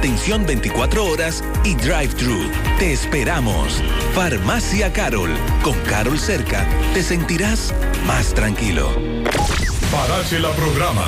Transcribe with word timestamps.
Atención 0.00 0.46
24 0.46 1.06
horas 1.06 1.42
y 1.64 1.74
drive-thru. 1.74 2.52
Te 2.78 2.92
esperamos. 2.92 3.82
Farmacia 4.14 4.92
Carol. 4.92 5.36
Con 5.60 5.76
Carol 5.80 6.16
cerca, 6.20 6.64
te 6.94 7.02
sentirás 7.02 7.74
más 8.06 8.32
tranquilo. 8.32 8.94
Parache 9.90 10.38
la 10.38 10.52
programa. 10.52 11.04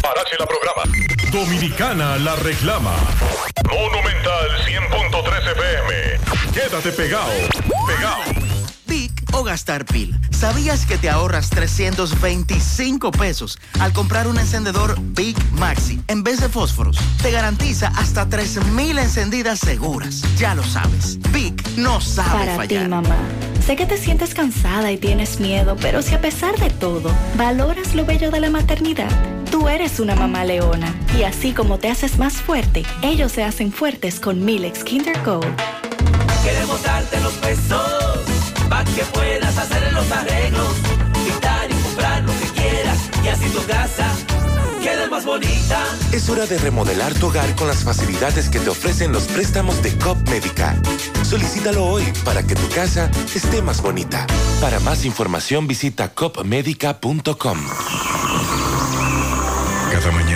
Parache 0.00 0.36
la 0.38 0.46
programa. 0.46 0.84
Dominicana 1.32 2.16
la 2.18 2.36
reclama. 2.36 2.94
Monumental 3.68 4.50
100.13 4.64 5.52
FM. 5.56 6.52
Quédate 6.54 6.92
pegado. 6.92 7.32
Pegado 7.88 8.45
o 9.32 9.42
gastar 9.42 9.84
pila. 9.84 10.18
¿Sabías 10.30 10.86
que 10.86 10.98
te 10.98 11.08
ahorras 11.08 11.50
325 11.50 13.10
pesos 13.10 13.58
al 13.80 13.92
comprar 13.92 14.28
un 14.28 14.38
encendedor 14.38 14.96
Big 15.00 15.36
Maxi 15.52 16.00
en 16.08 16.22
vez 16.22 16.40
de 16.40 16.48
fósforos? 16.48 16.98
Te 17.22 17.30
garantiza 17.30 17.88
hasta 17.96 18.28
3000 18.28 18.98
encendidas 18.98 19.60
seguras. 19.60 20.22
Ya 20.36 20.54
lo 20.54 20.62
sabes, 20.62 21.18
Big 21.32 21.54
no 21.76 22.00
sabe 22.00 22.46
Para 22.46 22.68
ti, 22.68 22.78
mamá. 22.78 23.16
Sé 23.66 23.74
que 23.74 23.86
te 23.86 23.96
sientes 23.96 24.32
cansada 24.32 24.92
y 24.92 24.96
tienes 24.96 25.40
miedo, 25.40 25.76
pero 25.80 26.00
si 26.00 26.14
a 26.14 26.20
pesar 26.20 26.56
de 26.58 26.70
todo 26.70 27.10
valoras 27.36 27.94
lo 27.94 28.04
bello 28.04 28.30
de 28.30 28.38
la 28.38 28.48
maternidad, 28.48 29.10
tú 29.50 29.68
eres 29.68 29.98
una 29.98 30.14
mamá 30.14 30.44
leona. 30.44 30.94
Y 31.18 31.24
así 31.24 31.52
como 31.52 31.78
te 31.78 31.90
haces 31.90 32.18
más 32.18 32.34
fuerte, 32.34 32.84
ellos 33.02 33.32
se 33.32 33.42
hacen 33.42 33.72
fuertes 33.72 34.20
con 34.20 34.44
Milex 34.44 34.84
Kinder 34.84 35.20
Gold. 35.24 35.52
Queremos 36.44 36.80
darte 36.84 37.20
los 37.20 37.40
besos 37.40 37.95
que 38.94 39.04
puedas 39.12 39.56
hacer 39.58 39.92
los 39.92 40.10
arreglos, 40.10 40.74
quitar 41.24 41.70
y 41.70 41.74
comprar 41.74 42.22
lo 42.22 42.32
que 42.38 42.60
quieras 42.60 42.98
y 43.24 43.28
así 43.28 43.48
tu 43.50 43.64
casa 43.66 44.06
quede 44.86 45.08
más 45.08 45.24
bonita. 45.24 45.84
Es 46.12 46.28
hora 46.28 46.46
de 46.46 46.58
remodelar 46.58 47.12
tu 47.14 47.26
hogar 47.26 47.54
con 47.56 47.66
las 47.66 47.82
facilidades 47.82 48.48
que 48.48 48.60
te 48.60 48.70
ofrecen 48.70 49.12
los 49.12 49.24
préstamos 49.24 49.82
de 49.82 49.96
COP 49.98 50.16
Médica. 50.28 50.76
Solicítalo 51.24 51.84
hoy 51.84 52.04
para 52.24 52.44
que 52.44 52.54
tu 52.54 52.68
casa 52.68 53.10
esté 53.34 53.62
más 53.62 53.82
bonita. 53.82 54.26
Para 54.60 54.78
más 54.80 55.04
información 55.04 55.66
visita 55.66 56.10
copmedica.com. 56.10 57.58
Cada 59.90 60.10
mañana 60.12 60.35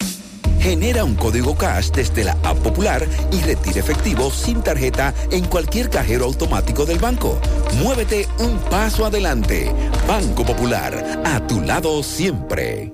Genera 0.61 1.03
un 1.03 1.15
código 1.15 1.57
cash 1.57 1.89
desde 1.89 2.23
la 2.23 2.33
app 2.43 2.59
popular 2.59 3.07
y 3.31 3.41
retira 3.41 3.79
efectivo 3.79 4.29
sin 4.29 4.61
tarjeta 4.61 5.11
en 5.31 5.45
cualquier 5.45 5.89
cajero 5.89 6.25
automático 6.25 6.85
del 6.85 6.99
banco. 6.99 7.41
Muévete 7.81 8.27
un 8.37 8.59
paso 8.69 9.05
adelante. 9.05 9.71
Banco 10.07 10.45
Popular, 10.45 11.23
a 11.25 11.45
tu 11.47 11.61
lado 11.61 12.03
siempre. 12.03 12.93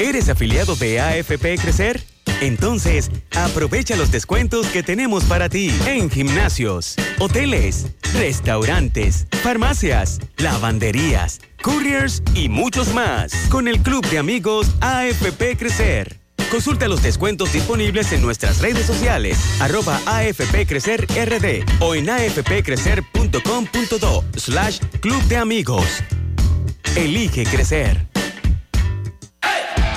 ¿Eres 0.00 0.28
afiliado 0.28 0.74
de 0.74 0.98
AFP 0.98 1.58
Crecer? 1.58 2.02
Entonces, 2.40 3.10
aprovecha 3.36 3.94
los 3.94 4.10
descuentos 4.10 4.66
que 4.66 4.82
tenemos 4.82 5.22
para 5.24 5.48
ti 5.48 5.72
en 5.86 6.10
gimnasios, 6.10 6.96
hoteles, 7.20 7.86
restaurantes, 8.14 9.28
farmacias, 9.42 10.18
lavanderías, 10.36 11.40
couriers 11.62 12.22
y 12.34 12.48
muchos 12.48 12.92
más 12.92 13.32
con 13.50 13.68
el 13.68 13.80
Club 13.80 14.04
de 14.08 14.18
Amigos 14.18 14.68
AFP 14.80 15.56
Crecer. 15.56 16.17
Consulta 16.50 16.88
los 16.88 17.02
descuentos 17.02 17.52
disponibles 17.52 18.10
en 18.12 18.22
nuestras 18.22 18.60
redes 18.60 18.86
sociales, 18.86 19.38
arroba 19.60 20.00
AFP 20.06 20.66
Crecer 20.66 21.06
RD 21.06 21.64
o 21.80 21.94
en 21.94 22.08
afpcrecer.com.do 22.08 24.24
slash 24.36 24.78
Club 25.00 25.22
de 25.24 25.36
Amigos. 25.36 25.84
Elige 26.96 27.44
crecer. 27.44 28.07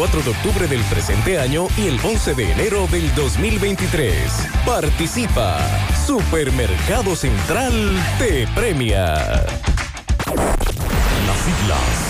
4 0.00 0.22
de 0.22 0.30
octubre 0.30 0.66
del 0.66 0.82
presente 0.84 1.38
año 1.38 1.66
y 1.76 1.86
el 1.86 2.00
11 2.02 2.32
de 2.32 2.52
enero 2.52 2.86
del 2.86 3.14
2023. 3.14 4.48
Participa. 4.64 5.58
Supermercado 6.06 7.14
Central 7.14 7.74
te 8.18 8.46
premia. 8.54 9.44
Las 11.26 11.38
siglas 11.44 12.09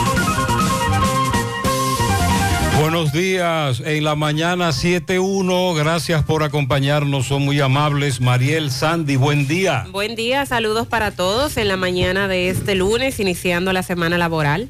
Buenos 2.81 3.13
días, 3.13 3.79
en 3.85 4.03
la 4.03 4.15
mañana 4.15 4.69
7.1, 4.69 5.77
gracias 5.77 6.23
por 6.23 6.41
acompañarnos, 6.41 7.27
son 7.27 7.45
muy 7.45 7.61
amables. 7.61 8.19
Mariel, 8.19 8.71
Sandy, 8.71 9.17
buen 9.17 9.47
día. 9.47 9.85
Buen 9.91 10.15
día, 10.15 10.47
saludos 10.47 10.87
para 10.87 11.11
todos 11.11 11.57
en 11.57 11.67
la 11.67 11.77
mañana 11.77 12.27
de 12.27 12.49
este 12.49 12.73
lunes, 12.73 13.19
iniciando 13.19 13.71
la 13.71 13.83
semana 13.83 14.17
laboral. 14.17 14.67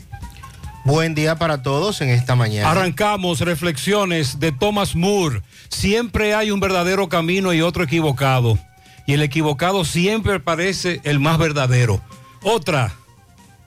Buen 0.84 1.16
día 1.16 1.38
para 1.38 1.64
todos 1.64 2.02
en 2.02 2.10
esta 2.10 2.36
mañana. 2.36 2.70
Arrancamos 2.70 3.40
reflexiones 3.40 4.42
de 4.42 4.52
Thomas 4.52 4.94
Moore. 4.94 5.42
Siempre 5.70 6.36
hay 6.36 6.52
un 6.52 6.60
verdadero 6.60 7.08
camino 7.08 7.54
y 7.54 7.62
otro 7.62 7.86
equivocado. 7.86 8.60
Y 9.08 9.14
el 9.14 9.22
equivocado 9.22 9.86
siempre 9.86 10.42
parece 10.42 11.00
el 11.06 11.22
más 11.22 11.38
verdadero. 11.38 12.02
Otra, 12.44 12.94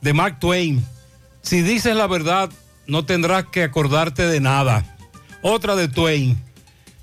de 0.02 0.12
Mark 0.12 0.38
Twain. 0.38 0.84
Si 1.40 1.62
dices 1.62 1.96
la 1.96 2.06
verdad, 2.06 2.50
no 2.86 3.04
tendrás 3.04 3.46
que 3.46 3.62
acordarte 3.62 4.26
de 4.26 4.40
nada. 4.40 4.84
Otra 5.42 5.76
de 5.76 5.88
Twain. 5.88 6.38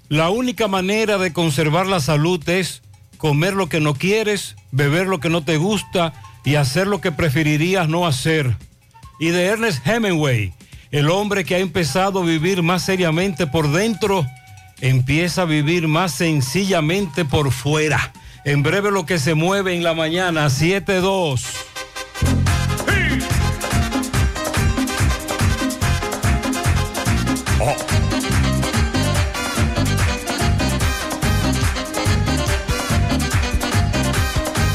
La 0.10 0.30
única 0.30 0.68
manera 0.68 1.18
de 1.18 1.32
conservar 1.32 1.88
la 1.88 2.00
salud 2.00 2.48
es 2.50 2.82
comer 3.18 3.54
lo 3.54 3.70
que 3.70 3.80
no 3.80 3.94
quieres, 3.94 4.56
beber 4.72 5.08
lo 5.08 5.20
que 5.20 5.30
no 5.30 5.44
te 5.44 5.58
gusta 5.58 6.14
y 6.44 6.56
hacer 6.56 6.88
lo 6.88 7.02
que 7.02 7.12
preferirías 7.12 7.88
no 7.88 8.06
hacer. 8.06 8.58
Y 9.20 9.30
de 9.30 9.46
Ernest 9.46 9.86
Hemingway, 9.88 10.54
el 10.92 11.10
hombre 11.10 11.46
que 11.46 11.56
ha 11.56 11.60
empezado 11.60 12.22
a 12.22 12.26
vivir 12.26 12.64
más 12.64 12.84
seriamente 12.84 13.48
por 13.48 13.72
dentro, 13.72 14.26
empieza 14.82 15.44
a 15.44 15.46
vivir 15.46 15.88
más 15.88 16.14
sencillamente 16.14 17.24
por 17.24 17.52
fuera. 17.52 18.12
En 18.44 18.64
breve 18.64 18.92
lo 18.92 19.06
que 19.06 19.20
se 19.20 19.36
mueve 19.36 19.76
en 19.76 19.84
la 19.84 19.94
mañana, 19.94 20.48
7-2. 20.48 21.71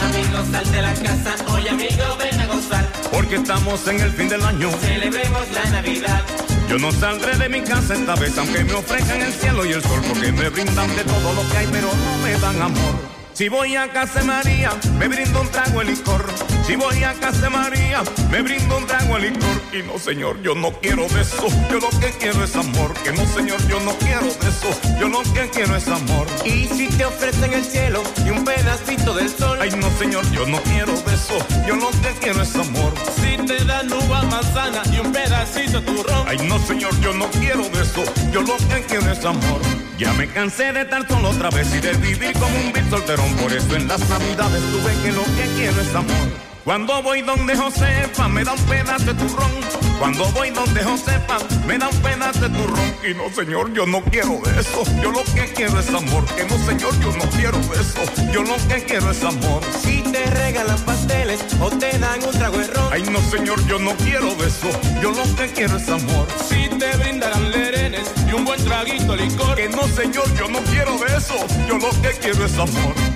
Amigos, 0.04 0.46
sal 0.52 0.70
de 0.70 0.82
la 0.82 0.94
casa, 0.94 1.34
hoy 1.52 1.66
amigo, 1.66 2.16
ven 2.18 2.40
a 2.40 2.46
gozar. 2.46 2.88
Porque 3.10 3.36
estamos 3.36 3.88
en 3.88 4.00
el 4.00 4.12
fin 4.12 4.28
del 4.28 4.44
año. 4.44 4.70
Celebremos 4.80 5.50
la 5.52 5.70
Navidad. 5.70 6.22
Yo 6.68 6.78
no 6.78 6.92
saldré 6.92 7.36
de 7.36 7.48
mi 7.48 7.60
casa 7.62 7.94
esta 7.94 8.14
vez, 8.14 8.38
aunque 8.38 8.62
me 8.62 8.74
ofrezcan 8.74 9.20
el 9.20 9.32
cielo 9.32 9.66
y 9.66 9.72
el 9.72 9.82
sol, 9.82 10.00
porque 10.06 10.30
me 10.30 10.48
brindan 10.48 10.94
de 10.94 11.02
todo 11.02 11.32
lo 11.34 11.48
que 11.50 11.58
hay, 11.58 11.66
pero 11.72 11.88
no 11.88 12.18
me 12.22 12.38
dan 12.38 12.62
amor. 12.62 13.15
Si 13.36 13.50
voy 13.50 13.76
a 13.76 13.92
casa 13.92 14.20
de 14.20 14.24
María, 14.24 14.70
me 14.98 15.08
brindo 15.08 15.42
un 15.42 15.48
trago 15.48 15.80
de 15.80 15.92
licor. 15.92 16.24
Si 16.66 16.74
voy 16.74 17.04
a 17.04 17.12
casa 17.12 17.42
de 17.42 17.50
María, 17.50 18.02
me 18.30 18.40
brindo 18.40 18.78
un 18.78 18.86
trago 18.86 19.18
de 19.18 19.30
licor. 19.30 19.60
Y 19.74 19.82
no, 19.82 19.98
señor, 19.98 20.40
yo 20.40 20.54
no 20.54 20.72
quiero 20.80 21.06
de 21.06 21.20
eso. 21.20 21.46
Yo 21.70 21.78
lo 21.78 21.90
que 22.00 22.12
quiero 22.18 22.42
es 22.42 22.56
amor. 22.56 22.94
Que 23.04 23.12
no, 23.12 23.26
señor, 23.26 23.60
yo 23.68 23.78
no 23.80 23.92
quiero 23.98 24.22
de 24.22 24.48
eso. 24.48 24.80
Yo 24.98 25.10
lo 25.10 25.22
que 25.34 25.50
quiero 25.50 25.76
es 25.76 25.86
amor. 25.86 26.26
Y 26.46 26.66
si 26.68 26.88
te 26.88 27.04
ofrecen 27.04 27.52
el 27.52 27.62
cielo 27.62 28.02
y 28.24 28.30
un 28.30 28.42
pedacito 28.42 29.12
del 29.12 29.28
sol. 29.28 29.58
Ay, 29.60 29.68
no, 29.76 29.90
señor, 29.98 30.24
yo 30.30 30.46
no 30.46 30.58
quiero 30.62 30.92
de 31.02 31.14
eso. 31.14 31.36
Yo 31.66 31.76
lo 31.76 31.90
que 31.90 32.18
quiero 32.18 32.40
es 32.40 32.56
amor. 32.56 32.94
Si 33.16 33.36
te 33.46 33.62
dan 33.66 33.92
uva 33.92 34.22
manzana 34.22 34.82
y 34.90 34.98
un 34.98 35.12
pedacito 35.12 35.82
turrón. 35.82 36.24
Ay, 36.26 36.38
no, 36.38 36.58
señor, 36.60 36.98
yo 37.00 37.12
no 37.12 37.30
quiero 37.32 37.68
de 37.68 37.82
eso. 37.82 38.02
Yo 38.32 38.40
lo 38.40 38.56
que 38.56 38.82
quiero 38.88 39.12
es 39.12 39.22
amor. 39.26 39.60
Ya 39.98 40.12
me 40.12 40.26
cansé 40.28 40.74
de 40.74 40.82
estar 40.82 41.08
solo 41.08 41.30
otra 41.30 41.48
vez 41.48 41.74
y 41.74 41.80
de 41.80 41.94
vivir 41.94 42.34
como 42.34 42.54
un 42.58 42.70
vil 42.70 42.88
solterón. 42.90 43.32
Por 43.36 43.50
eso 43.50 43.76
en 43.76 43.88
las 43.88 44.06
navidades 44.10 44.62
tuve 44.70 44.92
que 45.02 45.12
lo 45.12 45.24
que 45.24 45.46
quiero 45.56 45.80
es 45.80 45.94
amor. 45.94 46.46
Cuando 46.64 47.02
voy 47.02 47.22
donde 47.22 47.56
Josefa 47.56 48.28
me 48.28 48.44
da 48.44 48.52
un 48.52 48.60
pedazo 48.64 49.04
de 49.04 49.14
turrón. 49.14 49.50
Cuando 49.98 50.26
voy 50.32 50.50
donde 50.50 50.84
Josefa 50.84 51.38
me 51.66 51.78
da 51.78 51.88
un 51.88 51.96
pedazo 52.02 52.40
de 52.40 52.58
turrón. 52.58 52.94
Y 53.08 53.14
no, 53.14 53.30
señor, 53.34 53.72
yo 53.72 53.86
no 53.86 54.02
quiero 54.02 54.42
eso. 54.58 54.82
Yo 55.00 55.12
lo 55.12 55.24
que 55.32 55.50
quiero 55.54 55.80
es 55.80 55.88
amor. 55.88 56.26
Que 56.34 56.44
no, 56.44 56.58
señor, 56.66 56.92
yo 57.00 57.12
no 57.16 57.30
quiero 57.30 57.58
eso. 57.72 58.02
Yo 58.32 58.42
lo 58.42 58.56
que 58.68 58.84
quiero 58.84 59.10
es 59.12 59.24
amor. 59.24 59.62
Si 59.80 60.02
te 60.02 60.26
regalan 60.26 60.78
pasteles 60.80 61.40
o 61.58 61.70
te 61.70 61.98
dan 61.98 62.22
un 62.22 62.32
trago 62.32 62.58
de 62.58 62.66
ron. 62.66 62.92
Ay, 62.92 63.02
no, 63.04 63.20
señor, 63.30 63.64
yo 63.66 63.78
no 63.78 63.94
quiero 63.96 64.28
eso. 64.44 64.68
Yo 65.00 65.12
lo 65.12 65.22
que 65.36 65.48
quiero 65.52 65.78
es 65.78 65.88
amor. 65.88 66.26
Si 66.46 66.68
te 66.68 66.96
brindarán 66.98 67.50
lerenes 67.50 68.12
un 68.36 68.44
buen 68.44 68.62
traguito 68.64 69.16
licor. 69.16 69.56
Que 69.56 69.68
no, 69.68 69.82
señor, 69.88 70.32
yo 70.34 70.48
no 70.48 70.60
quiero 70.64 70.98
de 70.98 71.16
eso. 71.16 71.34
Yo 71.66 71.78
lo 71.78 71.90
que 72.02 72.10
quiero 72.20 72.44
es 72.44 72.58
amor. 72.58 73.15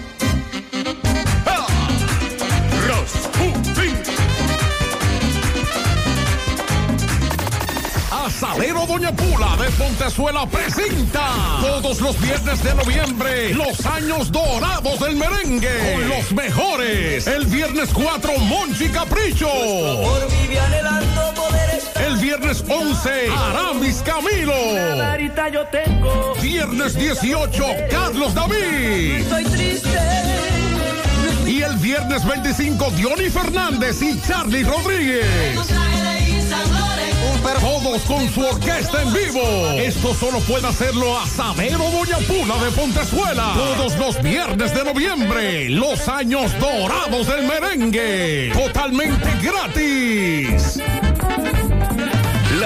Asadero 8.40 8.86
Doña 8.86 9.12
Pula 9.12 9.54
de 9.58 9.70
Pontezuela 9.72 10.46
presenta 10.46 11.20
todos 11.60 12.00
los 12.00 12.18
viernes 12.22 12.64
de 12.64 12.74
noviembre 12.74 13.52
los 13.52 13.84
años 13.84 14.32
dorados 14.32 14.98
del 14.98 15.16
merengue 15.16 15.68
con 15.92 16.08
los 16.08 16.32
mejores. 16.32 17.26
El 17.26 17.44
viernes 17.44 17.90
4 17.92 18.38
Monchi 18.38 18.88
Capricho. 18.88 19.46
El 21.96 22.16
viernes 22.16 22.64
11 22.66 23.10
Aramis 23.30 24.02
Camilo. 24.06 24.54
Viernes 26.40 26.94
18 26.94 27.64
Carlos 27.90 28.32
David. 28.32 29.22
Y 31.46 31.60
el 31.60 31.76
viernes 31.76 32.24
25 32.26 32.90
Diony 32.92 33.28
Fernández 33.28 34.00
y 34.00 34.18
Charlie 34.22 34.64
Rodríguez. 34.64 35.89
Todos 37.42 38.02
con 38.02 38.28
su 38.28 38.44
orquesta 38.44 39.02
en 39.02 39.12
vivo. 39.12 39.42
Esto 39.78 40.14
solo 40.14 40.40
puede 40.40 40.66
hacerlo 40.66 41.18
Asadero 41.18 41.78
Doña 41.90 42.18
Pula 42.26 42.62
de 42.62 42.70
Pontezuela. 42.72 43.52
Todos 43.54 43.96
los 43.98 44.22
viernes 44.22 44.74
de 44.74 44.84
noviembre. 44.84 45.68
Los 45.70 46.06
años 46.08 46.52
dorados 46.58 47.26
del 47.26 47.46
merengue. 47.46 48.52
Totalmente 48.52 49.28
gratis. 49.42 50.78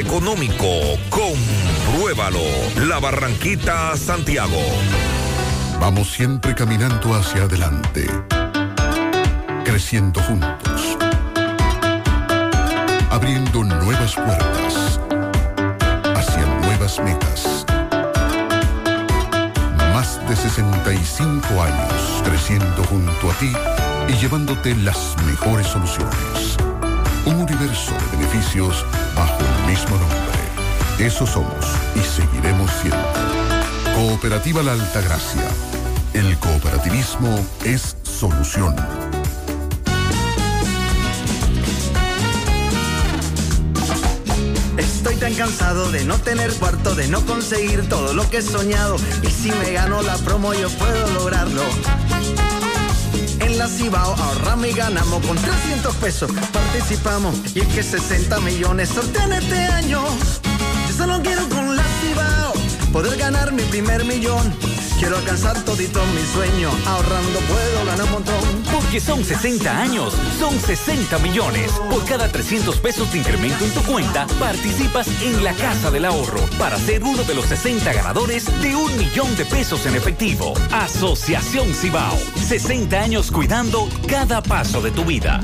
económico. 0.00 0.66
Compruébalo. 1.10 2.40
La 2.86 2.98
Barranquita, 2.98 3.96
Santiago. 3.96 4.60
Vamos 5.78 6.12
siempre 6.12 6.54
caminando 6.54 7.14
hacia 7.14 7.44
adelante, 7.44 8.06
creciendo 9.64 10.20
juntos, 10.22 10.98
abriendo 13.10 13.64
nuevas 13.64 14.14
puertas 14.14 15.00
hacia 16.16 16.46
nuevas 16.62 16.98
metas. 17.00 17.66
Más 19.94 20.20
de 20.28 20.36
65 20.36 21.62
años 21.62 22.22
creciendo 22.24 22.84
junto 22.84 23.30
a 23.30 23.34
ti 23.34 23.52
y 24.08 24.12
llevándote 24.14 24.74
las 24.76 25.16
mejores 25.26 25.66
soluciones. 25.66 26.56
Un 27.26 27.36
universo 27.36 27.92
de 27.92 28.16
beneficios 28.16 28.84
mismo 29.70 29.96
nombre. 29.96 30.16
Eso 30.98 31.24
somos 31.28 31.64
y 31.94 32.00
seguiremos 32.00 32.68
siendo. 32.82 32.98
Cooperativa 33.94 34.64
La 34.64 34.72
Altagracia. 34.72 35.46
El 36.12 36.36
cooperativismo 36.38 37.38
es 37.64 37.96
solución. 38.02 38.74
Estoy 44.76 45.14
tan 45.16 45.34
cansado 45.34 45.92
de 45.92 46.04
no 46.04 46.18
tener 46.18 46.52
cuarto, 46.54 46.96
de 46.96 47.06
no 47.06 47.24
conseguir 47.24 47.88
todo 47.88 48.12
lo 48.12 48.28
que 48.28 48.38
he 48.38 48.42
soñado. 48.42 48.96
Y 49.22 49.28
si 49.28 49.52
me 49.52 49.70
gano 49.70 50.02
la 50.02 50.16
promo, 50.16 50.52
yo 50.52 50.68
puedo 50.70 51.10
lograrlo. 51.12 51.62
La 53.56 53.66
Cibao 53.66 54.14
ahorramos 54.14 54.66
y 54.66 54.72
ganamos 54.72 55.26
con 55.26 55.36
300 55.36 55.94
pesos. 55.96 56.30
Participamos 56.52 57.34
y 57.54 57.60
es 57.60 57.66
que 57.68 57.82
60 57.82 58.40
millones 58.40 58.88
sortean 58.88 59.32
este 59.32 59.56
año. 59.56 60.02
Yo 60.88 60.94
solo 60.96 61.20
quiero 61.22 61.48
con 61.48 61.76
la 61.76 61.84
Cibao 62.00 62.52
poder 62.92 63.18
ganar 63.18 63.52
mi 63.52 63.62
primer 63.64 64.04
millón. 64.04 64.54
Quiero 65.00 65.16
alcanzar 65.16 65.64
todito 65.64 65.98
mi 66.14 66.20
sueño. 66.20 66.70
Ahorrando 66.84 67.40
puedo 67.48 67.86
ganar 67.86 68.04
un 68.04 68.10
montón. 68.12 68.34
Porque 68.70 69.00
son 69.00 69.24
60 69.24 69.80
años, 69.80 70.12
son 70.38 70.60
60 70.60 71.18
millones. 71.20 71.72
Por 71.90 72.04
cada 72.04 72.30
300 72.30 72.78
pesos 72.80 73.10
de 73.10 73.20
incremento 73.20 73.64
en 73.64 73.70
tu 73.70 73.80
cuenta, 73.84 74.26
participas 74.38 75.08
en 75.22 75.42
la 75.42 75.54
Casa 75.54 75.90
del 75.90 76.04
Ahorro 76.04 76.42
para 76.58 76.76
ser 76.76 77.02
uno 77.02 77.24
de 77.24 77.34
los 77.34 77.46
60 77.46 77.90
ganadores 77.94 78.44
de 78.60 78.76
un 78.76 78.94
millón 78.98 79.34
de 79.36 79.46
pesos 79.46 79.86
en 79.86 79.96
efectivo. 79.96 80.52
Asociación 80.70 81.72
Cibao. 81.72 82.18
60 82.46 83.00
años 83.00 83.30
cuidando 83.30 83.88
cada 84.06 84.42
paso 84.42 84.82
de 84.82 84.90
tu 84.90 85.06
vida. 85.06 85.40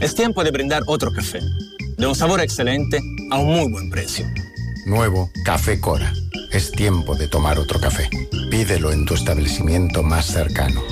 Es 0.00 0.14
tiempo 0.14 0.44
de 0.44 0.52
brindar 0.52 0.82
otro 0.86 1.10
café, 1.10 1.40
de 1.98 2.06
un 2.06 2.14
sabor 2.14 2.40
excelente 2.40 3.00
a 3.32 3.38
un 3.38 3.56
muy 3.56 3.72
buen 3.72 3.90
precio. 3.90 4.24
Nuevo 4.86 5.30
Café 5.44 5.80
Cora. 5.80 6.12
Es 6.50 6.72
tiempo 6.72 7.14
de 7.14 7.28
tomar 7.28 7.58
otro 7.58 7.80
café. 7.80 8.10
Pídelo 8.50 8.92
en 8.92 9.04
tu 9.04 9.14
establecimiento 9.14 10.02
más 10.02 10.26
cercano. 10.26 10.82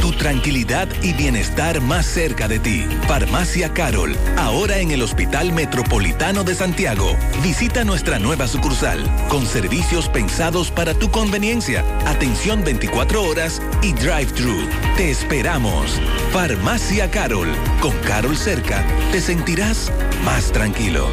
Tu 0.00 0.12
tranquilidad 0.12 0.88
y 1.02 1.12
bienestar 1.12 1.80
más 1.80 2.06
cerca 2.06 2.46
de 2.46 2.60
ti. 2.60 2.86
Farmacia 3.08 3.74
Carol, 3.74 4.16
ahora 4.38 4.78
en 4.78 4.92
el 4.92 5.02
Hospital 5.02 5.52
Metropolitano 5.52 6.44
de 6.44 6.54
Santiago. 6.54 7.16
Visita 7.42 7.84
nuestra 7.84 8.18
nueva 8.18 8.46
sucursal, 8.46 9.04
con 9.28 9.44
servicios 9.44 10.08
pensados 10.08 10.70
para 10.70 10.94
tu 10.94 11.10
conveniencia, 11.10 11.84
atención 12.06 12.62
24 12.64 13.22
horas 13.24 13.60
y 13.82 13.92
drive-thru. 13.92 14.68
Te 14.96 15.10
esperamos. 15.10 16.00
Farmacia 16.32 17.10
Carol, 17.10 17.48
con 17.80 17.92
Carol 17.98 18.36
cerca, 18.36 18.86
te 19.10 19.20
sentirás 19.20 19.92
más 20.24 20.52
tranquilo. 20.52 21.08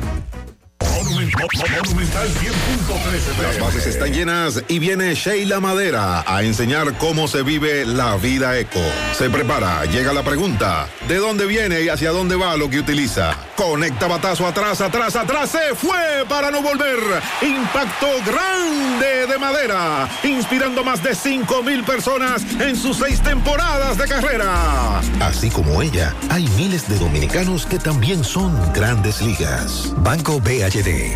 Las 3.41 3.59
bases 3.59 3.87
están 3.87 4.13
llenas 4.13 4.63
y 4.67 4.79
viene 4.79 5.13
Sheila 5.15 5.59
Madera 5.59 6.23
a 6.27 6.43
enseñar 6.43 6.97
cómo 6.97 7.27
se 7.27 7.41
vive 7.43 7.85
la 7.85 8.17
vida 8.17 8.57
eco. 8.57 8.81
Se 9.17 9.29
prepara, 9.29 9.85
llega 9.85 10.13
la 10.13 10.23
pregunta, 10.23 10.87
¿de 11.07 11.17
dónde 11.17 11.45
viene 11.45 11.81
y 11.81 11.89
hacia 11.89 12.11
dónde 12.11 12.35
va 12.35 12.57
lo 12.57 12.69
que 12.69 12.79
utiliza? 12.79 13.35
Conecta 13.55 14.07
batazo 14.07 14.45
atrás, 14.45 14.81
atrás, 14.81 15.15
atrás, 15.15 15.51
se 15.51 15.75
fue 15.75 16.25
para 16.27 16.51
no 16.51 16.61
volver. 16.61 16.99
Impacto 17.41 18.07
grande 18.25 19.27
de 19.27 19.37
Madera, 19.37 20.09
inspirando 20.23 20.83
más 20.83 21.01
de 21.03 21.15
5 21.15 21.63
mil 21.63 21.83
personas 21.83 22.43
en 22.59 22.75
sus 22.75 22.97
seis 22.97 23.21
temporadas 23.21 23.97
de 23.97 24.07
carrera. 24.07 24.99
Así 25.19 25.49
como 25.49 25.81
ella, 25.81 26.13
hay 26.29 26.47
miles 26.57 26.87
de 26.89 26.97
dominicanos 26.97 27.65
que 27.65 27.79
también 27.79 28.23
son 28.23 28.57
grandes 28.73 29.21
ligas. 29.21 29.93
Banco 29.97 30.39
BHD, 30.39 31.15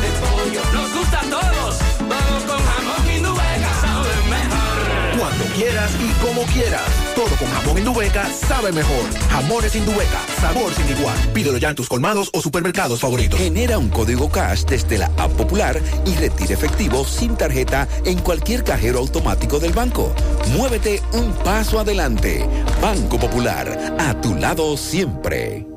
quieras 5.61 5.91
y 5.99 6.25
como 6.25 6.41
quieras. 6.53 6.81
Todo 7.15 7.35
con 7.37 7.47
jamón 7.49 7.77
Indubeca 7.77 8.27
sabe 8.33 8.71
mejor. 8.71 9.05
Jamones 9.29 9.75
Indubeca, 9.75 10.19
sabor 10.39 10.73
sin 10.73 10.89
igual. 10.89 11.15
Pídelo 11.33 11.57
ya 11.59 11.69
en 11.69 11.75
tus 11.75 11.87
colmados 11.87 12.31
o 12.33 12.41
supermercados 12.41 12.99
favoritos. 12.99 13.39
Genera 13.39 13.77
un 13.77 13.89
código 13.89 14.29
cash 14.29 14.63
desde 14.65 14.97
la 14.97 15.05
app 15.17 15.31
popular 15.33 15.79
y 16.05 16.15
retira 16.15 16.53
efectivo 16.53 17.05
sin 17.05 17.37
tarjeta 17.37 17.87
en 18.05 18.19
cualquier 18.19 18.63
cajero 18.63 18.99
automático 18.99 19.59
del 19.59 19.73
banco. 19.73 20.15
Muévete 20.55 21.01
un 21.13 21.31
paso 21.43 21.79
adelante. 21.79 22.43
Banco 22.81 23.19
Popular, 23.19 23.95
a 23.99 24.19
tu 24.19 24.33
lado 24.33 24.75
siempre. 24.77 25.67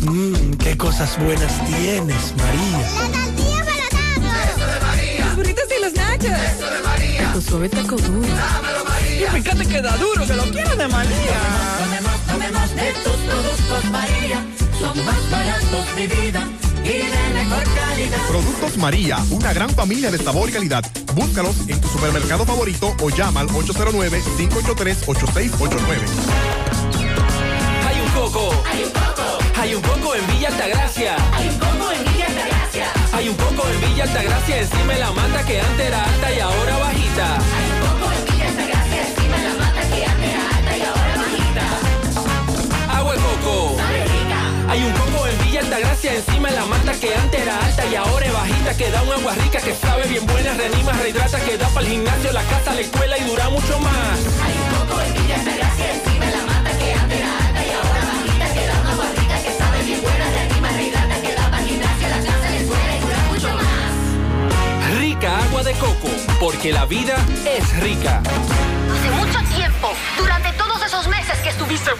Mmm, 0.00 0.52
qué 0.54 0.78
cosas 0.78 1.18
buenas 1.22 1.52
tienes, 1.66 2.34
María. 2.36 2.78
La 2.96 3.24
tortilla 3.36 3.88
para 3.90 4.50
Eso 4.50 4.66
de 4.66 4.80
María. 4.80 5.26
Los 5.26 5.36
burritos 5.36 5.64
y 5.76 5.84
los 5.84 5.92
nachos. 5.92 6.24
Eso 6.24 6.70
de 6.70 6.82
María. 6.82 6.97
Tu 7.38 7.44
suave 7.44 7.68
taco 7.68 7.94
duro. 7.94 8.26
Dámelo, 8.26 8.84
María. 8.84 9.28
Y 9.28 9.30
fíjate 9.40 9.64
que 9.68 9.80
da 9.80 9.96
duro, 9.96 10.26
que 10.26 10.34
lo 10.34 10.42
quiero 10.50 10.74
de 10.74 10.88
María. 10.88 11.38
Tomemos, 11.78 12.20
tomemos 12.26 12.74
de 12.74 12.92
tus 13.04 13.12
productos 13.12 13.84
María. 13.92 14.44
Son 14.80 15.04
más 15.04 15.30
baratos 15.30 15.94
de 15.94 16.08
vida 16.08 16.48
y 16.82 16.88
de 16.88 17.34
mejor 17.34 17.62
calidad. 17.62 18.18
Productos 18.26 18.76
María, 18.78 19.18
una 19.30 19.52
gran 19.52 19.70
familia 19.70 20.10
de 20.10 20.18
sabor 20.18 20.48
y 20.48 20.52
calidad. 20.52 20.84
Búscalos 21.14 21.54
en 21.68 21.80
tu 21.80 21.86
supermercado 21.86 22.44
favorito 22.44 22.96
o 23.00 23.08
llama 23.08 23.42
al 23.42 23.48
809-583-8689. 23.50 25.78
Hay 27.86 28.00
un 28.00 28.08
coco. 28.14 28.50
Hay 28.66 28.82
un 28.82 28.90
coco. 28.90 29.38
Hay 29.60 29.76
un 29.76 29.82
coco 29.82 30.16
en 30.16 30.26
Villa 30.26 30.48
Altagracia. 30.48 31.14
Hay 31.36 31.50
un 31.50 31.58
coco 31.60 31.67
Hay 33.12 33.28
un 33.28 33.34
coco 33.36 33.66
en 33.66 33.80
Villa 33.80 34.04
Altagracia 34.04 34.58
encima 34.58 34.92
de 34.92 35.00
la 35.00 35.10
mata 35.12 35.42
que 35.44 35.58
antes 35.60 35.86
era 35.86 36.04
alta 36.04 36.32
y 36.32 36.40
ahora 36.40 36.76
bajita. 36.78 37.38
Hay 37.38 37.70
un 37.72 37.80
coco 37.88 38.12
en 38.12 38.24
Villa 38.26 38.48
Altagracia 38.48 39.08
encima 39.08 39.36
de 39.38 39.42
la 39.48 39.54
mata 39.54 39.80
que 39.88 40.04
antes 40.04 40.28
era 40.28 40.42
alta 40.56 40.76
y 40.76 40.82
ahora 40.82 41.14
bajita. 41.16 41.64
Agua 42.98 43.12
de 43.14 43.20
coco. 43.20 43.76
Hay 44.68 44.84
un 44.84 44.92
coco 44.92 45.26
en 45.26 45.38
Villa 45.44 45.60
Altagracia 45.60 46.14
encima 46.14 46.50
de 46.50 46.56
la 46.56 46.66
mata 46.66 46.92
que 46.92 47.14
antes 47.14 47.40
era 47.40 47.64
alta 47.64 47.86
y 47.86 47.94
ahora 47.94 48.26
es 48.26 48.32
bajita 48.32 48.76
que 48.76 48.90
da 48.90 49.02
un 49.02 49.12
agua 49.12 49.34
rica 49.34 49.60
que 49.60 49.74
sabe 49.74 50.06
bien 50.08 50.26
buena, 50.26 50.52
reanima, 50.52 50.92
rehidrata, 50.92 51.40
que 51.40 51.56
da 51.56 51.68
para 51.68 51.86
el 51.86 51.92
gimnasio, 51.92 52.32
la 52.32 52.42
casa, 52.44 52.74
la 52.74 52.80
escuela 52.82 53.16
y 53.18 53.24
dura 53.24 53.48
mucho 53.48 53.80
más. 53.80 54.18
Hay 54.44 54.52
un 54.52 54.68
coco 54.76 55.00
en 55.00 55.14
Villa 55.14 55.34
Altagracia 55.36 55.94
encima 55.94 56.27
agua 65.58 65.72
de 65.72 65.78
coco, 65.78 66.08
porque 66.40 66.72
la 66.72 66.84
vida 66.86 67.16
es 67.44 67.80
rica. 67.80 68.22
Hace 68.22 69.10
mucho 69.10 69.40
tiempo, 69.56 69.88
durante 70.16 70.52
todos 70.52 70.80
esos 70.84 71.08
meses 71.08 71.36
que 71.42 71.48
estuviste. 71.48 71.90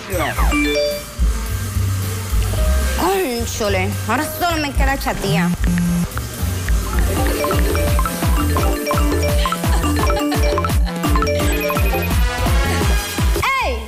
Cónchole, 3.00 3.90
ahora 4.08 4.24
solo 4.38 4.58
me 4.58 4.72
queda 4.72 4.96
chatía. 4.98 5.48
¡Ey! 13.64 13.78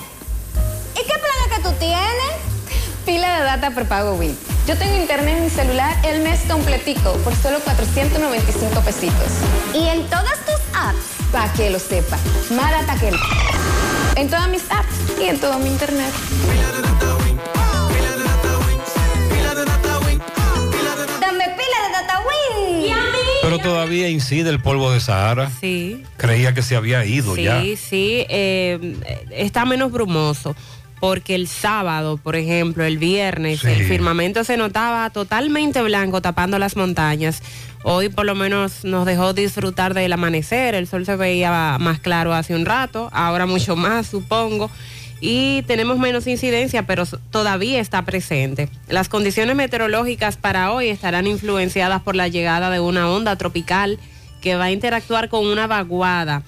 ¿Y 0.94 0.98
qué 0.98 1.14
planes 1.14 1.48
que 1.54 1.62
tú 1.62 1.72
tienes? 1.78 2.34
Pila 3.06 3.38
de 3.38 3.44
data 3.44 3.70
prepago 3.70 4.14
Wii. 4.14 4.49
Yo 4.70 4.78
tengo 4.78 4.94
internet 4.94 5.36
en 5.36 5.42
mi 5.42 5.50
celular 5.50 5.96
el 6.04 6.22
mes 6.22 6.42
completico 6.48 7.14
por 7.24 7.34
solo 7.34 7.58
495 7.58 8.80
pesitos. 8.82 9.26
¿Y 9.74 9.88
en 9.88 10.04
todas 10.04 10.38
tus 10.46 10.60
apps? 10.72 11.26
Para 11.32 11.52
que 11.54 11.70
lo 11.70 11.80
sepa. 11.80 12.16
Mara 12.50 12.86
Taquel. 12.86 13.16
En 14.14 14.28
todas 14.28 14.48
mis 14.48 14.62
apps 14.70 14.94
y 15.20 15.24
en 15.24 15.40
todo 15.40 15.58
mi 15.58 15.70
internet. 15.70 16.12
Dame 21.20 21.44
pila 21.44 21.78
de 21.86 21.92
Datawin. 21.92 22.94
Pero 23.42 23.58
todavía 23.58 24.08
incide 24.08 24.50
el 24.50 24.62
polvo 24.62 24.92
de 24.92 25.00
Sahara. 25.00 25.50
Sí. 25.60 26.04
Creía 26.16 26.54
que 26.54 26.62
se 26.62 26.76
había 26.76 27.04
ido 27.04 27.36
ya. 27.36 27.60
Sí, 27.60 27.76
sí. 27.76 28.24
Está 29.32 29.64
menos 29.64 29.90
brumoso. 29.90 30.54
Porque 31.00 31.34
el 31.34 31.48
sábado, 31.48 32.18
por 32.18 32.36
ejemplo, 32.36 32.84
el 32.84 32.98
viernes, 32.98 33.60
Sí. 33.60 33.68
el 33.68 33.86
firmamento 33.86 34.44
se 34.44 34.56
notaba 34.56 35.08
totalmente 35.10 35.82
blanco 35.82 36.20
tapando 36.20 36.58
las 36.58 36.76
montañas. 36.76 37.42
Hoy 37.82 38.10
por 38.10 38.26
lo 38.26 38.34
menos 38.34 38.84
nos 38.84 39.06
dejó 39.06 39.32
disfrutar 39.32 39.94
del 39.94 40.12
amanecer, 40.12 40.74
el 40.74 40.86
sol 40.86 41.06
se 41.06 41.16
veía 41.16 41.78
más 41.80 41.98
claro 42.00 42.34
hace 42.34 42.54
un 42.54 42.66
rato, 42.66 43.08
ahora 43.12 43.46
mucho 43.46 43.74
más 43.76 44.06
supongo. 44.08 44.70
Y 45.22 45.62
tenemos 45.62 45.98
menos 45.98 46.26
incidencia, 46.26 46.86
pero 46.86 47.04
todavía 47.30 47.80
está 47.80 48.02
presente. 48.04 48.68
Las 48.88 49.08
condiciones 49.08 49.54
meteorológicas 49.56 50.36
para 50.36 50.72
hoy 50.72 50.88
estarán 50.88 51.26
influenciadas 51.26 52.02
por 52.02 52.16
la 52.16 52.28
llegada 52.28 52.70
de 52.70 52.80
una 52.80 53.08
onda 53.10 53.36
tropical 53.36 53.98
que 54.40 54.56
va 54.56 54.64
a 54.64 54.70
interactuar 54.70 55.28
con 55.28 55.46
una 55.46 55.66
vaguada 55.66 56.42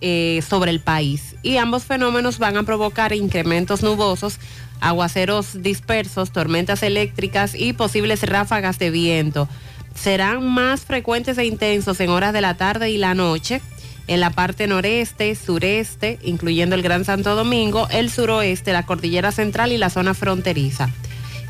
eh, 0.00 0.42
sobre 0.48 0.70
el 0.70 0.80
país. 0.80 1.36
Y 1.42 1.56
ambos 1.56 1.84
fenómenos 1.84 2.38
van 2.38 2.56
a 2.56 2.62
provocar 2.62 3.12
incrementos 3.12 3.82
nubosos, 3.82 4.38
aguaceros 4.80 5.62
dispersos, 5.62 6.32
tormentas 6.32 6.82
eléctricas 6.82 7.54
y 7.54 7.72
posibles 7.72 8.22
ráfagas 8.22 8.78
de 8.78 8.90
viento. 8.90 9.48
Serán 9.94 10.46
más 10.46 10.82
frecuentes 10.82 11.38
e 11.38 11.44
intensos 11.44 12.00
en 12.00 12.10
horas 12.10 12.32
de 12.32 12.40
la 12.40 12.56
tarde 12.56 12.90
y 12.90 12.98
la 12.98 13.14
noche 13.14 13.60
en 14.08 14.20
la 14.20 14.30
parte 14.30 14.66
noreste, 14.66 15.34
sureste, 15.34 16.18
incluyendo 16.22 16.74
el 16.74 16.82
Gran 16.82 17.04
Santo 17.04 17.34
Domingo, 17.34 17.86
el 17.90 18.10
suroeste, 18.10 18.72
la 18.72 18.86
cordillera 18.86 19.32
central 19.32 19.70
y 19.70 19.76
la 19.76 19.90
zona 19.90 20.14
fronteriza. 20.14 20.88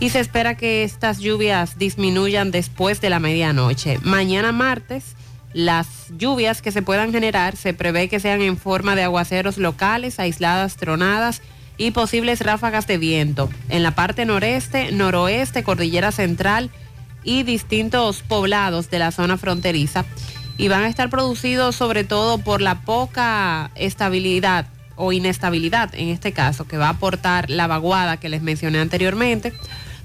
Y 0.00 0.10
se 0.10 0.20
espera 0.20 0.56
que 0.56 0.82
estas 0.82 1.18
lluvias 1.18 1.78
disminuyan 1.78 2.50
después 2.50 3.00
de 3.00 3.10
la 3.10 3.20
medianoche. 3.20 3.98
Mañana 4.02 4.52
martes, 4.52 5.14
las 5.58 5.88
lluvias 6.16 6.62
que 6.62 6.70
se 6.70 6.82
puedan 6.82 7.10
generar 7.10 7.56
se 7.56 7.74
prevé 7.74 8.08
que 8.08 8.20
sean 8.20 8.42
en 8.42 8.56
forma 8.56 8.94
de 8.94 9.02
aguaceros 9.02 9.58
locales, 9.58 10.20
aisladas, 10.20 10.76
tronadas 10.76 11.42
y 11.76 11.90
posibles 11.90 12.42
ráfagas 12.42 12.86
de 12.86 12.96
viento 12.96 13.50
en 13.68 13.82
la 13.82 13.90
parte 13.90 14.24
noreste, 14.24 14.92
noroeste, 14.92 15.64
cordillera 15.64 16.12
central 16.12 16.70
y 17.24 17.42
distintos 17.42 18.22
poblados 18.22 18.88
de 18.88 19.00
la 19.00 19.10
zona 19.10 19.36
fronteriza. 19.36 20.04
Y 20.58 20.68
van 20.68 20.84
a 20.84 20.88
estar 20.88 21.10
producidos 21.10 21.74
sobre 21.74 22.04
todo 22.04 22.38
por 22.38 22.62
la 22.62 22.82
poca 22.82 23.72
estabilidad 23.74 24.66
o 24.94 25.10
inestabilidad, 25.10 25.92
en 25.96 26.10
este 26.10 26.30
caso, 26.30 26.68
que 26.68 26.76
va 26.76 26.86
a 26.86 26.90
aportar 26.90 27.50
la 27.50 27.66
vaguada 27.66 28.18
que 28.18 28.28
les 28.28 28.42
mencioné 28.42 28.78
anteriormente, 28.78 29.52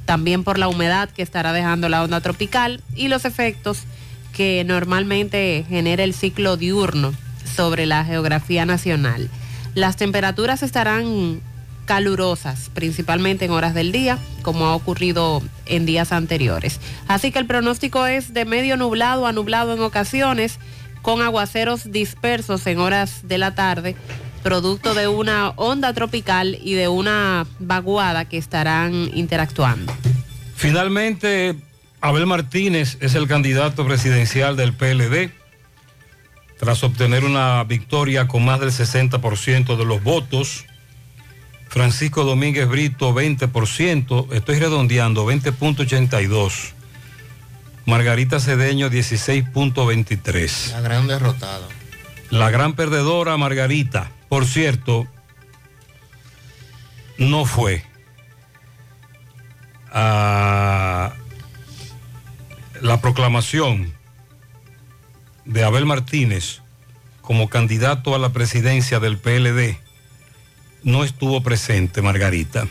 también 0.05 0.43
por 0.43 0.57
la 0.57 0.67
humedad 0.67 1.11
que 1.11 1.21
estará 1.21 1.53
dejando 1.53 1.89
la 1.89 2.03
onda 2.03 2.21
tropical 2.21 2.81
y 2.95 3.07
los 3.07 3.25
efectos 3.25 3.85
que 4.33 4.63
normalmente 4.65 5.65
genera 5.69 6.03
el 6.03 6.13
ciclo 6.13 6.57
diurno 6.57 7.13
sobre 7.55 7.85
la 7.85 8.03
geografía 8.03 8.65
nacional. 8.65 9.29
Las 9.75 9.95
temperaturas 9.95 10.63
estarán 10.63 11.41
calurosas, 11.85 12.69
principalmente 12.73 13.45
en 13.45 13.51
horas 13.51 13.73
del 13.73 13.91
día, 13.91 14.17
como 14.41 14.65
ha 14.65 14.75
ocurrido 14.75 15.41
en 15.65 15.85
días 15.85 16.11
anteriores. 16.11 16.79
Así 17.07 17.31
que 17.31 17.39
el 17.39 17.45
pronóstico 17.45 18.05
es 18.05 18.33
de 18.33 18.45
medio 18.45 18.77
nublado 18.77 19.27
a 19.27 19.31
nublado 19.31 19.73
en 19.73 19.81
ocasiones, 19.81 20.59
con 21.01 21.21
aguaceros 21.21 21.91
dispersos 21.91 22.65
en 22.67 22.79
horas 22.79 23.27
de 23.27 23.37
la 23.37 23.55
tarde, 23.55 23.95
producto 24.41 24.93
de 24.93 25.07
una 25.07 25.49
onda 25.51 25.93
tropical 25.93 26.57
y 26.61 26.73
de 26.73 26.87
una 26.87 27.45
vaguada 27.59 28.25
que 28.25 28.37
estarán 28.37 29.09
interactuando. 29.13 29.93
Finalmente, 30.55 31.57
Abel 32.03 32.25
Martínez 32.25 32.97
es 32.99 33.15
el 33.15 33.29
candidato 33.29 33.87
presidencial 33.87 34.57
del 34.57 34.73
PLD. 34.73 35.31
Tras 36.59 36.83
obtener 36.83 37.23
una 37.23 37.63
victoria 37.63 38.27
con 38.27 38.43
más 38.43 38.59
del 38.59 38.71
60% 38.71 39.77
de 39.77 39.85
los 39.85 40.03
votos, 40.03 40.65
Francisco 41.69 42.25
Domínguez 42.25 42.67
Brito 42.67 43.15
20%, 43.15 44.33
estoy 44.33 44.59
redondeando 44.59 45.25
20.82. 45.25 46.73
Margarita 47.85 48.41
Cedeño 48.41 48.89
16.23. 48.89 50.71
La 50.71 50.81
gran 50.81 51.07
derrotada. 51.07 51.69
La 52.29 52.49
gran 52.49 52.73
perdedora 52.73 53.37
Margarita, 53.37 54.11
por 54.27 54.45
cierto, 54.45 55.07
no 57.17 57.45
fue 57.45 57.85
a 59.89 61.13
la 62.83 62.99
proclamación 62.99 63.93
de 65.45 65.63
Abel 65.63 65.85
Martínez 65.85 66.61
como 67.21 67.47
candidato 67.47 68.13
a 68.13 68.19
la 68.19 68.33
presidencia 68.33 68.99
del 68.99 69.17
PLD. 69.17 69.77
No 70.83 71.05
estuvo 71.05 71.41
presente 71.41 72.01
Margarita. 72.01 72.67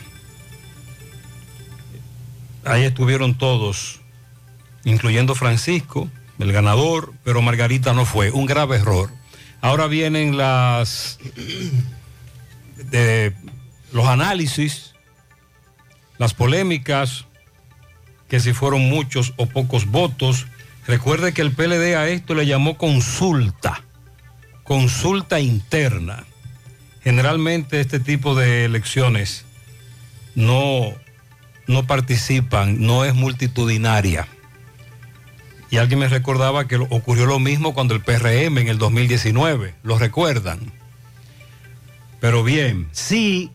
Ahí 2.63 2.83
estuvieron 2.83 3.35
todos, 3.35 4.01
incluyendo 4.83 5.33
Francisco, 5.33 6.07
el 6.37 6.53
ganador, 6.53 7.11
pero 7.23 7.41
Margarita 7.41 7.93
no 7.93 8.05
fue. 8.05 8.29
Un 8.29 8.45
grave 8.45 8.77
error. 8.77 9.09
Ahora 9.61 9.87
vienen 9.87 10.37
las 10.37 11.17
los 13.91 14.05
análisis, 14.05 14.93
las 16.19 16.35
polémicas, 16.35 17.25
que 18.33 18.39
si 18.39 18.51
fueron 18.51 18.89
muchos 18.89 19.35
o 19.37 19.45
pocos 19.45 19.85
votos. 19.85 20.47
Recuerde 20.87 21.33
que 21.33 21.43
el 21.43 21.51
PLD 21.51 21.93
a 21.95 22.07
esto 22.07 22.33
le 22.33 22.47
llamó 22.47 22.79
consulta, 22.79 23.83
consulta 24.63 25.39
interna. 25.39 26.23
Generalmente 27.03 27.79
este 27.79 27.99
tipo 27.99 28.33
de 28.33 28.65
elecciones 28.65 29.45
no, 30.33 30.93
no 31.67 31.85
participan, 31.85 32.81
no 32.81 33.05
es 33.05 33.13
multitudinaria. 33.13 34.27
Y 35.69 35.77
alguien 35.77 35.99
me 35.99 36.07
recordaba 36.07 36.67
que 36.67 36.77
ocurrió 36.77 37.27
lo 37.27 37.37
mismo 37.37 37.75
cuando 37.75 37.93
el 37.93 38.01
PRM 38.01 38.57
en 38.57 38.67
el 38.67 38.79
2019, 38.79 39.75
¿lo 39.83 39.99
recuerdan? 39.99 40.59
Pero 42.19 42.43
bien, 42.43 42.87
sí 42.93 43.51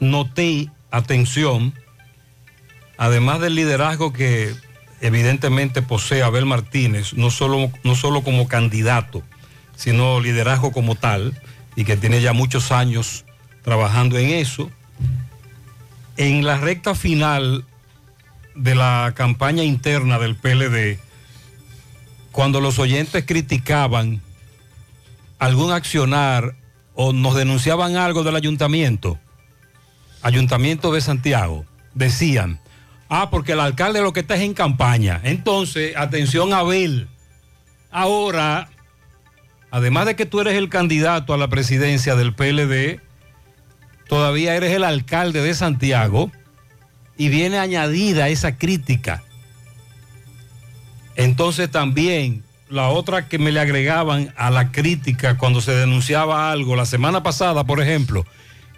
noté, 0.00 0.70
atención, 0.90 1.74
además 2.96 3.40
del 3.40 3.54
liderazgo 3.54 4.12
que 4.12 4.54
evidentemente 5.00 5.82
posee 5.82 6.22
Abel 6.22 6.46
Martínez, 6.46 7.14
no 7.14 7.30
solo, 7.30 7.70
no 7.84 7.94
solo 7.94 8.22
como 8.22 8.48
candidato, 8.48 9.22
sino 9.76 10.20
liderazgo 10.20 10.72
como 10.72 10.94
tal, 10.94 11.40
y 11.74 11.84
que 11.84 11.96
tiene 11.96 12.20
ya 12.20 12.32
muchos 12.32 12.70
años 12.70 13.24
trabajando 13.62 14.18
en 14.18 14.30
eso, 14.30 14.70
en 16.16 16.44
la 16.44 16.58
recta 16.58 16.94
final 16.94 17.64
de 18.54 18.74
la 18.74 19.12
campaña 19.16 19.64
interna 19.64 20.18
del 20.18 20.36
PLD, 20.36 20.98
cuando 22.30 22.60
los 22.60 22.78
oyentes 22.78 23.24
criticaban 23.26 24.22
algún 25.38 25.72
accionar 25.72 26.54
o 26.94 27.12
nos 27.12 27.34
denunciaban 27.34 27.96
algo 27.96 28.22
del 28.22 28.36
ayuntamiento, 28.36 29.18
ayuntamiento 30.22 30.92
de 30.92 31.00
Santiago, 31.00 31.64
decían, 31.94 32.60
ah, 33.12 33.28
porque 33.30 33.52
el 33.52 33.60
alcalde 33.60 34.00
lo 34.00 34.14
que 34.14 34.20
está 34.20 34.36
es 34.36 34.40
en 34.40 34.54
campaña. 34.54 35.20
Entonces, 35.22 35.94
atención 35.96 36.54
Abel, 36.54 37.08
ahora, 37.90 38.70
además 39.70 40.06
de 40.06 40.16
que 40.16 40.24
tú 40.24 40.40
eres 40.40 40.54
el 40.54 40.70
candidato 40.70 41.34
a 41.34 41.36
la 41.36 41.48
presidencia 41.48 42.16
del 42.16 42.34
PLD, 42.34 43.00
todavía 44.08 44.54
eres 44.56 44.72
el 44.72 44.82
alcalde 44.82 45.42
de 45.42 45.52
Santiago 45.52 46.32
y 47.18 47.28
viene 47.28 47.58
añadida 47.58 48.30
esa 48.30 48.56
crítica. 48.56 49.22
Entonces 51.14 51.70
también 51.70 52.42
la 52.70 52.88
otra 52.88 53.28
que 53.28 53.38
me 53.38 53.52
le 53.52 53.60
agregaban 53.60 54.32
a 54.38 54.50
la 54.50 54.72
crítica 54.72 55.36
cuando 55.36 55.60
se 55.60 55.72
denunciaba 55.72 56.50
algo, 56.50 56.76
la 56.76 56.86
semana 56.86 57.22
pasada, 57.22 57.64
por 57.64 57.82
ejemplo, 57.82 58.24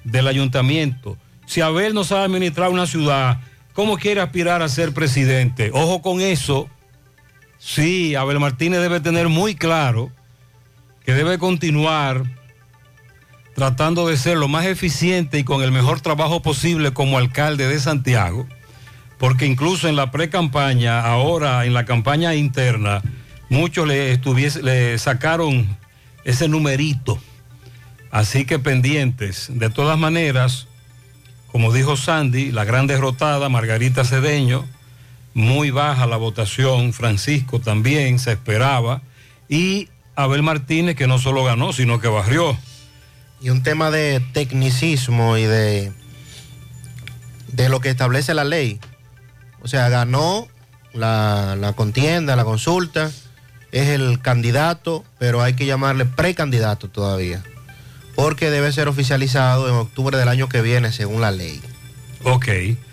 del 0.02 0.26
ayuntamiento, 0.26 1.16
si 1.46 1.60
Abel 1.60 1.94
no 1.94 2.02
sabe 2.02 2.24
administrar 2.24 2.70
una 2.70 2.88
ciudad, 2.88 3.38
¿cómo 3.74 3.98
quiere 3.98 4.20
aspirar 4.20 4.62
a 4.62 4.68
ser 4.68 4.94
presidente? 4.94 5.70
Ojo 5.74 6.00
con 6.00 6.20
eso. 6.20 6.70
Sí, 7.58 8.14
Abel 8.14 8.40
Martínez 8.40 8.80
debe 8.80 9.00
tener 9.00 9.28
muy 9.28 9.54
claro 9.54 10.10
que 11.04 11.12
debe 11.12 11.38
continuar 11.38 12.24
tratando 13.54 14.08
de 14.08 14.16
ser 14.16 14.36
lo 14.36 14.48
más 14.48 14.66
eficiente 14.66 15.38
y 15.38 15.44
con 15.44 15.62
el 15.62 15.70
mejor 15.70 16.00
trabajo 16.00 16.42
posible 16.42 16.92
como 16.92 17.18
alcalde 17.18 17.68
de 17.68 17.78
Santiago, 17.78 18.46
porque 19.18 19.46
incluso 19.46 19.88
en 19.88 19.96
la 19.96 20.10
pre-campaña, 20.10 21.00
ahora 21.00 21.64
en 21.64 21.72
la 21.72 21.84
campaña 21.84 22.34
interna, 22.34 23.00
muchos 23.48 23.86
le, 23.86 24.20
le 24.62 24.98
sacaron 24.98 25.76
ese 26.24 26.48
numerito. 26.48 27.18
Así 28.10 28.44
que 28.44 28.58
pendientes. 28.58 29.48
De 29.50 29.70
todas 29.70 29.98
maneras, 29.98 30.68
como 31.54 31.72
dijo 31.72 31.96
Sandy, 31.96 32.50
la 32.50 32.64
gran 32.64 32.88
derrotada, 32.88 33.48
Margarita 33.48 34.04
Cedeño, 34.04 34.66
muy 35.34 35.70
baja 35.70 36.04
la 36.08 36.16
votación, 36.16 36.92
Francisco 36.92 37.60
también 37.60 38.18
se 38.18 38.32
esperaba, 38.32 39.02
y 39.48 39.88
Abel 40.16 40.42
Martínez 40.42 40.96
que 40.96 41.06
no 41.06 41.20
solo 41.20 41.44
ganó, 41.44 41.72
sino 41.72 42.00
que 42.00 42.08
barrió. 42.08 42.58
Y 43.40 43.50
un 43.50 43.62
tema 43.62 43.92
de 43.92 44.18
tecnicismo 44.32 45.36
y 45.36 45.44
de, 45.44 45.92
de 47.52 47.68
lo 47.68 47.78
que 47.78 47.90
establece 47.90 48.34
la 48.34 48.42
ley. 48.42 48.80
O 49.62 49.68
sea, 49.68 49.88
ganó 49.88 50.48
la, 50.92 51.54
la 51.54 51.72
contienda, 51.74 52.34
la 52.34 52.44
consulta, 52.44 53.12
es 53.70 53.90
el 53.90 54.20
candidato, 54.20 55.04
pero 55.20 55.40
hay 55.40 55.54
que 55.54 55.66
llamarle 55.66 56.04
precandidato 56.04 56.88
todavía. 56.88 57.44
Porque 58.14 58.50
debe 58.50 58.72
ser 58.72 58.88
oficializado 58.88 59.68
en 59.68 59.74
octubre 59.74 60.16
del 60.16 60.28
año 60.28 60.48
que 60.48 60.62
viene, 60.62 60.92
según 60.92 61.20
la 61.20 61.30
ley. 61.30 61.60
Ok, 62.22 62.48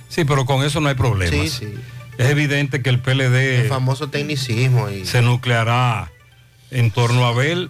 sí, 0.10 0.25
pero 0.25 0.45
con 0.45 0.63
eso 0.63 0.79
no 0.81 0.89
hay 0.89 0.95
problema. 0.95 1.31
Sí, 1.31 1.49
sí. 1.49 1.73
Es 2.17 2.29
evidente 2.29 2.81
que 2.81 2.89
el 2.89 2.99
PLD 2.99 3.62
El 3.62 3.67
famoso 3.69 4.10
tecnicismo. 4.10 4.89
Y... 4.89 5.05
se 5.05 5.21
nucleará 5.21 6.12
en 6.69 6.91
torno 6.91 7.25
a 7.25 7.29
Abel 7.29 7.69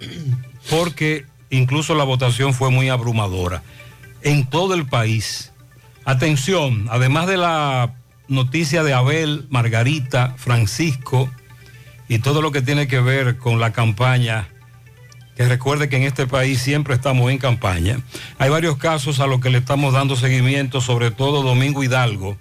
porque 0.69 1.25
incluso 1.49 1.95
la 1.95 2.03
votación 2.03 2.53
fue 2.53 2.69
muy 2.69 2.89
abrumadora 2.89 3.63
en 4.23 4.45
todo 4.45 4.73
el 4.73 4.85
país. 4.85 5.51
Atención, 6.05 6.87
además 6.89 7.27
de 7.27 7.37
la 7.37 7.93
noticia 8.27 8.83
de 8.83 8.93
Abel, 8.93 9.45
Margarita, 9.49 10.35
Francisco 10.37 11.29
y 12.07 12.19
todo 12.19 12.41
lo 12.41 12.51
que 12.51 12.61
tiene 12.61 12.87
que 12.87 12.99
ver 12.99 13.37
con 13.37 13.59
la 13.59 13.71
campaña, 13.71 14.47
que 15.35 15.47
recuerde 15.47 15.89
que 15.89 15.97
en 15.97 16.03
este 16.03 16.27
país 16.27 16.61
siempre 16.61 16.93
estamos 16.93 17.31
en 17.31 17.37
campaña. 17.37 17.99
Hay 18.37 18.49
varios 18.49 18.77
casos 18.77 19.19
a 19.19 19.27
los 19.27 19.39
que 19.39 19.49
le 19.49 19.59
estamos 19.59 19.93
dando 19.93 20.15
seguimiento, 20.15 20.81
sobre 20.81 21.11
todo 21.11 21.43
Domingo 21.43 21.83
Hidalgo. 21.83 22.37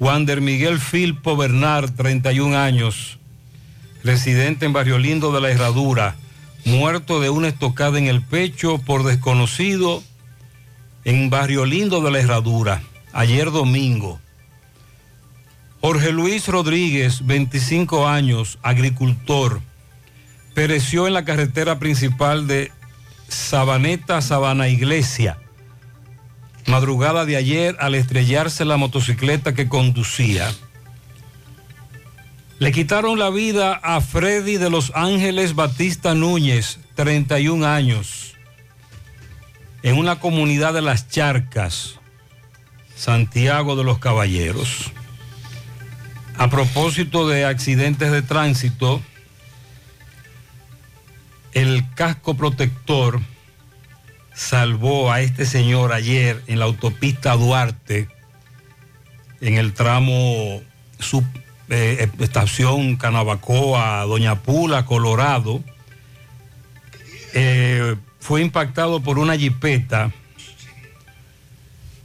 Wander 0.00 0.40
Miguel 0.40 0.80
Filpo 0.80 1.36
Bernard, 1.36 1.90
31 1.92 2.58
años, 2.58 3.18
residente 4.02 4.66
en 4.66 4.72
Barrio 4.72 4.98
Lindo 4.98 5.32
de 5.32 5.40
la 5.40 5.50
Herradura, 5.50 6.16
muerto 6.64 7.20
de 7.20 7.30
una 7.30 7.48
estocada 7.48 7.98
en 7.98 8.06
el 8.06 8.20
pecho 8.20 8.78
por 8.78 9.04
desconocido 9.04 10.02
en 11.04 11.30
Barrio 11.30 11.64
Lindo 11.64 12.00
de 12.00 12.10
la 12.10 12.18
Herradura, 12.18 12.82
ayer 13.12 13.50
domingo. 13.50 14.20
Jorge 15.80 16.12
Luis 16.12 16.48
Rodríguez, 16.48 17.26
25 17.26 18.08
años, 18.08 18.58
agricultor, 18.62 19.60
pereció 20.54 21.06
en 21.06 21.14
la 21.14 21.24
carretera 21.24 21.78
principal 21.78 22.46
de 22.46 22.70
Sabaneta, 23.28 24.20
Sabana 24.22 24.68
Iglesia, 24.68 25.38
madrugada 26.66 27.24
de 27.24 27.36
ayer 27.36 27.76
al 27.80 27.94
estrellarse 27.94 28.64
la 28.64 28.76
motocicleta 28.76 29.54
que 29.54 29.68
conducía. 29.68 30.50
Le 32.60 32.70
quitaron 32.70 33.18
la 33.18 33.30
vida 33.30 33.74
a 33.74 34.00
Freddy 34.00 34.56
de 34.56 34.70
Los 34.70 34.92
Ángeles 34.94 35.54
Batista 35.54 36.14
Núñez, 36.14 36.78
31 36.94 37.66
años, 37.66 38.36
en 39.82 39.98
una 39.98 40.20
comunidad 40.20 40.72
de 40.72 40.80
Las 40.80 41.08
Charcas, 41.08 41.98
Santiago 42.94 43.74
de 43.74 43.84
los 43.84 43.98
Caballeros. 43.98 44.92
A 46.38 46.48
propósito 46.48 47.28
de 47.28 47.44
accidentes 47.44 48.10
de 48.10 48.22
tránsito, 48.22 49.02
el 51.54 51.84
casco 51.94 52.34
protector 52.34 53.20
salvó 54.34 55.12
a 55.12 55.20
este 55.20 55.46
señor 55.46 55.92
ayer 55.92 56.42
en 56.48 56.58
la 56.58 56.64
autopista 56.64 57.36
Duarte, 57.36 58.08
en 59.40 59.54
el 59.54 59.72
tramo 59.72 60.60
sub, 60.98 61.24
eh, 61.70 62.08
estación 62.18 62.96
Canabacoa, 62.96 64.02
Doña 64.02 64.42
Pula, 64.42 64.84
Colorado. 64.84 65.62
Eh, 67.32 67.94
fue 68.18 68.42
impactado 68.42 69.00
por 69.00 69.18
una 69.18 69.36
jipeta. 69.36 70.12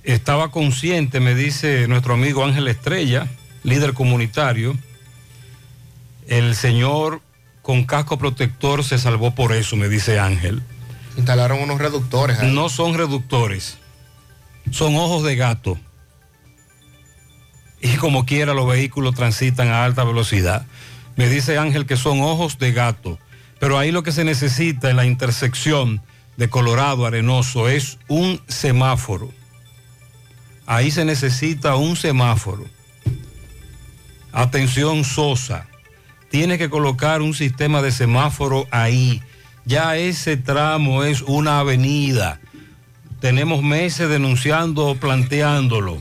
Estaba 0.04 0.52
consciente, 0.52 1.20
me 1.20 1.34
dice 1.34 1.88
nuestro 1.88 2.14
amigo 2.14 2.44
Ángel 2.46 2.68
Estrella, 2.68 3.28
líder 3.64 3.94
comunitario. 3.94 4.78
El 6.28 6.56
señor 6.56 7.22
con 7.70 7.84
casco 7.84 8.18
protector 8.18 8.84
se 8.84 8.98
salvó 8.98 9.36
por 9.36 9.54
eso, 9.54 9.76
me 9.76 9.90
dice 9.90 10.18
Ángel. 10.18 10.64
Instalaron 11.18 11.62
unos 11.62 11.78
reductores. 11.78 12.40
ahí. 12.40 12.52
No 12.52 12.68
son 12.68 12.96
reductores, 12.96 13.78
son 14.72 14.96
ojos 14.96 15.24
de 15.24 15.36
gato. 15.36 15.78
Y 17.80 17.98
como 17.98 18.26
quiera 18.26 18.56
los 18.56 18.68
vehículos 18.68 19.14
transitan 19.14 19.68
a 19.68 19.86
alta 19.86 20.04
velocidad. 20.04 20.66
Me 21.16 21.30
dice 21.30 21.60
Ángel 21.60 21.86
que 21.86 21.96
son 21.96 22.22
ojos 22.22 22.58
de 22.58 22.72
gato. 22.72 23.20
Pero 23.60 23.78
ahí 23.78 23.92
lo 23.92 24.02
que 24.02 24.14
se 24.14 24.24
necesita 24.24 24.90
en 24.90 24.96
la 24.96 25.06
intersección 25.06 26.02
de 26.38 26.50
Colorado 26.50 27.06
Arenoso 27.06 27.70
es 27.70 28.00
un 28.08 28.42
semáforo. 28.48 29.32
Ahí 30.66 30.90
se 30.90 31.06
necesita 31.06 31.76
un 31.76 31.96
semáforo. 31.96 32.66
Atención 34.32 35.04
Sosa, 35.04 35.68
tiene 36.30 36.58
que 36.58 36.70
colocar 36.70 37.22
un 37.22 37.34
sistema 37.34 37.82
de 37.82 37.92
semáforo 37.92 38.68
ahí. 38.72 39.22
Ya 39.66 39.98
ese 39.98 40.38
tramo 40.38 41.04
es 41.04 41.22
una 41.22 41.60
avenida. 41.60 42.40
Tenemos 43.20 43.62
meses 43.64 44.10
denunciando, 44.10 44.96
planteándolo, 44.96 46.00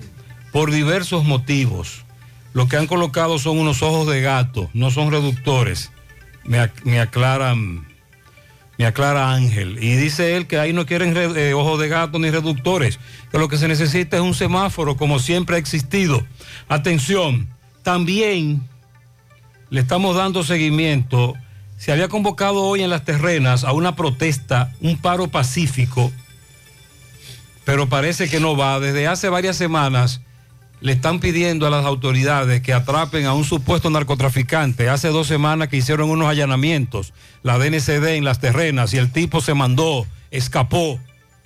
por 0.53 0.71
diversos 0.71 1.25
motivos. 1.25 2.05
Lo 2.53 2.69
que 2.69 2.77
han 2.77 2.87
colocado 2.87 3.39
son 3.39 3.59
unos 3.59 3.83
ojos 3.83 4.07
de 4.09 4.21
gato, 4.23 4.71
no 4.73 4.91
son 4.91 5.11
reductores. 5.11 5.91
Me, 6.45 6.59
ac- 6.61 6.83
me 6.85 7.01
aclara 7.01 7.53
Ángel. 9.35 9.83
Y 9.83 9.97
dice 9.97 10.37
él 10.37 10.47
que 10.47 10.59
ahí 10.59 10.73
no 10.73 10.87
quieren 10.87 11.15
re- 11.15 11.51
eh, 11.51 11.55
ojos 11.55 11.79
de 11.81 11.89
gato 11.89 12.19
ni 12.19 12.31
reductores, 12.31 12.99
que 13.31 13.39
lo 13.39 13.49
que 13.49 13.59
se 13.59 13.69
necesita 13.69 14.17
es 14.17 14.23
un 14.23 14.35
semáforo 14.35 14.97
como 14.97 15.19
siempre 15.19 15.57
ha 15.57 15.59
existido. 15.59 16.25
Atención, 16.69 17.49
también 17.83 18.63
le 19.71 19.81
estamos 19.81 20.17
dando 20.17 20.43
seguimiento. 20.43 21.35
Se 21.77 21.93
había 21.93 22.09
convocado 22.09 22.63
hoy 22.63 22.83
en 22.83 22.91
las 22.91 23.05
terrenas 23.05 23.65
a 23.65 23.73
una 23.73 23.95
protesta, 23.95 24.73
un 24.81 24.99
paro 24.99 25.29
pacífico, 25.29 26.13
pero 27.65 27.89
parece 27.89 28.29
que 28.29 28.41
no 28.41 28.57
va. 28.57 28.81
Desde 28.81 29.07
hace 29.07 29.29
varias 29.29 29.57
semanas 29.57 30.21
le 30.81 30.93
están 30.93 31.21
pidiendo 31.21 31.67
a 31.67 31.71
las 31.71 31.85
autoridades 31.85 32.63
que 32.63 32.73
atrapen 32.73 33.27
a 33.27 33.35
un 33.35 33.45
supuesto 33.45 33.91
narcotraficante. 33.91 34.89
Hace 34.89 35.09
dos 35.09 35.27
semanas 35.27 35.69
que 35.69 35.77
hicieron 35.77 36.11
unos 36.11 36.29
allanamientos, 36.29 37.13
la 37.43 37.59
DNCD 37.59 38.17
en 38.17 38.25
las 38.25 38.41
terrenas, 38.41 38.95
y 38.95 38.99
el 38.99 39.13
tipo 39.13 39.41
se 39.41 39.55
mandó, 39.55 40.07
escapó, 40.31 40.99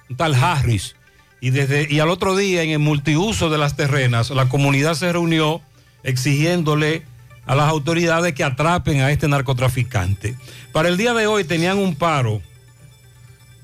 un 0.09 0.17
tal 0.17 0.35
Harris. 0.35 0.97
Y, 1.41 1.51
desde, 1.51 1.93
y 1.93 1.99
al 1.99 2.09
otro 2.09 2.37
día, 2.37 2.63
en 2.63 2.71
el 2.71 2.79
multiuso 2.79 3.51
de 3.51 3.59
las 3.59 3.75
terrenas, 3.75 4.31
la 4.31 4.49
comunidad 4.49 4.95
se 4.95 5.13
reunió 5.13 5.61
exigiéndole 6.05 7.03
a 7.47 7.55
las 7.55 7.69
autoridades 7.69 8.35
que 8.35 8.45
atrapen 8.45 9.01
a 9.01 9.11
este 9.11 9.29
narcotraficante. 9.29 10.37
Para 10.73 10.89
el 10.89 10.97
día 10.97 11.13
de 11.13 11.27
hoy 11.27 11.45
tenían 11.45 11.79
un 11.79 11.95
paro, 11.95 12.41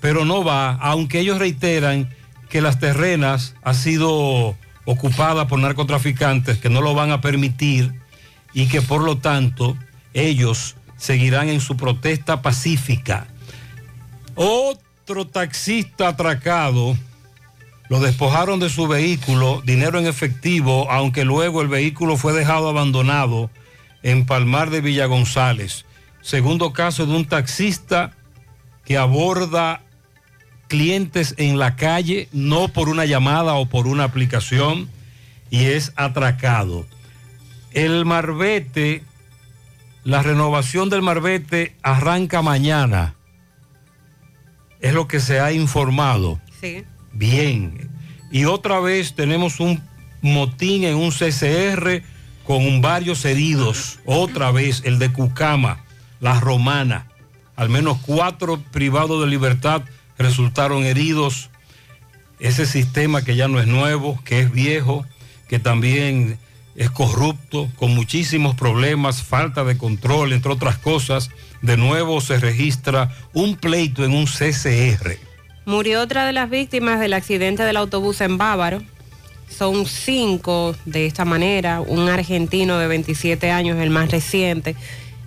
pero 0.01 0.25
no 0.25 0.45
va, 0.45 0.73
aunque 0.75 1.21
ellos 1.21 1.39
reiteran 1.39 2.09
que 2.49 2.61
las 2.61 2.79
terrenas 2.79 3.55
han 3.63 3.75
sido 3.75 4.57
ocupadas 4.85 5.47
por 5.47 5.59
narcotraficantes 5.59 6.59
que 6.59 6.71
no 6.71 6.81
lo 6.81 6.95
van 6.95 7.11
a 7.11 7.21
permitir 7.21 7.93
y 8.55 8.69
que 8.69 8.81
por 8.81 9.03
lo 9.03 9.19
tanto 9.19 9.77
ellos 10.15 10.77
seguirán 10.97 11.49
en 11.49 11.61
su 11.61 11.77
protesta 11.77 12.43
pacífica. 12.43 13.27
Otro 14.35 15.27
taxista 15.27 16.09
atracado 16.09 16.97
lo 17.89 18.01
despojaron 18.01 18.61
de 18.61 18.69
su 18.69 18.87
vehículo, 18.87 19.63
dinero 19.65 19.99
en 19.99 20.07
efectivo, 20.07 20.91
aunque 20.91 21.25
luego 21.25 21.63
el 21.63 21.69
vehículo 21.69 22.17
fue 22.17 22.33
dejado 22.33 22.69
abandonado 22.69 23.51
en 24.03 24.27
Palmar 24.27 24.71
de 24.71 24.81
Villa 24.81 25.07
González. 25.07 25.85
Segundo 26.23 26.73
caso 26.73 27.07
de 27.07 27.17
un 27.17 27.27
taxista 27.27 28.13
que 28.85 28.97
aborda 28.97 29.83
clientes 30.69 31.35
en 31.39 31.59
la 31.59 31.77
calle, 31.77 32.29
no 32.33 32.69
por 32.69 32.89
una 32.89 33.07
llamada 33.07 33.55
o 33.55 33.67
por 33.67 33.87
una 33.87 34.05
aplicación, 34.05 34.89
y 35.51 35.65
es 35.65 35.93
atracado. 35.97 36.87
El 37.73 38.05
Marbete, 38.05 39.03
la 40.05 40.23
renovación 40.23 40.91
del 40.91 41.03
Marbete 41.03 41.75
arranca 41.83 42.43
mañana. 42.43 43.15
Es 44.81 44.95
lo 44.95 45.09
que 45.09 45.21
se 45.21 45.41
ha 45.41 45.53
informado. 45.53 46.41
Sí. 46.61 46.85
Bien. 47.13 47.91
Y 48.31 48.45
otra 48.45 48.81
vez 48.81 49.15
tenemos 49.15 49.61
un 49.61 49.83
motín 50.21 50.85
en 50.85 50.97
un 50.97 51.11
CCR 51.11 52.03
con 52.49 52.81
varios 52.81 53.27
heridos. 53.27 53.99
Otra 54.07 54.51
vez 54.51 54.81
el 54.87 54.99
de 54.99 55.13
Cucama, 55.13 55.85
la 56.19 56.41
romana. 56.41 57.07
Al 57.57 57.69
menos 57.69 57.99
cuatro 58.01 58.59
privados 58.73 59.21
de 59.21 59.27
libertad 59.27 59.83
resultaron 60.17 60.85
heridos. 60.85 61.51
Ese 62.41 62.65
sistema 62.65 63.23
que 63.23 63.37
ya 63.37 63.49
no 63.49 63.61
es 63.61 63.67
nuevo, 63.67 64.19
que 64.25 64.41
es 64.41 64.51
viejo, 64.51 65.05
que 65.47 65.59
también 65.59 66.39
es 66.75 66.91
corrupto, 66.91 67.69
con 67.77 67.95
muchísimos 67.95 68.55
problemas, 68.55 69.23
falta 69.23 69.63
de 69.63 69.77
control, 69.77 70.33
entre 70.33 70.51
otras 70.51 70.79
cosas. 70.79 71.29
De 71.61 71.77
nuevo 71.77 72.23
se 72.23 72.39
registra 72.39 73.15
un 73.35 73.57
pleito 73.57 74.07
en 74.07 74.15
un 74.15 74.25
CCR. 74.25 75.19
Murió 75.67 76.01
otra 76.01 76.25
de 76.25 76.33
las 76.33 76.49
víctimas 76.49 76.99
del 76.99 77.13
accidente 77.13 77.65
del 77.65 77.77
autobús 77.77 78.23
en 78.23 78.39
Bávaro. 78.39 78.83
Son 79.49 79.87
cinco 79.87 80.77
de 80.85 81.07
esta 81.07 81.25
manera, 81.25 81.81
un 81.81 82.09
argentino 82.09 82.79
de 82.79 82.87
27 82.87 83.51
años, 83.51 83.79
el 83.79 83.91
más 83.91 84.11
reciente. 84.11 84.77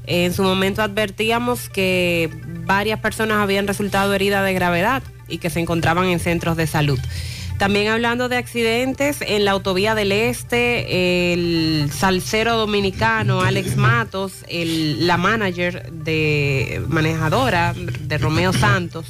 En 0.08 0.34
su 0.34 0.44
momento 0.44 0.82
advertíamos 0.82 1.70
que 1.70 2.30
varias 2.66 3.00
personas 3.00 3.38
habían 3.38 3.68
resultado 3.68 4.14
heridas 4.14 4.44
de 4.46 4.54
gravedad 4.54 5.04
y 5.28 5.38
que 5.38 5.50
se 5.50 5.60
encontraban 5.60 6.06
en 6.08 6.20
centros 6.20 6.58
de 6.58 6.68
salud. 6.68 7.00
También 7.58 7.90
hablando 7.90 8.28
de 8.28 8.38
accidentes, 8.38 9.18
en 9.22 9.46
la 9.46 9.52
autovía 9.52 9.94
del 9.94 10.12
Este, 10.12 11.34
el 11.34 11.92
salsero 11.96 12.58
dominicano 12.58 13.42
Alex 13.42 13.76
Matos, 13.78 14.34
el- 14.48 15.06
la 15.06 15.18
manager 15.18 15.92
de 15.92 16.82
manejadora 16.88 17.76
de 17.76 18.18
Romeo 18.18 18.52
Santos, 18.54 19.06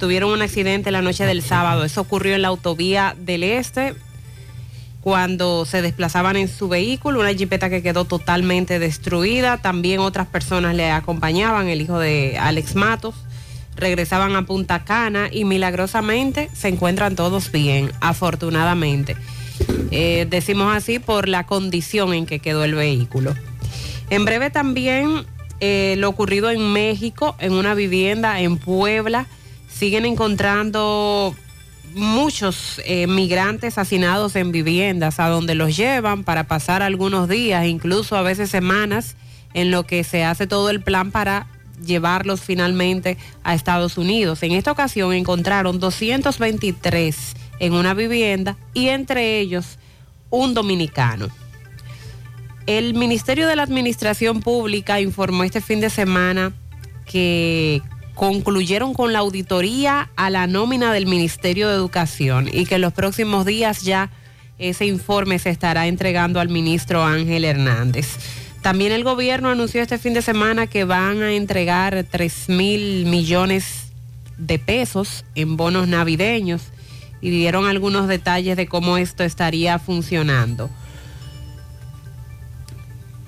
tuvieron 0.00 0.32
un 0.32 0.42
accidente 0.42 0.90
la 0.90 1.00
noche 1.02 1.24
del 1.26 1.42
sábado. 1.42 1.84
Eso 1.84 2.00
ocurrió 2.00 2.34
en 2.34 2.42
la 2.42 2.48
autovía 2.48 3.14
del 3.16 3.44
Este 3.44 3.94
cuando 5.02 5.64
se 5.64 5.82
desplazaban 5.82 6.36
en 6.36 6.48
su 6.48 6.68
vehículo, 6.68 7.20
una 7.20 7.34
jipeta 7.34 7.68
que 7.68 7.82
quedó 7.82 8.04
totalmente 8.04 8.78
destruida. 8.78 9.58
También 9.58 9.98
otras 9.98 10.28
personas 10.28 10.76
le 10.76 10.92
acompañaban, 10.92 11.68
el 11.68 11.80
hijo 11.80 11.98
de 11.98 12.38
Alex 12.38 12.76
Matos. 12.76 13.16
Regresaban 13.74 14.36
a 14.36 14.46
Punta 14.46 14.84
Cana 14.84 15.28
y 15.30 15.44
milagrosamente 15.44 16.50
se 16.52 16.68
encuentran 16.68 17.16
todos 17.16 17.50
bien, 17.50 17.90
afortunadamente. 18.00 19.16
Eh, 19.90 20.26
decimos 20.30 20.74
así 20.74 21.00
por 21.00 21.28
la 21.28 21.46
condición 21.46 22.14
en 22.14 22.24
que 22.24 22.38
quedó 22.38 22.62
el 22.62 22.74
vehículo. 22.74 23.34
En 24.08 24.24
breve 24.24 24.50
también 24.50 25.24
eh, 25.58 25.96
lo 25.98 26.10
ocurrido 26.10 26.50
en 26.50 26.72
México, 26.72 27.34
en 27.40 27.54
una 27.54 27.74
vivienda 27.74 28.40
en 28.40 28.56
Puebla. 28.56 29.26
Siguen 29.68 30.04
encontrando 30.04 31.34
muchos 31.94 32.80
eh, 32.84 33.06
migrantes 33.06 33.78
hacinados 33.78 34.36
en 34.36 34.52
viviendas 34.52 35.20
a 35.20 35.28
donde 35.28 35.54
los 35.54 35.76
llevan 35.76 36.24
para 36.24 36.44
pasar 36.44 36.82
algunos 36.82 37.28
días, 37.28 37.66
incluso 37.66 38.16
a 38.16 38.22
veces 38.22 38.50
semanas, 38.50 39.16
en 39.54 39.70
lo 39.70 39.84
que 39.84 40.04
se 40.04 40.24
hace 40.24 40.46
todo 40.46 40.70
el 40.70 40.82
plan 40.82 41.10
para 41.10 41.46
llevarlos 41.84 42.40
finalmente 42.40 43.18
a 43.44 43.54
Estados 43.54 43.98
Unidos. 43.98 44.42
En 44.42 44.52
esta 44.52 44.72
ocasión 44.72 45.12
encontraron 45.12 45.80
223 45.80 47.34
en 47.58 47.72
una 47.74 47.94
vivienda 47.94 48.56
y 48.74 48.88
entre 48.88 49.38
ellos 49.38 49.78
un 50.30 50.54
dominicano. 50.54 51.28
El 52.66 52.94
Ministerio 52.94 53.46
de 53.48 53.56
la 53.56 53.64
Administración 53.64 54.40
Pública 54.40 55.00
informó 55.00 55.44
este 55.44 55.60
fin 55.60 55.80
de 55.80 55.90
semana 55.90 56.52
que 57.04 57.82
concluyeron 58.14 58.94
con 58.94 59.12
la 59.12 59.20
auditoría 59.20 60.10
a 60.16 60.30
la 60.30 60.46
nómina 60.46 60.92
del 60.92 61.06
Ministerio 61.06 61.68
de 61.68 61.74
Educación 61.74 62.48
y 62.52 62.66
que 62.66 62.76
en 62.76 62.82
los 62.82 62.92
próximos 62.92 63.46
días 63.46 63.82
ya 63.82 64.10
ese 64.58 64.86
informe 64.86 65.38
se 65.38 65.50
estará 65.50 65.86
entregando 65.86 66.40
al 66.40 66.48
ministro 66.48 67.04
Ángel 67.04 67.44
Hernández. 67.44 68.16
También 68.60 68.92
el 68.92 69.02
gobierno 69.02 69.48
anunció 69.48 69.82
este 69.82 69.98
fin 69.98 70.14
de 70.14 70.22
semana 70.22 70.68
que 70.68 70.84
van 70.84 71.22
a 71.22 71.32
entregar 71.32 72.06
3 72.08 72.48
mil 72.48 73.06
millones 73.06 73.88
de 74.38 74.58
pesos 74.58 75.24
en 75.34 75.56
bonos 75.56 75.88
navideños 75.88 76.62
y 77.20 77.30
dieron 77.30 77.66
algunos 77.66 78.08
detalles 78.08 78.56
de 78.56 78.66
cómo 78.66 78.98
esto 78.98 79.24
estaría 79.24 79.78
funcionando. 79.78 80.70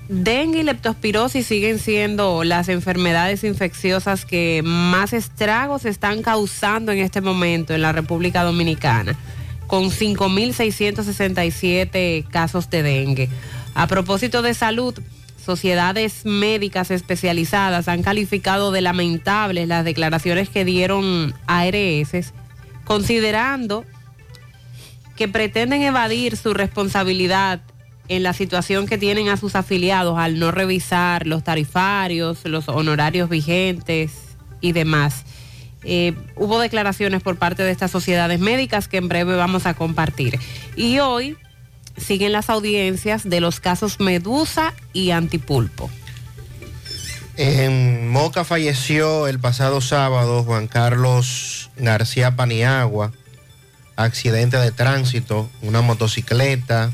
Dengue 0.07 0.59
y 0.59 0.63
leptospirosis 0.63 1.47
siguen 1.47 1.79
siendo 1.79 2.43
las 2.43 2.69
enfermedades 2.69 3.43
infecciosas 3.43 4.23
que 4.25 4.61
más 4.63 5.13
estragos 5.13 5.85
están 5.85 6.21
causando 6.21 6.91
en 6.91 6.99
este 6.99 7.21
momento 7.21 7.73
en 7.73 7.81
la 7.81 7.91
República 7.91 8.43
Dominicana, 8.43 9.17
con 9.65 9.85
5.667 9.85 12.27
casos 12.27 12.69
de 12.69 12.83
dengue. 12.83 13.29
A 13.73 13.87
propósito 13.87 14.43
de 14.43 14.53
salud, 14.53 14.93
sociedades 15.43 16.23
médicas 16.23 16.91
especializadas 16.91 17.87
han 17.87 18.03
calificado 18.03 18.71
de 18.71 18.81
lamentables 18.81 19.67
las 19.67 19.85
declaraciones 19.85 20.49
que 20.49 20.65
dieron 20.65 21.33
ARS, 21.47 22.31
considerando 22.83 23.85
que 25.15 25.27
pretenden 25.27 25.81
evadir 25.81 26.37
su 26.37 26.53
responsabilidad 26.53 27.61
en 28.07 28.23
la 28.23 28.33
situación 28.33 28.85
que 28.85 28.97
tienen 28.97 29.29
a 29.29 29.37
sus 29.37 29.55
afiliados 29.55 30.17
al 30.17 30.39
no 30.39 30.51
revisar 30.51 31.25
los 31.27 31.43
tarifarios, 31.43 32.45
los 32.45 32.69
honorarios 32.69 33.29
vigentes 33.29 34.11
y 34.61 34.71
demás. 34.71 35.23
Eh, 35.83 36.13
hubo 36.35 36.59
declaraciones 36.59 37.21
por 37.21 37.37
parte 37.37 37.63
de 37.63 37.71
estas 37.71 37.91
sociedades 37.91 38.39
médicas 38.39 38.87
que 38.87 38.97
en 38.97 39.07
breve 39.07 39.35
vamos 39.35 39.65
a 39.65 39.75
compartir. 39.75 40.39
Y 40.75 40.99
hoy 40.99 41.37
siguen 41.97 42.31
las 42.31 42.49
audiencias 42.49 43.27
de 43.29 43.39
los 43.39 43.59
casos 43.59 43.99
Medusa 43.99 44.73
y 44.93 45.11
Antipulpo. 45.11 45.89
En 47.37 48.07
Moca 48.09 48.45
falleció 48.45 49.27
el 49.27 49.39
pasado 49.39 49.81
sábado 49.81 50.43
Juan 50.43 50.67
Carlos 50.67 51.69
García 51.75 52.35
Paniagua, 52.35 53.11
accidente 53.97 54.57
de 54.57 54.71
tránsito, 54.71 55.49
una 55.61 55.81
motocicleta, 55.81 56.93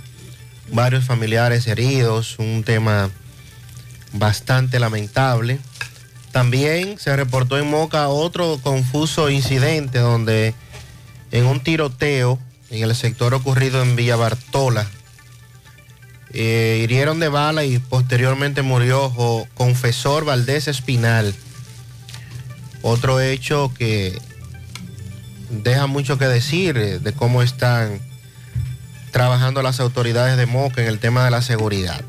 varios 0.72 1.06
familiares 1.06 1.68
heridos, 1.68 2.38
un 2.40 2.64
tema 2.64 3.10
bastante 4.14 4.80
lamentable. 4.80 5.60
También 6.32 6.98
se 6.98 7.16
reportó 7.16 7.58
en 7.58 7.70
Moca 7.70 8.08
otro 8.08 8.58
confuso 8.64 9.30
incidente 9.30 10.00
donde 10.00 10.54
en 11.32 11.46
un 11.46 11.60
tiroteo 11.62 12.40
en 12.70 12.84
el 12.84 12.96
sector 12.96 13.34
ocurrido 13.34 13.82
en 13.82 13.96
Villa 13.98 14.16
Bartola, 14.16 14.88
eh, 16.34 16.80
hirieron 16.84 17.20
de 17.20 17.28
bala 17.28 17.66
y 17.66 17.78
posteriormente 17.80 18.62
murió 18.62 19.10
Jo- 19.10 19.46
Confesor 19.56 20.24
Valdés 20.24 20.70
Espinal. 20.70 21.36
Otro 22.82 23.20
hecho 23.20 23.74
que 23.78 24.18
deja 25.50 25.88
mucho 25.88 26.18
que 26.18 26.28
decir 26.28 26.78
eh, 26.78 27.00
de 27.00 27.12
cómo 27.12 27.42
están 27.42 28.00
trabajando 29.12 29.62
las 29.62 29.80
autoridades 29.80 30.38
de 30.38 30.46
Moca 30.46 30.82
en 30.82 30.88
el 30.88 31.00
tema 31.00 31.24
de 31.26 31.32
la 31.32 31.42
seguridad. 31.42 32.02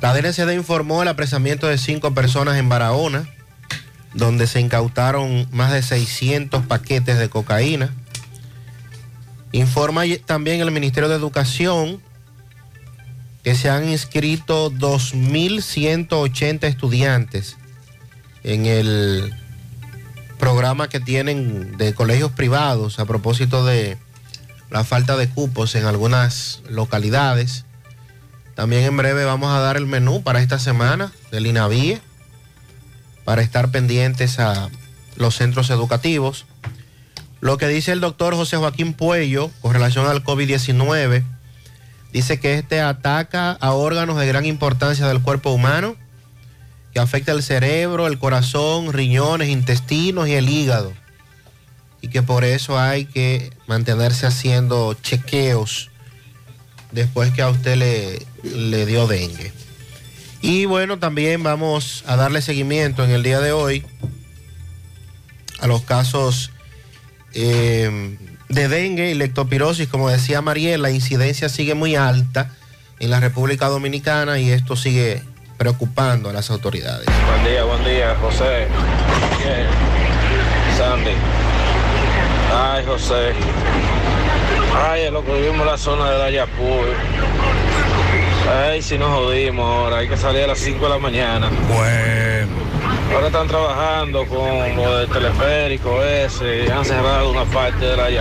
La 0.00 0.12
DNCD 0.14 0.52
informó 0.52 1.02
el 1.02 1.08
apresamiento 1.08 1.68
de 1.68 1.78
cinco 1.78 2.12
personas 2.12 2.56
en 2.56 2.68
Barahona, 2.68 3.28
donde 4.14 4.46
se 4.46 4.60
incautaron 4.60 5.46
más 5.52 5.72
de 5.72 5.82
600 5.82 6.66
paquetes 6.66 7.18
de 7.18 7.28
cocaína. 7.28 7.94
Informa 9.52 10.02
también 10.26 10.60
el 10.60 10.70
Ministerio 10.70 11.08
de 11.08 11.14
Educación 11.16 12.00
que 13.44 13.54
se 13.54 13.68
han 13.70 13.88
inscrito 13.88 14.70
2.180 14.70 16.64
estudiantes 16.64 17.56
en 18.44 18.66
el 18.66 19.34
programa 20.38 20.88
que 20.88 21.00
tienen 21.00 21.76
de 21.76 21.94
colegios 21.94 22.32
privados 22.32 22.98
a 22.98 23.04
propósito 23.04 23.64
de 23.64 23.98
la 24.72 24.84
falta 24.84 25.18
de 25.18 25.28
cupos 25.28 25.74
en 25.74 25.84
algunas 25.84 26.62
localidades. 26.66 27.66
También 28.54 28.84
en 28.84 28.96
breve 28.96 29.26
vamos 29.26 29.52
a 29.52 29.60
dar 29.60 29.76
el 29.76 29.86
menú 29.86 30.22
para 30.22 30.40
esta 30.40 30.58
semana 30.58 31.12
del 31.30 31.46
INAVIE 31.46 32.00
para 33.24 33.42
estar 33.42 33.70
pendientes 33.70 34.38
a 34.38 34.70
los 35.16 35.36
centros 35.36 35.68
educativos. 35.68 36.46
Lo 37.40 37.58
que 37.58 37.68
dice 37.68 37.92
el 37.92 38.00
doctor 38.00 38.34
José 38.34 38.56
Joaquín 38.56 38.94
Puello 38.94 39.50
con 39.60 39.74
relación 39.74 40.06
al 40.06 40.24
COVID-19, 40.24 41.22
dice 42.14 42.40
que 42.40 42.54
este 42.54 42.80
ataca 42.80 43.52
a 43.52 43.72
órganos 43.72 44.18
de 44.18 44.26
gran 44.26 44.46
importancia 44.46 45.06
del 45.06 45.20
cuerpo 45.20 45.50
humano, 45.50 45.96
que 46.94 47.00
afecta 47.00 47.32
el 47.32 47.42
cerebro, 47.42 48.06
el 48.06 48.18
corazón, 48.18 48.94
riñones, 48.94 49.50
intestinos 49.50 50.28
y 50.28 50.32
el 50.32 50.48
hígado. 50.48 50.94
Y 52.02 52.08
que 52.08 52.22
por 52.22 52.44
eso 52.44 52.78
hay 52.78 53.06
que 53.06 53.50
mantenerse 53.66 54.26
haciendo 54.26 54.94
chequeos 54.94 55.90
después 56.90 57.32
que 57.32 57.40
a 57.40 57.48
usted 57.48 57.76
le, 57.76 58.26
le 58.42 58.84
dio 58.84 59.06
dengue. 59.06 59.52
Y 60.42 60.66
bueno, 60.66 60.98
también 60.98 61.42
vamos 61.42 62.04
a 62.06 62.16
darle 62.16 62.42
seguimiento 62.42 63.04
en 63.04 63.10
el 63.12 63.22
día 63.22 63.40
de 63.40 63.52
hoy 63.52 63.86
a 65.60 65.68
los 65.68 65.82
casos 65.82 66.50
eh, 67.32 68.18
de 68.48 68.68
dengue 68.68 69.10
y 69.10 69.14
lectopirosis. 69.14 69.88
Como 69.88 70.10
decía 70.10 70.42
Mariel, 70.42 70.82
la 70.82 70.90
incidencia 70.90 71.48
sigue 71.48 71.74
muy 71.74 71.94
alta 71.94 72.50
en 72.98 73.10
la 73.10 73.20
República 73.20 73.68
Dominicana 73.68 74.38
y 74.38 74.50
esto 74.50 74.76
sigue 74.76 75.22
preocupando 75.56 76.30
a 76.30 76.32
las 76.32 76.50
autoridades. 76.50 77.06
Buen 77.28 77.44
día, 77.44 77.64
buen 77.64 77.84
día, 77.84 78.16
José. 78.20 78.66
Sandy. 80.76 81.41
Ay, 82.54 82.84
José. 82.84 83.32
Ay, 84.88 85.10
lo 85.10 85.24
que 85.24 85.32
vivimos 85.32 85.60
en 85.60 85.66
la 85.66 85.78
zona 85.78 86.10
de 86.10 86.18
Dayapú. 86.18 86.80
Ay, 88.50 88.82
si 88.82 88.98
nos 88.98 89.10
jodimos 89.10 89.64
ahora, 89.64 89.98
hay 89.98 90.08
que 90.08 90.16
salir 90.16 90.44
a 90.44 90.48
las 90.48 90.58
5 90.58 90.84
de 90.84 90.90
la 90.90 90.98
mañana. 90.98 91.48
Bueno. 91.68 92.52
Ahora 93.14 93.26
están 93.26 93.48
trabajando 93.48 94.26
con 94.26 94.76
lo 94.76 94.98
del 94.98 95.08
teleférico 95.08 96.02
ese, 96.02 96.70
han 96.72 96.84
cerrado 96.84 97.30
una 97.30 97.44
parte 97.44 97.84
de 97.84 97.96
la. 97.96 98.10
Y 98.10 98.16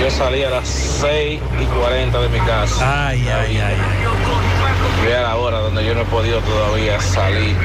yo 0.00 0.10
salí 0.10 0.42
a 0.42 0.50
las 0.50 0.68
6 0.68 1.40
y 1.60 1.64
40 1.64 2.20
de 2.20 2.28
mi 2.28 2.38
casa. 2.40 3.08
Ay, 3.08 3.28
ay, 3.28 3.58
ay. 3.58 3.76
Y 5.08 5.12
a 5.12 5.22
la 5.22 5.36
hora 5.36 5.58
donde 5.58 5.84
yo 5.84 5.94
no 5.94 6.02
he 6.02 6.06
podido 6.06 6.40
todavía 6.40 7.00
salir 7.00 7.56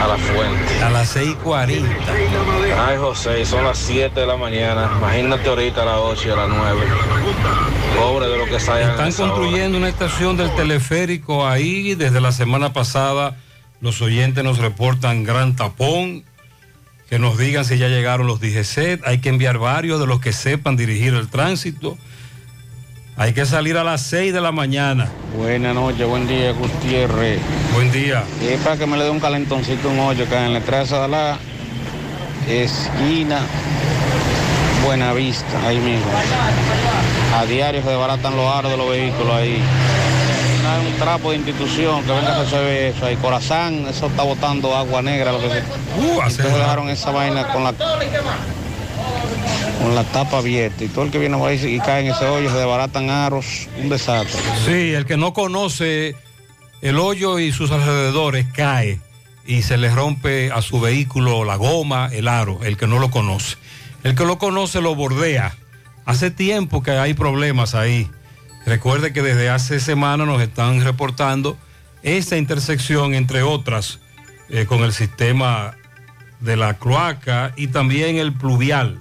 a 0.00 0.06
la 0.06 0.16
fuente. 0.16 0.82
A 0.82 0.90
las 0.90 1.16
6.40. 1.16 1.84
Ay, 2.78 2.96
José, 2.98 3.44
son 3.44 3.64
las 3.64 3.78
7 3.78 4.20
de 4.20 4.26
la 4.26 4.36
mañana. 4.36 4.90
Imagínate 4.98 5.48
ahorita 5.48 5.82
a 5.82 5.84
las 5.84 5.96
8 5.96 6.28
y 6.28 6.30
a 6.30 6.36
las 6.36 6.48
9. 6.48 6.80
Pobre 7.98 8.28
de 8.28 8.38
lo 8.38 8.46
que 8.46 8.60
salgan. 8.60 8.90
Están 8.90 9.12
construyendo 9.12 9.78
una 9.78 9.88
estación 9.88 10.36
del 10.36 10.54
teleférico 10.54 11.46
ahí. 11.46 11.94
Desde 11.94 12.20
la 12.20 12.32
semana 12.32 12.72
pasada 12.72 13.36
los 13.80 14.00
oyentes 14.02 14.44
nos 14.44 14.58
reportan 14.58 15.24
gran 15.24 15.56
tapón. 15.56 16.24
Que 17.08 17.18
nos 17.18 17.38
digan 17.38 17.64
si 17.64 17.78
ya 17.78 17.88
llegaron 17.88 18.26
los 18.26 18.40
DGC. 18.40 19.00
Hay 19.04 19.20
que 19.20 19.30
enviar 19.30 19.58
varios 19.58 19.98
de 19.98 20.06
los 20.06 20.20
que 20.20 20.32
sepan 20.32 20.76
dirigir 20.76 21.14
el 21.14 21.28
tránsito. 21.28 21.96
Hay 23.20 23.32
que 23.32 23.44
salir 23.46 23.76
a 23.76 23.82
las 23.82 24.02
6 24.02 24.32
de 24.32 24.40
la 24.40 24.52
mañana. 24.52 25.08
Buenas 25.36 25.74
noches, 25.74 26.06
buen 26.06 26.28
día, 26.28 26.52
Gutiérrez. 26.52 27.40
Buen 27.74 27.90
día. 27.90 28.22
Es 28.40 28.60
para 28.60 28.76
que 28.76 28.86
me 28.86 28.96
le 28.96 29.02
dé 29.02 29.10
un 29.10 29.18
calentoncito 29.18 29.88
un 29.88 29.98
hoyo 29.98 30.24
acá 30.24 30.46
en 30.46 30.52
la 30.52 30.60
entrada 30.60 31.02
de 31.02 31.08
la 31.08 31.36
esquina 32.48 33.40
Buenavista, 34.84 35.66
ahí 35.66 35.78
mismo. 35.78 36.06
A 37.36 37.44
diario 37.44 37.82
se 37.82 37.88
desbaratan 37.88 38.36
los 38.36 38.54
aros 38.54 38.70
de 38.70 38.76
los 38.76 38.88
vehículos 38.88 39.34
ahí. 39.34 39.60
Hay 40.68 40.86
un 40.86 40.98
trapo 41.00 41.32
de 41.32 41.38
institución 41.38 42.04
que 42.04 42.12
venga 42.12 42.36
a 42.36 42.44
resolver 42.44 42.94
eso 42.94 43.04
ahí. 43.04 43.16
Corazán, 43.16 43.84
eso 43.88 44.06
está 44.06 44.22
botando 44.22 44.76
agua 44.76 45.02
negra, 45.02 45.32
lo 45.32 45.40
que 45.40 45.50
sea. 45.50 45.64
Ustedes 46.24 46.54
dejaron 46.54 46.88
esa 46.88 47.10
vaina 47.10 47.48
con 47.48 47.64
la 47.64 47.72
con 49.82 49.94
la 49.94 50.04
tapa 50.04 50.38
abierta 50.38 50.84
y 50.84 50.88
todo 50.88 51.04
el 51.04 51.10
que 51.10 51.18
viene 51.18 51.42
ahí 51.44 51.60
y 51.64 51.78
cae 51.80 52.06
en 52.06 52.12
ese 52.12 52.26
hoyo 52.26 52.50
se 52.50 52.56
desbaratan 52.56 53.10
aros, 53.10 53.68
un 53.80 53.88
desastre. 53.88 54.40
Sí, 54.64 54.94
el 54.94 55.06
que 55.06 55.16
no 55.16 55.32
conoce 55.32 56.16
el 56.80 56.98
hoyo 56.98 57.38
y 57.38 57.52
sus 57.52 57.70
alrededores 57.70 58.46
cae 58.52 59.00
y 59.46 59.62
se 59.62 59.78
le 59.78 59.90
rompe 59.90 60.52
a 60.52 60.62
su 60.62 60.80
vehículo 60.80 61.44
la 61.44 61.56
goma, 61.56 62.10
el 62.12 62.28
aro, 62.28 62.60
el 62.62 62.76
que 62.76 62.86
no 62.86 62.98
lo 62.98 63.10
conoce. 63.10 63.56
El 64.04 64.14
que 64.14 64.24
lo 64.24 64.38
conoce 64.38 64.80
lo 64.80 64.94
bordea. 64.94 65.56
Hace 66.04 66.30
tiempo 66.30 66.82
que 66.82 66.92
hay 66.92 67.14
problemas 67.14 67.74
ahí. 67.74 68.10
Recuerde 68.66 69.12
que 69.12 69.22
desde 69.22 69.50
hace 69.50 69.80
semanas 69.80 70.26
nos 70.26 70.42
están 70.42 70.84
reportando 70.84 71.56
esta 72.02 72.36
intersección, 72.36 73.14
entre 73.14 73.42
otras, 73.42 73.98
eh, 74.50 74.66
con 74.66 74.84
el 74.84 74.92
sistema 74.92 75.74
de 76.40 76.56
la 76.56 76.74
cloaca 76.74 77.52
y 77.56 77.68
también 77.68 78.16
el 78.16 78.32
pluvial. 78.32 78.98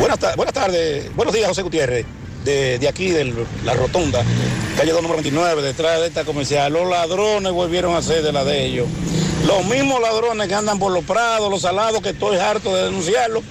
Buenas, 0.00 0.18
ta- 0.18 0.34
buenas 0.34 0.54
tardes, 0.54 1.14
buenos 1.14 1.34
días 1.34 1.46
José 1.48 1.60
Gutiérrez, 1.62 2.06
de, 2.44 2.88
aquí, 2.88 3.10
de 3.10 3.34
la 3.64 3.74
rotonda, 3.74 4.22
calle 4.76 4.92
2 4.92 5.02
número 5.02 5.20
29, 5.22 5.60
detrás 5.60 6.00
de 6.00 6.06
esta 6.06 6.24
comercial. 6.24 6.72
Los 6.72 6.88
ladrones 6.88 7.52
volvieron 7.52 7.94
a 7.94 8.00
ser 8.02 8.22
de 8.22 8.32
la 8.32 8.42
de 8.44 8.64
ellos. 8.64 8.88
Los 9.46 9.64
mismos 9.66 10.00
ladrones 10.00 10.48
que 10.48 10.54
andan 10.54 10.78
por 10.78 10.90
los 10.92 11.04
prados, 11.04 11.50
los 11.50 11.60
salados, 11.62 12.00
que 12.00 12.10
estoy 12.10 12.38
harto 12.38 12.74
de 12.74 12.84
denunciarlo. 12.84 13.42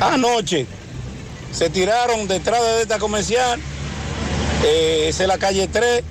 Anoche 0.00 0.66
se 1.52 1.68
tiraron 1.68 2.26
detrás 2.26 2.62
de 2.62 2.82
esta 2.82 2.98
comercial, 2.98 3.60
eh, 4.64 5.06
es 5.10 5.18
la 5.20 5.36
calle 5.36 5.68
3, 5.68 6.02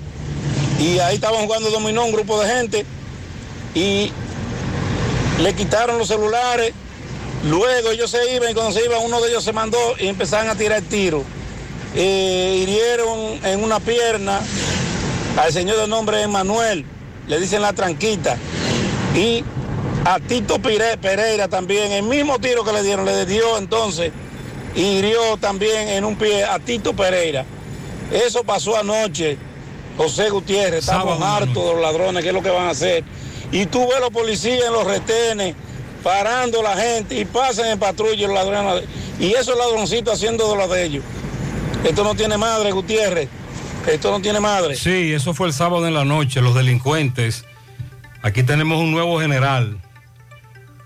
y 0.80 1.00
ahí 1.00 1.16
estaban 1.16 1.44
jugando 1.46 1.72
dominó 1.72 2.06
un 2.06 2.12
grupo 2.12 2.40
de 2.40 2.48
gente, 2.54 2.86
y 3.74 4.12
le 5.40 5.54
quitaron 5.56 5.98
los 5.98 6.08
celulares. 6.08 6.72
Luego 7.46 7.92
ellos 7.92 8.12
se 8.12 8.36
iban 8.36 8.52
y 8.52 8.54
cuando 8.54 8.72
se 8.72 8.86
iban 8.86 9.00
uno 9.04 9.20
de 9.22 9.30
ellos 9.30 9.44
se 9.44 9.52
mandó 9.54 9.78
y 10.00 10.08
empezaron 10.08 10.50
a 10.50 10.56
tirar 10.56 10.82
tiro. 10.84 11.24
Eh, 11.96 12.60
hirieron 12.62 13.40
en 13.46 13.64
una 13.64 13.80
pierna 13.80 14.40
al 15.38 15.52
señor 15.52 15.78
de 15.78 15.88
nombre 15.88 16.22
Emanuel, 16.22 16.86
le 17.28 17.40
dicen 17.40 17.62
la 17.62 17.74
tranquita. 17.74 18.38
Y 19.16 19.44
a 20.06 20.20
Tito 20.20 20.60
Pire- 20.60 20.98
Pereira 20.98 21.48
también, 21.48 21.92
el 21.92 22.04
mismo 22.04 22.40
tiro 22.40 22.64
que 22.64 22.74
le 22.74 22.84
dieron, 22.84 23.06
le 23.06 23.26
dio 23.26 23.58
entonces 23.58 24.12
y 24.76 24.82
hirió 24.82 25.38
también 25.38 25.90
en 25.90 26.06
un 26.06 26.16
pie 26.16 26.44
a 26.44 26.60
Tito 26.60 26.94
Pereira. 26.94 27.44
Eso 28.12 28.44
pasó 28.44 28.78
anoche, 28.78 29.38
José 29.98 30.30
Gutiérrez, 30.30 30.80
estamos 30.80 31.22
hartos 31.22 31.66
de 31.66 31.74
los 31.74 31.82
ladrones, 31.82 32.22
¿qué 32.24 32.30
es 32.30 32.36
lo 32.36 32.42
que 32.42 32.50
van 32.50 32.68
a 32.68 32.72
hacer? 32.72 33.04
Y 33.52 33.66
tú 33.66 33.88
ves 33.90 34.00
los 34.00 34.12
policías 34.12 34.66
en 34.68 34.74
los 34.74 34.86
retenes, 34.86 35.56
parando 36.04 36.62
la 36.62 36.76
gente 36.76 37.20
y 37.20 37.26
pasan 37.26 37.68
en 37.68 37.80
patrulla 37.80 38.28
los 38.28 38.36
ladrones. 38.36 38.86
Y 39.20 39.34
esos 39.34 39.58
ladroncitos 39.58 40.16
haciendo 40.16 40.50
de 40.50 40.58
lo 40.58 40.68
de 40.68 40.84
ellos. 40.86 41.04
Esto 41.84 42.04
no 42.04 42.16
tiene 42.16 42.38
madre, 42.38 42.72
Gutiérrez. 42.72 43.30
Esto 43.88 44.12
no 44.12 44.22
tiene 44.22 44.40
madre. 44.40 44.76
Sí, 44.76 45.12
eso 45.14 45.34
fue 45.34 45.48
el 45.48 45.54
sábado 45.54 45.88
en 45.88 45.94
la 45.94 46.06
noche, 46.06 46.42
los 46.42 46.54
delincuentes. 46.54 47.46
Aquí 48.22 48.44
tenemos 48.44 48.80
un 48.80 48.92
nuevo 48.92 49.20
general, 49.20 49.80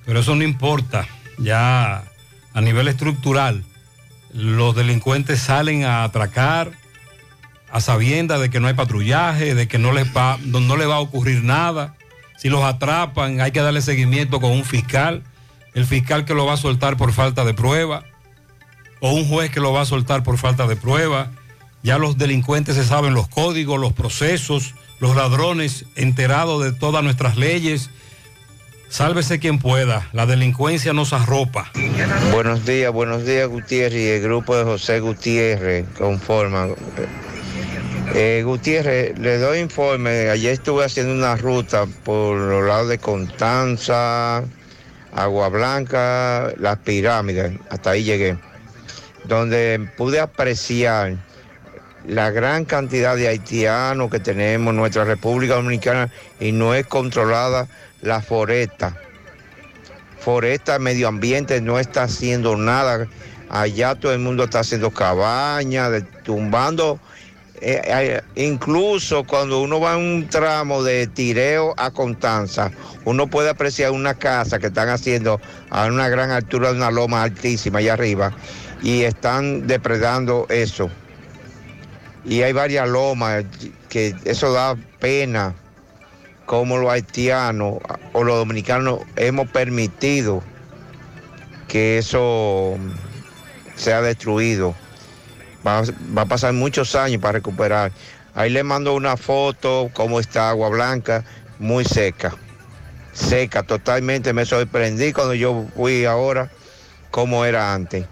pero 0.06 0.22
eso 0.22 0.36
no 0.36 0.44
importa. 0.44 1.08
Ya 1.38 2.06
a 2.54 2.62
nivel 2.62 2.88
estructural, 2.88 3.64
los 4.34 4.76
delincuentes 4.76 5.42
salen 5.42 5.84
a 5.84 6.06
atracar 6.06 6.72
a 7.70 7.82
sabiendas 7.82 8.40
de 8.40 8.50
que 8.50 8.62
no 8.62 8.68
hay 8.68 8.74
patrullaje, 8.74 9.54
de 9.54 9.68
que 9.68 9.78
no 9.78 9.92
les 9.92 10.16
va, 10.16 10.38
no 10.46 10.78
les 10.78 10.88
va 10.88 10.96
a 10.96 11.00
ocurrir 11.00 11.44
nada. 11.44 11.96
Si 12.38 12.50
los 12.50 12.64
atrapan, 12.64 13.42
hay 13.42 13.52
que 13.52 13.62
darle 13.62 13.82
seguimiento 13.82 14.40
con 14.40 14.52
un 14.52 14.66
fiscal, 14.66 15.24
el 15.74 15.86
fiscal 15.86 16.26
que 16.26 16.34
lo 16.34 16.46
va 16.46 16.54
a 16.54 16.58
soltar 16.58 16.98
por 16.98 17.12
falta 17.12 17.46
de 17.46 17.54
prueba, 17.54 18.04
o 19.02 19.12
un 19.12 19.28
juez 19.28 19.52
que 19.52 19.60
lo 19.60 19.74
va 19.74 19.82
a 19.82 19.86
soltar 19.86 20.24
por 20.24 20.38
falta 20.38 20.68
de 20.68 20.76
prueba. 20.76 21.32
Ya 21.84 21.98
los 21.98 22.18
delincuentes 22.18 22.76
se 22.76 22.84
saben 22.84 23.14
los 23.14 23.28
códigos, 23.28 23.80
los 23.80 23.94
procesos, 23.94 24.74
los 25.00 25.16
ladrones 25.16 25.86
enterados 25.96 26.64
de 26.64 26.72
todas 26.72 27.04
nuestras 27.04 27.38
leyes. 27.38 27.90
Sálvese 28.90 29.40
quien 29.40 29.60
pueda, 29.60 30.08
la 30.14 30.26
delincuencia 30.26 30.94
nos 30.94 31.14
arropa. 31.14 31.72
Buenos 32.32 32.66
días, 32.66 32.94
buenos 32.94 33.26
días 33.26 33.48
Gutiérrez 33.48 34.00
y 34.00 34.08
el 34.08 34.22
grupo 34.22 34.56
de 34.56 34.64
José 34.64 35.00
Gutiérrez 35.00 35.86
conforman. 35.98 36.76
Eh, 38.14 38.44
Gutiérrez, 38.46 39.18
le 39.18 39.38
doy 39.40 39.60
informe, 39.60 40.30
ayer 40.30 40.54
estuve 40.54 40.86
haciendo 40.86 41.14
una 41.14 41.36
ruta 41.36 41.86
por 42.04 42.38
los 42.38 42.66
lados 42.66 42.88
de 42.88 42.98
Constanza, 42.98 44.44
Agua 45.14 45.50
Blanca, 45.50 46.54
las 46.58 46.78
pirámides, 46.80 47.60
hasta 47.70 47.92
ahí 47.92 48.04
llegué, 48.04 48.38
donde 49.26 49.90
pude 49.98 50.20
apreciar 50.20 51.18
la 52.08 52.30
gran 52.30 52.66
cantidad 52.66 53.16
de 53.16 53.28
haitianos 53.28 54.10
que 54.12 54.20
tenemos 54.20 54.72
en 54.72 54.78
nuestra 54.78 55.04
República 55.04 55.56
Dominicana 55.56 56.12
y 56.40 56.52
no 56.52 56.74
es 56.76 56.86
controlada 56.86 57.68
la 58.02 58.22
foresta. 58.22 58.96
Foresta, 60.20 60.80
medio 60.80 61.08
ambiente 61.08 61.60
no 61.62 61.80
está 61.80 62.04
haciendo 62.04 62.56
nada. 62.56 63.08
Allá 63.50 63.96
todo 63.96 64.14
el 64.14 64.20
mundo 64.20 64.46
está 64.46 64.60
haciendo 64.60 64.92
cabañas, 64.92 66.04
tumbando. 66.24 67.00
Eh, 67.62 68.22
incluso 68.36 69.24
cuando 69.24 69.62
uno 69.62 69.80
va 69.80 69.94
en 69.94 70.00
un 70.00 70.28
tramo 70.28 70.84
de 70.84 71.08
Tireo 71.08 71.74
a 71.78 71.92
Constanza, 71.92 72.72
uno 73.06 73.28
puede 73.28 73.50
apreciar 73.50 73.92
una 73.92 74.14
casa 74.14 74.60
que 74.60 74.68
están 74.68 74.90
haciendo 74.90 75.40
a 75.70 75.86
una 75.86 76.10
gran 76.10 76.32
altura 76.32 76.72
de 76.72 76.78
una 76.78 76.92
loma 76.92 77.24
altísima 77.24 77.80
allá 77.80 77.94
arriba 77.94 78.34
y 78.82 79.04
están 79.04 79.68
depredando 79.68 80.46
eso. 80.50 80.90
Y 82.26 82.42
hay 82.42 82.54
varias 82.54 82.90
lomas 82.90 83.46
que 83.90 84.16
eso 84.26 84.52
da 84.52 84.76
pena 85.00 85.54
como 86.46 86.78
los 86.78 86.92
haitianos 86.92 87.80
o 88.14 88.24
los 88.24 88.38
dominicanos 88.38 89.00
hemos 89.16 89.50
permitido 89.50 90.44
que 91.68 91.98
eso 91.98 92.78
sea 93.76 94.02
destruido. 94.02 94.76
Va, 95.66 95.84
va 96.16 96.22
a 96.24 96.26
pasar 96.26 96.54
muchos 96.54 96.96
años 96.96 97.22
para 97.22 97.34
recuperar. 97.34 97.92
Ahí 98.36 98.50
le 98.50 98.64
mando 98.64 98.94
una 98.94 99.18
foto, 99.18 99.90
cómo 99.94 100.20
está 100.20 100.50
Agua 100.50 100.70
Blanca, 100.70 101.24
muy 101.58 101.86
seca. 101.86 102.36
Seca, 103.14 103.64
totalmente. 103.64 104.34
Me 104.34 104.46
sorprendí 104.46 105.14
cuando 105.14 105.34
yo 105.34 105.66
fui 105.76 106.06
ahora, 106.06 106.52
cómo 107.12 107.46
era 107.46 107.74
antes. 107.74 108.06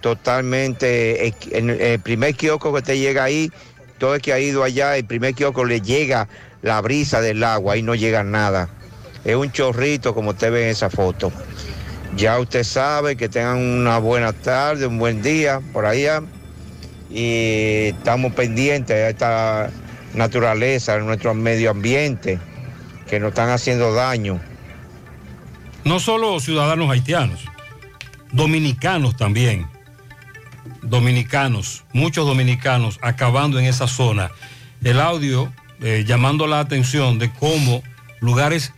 Totalmente, 0.00 1.32
el 1.52 2.00
primer 2.00 2.34
kiosco 2.34 2.72
que 2.72 2.82
te 2.82 2.98
llega 2.98 3.24
ahí, 3.24 3.52
todo 3.98 4.14
el 4.14 4.22
que 4.22 4.32
ha 4.32 4.38
ido 4.38 4.62
allá, 4.62 4.96
el 4.96 5.04
primer 5.04 5.34
kiosco 5.34 5.64
le 5.64 5.80
llega 5.80 6.28
la 6.62 6.80
brisa 6.80 7.20
del 7.20 7.44
agua, 7.44 7.74
ahí 7.74 7.82
no 7.82 7.94
llega 7.94 8.24
nada. 8.24 8.68
Es 9.24 9.36
un 9.36 9.52
chorrito 9.52 10.14
como 10.14 10.30
usted 10.30 10.50
ve 10.52 10.64
en 10.64 10.70
esa 10.70 10.88
foto. 10.88 11.32
Ya 12.16 12.38
usted 12.38 12.64
sabe 12.64 13.16
que 13.16 13.28
tengan 13.28 13.58
una 13.58 13.98
buena 13.98 14.32
tarde, 14.32 14.86
un 14.86 14.98
buen 14.98 15.22
día 15.22 15.60
por 15.72 15.84
allá. 15.84 16.22
Y 17.16 17.94
estamos 17.96 18.34
pendientes 18.34 18.94
de 18.94 19.08
esta 19.08 19.70
naturaleza, 20.12 20.98
de 20.98 21.02
nuestro 21.02 21.32
medio 21.32 21.70
ambiente, 21.70 22.38
que 23.08 23.18
nos 23.18 23.30
están 23.30 23.48
haciendo 23.48 23.94
daño. 23.94 24.38
No 25.84 25.98
solo 25.98 26.38
ciudadanos 26.40 26.90
haitianos, 26.90 27.40
dominicanos 28.32 29.16
también. 29.16 29.66
Dominicanos, 30.82 31.84
muchos 31.94 32.26
dominicanos 32.26 32.98
acabando 33.00 33.58
en 33.58 33.64
esa 33.64 33.88
zona. 33.88 34.30
El 34.84 35.00
audio 35.00 35.50
eh, 35.80 36.04
llamando 36.06 36.46
la 36.46 36.60
atención 36.60 37.18
de 37.18 37.32
cómo 37.32 37.82
lugares 38.20 38.74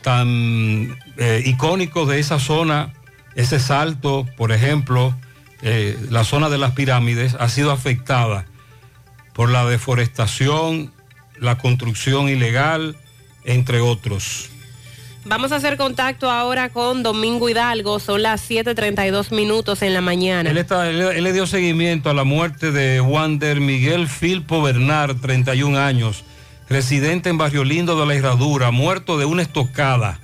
tan 0.00 0.96
eh, 1.18 1.42
icónicos 1.44 2.08
de 2.08 2.18
esa 2.18 2.38
zona, 2.38 2.94
ese 3.34 3.60
salto, 3.60 4.26
por 4.38 4.52
ejemplo, 4.52 5.14
eh, 5.62 5.98
la 6.10 6.24
zona 6.24 6.48
de 6.48 6.58
las 6.58 6.72
pirámides, 6.72 7.34
ha 7.38 7.48
sido 7.48 7.72
afectada 7.72 8.46
por 9.32 9.50
la 9.50 9.66
deforestación, 9.66 10.92
la 11.38 11.58
construcción 11.58 12.28
ilegal, 12.28 12.96
entre 13.44 13.80
otros. 13.80 14.50
Vamos 15.24 15.52
a 15.52 15.56
hacer 15.56 15.76
contacto 15.76 16.30
ahora 16.30 16.70
con 16.70 17.02
Domingo 17.02 17.48
Hidalgo, 17.48 17.98
son 17.98 18.22
las 18.22 18.48
7.32 18.48 19.34
minutos 19.34 19.82
en 19.82 19.94
la 19.94 20.00
mañana. 20.00 20.48
Él, 20.48 20.58
está, 20.58 20.88
él, 20.88 21.00
él 21.00 21.24
le 21.24 21.32
dio 21.32 21.46
seguimiento 21.46 22.08
a 22.08 22.14
la 22.14 22.24
muerte 22.24 22.72
de 22.72 23.00
Wander 23.00 23.60
Miguel 23.60 24.08
Filpo 24.08 24.62
Bernard, 24.62 25.16
31 25.20 25.78
años, 25.78 26.24
residente 26.68 27.30
en 27.30 27.38
Barrio 27.38 27.64
Lindo 27.64 28.00
de 28.00 28.06
la 28.06 28.14
Herradura, 28.14 28.70
muerto 28.70 29.18
de 29.18 29.24
una 29.24 29.42
estocada. 29.42 30.20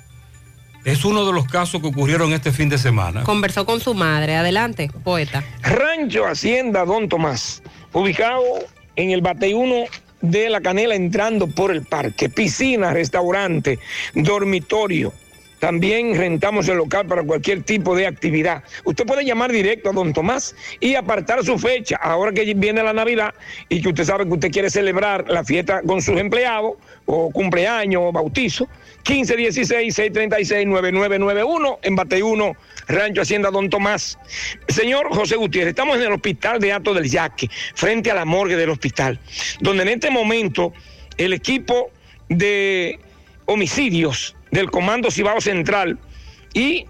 Es 0.84 1.06
uno 1.06 1.24
de 1.24 1.32
los 1.32 1.46
casos 1.46 1.80
que 1.80 1.86
ocurrieron 1.86 2.32
este 2.34 2.52
fin 2.52 2.68
de 2.68 2.76
semana. 2.76 3.22
Conversó 3.22 3.64
con 3.64 3.80
su 3.80 3.94
madre. 3.94 4.36
Adelante, 4.36 4.90
poeta. 5.02 5.42
Rancho 5.62 6.26
Hacienda 6.26 6.84
Don 6.84 7.08
Tomás, 7.08 7.62
ubicado 7.94 8.42
en 8.96 9.10
el 9.10 9.22
Bateyuno 9.22 9.84
de 10.20 10.50
la 10.50 10.60
Canela 10.60 10.94
entrando 10.94 11.46
por 11.46 11.70
el 11.70 11.82
parque, 11.82 12.28
piscina, 12.28 12.92
restaurante, 12.92 13.78
dormitorio. 14.14 15.12
También 15.58 16.14
rentamos 16.14 16.68
el 16.68 16.76
local 16.76 17.06
para 17.06 17.22
cualquier 17.22 17.62
tipo 17.62 17.96
de 17.96 18.06
actividad. 18.06 18.62
Usted 18.84 19.06
puede 19.06 19.24
llamar 19.24 19.50
directo 19.50 19.88
a 19.88 19.92
don 19.94 20.12
Tomás 20.12 20.54
y 20.80 20.94
apartar 20.94 21.42
su 21.42 21.58
fecha, 21.58 21.96
ahora 21.96 22.32
que 22.32 22.52
viene 22.52 22.82
la 22.82 22.92
Navidad 22.92 23.32
y 23.70 23.80
que 23.80 23.88
usted 23.88 24.04
sabe 24.04 24.26
que 24.26 24.34
usted 24.34 24.50
quiere 24.50 24.68
celebrar 24.68 25.24
la 25.30 25.42
fiesta 25.42 25.80
con 25.86 26.02
sus 26.02 26.18
empleados, 26.18 26.74
o 27.06 27.30
cumpleaños, 27.30 28.02
o 28.04 28.12
bautizo. 28.12 28.68
1516-636-9991 29.04 31.78
en 31.82 31.96
Bateyuno, 31.96 32.56
Rancho 32.88 33.22
Hacienda 33.22 33.50
Don 33.50 33.70
Tomás. 33.70 34.18
Señor 34.68 35.08
José 35.14 35.36
Gutiérrez, 35.36 35.70
estamos 35.70 35.96
en 35.96 36.02
el 36.04 36.12
hospital 36.12 36.60
de 36.60 36.72
Ato 36.72 36.94
del 36.94 37.10
Yaque, 37.10 37.50
frente 37.74 38.10
a 38.10 38.14
la 38.14 38.24
morgue 38.24 38.56
del 38.56 38.70
hospital, 38.70 39.20
donde 39.60 39.82
en 39.82 39.90
este 39.90 40.10
momento 40.10 40.72
el 41.18 41.32
equipo 41.32 41.90
de 42.28 42.98
homicidios 43.46 44.34
del 44.50 44.70
Comando 44.70 45.10
Cibao 45.10 45.40
Central 45.40 45.98
y 46.54 46.86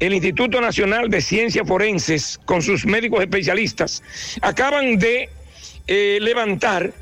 el 0.00 0.12
Instituto 0.12 0.60
Nacional 0.60 1.08
de 1.08 1.22
Ciencias 1.22 1.66
Forenses, 1.66 2.38
con 2.44 2.60
sus 2.62 2.84
médicos 2.84 3.20
especialistas, 3.20 4.02
acaban 4.42 4.98
de 4.98 5.30
eh, 5.86 6.18
levantar, 6.20 6.92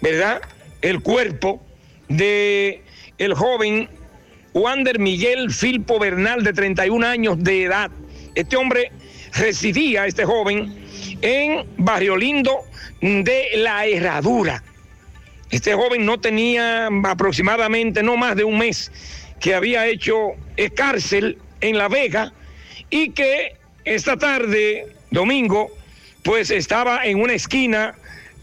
¿verdad?, 0.00 0.40
el 0.82 1.00
cuerpo 1.00 1.60
de 2.08 2.82
el 3.18 3.34
joven 3.34 3.88
Wander 4.54 4.98
Miguel 4.98 5.52
Filpo 5.52 5.98
Bernal, 5.98 6.42
de 6.42 6.52
31 6.52 7.06
años 7.06 7.42
de 7.42 7.64
edad. 7.64 7.90
Este 8.34 8.56
hombre 8.56 8.92
residía, 9.34 10.06
este 10.06 10.24
joven, 10.24 10.74
en 11.20 11.66
Barrio 11.76 12.16
Lindo 12.16 12.60
de 13.00 13.48
la 13.56 13.86
Herradura. 13.86 14.62
Este 15.50 15.74
joven 15.74 16.04
no 16.04 16.20
tenía 16.20 16.88
aproximadamente 17.04 18.02
no 18.02 18.16
más 18.16 18.36
de 18.36 18.44
un 18.44 18.58
mes 18.58 18.90
que 19.40 19.54
había 19.54 19.86
hecho 19.86 20.32
cárcel 20.74 21.38
en 21.60 21.78
La 21.78 21.88
Vega 21.88 22.32
y 22.90 23.10
que 23.10 23.56
esta 23.84 24.16
tarde, 24.16 24.86
domingo, 25.10 25.70
pues 26.22 26.50
estaba 26.50 27.06
en 27.06 27.20
una 27.20 27.32
esquina 27.32 27.94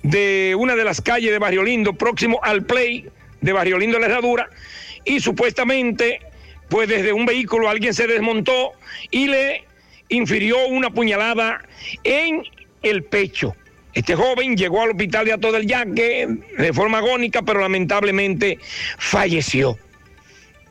de 0.04 0.56
una 0.58 0.76
de 0.76 0.84
las 0.84 1.02
calles 1.02 1.32
de 1.32 1.40
Barrio 1.40 1.64
Lindo, 1.64 1.94
próximo 1.94 2.40
al 2.44 2.64
Play 2.64 3.10
de 3.46 3.54
Barrio 3.54 3.78
Lindo 3.78 4.00
La 4.00 4.08
Herradura, 4.08 4.50
y 5.06 5.20
supuestamente, 5.20 6.20
pues 6.68 6.89
desde 6.89 7.14
un 7.14 7.26
vehículo 7.26 7.70
alguien 7.70 7.93
se 7.93 8.08
desmontó 8.08 8.74
y 9.12 9.28
le 9.28 9.64
infirió 10.10 10.68
una 10.68 10.89
puñalada 10.89 11.64
en 12.04 12.43
el 12.82 13.04
pecho. 13.04 13.56
Este 13.93 14.16
joven 14.16 14.58
llegó 14.58 14.82
al 14.82 14.89
hospital 14.89 15.26
de 15.26 15.34
Ato 15.34 15.52
del 15.52 15.68
Yaque 15.68 16.28
de 16.58 16.74
forma 16.74 16.98
agónica, 16.98 17.43
pero 17.43 17.62
lamentablemente 17.62 18.60
falleció. 18.98 19.78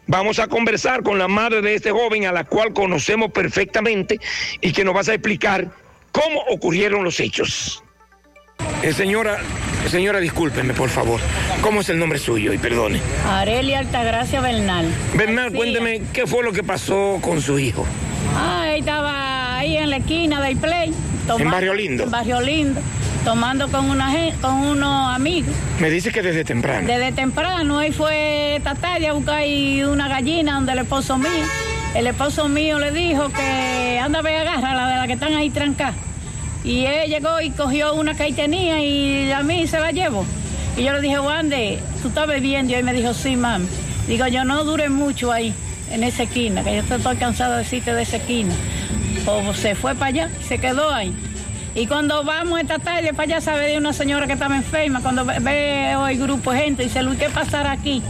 Vamos 0.07 0.39
a 0.39 0.49
conversar 0.49 1.03
con 1.03 1.19
la 1.19 1.29
madre 1.29 1.63
de 1.63 1.77
este 1.77 1.91
joven, 1.91 2.27
a 2.27 2.33
la 2.33 2.45
cual 2.45 2.75
conocemos 2.75 3.31
perfectamente 3.31 4.19
y 4.61 4.73
que 4.73 4.85
nos 4.85 4.95
va 4.95 5.01
a 5.01 5.15
explicar 5.15 5.71
cómo 6.13 6.41
ocurrieron 6.51 7.05
los 7.05 7.19
hechos. 7.21 7.83
Eh, 8.83 8.93
señora, 8.93 9.41
señora, 9.89 10.21
discúlpeme, 10.21 10.75
por 10.75 10.89
favor. 10.89 11.21
¿Cómo 11.61 11.81
es 11.81 11.89
el 11.89 11.99
nombre 11.99 12.19
suyo? 12.19 12.53
Y 12.53 12.59
perdone. 12.59 13.01
Arelia 13.29 13.81
Altagracia 13.81 14.41
Bernal. 14.41 14.87
Bernal, 15.15 15.53
cuénteme 15.53 16.03
qué 16.13 16.27
fue 16.27 16.43
lo 16.43 16.53
que 16.53 16.63
pasó 16.63 17.19
con 17.21 17.41
su 17.41 17.59
hijo. 17.59 17.87
Ah, 18.37 18.67
él 18.69 18.81
estaba 18.81 19.59
ahí 19.59 19.77
en 19.77 19.91
la 19.91 19.99
esquina 19.99 20.41
del 20.41 20.57
Play. 20.57 20.93
¿En 21.39 21.51
Barrio 21.51 21.75
Lindo? 21.75 22.05
En 22.05 22.11
Barrio 22.11 22.41
Lindo, 22.41 22.81
tomando 23.25 23.69
con, 23.69 23.89
una, 23.89 24.13
con 24.41 24.55
unos 24.55 25.15
amigos. 25.15 25.55
Me 25.81 25.89
dice 25.89 26.13
que 26.13 26.23
desde 26.23 26.45
temprano. 26.45 26.87
Desde 26.87 27.13
temprano, 27.13 27.81
él 27.81 27.95
fue 27.95 28.57
esta 28.57 28.75
tarde 28.75 29.09
a 29.09 29.13
buscar 29.15 29.43
una 29.89 30.09
gallina 30.09 30.55
donde 30.55 30.73
el 30.73 30.79
esposo 30.81 31.17
mío. 31.17 31.31
El 31.95 32.07
esposo 32.09 32.49
mío 32.49 32.79
le 32.79 32.91
dijo 32.91 33.31
que 33.31 34.01
anda, 34.03 34.21
ve, 34.21 34.37
agarra 34.37 34.75
la 34.75 34.89
de 34.89 34.97
la 34.97 35.07
que 35.07 35.13
están 35.15 35.35
ahí 35.35 35.49
trancadas. 35.49 35.95
Y 36.65 36.87
él 36.87 37.11
llegó 37.11 37.41
y 37.43 37.51
cogió 37.51 37.95
una 37.95 38.15
que 38.15 38.23
ahí 38.23 38.33
tenía 38.33 38.83
y 38.83 39.31
a 39.31 39.43
mí 39.43 39.67
se 39.67 39.79
la 39.79 39.93
llevó. 39.93 40.25
Y 40.77 40.83
yo 40.83 40.93
le 40.95 41.03
dije, 41.03 41.21
Wande, 41.21 41.79
tú 42.03 42.09
estás 42.09 42.27
bebiendo. 42.27 42.73
Y 42.73 42.77
él 42.77 42.85
me 42.85 42.95
dijo, 42.95 43.13
sí, 43.13 43.37
mami. 43.37 43.67
Digo, 44.09 44.27
yo 44.27 44.45
no 44.45 44.65
dure 44.65 44.89
mucho 44.89 45.31
ahí, 45.31 45.55
en 45.91 46.03
esa 46.03 46.25
esquina, 46.25 46.65
que 46.65 46.75
yo 46.75 46.97
estoy 46.97 47.17
cansado 47.17 47.53
de 47.53 47.59
decirte 47.59 47.95
de 47.95 48.03
esa 48.03 48.17
esquina. 48.17 48.55
O 49.27 49.55
se 49.55 49.75
fue 49.75 49.95
para 49.95 50.07
allá, 50.07 50.31
se 50.47 50.59
quedó 50.59 50.91
ahí. 50.91 51.15
Y 51.75 51.87
cuando 51.87 52.23
vamos 52.23 52.61
esta 52.61 52.79
tarde 52.79 53.13
para 53.13 53.23
allá, 53.25 53.41
sabe 53.41 53.69
de 53.69 53.79
una 53.79 53.93
señora 53.93 54.27
que 54.27 54.35
estaba 54.35 54.57
enferma, 54.57 55.01
cuando 55.01 55.25
ve, 55.25 55.39
ve 55.41 55.97
hoy 55.97 56.17
grupo 56.17 56.53
de 56.53 56.61
gente, 56.61 56.83
dice, 56.85 57.03
Luis, 57.03 57.19
¿qué 57.19 57.29
pasará 57.31 57.73
aquí? 57.73 58.03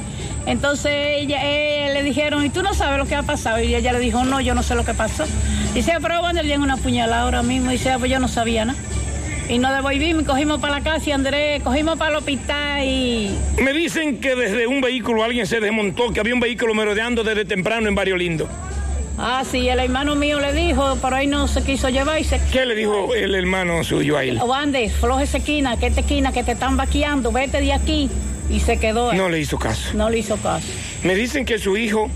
Entonces 0.47 0.93
ella, 1.21 1.39
eh, 1.43 1.91
le 1.93 2.03
dijeron, 2.03 2.45
¿y 2.45 2.51
tú 2.51 2.63
no 2.63 2.75
sabes 2.75 2.99
lo 2.99 3.07
que 3.07 3.15
ha 3.15 3.23
pasado? 3.23 3.61
Y 3.63 3.75
ella 3.75 3.93
le 3.93 3.99
dijo, 4.01 4.25
no, 4.25 4.41
yo 4.41 4.55
no 4.55 4.63
sé 4.63 4.75
lo 4.75 4.85
que 4.85 4.95
pasó. 4.95 5.25
Dice, 5.73 5.93
pero 6.03 6.21
bueno, 6.21 6.41
le 6.41 6.47
dieron 6.47 6.63
una 6.63 6.77
puñalada 6.77 7.23
ahora 7.23 7.43
mismo. 7.43 7.71
Dice, 7.71 7.91
"Ah, 7.91 7.99
pues 7.99 8.11
yo 8.11 8.19
no 8.19 8.29
sabía 8.29 8.65
nada. 8.65 8.79
Y 9.49 9.59
nos 9.59 9.75
devolvimos 9.75 10.23
y 10.23 10.27
cogimos 10.27 10.61
para 10.61 10.79
la 10.79 10.81
casa 10.83 11.11
y 11.11 11.13
Andrés, 11.13 11.63
cogimos 11.63 11.99
para 11.99 12.13
el 12.13 12.17
hospital 12.17 12.83
y... 12.85 13.37
Me 13.61 13.75
dicen 13.75 14.19
que 14.19 14.35
desde 14.35 14.67
un 14.67 14.81
vehículo 14.81 15.23
alguien 15.23 15.47
se 15.47 15.61
desmontó, 15.61 16.13
que 16.15 16.21
había 16.21 16.33
un 16.33 16.41
vehículo 16.41 16.75
merodeando 16.75 17.23
desde 17.25 17.45
temprano 17.45 17.87
en 17.89 17.95
Barrio 17.95 18.17
Lindo. 18.17 18.49
Ah, 19.19 19.43
sí, 19.49 19.69
el 19.69 19.79
hermano 19.81 20.15
mío 20.15 20.41
le 20.41 20.55
dijo, 20.55 20.97
pero 21.03 21.17
ahí 21.17 21.27
no 21.27 21.47
se 21.47 21.63
quiso 21.63 21.91
llevar 21.91 22.21
y 22.21 22.25
se... 22.25 22.41
¿Qué 22.53 22.65
le 22.65 22.75
dijo 22.75 23.15
el 23.15 23.35
hermano 23.35 23.85
suyo 23.85 24.17
a 24.17 24.25
él? 24.25 24.39
Wande, 24.43 24.89
floje 24.89 25.25
esa 25.25 25.37
esquina, 25.39 25.77
que 25.79 25.89
esta 25.89 26.01
esquina 26.01 26.33
que 26.33 26.43
te 26.43 26.53
están 26.53 26.77
vaqueando, 26.79 27.31
vete 27.31 27.61
de 27.61 27.73
aquí. 27.75 28.09
Y 28.51 28.61
se 28.61 28.77
quedó 28.79 29.11
ahí. 29.11 29.19
No 29.19 29.29
le 29.29 29.41
hizo 29.41 29.59
caso. 29.59 29.91
No 29.95 30.11
le 30.11 30.19
hizo 30.19 30.37
caso. 30.37 30.67
Me 31.03 31.15
dicen 31.15 31.45
que 31.45 31.59
su 31.59 31.77
hijo, 31.77 32.11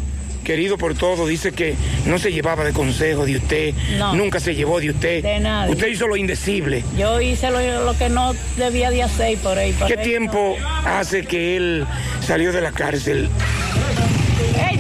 querido 0.45 0.77
por 0.79 0.95
todos, 0.95 1.29
dice 1.29 1.53
que 1.53 1.75
no 2.07 2.19
se 2.19 2.33
llevaba 2.33 2.65
de 2.65 2.73
consejo 2.73 3.25
de 3.27 3.37
usted, 3.37 3.75
No. 3.99 4.15
nunca 4.15 4.39
se 4.41 4.55
llevó 4.55 4.81
de 4.81 4.91
usted. 4.91 5.23
De 5.23 5.41
nadie. 5.41 5.73
Usted 5.73 5.89
hizo 5.89 6.07
lo 6.07 6.17
indecible. 6.17 6.85
Yo 6.97 7.21
hice 7.21 7.51
lo, 7.51 7.85
lo 7.85 7.97
que 7.97 8.09
no 8.09 8.35
debía 8.57 8.91
de 8.91 9.03
hacer 9.03 9.37
por 9.39 9.59
ahí. 9.59 9.73
por 9.73 9.89
¿Qué 9.89 9.99
ahí 9.99 10.05
tiempo 10.05 10.57
hace 10.85 11.25
que 11.25 11.57
él 11.57 11.87
salió 12.21 12.53
de 12.53 12.61
la 12.61 12.73
cárcel? 12.73 13.29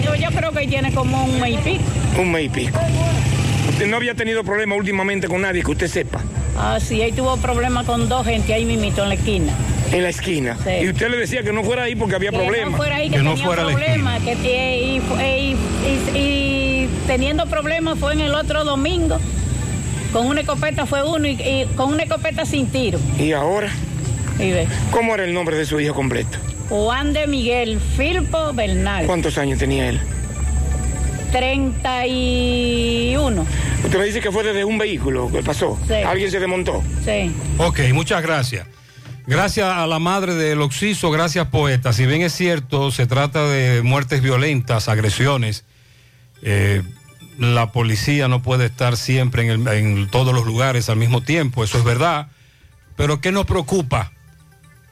yo, 0.02 0.14
yo 0.14 0.28
creo 0.30 0.52
que 0.52 0.66
tiene 0.66 0.92
como 0.92 1.24
un 1.24 1.40
mes 1.40 1.54
y 1.54 1.56
pico. 1.72 1.82
Un 2.20 2.30
mes 2.32 2.44
y 2.44 2.48
pico. 2.48 2.78
Usted 3.70 3.86
no 3.86 3.96
había 3.96 4.14
tenido 4.14 4.44
problema 4.44 4.74
últimamente 4.74 5.28
con 5.28 5.42
nadie 5.42 5.62
que 5.62 5.70
usted 5.70 5.88
sepa. 5.88 6.20
Ah, 6.56 6.78
sí, 6.80 7.00
ahí 7.02 7.12
tuvo 7.12 7.36
problemas 7.36 7.84
con 7.86 8.08
dos 8.08 8.26
gente 8.26 8.52
ahí 8.54 8.64
mismito 8.64 9.02
en 9.02 9.08
la 9.10 9.14
esquina. 9.14 9.52
En 9.92 10.02
la 10.02 10.08
esquina. 10.10 10.56
Sí. 10.62 10.70
Y 10.84 10.88
usted 10.90 11.08
le 11.08 11.16
decía 11.16 11.42
que 11.42 11.52
no 11.52 11.64
fuera 11.64 11.84
ahí 11.84 11.94
porque 11.96 12.14
había 12.16 12.30
Que 12.30 12.36
problemas. 12.38 12.70
no 12.72 12.76
fuera 12.76 12.96
ahí, 12.96 13.08
que, 13.10 13.16
tenía 13.18 13.48
problemas. 13.50 14.22
Que, 14.22 14.36
tie- 14.36 14.96
y, 14.96 15.00
fu- 15.00 15.16
y- 15.16 15.56
y- 15.88 16.18
y 16.18 16.88
teniendo 17.06 17.46
problemas 17.46 17.98
fue 17.98 18.12
en 18.12 18.20
el 18.20 18.34
otro 18.34 18.64
domingo. 18.64 19.18
Con 20.12 20.26
una 20.26 20.40
escopeta 20.42 20.84
fue 20.86 21.02
uno 21.02 21.26
y, 21.28 21.32
y 21.32 21.66
con 21.76 21.92
una 21.92 22.02
escopeta 22.04 22.44
sin 22.44 22.66
tiro. 22.68 22.98
¿Y 23.18 23.32
ahora? 23.32 23.70
Y 24.38 24.50
ve. 24.52 24.66
¿Cómo 24.90 25.14
era 25.14 25.24
el 25.24 25.32
nombre 25.34 25.56
de 25.56 25.64
su 25.66 25.80
hijo 25.80 25.94
completo? 25.94 26.38
Juan 26.68 27.12
de 27.14 27.26
Miguel 27.26 27.80
Filpo 27.96 28.52
Bernal. 28.52 29.06
¿Cuántos 29.06 29.38
años 29.38 29.58
tenía 29.58 29.88
él? 29.88 29.98
31. 31.32 33.46
Usted 33.84 33.98
me 33.98 34.04
dice 34.04 34.20
que 34.20 34.30
fue 34.32 34.42
desde 34.44 34.64
un 34.64 34.78
vehículo 34.78 35.30
que 35.30 35.42
pasó. 35.42 35.78
Sí. 35.86 35.92
Alguien 35.94 36.30
se 36.30 36.40
desmontó. 36.40 36.82
Sí. 37.04 37.30
Ok, 37.58 37.80
muchas 37.92 38.22
gracias. 38.22 38.66
Gracias 39.28 39.66
a 39.68 39.86
la 39.86 39.98
madre 39.98 40.34
del 40.34 40.62
Oxiso, 40.62 41.10
gracias 41.10 41.48
poeta. 41.48 41.92
Si 41.92 42.06
bien 42.06 42.22
es 42.22 42.32
cierto, 42.32 42.90
se 42.90 43.06
trata 43.06 43.46
de 43.46 43.82
muertes 43.82 44.22
violentas, 44.22 44.88
agresiones. 44.88 45.64
eh, 46.42 46.82
la 47.38 47.70
policía 47.72 48.26
no 48.28 48.42
puede 48.42 48.66
estar 48.66 48.96
siempre 48.96 49.42
en, 49.44 49.66
el- 49.66 49.68
en 49.68 50.08
todos 50.10 50.32
los 50.34 50.44
lugares 50.46 50.88
al 50.88 50.96
mismo 50.96 51.20
tiempo, 51.20 51.62
eso 51.62 51.78
es 51.78 51.84
verdad. 51.84 52.28
Pero 52.96 53.20
¿qué 53.20 53.30
nos 53.32 53.44
preocupa? 53.44 54.12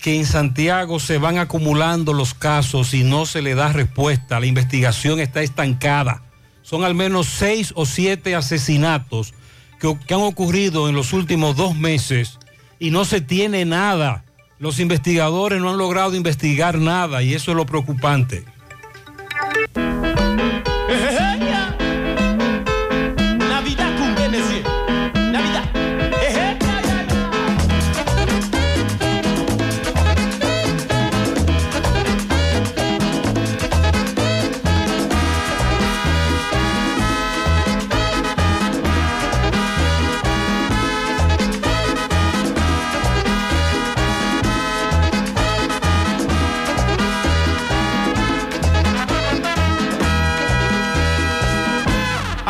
Que 0.00 0.16
en 0.16 0.26
Santiago 0.26 1.00
se 1.00 1.18
van 1.18 1.38
acumulando 1.38 2.12
los 2.12 2.34
casos 2.34 2.94
y 2.94 3.02
no 3.04 3.26
se 3.26 3.42
le 3.42 3.54
da 3.54 3.72
respuesta. 3.72 4.38
La 4.38 4.46
investigación 4.46 5.18
está 5.18 5.40
estancada. 5.42 6.22
Son 6.62 6.84
al 6.84 6.94
menos 6.94 7.26
seis 7.26 7.72
o 7.74 7.86
siete 7.86 8.34
asesinatos 8.36 9.32
que, 9.80 9.96
que 10.06 10.14
han 10.14 10.20
ocurrido 10.20 10.88
en 10.88 10.94
los 10.94 11.12
últimos 11.12 11.56
dos 11.56 11.74
meses 11.74 12.38
y 12.78 12.90
no 12.90 13.04
se 13.04 13.20
tiene 13.20 13.64
nada. 13.64 14.24
Los 14.58 14.80
investigadores 14.80 15.60
no 15.60 15.70
han 15.70 15.78
logrado 15.78 16.14
investigar 16.14 16.78
nada 16.78 17.22
y 17.22 17.34
eso 17.34 17.50
es 17.50 17.56
lo 17.56 17.66
preocupante. 17.66 18.44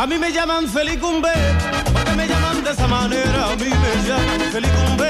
A 0.07 0.09
mí 0.09 0.17
me 0.17 0.31
llaman 0.31 0.69
Felicumbe, 0.69 1.33
porque 1.91 2.13
me 2.15 2.25
llaman 2.29 2.63
de 2.63 2.71
esa 2.71 2.87
manera. 2.87 3.51
A 3.51 3.55
mí 3.57 3.65
me 3.65 4.07
llaman 4.07 4.39
Felicumbe, 4.53 5.09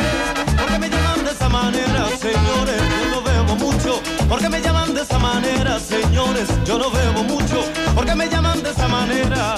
porque 0.57 0.79
me 0.79 0.89
llaman 0.89 1.23
de 1.23 1.31
esa 1.33 1.49
manera, 1.49 2.07
señores. 2.17 2.81
Yo 2.97 3.09
no 3.11 3.21
bebo 3.21 3.55
mucho, 3.57 4.01
porque 4.27 4.49
me 4.49 4.59
llaman 4.59 4.95
de 4.95 5.01
esa 5.03 5.19
manera, 5.19 5.79
señores. 5.79 6.49
Yo 6.65 6.79
no 6.79 6.89
bebo 6.89 7.23
mucho, 7.25 7.63
porque 7.93 8.15
me 8.15 8.27
llaman 8.27 8.63
de 8.63 8.71
esa 8.71 8.87
manera. 8.87 9.55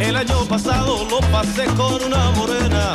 El 0.00 0.16
año 0.16 0.46
pasado 0.46 1.06
lo 1.10 1.20
pasé 1.30 1.66
con 1.76 2.02
una 2.02 2.30
morena, 2.30 2.94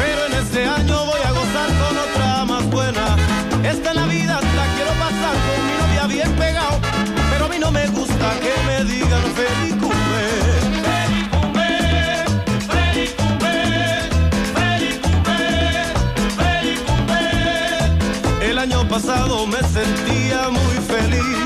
pero 0.00 0.26
en 0.26 0.32
este 0.42 0.64
año 0.66 1.04
voy 1.04 1.20
a 1.24 1.30
gozar 1.30 1.68
con 1.78 1.96
otra 1.96 2.44
más 2.44 2.64
buena. 2.70 3.16
Esta 3.62 3.94
Navidad 3.94 4.42
la 4.42 4.66
quiero 4.74 4.90
pasar 4.98 5.36
con 5.46 5.58
mi 5.64 5.74
novia 5.80 6.06
bien 6.08 6.32
pegado, 6.32 6.80
pero 7.30 7.44
a 7.44 7.48
mí 7.48 7.58
no 7.60 7.70
me 7.70 7.86
gusta 7.86 8.34
que 8.40 8.52
me 8.66 8.84
digan 8.84 9.22
Felicumbe. 9.36 9.97
Sentía 19.84 20.48
muy 20.50 20.76
feliz, 20.92 21.38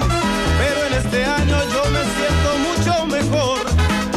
pero 0.60 0.78
en 0.86 0.94
este 0.94 1.24
año 1.24 1.56
yo 1.74 1.82
me 1.96 2.02
siento 2.16 2.50
mucho 2.68 3.06
mejor. 3.06 3.60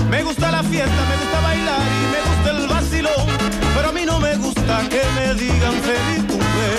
Me 0.09 0.23
gusta 0.23 0.51
la 0.51 0.63
fiesta, 0.63 1.01
me 1.09 1.15
gusta 1.21 1.41
bailar 1.41 1.87
y 1.99 2.05
me 2.13 2.21
gusta 2.29 2.49
el 2.51 2.67
vacilón, 2.67 3.27
pero 3.75 3.89
a 3.89 3.91
mí 3.91 4.03
no 4.05 4.19
me 4.19 4.35
gusta 4.37 4.73
que 4.89 5.01
me 5.17 5.33
digan 5.35 5.73
feliz 5.89 6.23
cumple. 6.29 6.71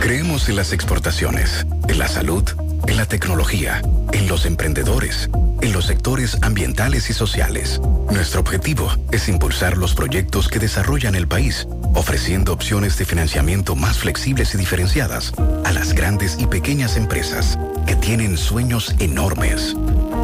Creemos 0.00 0.48
en 0.48 0.56
las 0.56 0.72
exportaciones, 0.72 1.66
en 1.86 1.98
la 1.98 2.08
salud, 2.08 2.44
en 2.86 2.96
la 2.96 3.04
tecnología, 3.04 3.82
en 4.12 4.28
los 4.28 4.46
emprendedores, 4.46 5.30
en 5.60 5.72
los 5.72 5.86
sectores 5.86 6.38
ambientales 6.42 7.10
y 7.10 7.12
sociales. 7.12 7.80
Nuestro 8.10 8.40
objetivo 8.40 8.90
es 9.12 9.28
impulsar 9.28 9.76
los 9.76 9.94
proyectos 9.94 10.48
que 10.48 10.58
desarrollan 10.58 11.14
el 11.14 11.28
país, 11.28 11.66
ofreciendo 11.94 12.52
opciones 12.52 12.96
de 12.98 13.04
financiamiento 13.04 13.76
más 13.76 13.98
flexibles 13.98 14.54
y 14.54 14.58
diferenciadas 14.58 15.32
a 15.64 15.72
las 15.72 15.92
grandes 15.92 16.36
y 16.38 16.46
pequeñas 16.46 16.96
empresas 16.96 17.58
que 17.86 17.96
tienen 17.96 18.36
sueños 18.36 18.94
enormes. 18.98 19.74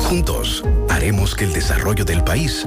Juntos, 0.01 0.65
haremos 0.89 1.35
que 1.35 1.45
el 1.45 1.53
desarrollo 1.53 2.05
del 2.05 2.23
país 2.25 2.67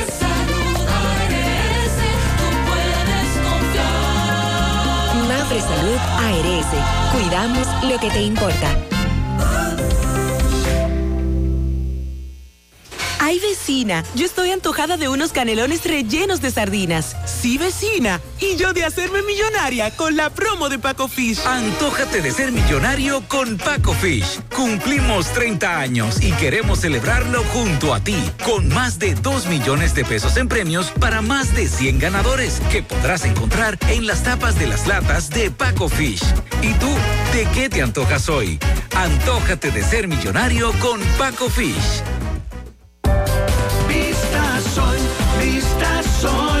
confiar. 5.51 5.51
Mafre 5.51 5.61
Salud 5.61 5.97
ARS, 6.17 7.11
cuidamos 7.11 7.67
lo 7.83 7.99
que 7.99 8.09
te 8.09 8.21
importa. 8.21 8.77
Ay, 13.19 13.39
vecina, 13.39 14.03
yo 14.15 14.25
estoy 14.25 14.51
antojada 14.51 14.97
de 14.97 15.07
unos 15.07 15.31
canelones 15.31 15.85
rellenos 15.85 16.41
de 16.41 16.51
sardinas. 16.51 17.15
Sí, 17.41 17.57
vecina. 17.57 18.21
Y 18.39 18.55
yo 18.55 18.71
de 18.71 18.85
hacerme 18.85 19.23
millonaria 19.23 19.89
con 19.95 20.15
la 20.15 20.29
promo 20.29 20.69
de 20.69 20.77
Paco 20.77 21.07
Fish. 21.07 21.39
Antójate 21.43 22.21
de 22.21 22.31
ser 22.31 22.51
millonario 22.51 23.23
con 23.27 23.57
Paco 23.57 23.95
Fish. 23.95 24.39
Cumplimos 24.55 25.25
30 25.33 25.79
años 25.79 26.21
y 26.21 26.33
queremos 26.33 26.81
celebrarlo 26.81 27.43
junto 27.45 27.95
a 27.95 27.99
ti, 27.99 28.17
con 28.45 28.67
más 28.67 28.99
de 28.99 29.15
2 29.15 29.47
millones 29.47 29.95
de 29.95 30.05
pesos 30.05 30.37
en 30.37 30.47
premios 30.47 30.91
para 30.99 31.23
más 31.23 31.55
de 31.55 31.67
100 31.67 31.97
ganadores 31.97 32.61
que 32.71 32.83
podrás 32.83 33.25
encontrar 33.25 33.75
en 33.87 34.05
las 34.05 34.21
tapas 34.21 34.59
de 34.59 34.67
las 34.67 34.85
latas 34.85 35.31
de 35.31 35.49
Paco 35.49 35.89
Fish. 35.89 36.21
¿Y 36.61 36.73
tú, 36.75 36.89
de 37.33 37.47
qué 37.55 37.69
te 37.69 37.81
antojas 37.81 38.29
hoy? 38.29 38.59
Antójate 38.95 39.71
de 39.71 39.81
ser 39.81 40.07
millonario 40.07 40.71
con 40.73 41.01
Paco 41.17 41.49
Fish. 41.49 42.03
Vista 43.87 44.61
Sol, 44.75 44.97
Vista 45.39 46.03
Sol, 46.21 46.60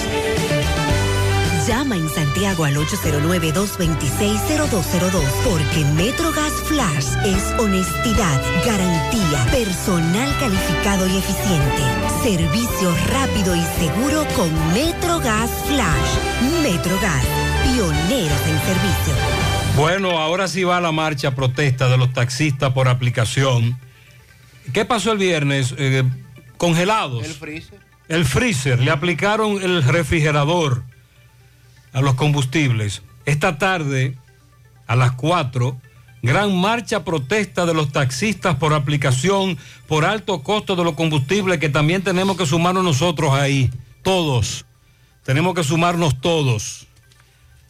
Llama 1.68 1.98
en 1.98 2.08
Santiago 2.08 2.64
al 2.64 2.78
809-226-0202 2.78 5.22
porque 5.44 5.84
MetroGas 5.96 6.54
Flash 6.64 7.08
es 7.26 7.44
honestidad, 7.60 8.42
garantía, 8.66 9.46
personal 9.52 10.34
calificado 10.40 11.06
y 11.08 11.18
eficiente, 11.18 11.82
servicio 12.24 12.96
rápido 13.12 13.54
y 13.54 13.62
seguro 13.80 14.26
con 14.38 14.50
MetroGas 14.74 15.52
Flash. 15.68 16.16
MetroGas, 16.64 17.26
pioneros 17.66 18.48
en 18.48 18.62
servicio. 18.62 19.14
Bueno, 19.76 20.20
ahora 20.20 20.48
sí 20.48 20.64
va 20.64 20.80
la 20.80 20.94
marcha 20.94 21.36
protesta 21.36 21.90
de 21.90 21.98
los 21.98 22.14
taxistas 22.14 22.72
por 22.72 22.88
aplicación. 22.88 23.78
¿Qué 24.72 24.86
pasó 24.86 25.12
el 25.12 25.18
viernes? 25.18 25.76
Eh, 25.78 26.06
congelados. 26.56 27.26
El 27.26 27.34
freezer. 27.34 27.82
El 28.08 28.24
freezer. 28.24 28.80
Le 28.80 28.92
aplicaron 28.92 29.62
el 29.62 29.84
refrigerador 29.84 30.87
a 31.98 32.02
los 32.02 32.14
combustibles. 32.14 33.02
Esta 33.26 33.58
tarde, 33.58 34.16
a 34.86 34.96
las 34.96 35.14
4, 35.14 35.82
gran 36.22 36.56
marcha 36.56 37.04
protesta 37.04 37.66
de 37.66 37.74
los 37.74 37.92
taxistas 37.92 38.56
por 38.58 38.76
aplicación, 38.76 39.58
por 39.88 40.06
alto 40.06 40.44
costo 40.44 40.76
de 40.76 40.84
los 40.84 40.94
combustibles, 40.94 41.58
que 41.58 41.70
también 41.70 42.04
tenemos 42.04 42.38
que 42.38 42.46
sumarnos 42.46 42.84
nosotros 42.84 43.34
ahí, 43.34 43.72
todos. 44.04 44.66
Tenemos 45.24 45.56
que 45.56 45.64
sumarnos 45.64 46.22
todos 46.22 46.86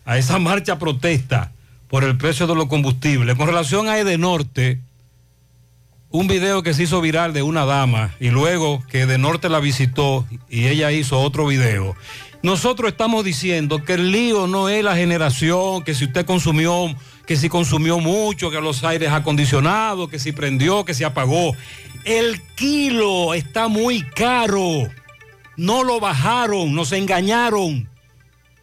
a 0.04 0.18
esa 0.18 0.40
marcha 0.40 0.78
protesta 0.78 1.54
por 1.88 2.04
el 2.04 2.18
precio 2.18 2.48
de 2.48 2.56
los 2.56 2.68
combustibles. 2.68 3.38
Con 3.38 3.48
relación 3.48 3.88
a 3.88 3.98
Edenorte, 3.98 4.82
un 6.10 6.28
video 6.28 6.64
que 6.64 6.74
se 6.74 6.84
hizo 6.84 7.02
viral 7.02 7.34
de 7.34 7.42
una 7.42 7.66
dama 7.66 8.16
y 8.20 8.30
luego 8.30 8.84
que 8.88 9.02
Edenorte 9.02 9.50
la 9.50 9.60
visitó 9.60 10.26
y 10.50 10.68
ella 10.68 10.92
hizo 10.92 11.20
otro 11.20 11.46
video. 11.46 11.96
Nosotros 12.44 12.92
estamos 12.92 13.26
diciendo 13.26 13.84
que 13.84 13.94
el 13.94 14.12
lío 14.12 14.48
no 14.48 14.70
es 14.70 14.84
la 14.84 14.96
generación, 14.96 15.84
que 15.84 15.96
si 15.96 16.06
usted 16.06 16.26
consumió, 16.26 16.96
que 17.26 17.36
si 17.36 17.50
consumió 17.50 18.00
mucho, 18.00 18.52
que 18.52 18.62
los 18.62 18.84
aires 18.84 19.12
acondicionados, 19.12 20.10
que 20.10 20.20
si 20.20 20.32
prendió, 20.32 20.86
que 20.86 20.94
se 20.94 21.04
apagó. 21.04 21.54
El 22.06 22.42
kilo 22.56 23.34
está 23.34 23.68
muy 23.68 24.02
caro. 24.02 24.88
No 25.58 25.84
lo 25.84 26.00
bajaron, 26.00 26.74
nos 26.74 26.92
engañaron. 26.92 27.90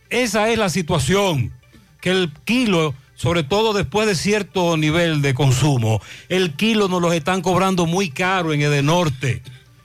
Esa 0.09 0.49
es 0.49 0.59
la 0.59 0.71
situación. 0.71 1.53
Que 2.01 2.11
el 2.11 2.33
kilo, 2.45 2.95
sobre 3.25 3.43
todo 3.43 3.73
después 3.73 4.07
de 4.07 4.17
cierto 4.17 4.77
nivel 4.77 5.23
de 5.23 5.33
consumo, 5.33 6.03
el 6.29 6.53
kilo 6.57 6.89
nos 6.89 7.01
los 7.01 7.15
están 7.15 7.41
cobrando 7.41 7.87
muy 7.87 8.11
caro 8.11 8.53
en 8.53 8.61
Edenorte. 8.61 9.41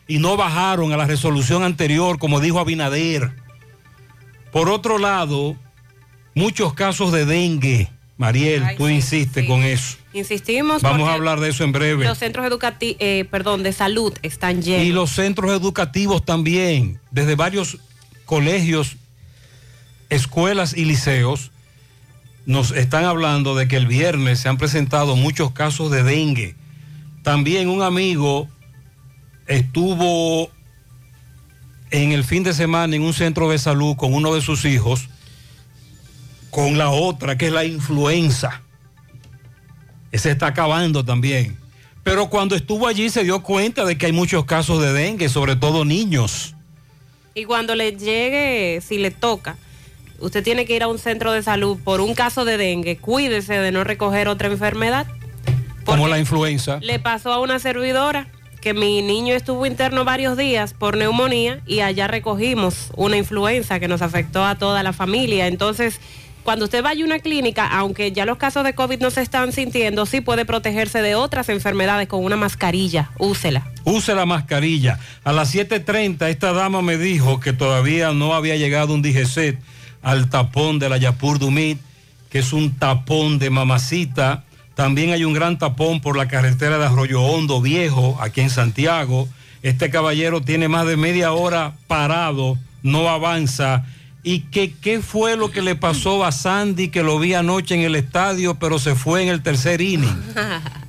Y 0.09 0.19
no 0.19 0.35
bajaron 0.35 0.91
a 0.91 0.97
la 0.97 1.05
resolución 1.05 1.63
anterior, 1.63 2.19
como 2.19 2.41
dijo 2.41 2.59
Abinader. 2.59 3.31
Por 4.51 4.67
otro 4.69 4.97
lado, 4.97 5.55
muchos 6.35 6.73
casos 6.73 7.13
de 7.13 7.25
dengue. 7.25 7.89
Mariel, 8.17 8.61
Ay, 8.61 8.75
tú 8.75 8.87
sí, 8.87 8.95
insistes 8.95 9.43
sí. 9.43 9.47
con 9.47 9.63
eso. 9.63 9.95
Insistimos. 10.11 10.81
Vamos 10.81 11.07
a 11.07 11.13
hablar 11.13 11.39
de 11.39 11.47
eso 11.47 11.63
en 11.63 11.71
breve. 11.71 12.03
Los 12.03 12.17
centros 12.17 12.45
educativos, 12.45 12.97
perdón, 13.31 13.63
de 13.63 13.71
salud 13.71 14.11
están 14.21 14.61
llenos. 14.61 14.85
Y 14.85 14.91
los 14.91 15.11
centros 15.11 15.51
educativos 15.51 16.25
también, 16.25 16.99
desde 17.09 17.35
varios 17.35 17.77
colegios, 18.25 18.97
escuelas 20.09 20.75
y 20.75 20.83
liceos, 20.83 21.51
nos 22.45 22.71
están 22.71 23.05
hablando 23.05 23.55
de 23.55 23.67
que 23.67 23.77
el 23.77 23.87
viernes 23.87 24.39
se 24.39 24.49
han 24.49 24.57
presentado 24.57 25.15
muchos 25.15 25.51
casos 25.51 25.91
de 25.91 26.03
dengue. 26.03 26.55
También 27.23 27.69
un 27.69 27.81
amigo 27.81 28.47
estuvo 29.47 30.49
en 31.91 32.11
el 32.11 32.23
fin 32.23 32.43
de 32.43 32.53
semana 32.53 32.95
en 32.95 33.01
un 33.01 33.13
centro 33.13 33.49
de 33.49 33.57
salud 33.57 33.95
con 33.95 34.13
uno 34.13 34.33
de 34.33 34.41
sus 34.41 34.65
hijos, 34.65 35.09
con 36.49 36.77
la 36.77 36.89
otra, 36.89 37.37
que 37.37 37.47
es 37.47 37.51
la 37.51 37.65
influenza. 37.65 38.61
Ese 40.11 40.31
está 40.31 40.47
acabando 40.47 41.03
también. 41.03 41.57
Pero 42.03 42.29
cuando 42.29 42.55
estuvo 42.55 42.87
allí 42.87 43.09
se 43.09 43.23
dio 43.23 43.43
cuenta 43.43 43.85
de 43.85 43.97
que 43.97 44.07
hay 44.07 44.11
muchos 44.11 44.45
casos 44.45 44.81
de 44.81 44.93
dengue, 44.93 45.29
sobre 45.29 45.55
todo 45.55 45.85
niños. 45.85 46.55
Y 47.35 47.45
cuando 47.45 47.75
le 47.75 47.91
llegue, 47.91 48.81
si 48.81 48.97
le 48.97 49.11
toca, 49.11 49.57
usted 50.21 50.43
tiene 50.43 50.65
que 50.65 50.75
ir 50.75 50.83
a 50.83 50.87
un 50.87 50.99
centro 50.99 51.31
de 51.31 51.43
salud 51.43 51.77
por 51.83 52.01
un 52.01 52.13
caso 52.13 52.45
de 52.45 52.57
dengue, 52.57 52.97
cuídese 52.97 53.53
de 53.53 53.71
no 53.71 53.83
recoger 53.83 54.27
otra 54.27 54.47
enfermedad. 54.47 55.07
Como 55.85 56.07
la 56.07 56.19
influenza. 56.19 56.79
Le 56.81 56.99
pasó 56.99 57.33
a 57.33 57.39
una 57.39 57.59
servidora 57.59 58.27
que 58.61 58.73
mi 58.73 59.01
niño 59.01 59.33
estuvo 59.33 59.65
interno 59.65 60.03
varios 60.05 60.37
días 60.37 60.73
por 60.73 60.97
neumonía 60.97 61.61
y 61.65 61.79
allá 61.79 62.07
recogimos 62.07 62.91
una 62.95 63.17
influenza 63.17 63.79
que 63.79 63.87
nos 63.87 64.01
afectó 64.01 64.45
a 64.45 64.55
toda 64.55 64.83
la 64.83 64.93
familia. 64.93 65.47
Entonces, 65.47 65.99
cuando 66.43 66.65
usted 66.65 66.83
vaya 66.83 67.03
a 67.03 67.05
una 67.05 67.19
clínica, 67.19 67.67
aunque 67.67 68.11
ya 68.11 68.25
los 68.25 68.37
casos 68.37 68.63
de 68.63 68.73
COVID 68.73 68.99
no 68.99 69.11
se 69.11 69.21
están 69.21 69.51
sintiendo, 69.51 70.05
sí 70.05 70.21
puede 70.21 70.45
protegerse 70.45 71.01
de 71.01 71.15
otras 71.15 71.49
enfermedades 71.49 72.07
con 72.07 72.23
una 72.23 72.35
mascarilla. 72.37 73.11
Úsela. 73.17 73.71
Use 73.85 74.13
la 74.13 74.25
mascarilla. 74.25 74.99
A 75.23 75.31
las 75.31 75.53
7.30 75.53 76.27
esta 76.29 76.51
dama 76.53 76.81
me 76.81 76.97
dijo 76.97 77.39
que 77.39 77.53
todavía 77.53 78.13
no 78.13 78.33
había 78.33 78.55
llegado 78.55 78.93
un 78.93 79.01
DGC 79.01 79.57
al 80.01 80.29
tapón 80.29 80.79
de 80.79 80.89
la 80.89 80.97
Yapur 80.97 81.39
Dumit, 81.39 81.79
que 82.29 82.39
es 82.39 82.53
un 82.53 82.77
tapón 82.77 83.39
de 83.39 83.49
mamacita. 83.49 84.43
También 84.75 85.11
hay 85.11 85.25
un 85.25 85.33
gran 85.33 85.57
tapón 85.57 85.99
por 85.99 86.15
la 86.15 86.27
carretera 86.27 86.77
de 86.77 86.85
Arroyo 86.85 87.21
Hondo 87.21 87.61
Viejo, 87.61 88.17
aquí 88.21 88.41
en 88.41 88.49
Santiago. 88.49 89.27
Este 89.61 89.89
caballero 89.89 90.41
tiene 90.41 90.67
más 90.67 90.87
de 90.87 90.95
media 90.95 91.33
hora 91.33 91.73
parado, 91.87 92.57
no 92.81 93.09
avanza. 93.09 93.85
¿Y 94.23 94.41
que, 94.41 94.73
qué 94.73 95.01
fue 95.01 95.37
lo 95.37 95.51
que 95.51 95.61
le 95.61 95.75
pasó 95.75 96.25
a 96.25 96.31
Sandy, 96.31 96.89
que 96.89 97.03
lo 97.03 97.19
vi 97.19 97.33
anoche 97.33 97.75
en 97.75 97.81
el 97.81 97.95
estadio, 97.95 98.55
pero 98.55 98.79
se 98.79 98.95
fue 98.95 99.23
en 99.23 99.29
el 99.29 99.41
tercer 99.41 99.81
inning? 99.81 100.15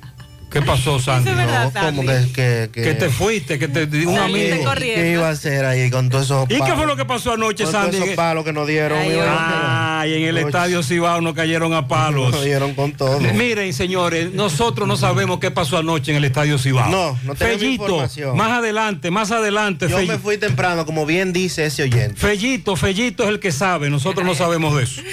¿Qué 0.51 0.61
pasó, 0.61 0.99
Sandy? 0.99 1.29
Eso 1.29 1.39
es 1.39 1.45
verdad, 1.47 1.71
No, 1.73 1.95
como 1.95 2.01
que, 2.01 2.25
que, 2.33 2.69
que- 2.73 2.81
Que 2.81 2.93
te 2.93 3.09
fuiste, 3.09 3.57
que 3.57 3.67
te 3.69 3.83
un 4.05 4.15
Saliste 4.15 4.51
amigo. 4.53 4.63
corriendo. 4.69 5.01
¿Qué 5.01 5.11
iba 5.13 5.27
a 5.27 5.31
hacer 5.31 5.63
ahí 5.63 5.89
con 5.89 6.09
todos 6.09 6.25
esos 6.25 6.43
¿Y 6.45 6.55
qué 6.55 6.59
palos? 6.59 6.77
fue 6.77 6.87
lo 6.87 6.95
que 6.97 7.05
pasó 7.05 7.31
anoche, 7.33 7.63
Con 7.63 7.71
todos 7.71 7.85
Sandy? 7.85 7.97
esos 7.97 8.09
palos 8.15 8.43
que 8.43 8.51
nos 8.51 8.67
dieron. 8.67 8.97
Ay, 8.99 10.13
en 10.15 10.23
el 10.23 10.35
Oye. 10.37 10.45
estadio 10.45 10.83
Cibao 10.83 11.21
nos 11.21 11.33
cayeron 11.35 11.73
a 11.73 11.87
palos. 11.87 12.31
Nos 12.31 12.43
dieron 12.43 12.73
con 12.73 12.91
todo. 12.91 13.19
Miren, 13.33 13.73
señores, 13.73 14.33
nosotros 14.33 14.87
no 14.87 14.97
sabemos 14.97 15.39
qué 15.39 15.51
pasó 15.51 15.77
anoche 15.77 16.11
en 16.11 16.17
el 16.17 16.25
estadio 16.25 16.57
Cibao. 16.57 16.89
No, 16.89 17.17
no 17.23 17.35
tenemos 17.35 17.61
Fellito, 17.61 17.83
información. 17.83 18.35
más 18.35 18.51
adelante, 18.51 19.09
más 19.09 19.31
adelante. 19.31 19.87
Yo 19.89 20.01
me 20.05 20.17
fui 20.17 20.37
temprano, 20.37 20.85
como 20.85 21.05
bien 21.05 21.31
dice 21.31 21.65
ese 21.65 21.83
oyente. 21.83 22.15
Fellito, 22.19 22.75
Fellito 22.75 23.23
es 23.23 23.29
el 23.29 23.39
que 23.39 23.51
sabe, 23.53 23.89
nosotros 23.89 24.25
no 24.25 24.35
sabemos 24.35 24.75
de 24.75 24.83
eso. 24.83 25.01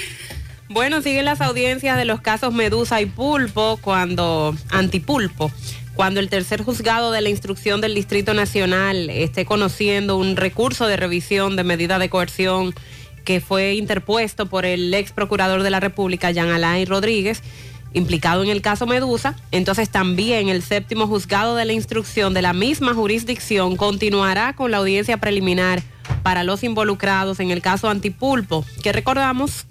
Bueno, 0.71 1.01
siguen 1.01 1.25
las 1.25 1.41
audiencias 1.41 1.97
de 1.97 2.05
los 2.05 2.21
casos 2.21 2.53
Medusa 2.53 3.01
y 3.01 3.07
Pulpo, 3.07 3.79
cuando 3.81 4.55
Antipulpo, 4.69 5.51
cuando 5.95 6.19
el 6.19 6.29
tercer 6.29 6.61
juzgado 6.61 7.11
de 7.11 7.21
la 7.21 7.29
instrucción 7.29 7.81
del 7.81 7.95
Distrito 7.95 8.35
Nacional 8.35 9.09
esté 9.09 9.45
conociendo 9.45 10.15
un 10.15 10.35
recurso 10.35 10.85
de 10.85 10.95
revisión 10.95 11.55
de 11.55 11.63
medida 11.63 11.97
de 11.97 12.09
coerción 12.09 12.75
que 13.25 13.41
fue 13.41 13.73
interpuesto 13.73 14.45
por 14.45 14.63
el 14.63 14.93
ex 14.93 15.11
procurador 15.11 15.63
de 15.63 15.71
la 15.71 15.79
República, 15.79 16.29
Jean 16.29 16.49
Alain 16.49 16.85
Rodríguez, 16.85 17.41
implicado 17.93 18.43
en 18.43 18.49
el 18.49 18.61
caso 18.61 18.85
Medusa, 18.85 19.35
entonces 19.51 19.89
también 19.89 20.49
el 20.49 20.61
séptimo 20.61 21.07
juzgado 21.07 21.55
de 21.55 21.65
la 21.65 21.73
instrucción 21.73 22.35
de 22.35 22.43
la 22.43 22.53
misma 22.53 22.93
jurisdicción 22.93 23.75
continuará 23.75 24.53
con 24.53 24.69
la 24.69 24.77
audiencia 24.77 25.17
preliminar 25.17 25.81
para 26.21 26.43
los 26.43 26.63
involucrados 26.63 27.39
en 27.39 27.49
el 27.49 27.63
caso 27.63 27.89
Antipulpo, 27.89 28.63
que 28.83 28.93
recordamos 28.93 29.65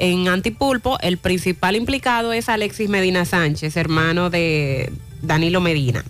en 0.00 0.28
Antipulpo, 0.28 0.98
el 1.02 1.18
principal 1.18 1.76
implicado 1.76 2.32
es 2.32 2.48
Alexis 2.48 2.88
Medina 2.88 3.26
Sánchez, 3.26 3.76
hermano 3.76 4.30
de 4.30 4.90
Danilo 5.20 5.60
Medina. 5.60 6.02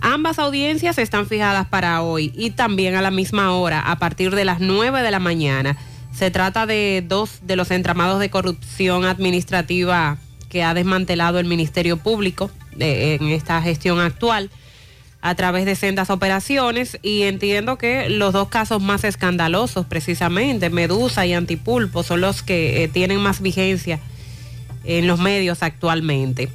Ambas 0.00 0.40
audiencias 0.40 0.98
están 0.98 1.28
fijadas 1.28 1.68
para 1.68 2.02
hoy 2.02 2.32
y 2.34 2.50
también 2.50 2.96
a 2.96 3.02
la 3.02 3.12
misma 3.12 3.54
hora, 3.54 3.80
a 3.88 4.00
partir 4.00 4.34
de 4.34 4.44
las 4.44 4.58
9 4.58 5.02
de 5.02 5.10
la 5.12 5.20
mañana. 5.20 5.76
Se 6.12 6.32
trata 6.32 6.66
de 6.66 7.04
dos 7.06 7.38
de 7.42 7.54
los 7.54 7.70
entramados 7.70 8.18
de 8.18 8.30
corrupción 8.30 9.04
administrativa 9.04 10.18
que 10.48 10.64
ha 10.64 10.74
desmantelado 10.74 11.38
el 11.38 11.46
Ministerio 11.46 11.98
Público 11.98 12.50
eh, 12.80 13.16
en 13.20 13.28
esta 13.28 13.62
gestión 13.62 14.00
actual 14.00 14.50
a 15.22 15.34
través 15.34 15.66
de 15.66 15.74
sendas 15.74 16.10
operaciones 16.10 16.98
y 17.02 17.22
entiendo 17.22 17.76
que 17.76 18.08
los 18.08 18.32
dos 18.32 18.48
casos 18.48 18.82
más 18.82 19.04
escandalosos 19.04 19.86
precisamente, 19.86 20.70
Medusa 20.70 21.26
y 21.26 21.34
Antipulpo, 21.34 22.02
son 22.02 22.22
los 22.22 22.42
que 22.42 22.84
eh, 22.84 22.88
tienen 22.88 23.20
más 23.20 23.40
vigencia 23.40 24.00
en 24.84 25.06
los 25.06 25.20
medios 25.20 25.62
actualmente. 25.62 26.48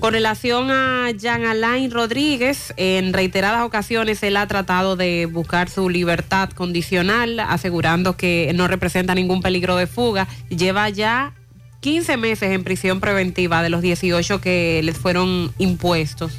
Con 0.00 0.14
relación 0.14 0.70
a 0.70 1.10
Jean 1.10 1.44
Alain 1.44 1.90
Rodríguez, 1.90 2.72
en 2.78 3.12
reiteradas 3.12 3.62
ocasiones 3.62 4.22
él 4.22 4.38
ha 4.38 4.46
tratado 4.46 4.96
de 4.96 5.26
buscar 5.26 5.68
su 5.68 5.90
libertad 5.90 6.48
condicional, 6.50 7.38
asegurando 7.38 8.16
que 8.16 8.50
no 8.54 8.66
representa 8.66 9.14
ningún 9.14 9.42
peligro 9.42 9.76
de 9.76 9.86
fuga. 9.86 10.26
Lleva 10.48 10.88
ya 10.88 11.34
15 11.80 12.16
meses 12.16 12.50
en 12.52 12.64
prisión 12.64 13.00
preventiva 13.00 13.62
de 13.62 13.68
los 13.68 13.82
18 13.82 14.40
que 14.40 14.80
les 14.82 14.96
fueron 14.96 15.52
impuestos 15.58 16.32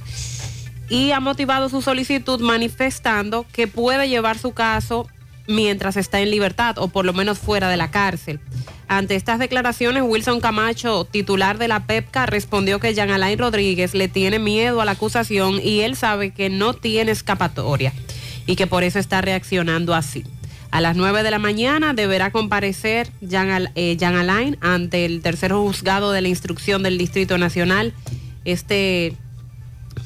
y 0.92 1.14
ha 1.14 1.22
motivado 1.22 1.70
su 1.70 1.82
solicitud 1.82 2.42
manifestando 2.42 3.46
que 3.54 3.66
puede 3.66 4.10
llevar 4.10 4.38
su 4.38 4.52
caso 4.52 5.08
mientras 5.48 5.96
está 5.96 6.20
en 6.20 6.30
libertad 6.30 6.78
o 6.80 6.90
por 6.90 7.06
lo 7.06 7.14
menos 7.14 7.40
fuera 7.40 7.70
de 7.70 7.78
la 7.78 7.92
cárcel. 7.92 8.42
Ante 8.90 9.16
estas 9.16 9.40
declaraciones, 9.40 10.04
Wilson 10.06 10.42
Camacho, 10.42 11.06
titular 11.06 11.58
de 11.58 11.70
la 11.70 11.86
PEPCA, 11.86 12.26
respondió 12.26 12.82
que 12.82 12.94
Jean 12.94 13.10
Alain 13.10 13.40
Rodríguez 13.40 13.94
le 13.94 14.10
tiene 14.10 14.38
miedo 14.38 14.82
a 14.82 14.86
la 14.86 14.92
acusación 14.92 15.62
y 15.64 15.80
él 15.80 15.96
sabe 15.96 16.32
que 16.32 16.50
no 16.50 16.74
tiene 16.74 17.14
escapatoria 17.14 17.94
y 18.46 18.58
que 18.58 18.68
por 18.68 18.84
eso 18.84 19.00
está 19.00 19.22
reaccionando 19.22 19.96
así. 19.96 20.26
A 20.72 20.82
las 20.82 20.98
9 20.98 21.24
de 21.24 21.32
la 21.32 21.40
mañana 21.40 21.94
deberá 21.94 22.32
comparecer 22.32 23.10
eh, 23.22 23.96
Jean 23.98 24.16
Alain 24.16 24.58
ante 24.60 25.06
el 25.06 25.22
tercer 25.22 25.54
juzgado 25.54 26.12
de 26.12 26.20
la 26.20 26.28
instrucción 26.28 26.84
del 26.84 26.98
Distrito 26.98 27.38
Nacional. 27.38 27.94
Este 28.44 29.16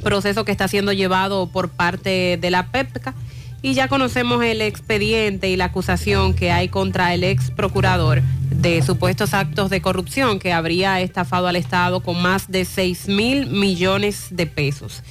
proceso 0.05 0.45
que 0.45 0.51
está 0.51 0.67
siendo 0.67 0.93
llevado 0.93 1.47
por 1.47 1.69
parte 1.69 2.37
de 2.39 2.51
la 2.51 2.67
PEPCA 2.67 3.15
y 3.63 3.73
ya 3.73 3.87
conocemos 3.87 4.43
el 4.43 4.61
expediente 4.61 5.49
y 5.49 5.55
la 5.55 5.65
acusación 5.65 6.35
que 6.35 6.51
hay 6.51 6.69
contra 6.69 7.15
el 7.15 7.23
ex 7.23 7.49
procurador 7.49 8.21
de 8.51 8.83
supuestos 8.83 9.33
actos 9.33 9.71
de 9.71 9.81
corrupción 9.81 10.37
que 10.37 10.53
habría 10.53 11.01
estafado 11.01 11.47
al 11.47 11.55
Estado 11.55 12.01
con 12.01 12.21
más 12.21 12.51
de 12.51 12.65
6 12.65 13.07
mil 13.07 13.47
millones 13.47 14.27
de 14.29 14.45
pesos. 14.45 15.01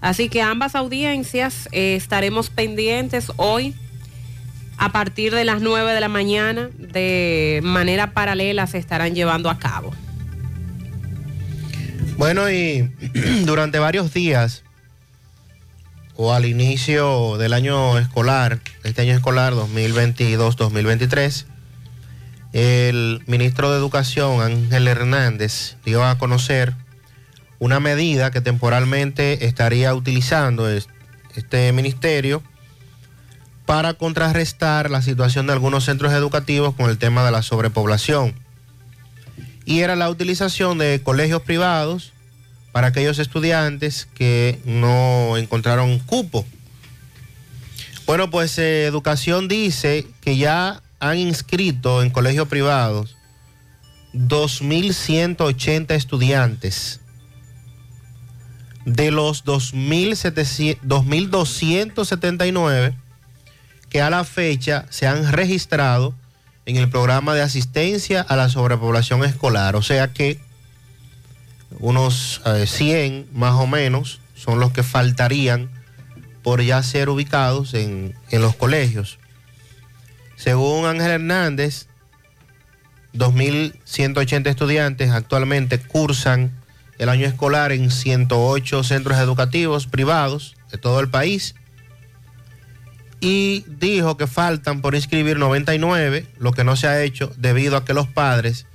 Así 0.00 0.28
que 0.28 0.42
ambas 0.42 0.76
audiencias 0.76 1.68
eh, 1.72 1.96
estaremos 1.96 2.48
pendientes 2.48 3.32
hoy 3.38 3.74
a 4.78 4.92
partir 4.92 5.34
de 5.34 5.44
las 5.44 5.60
9 5.60 5.92
de 5.92 6.00
la 6.00 6.08
mañana 6.08 6.70
de 6.78 7.60
manera 7.64 8.12
paralela 8.12 8.68
se 8.68 8.78
estarán 8.78 9.16
llevando 9.16 9.50
a 9.50 9.58
cabo. 9.58 9.92
Bueno, 12.16 12.50
y 12.50 12.90
durante 13.44 13.78
varios 13.78 14.12
días, 14.12 14.62
o 16.16 16.32
al 16.32 16.46
inicio 16.46 17.36
del 17.36 17.52
año 17.52 17.98
escolar, 17.98 18.60
este 18.84 19.02
año 19.02 19.14
escolar 19.14 19.52
2022-2023, 19.54 21.44
el 22.52 23.22
ministro 23.26 23.70
de 23.70 23.76
Educación, 23.78 24.40
Ángel 24.40 24.88
Hernández, 24.88 25.76
dio 25.84 26.04
a 26.04 26.16
conocer 26.16 26.72
una 27.58 27.80
medida 27.80 28.30
que 28.30 28.40
temporalmente 28.40 29.46
estaría 29.46 29.94
utilizando 29.94 30.68
es- 30.70 30.88
este 31.34 31.70
ministerio 31.72 32.42
para 33.66 33.92
contrarrestar 33.94 34.90
la 34.90 35.02
situación 35.02 35.46
de 35.46 35.52
algunos 35.52 35.84
centros 35.84 36.12
educativos 36.12 36.74
con 36.74 36.88
el 36.88 36.96
tema 36.98 37.24
de 37.26 37.32
la 37.32 37.42
sobrepoblación 37.42 38.34
y 39.66 39.80
era 39.80 39.96
la 39.96 40.08
utilización 40.08 40.78
de 40.78 41.02
colegios 41.02 41.42
privados 41.42 42.12
para 42.72 42.86
aquellos 42.86 43.18
estudiantes 43.18 44.08
que 44.14 44.60
no 44.64 45.36
encontraron 45.36 45.98
cupo. 45.98 46.46
Bueno, 48.06 48.30
pues 48.30 48.56
eh, 48.58 48.86
Educación 48.86 49.48
dice 49.48 50.06
que 50.20 50.36
ya 50.36 50.80
han 51.00 51.18
inscrito 51.18 52.02
en 52.02 52.10
colegios 52.10 52.46
privados 52.48 53.16
2.180 54.14 55.90
estudiantes. 55.90 57.00
De 58.84 59.10
los 59.10 59.44
2.700 59.44 60.78
2.279 60.82 62.94
que 63.88 64.00
a 64.00 64.10
la 64.10 64.22
fecha 64.22 64.86
se 64.90 65.08
han 65.08 65.32
registrado 65.32 66.14
en 66.66 66.76
el 66.76 66.90
programa 66.90 67.34
de 67.34 67.42
asistencia 67.42 68.20
a 68.20 68.36
la 68.36 68.48
sobrepoblación 68.48 69.24
escolar. 69.24 69.76
O 69.76 69.82
sea 69.82 70.12
que 70.12 70.40
unos 71.78 72.42
eh, 72.44 72.66
100 72.66 73.28
más 73.32 73.54
o 73.54 73.66
menos 73.66 74.20
son 74.34 74.60
los 74.60 74.72
que 74.72 74.82
faltarían 74.82 75.70
por 76.42 76.60
ya 76.62 76.82
ser 76.82 77.08
ubicados 77.08 77.74
en, 77.74 78.14
en 78.30 78.42
los 78.42 78.54
colegios. 78.54 79.18
Según 80.36 80.86
Ángel 80.86 81.12
Hernández, 81.12 81.86
2.180 83.14 84.46
estudiantes 84.48 85.10
actualmente 85.10 85.78
cursan 85.78 86.50
el 86.98 87.08
año 87.08 87.26
escolar 87.26 87.72
en 87.72 87.90
108 87.90 88.82
centros 88.84 89.18
educativos 89.18 89.86
privados 89.86 90.56
de 90.70 90.78
todo 90.78 91.00
el 91.00 91.08
país 91.08 91.54
y 93.20 93.64
dijo 93.66 94.16
que 94.16 94.26
faltan 94.26 94.80
por 94.80 94.94
inscribir 94.94 95.38
99, 95.38 96.26
lo 96.38 96.52
que 96.52 96.64
no 96.64 96.76
se 96.76 96.86
ha 96.86 97.02
hecho 97.02 97.32
debido 97.36 97.76
a 97.76 97.84
que 97.84 97.94
los 97.94 98.08
padres 98.08 98.66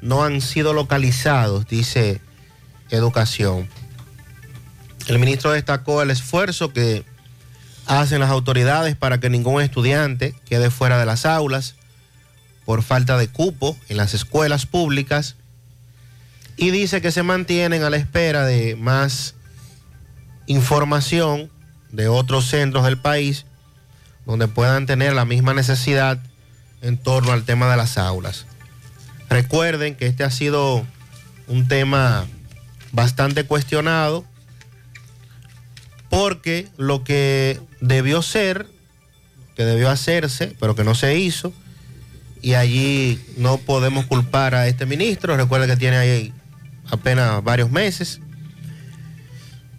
no 0.00 0.24
han 0.24 0.40
sido 0.40 0.72
localizados, 0.72 1.66
dice 1.66 2.20
Educación. 2.90 3.68
El 5.06 5.18
ministro 5.18 5.52
destacó 5.52 6.02
el 6.02 6.10
esfuerzo 6.10 6.72
que 6.72 7.04
hacen 7.86 8.20
las 8.20 8.30
autoridades 8.30 8.96
para 8.96 9.18
que 9.18 9.30
ningún 9.30 9.62
estudiante 9.62 10.34
quede 10.44 10.70
fuera 10.70 10.98
de 10.98 11.06
las 11.06 11.26
aulas 11.26 11.74
por 12.64 12.82
falta 12.82 13.16
de 13.16 13.28
cupo 13.28 13.76
en 13.88 13.96
las 13.96 14.14
escuelas 14.14 14.66
públicas 14.66 15.36
y 16.56 16.70
dice 16.70 17.00
que 17.00 17.10
se 17.10 17.22
mantienen 17.22 17.82
a 17.82 17.90
la 17.90 17.96
espera 17.96 18.44
de 18.44 18.76
más 18.76 19.34
información 20.46 21.50
de 21.90 22.08
otros 22.08 22.46
centros 22.46 22.84
del 22.84 22.98
país 22.98 23.46
donde 24.30 24.46
puedan 24.46 24.86
tener 24.86 25.12
la 25.12 25.24
misma 25.24 25.54
necesidad 25.54 26.20
en 26.82 26.96
torno 26.96 27.32
al 27.32 27.42
tema 27.42 27.68
de 27.68 27.76
las 27.76 27.98
aulas. 27.98 28.46
Recuerden 29.28 29.96
que 29.96 30.06
este 30.06 30.22
ha 30.22 30.30
sido 30.30 30.86
un 31.48 31.66
tema 31.66 32.28
bastante 32.92 33.42
cuestionado 33.42 34.24
porque 36.10 36.68
lo 36.76 37.02
que 37.02 37.60
debió 37.80 38.22
ser, 38.22 38.68
que 39.56 39.64
debió 39.64 39.90
hacerse, 39.90 40.54
pero 40.60 40.76
que 40.76 40.84
no 40.84 40.94
se 40.94 41.18
hizo, 41.18 41.52
y 42.40 42.54
allí 42.54 43.20
no 43.36 43.58
podemos 43.58 44.06
culpar 44.06 44.54
a 44.54 44.68
este 44.68 44.86
ministro, 44.86 45.36
recuerda 45.36 45.66
que 45.66 45.76
tiene 45.76 45.96
ahí 45.96 46.32
apenas 46.88 47.42
varios 47.42 47.72
meses, 47.72 48.20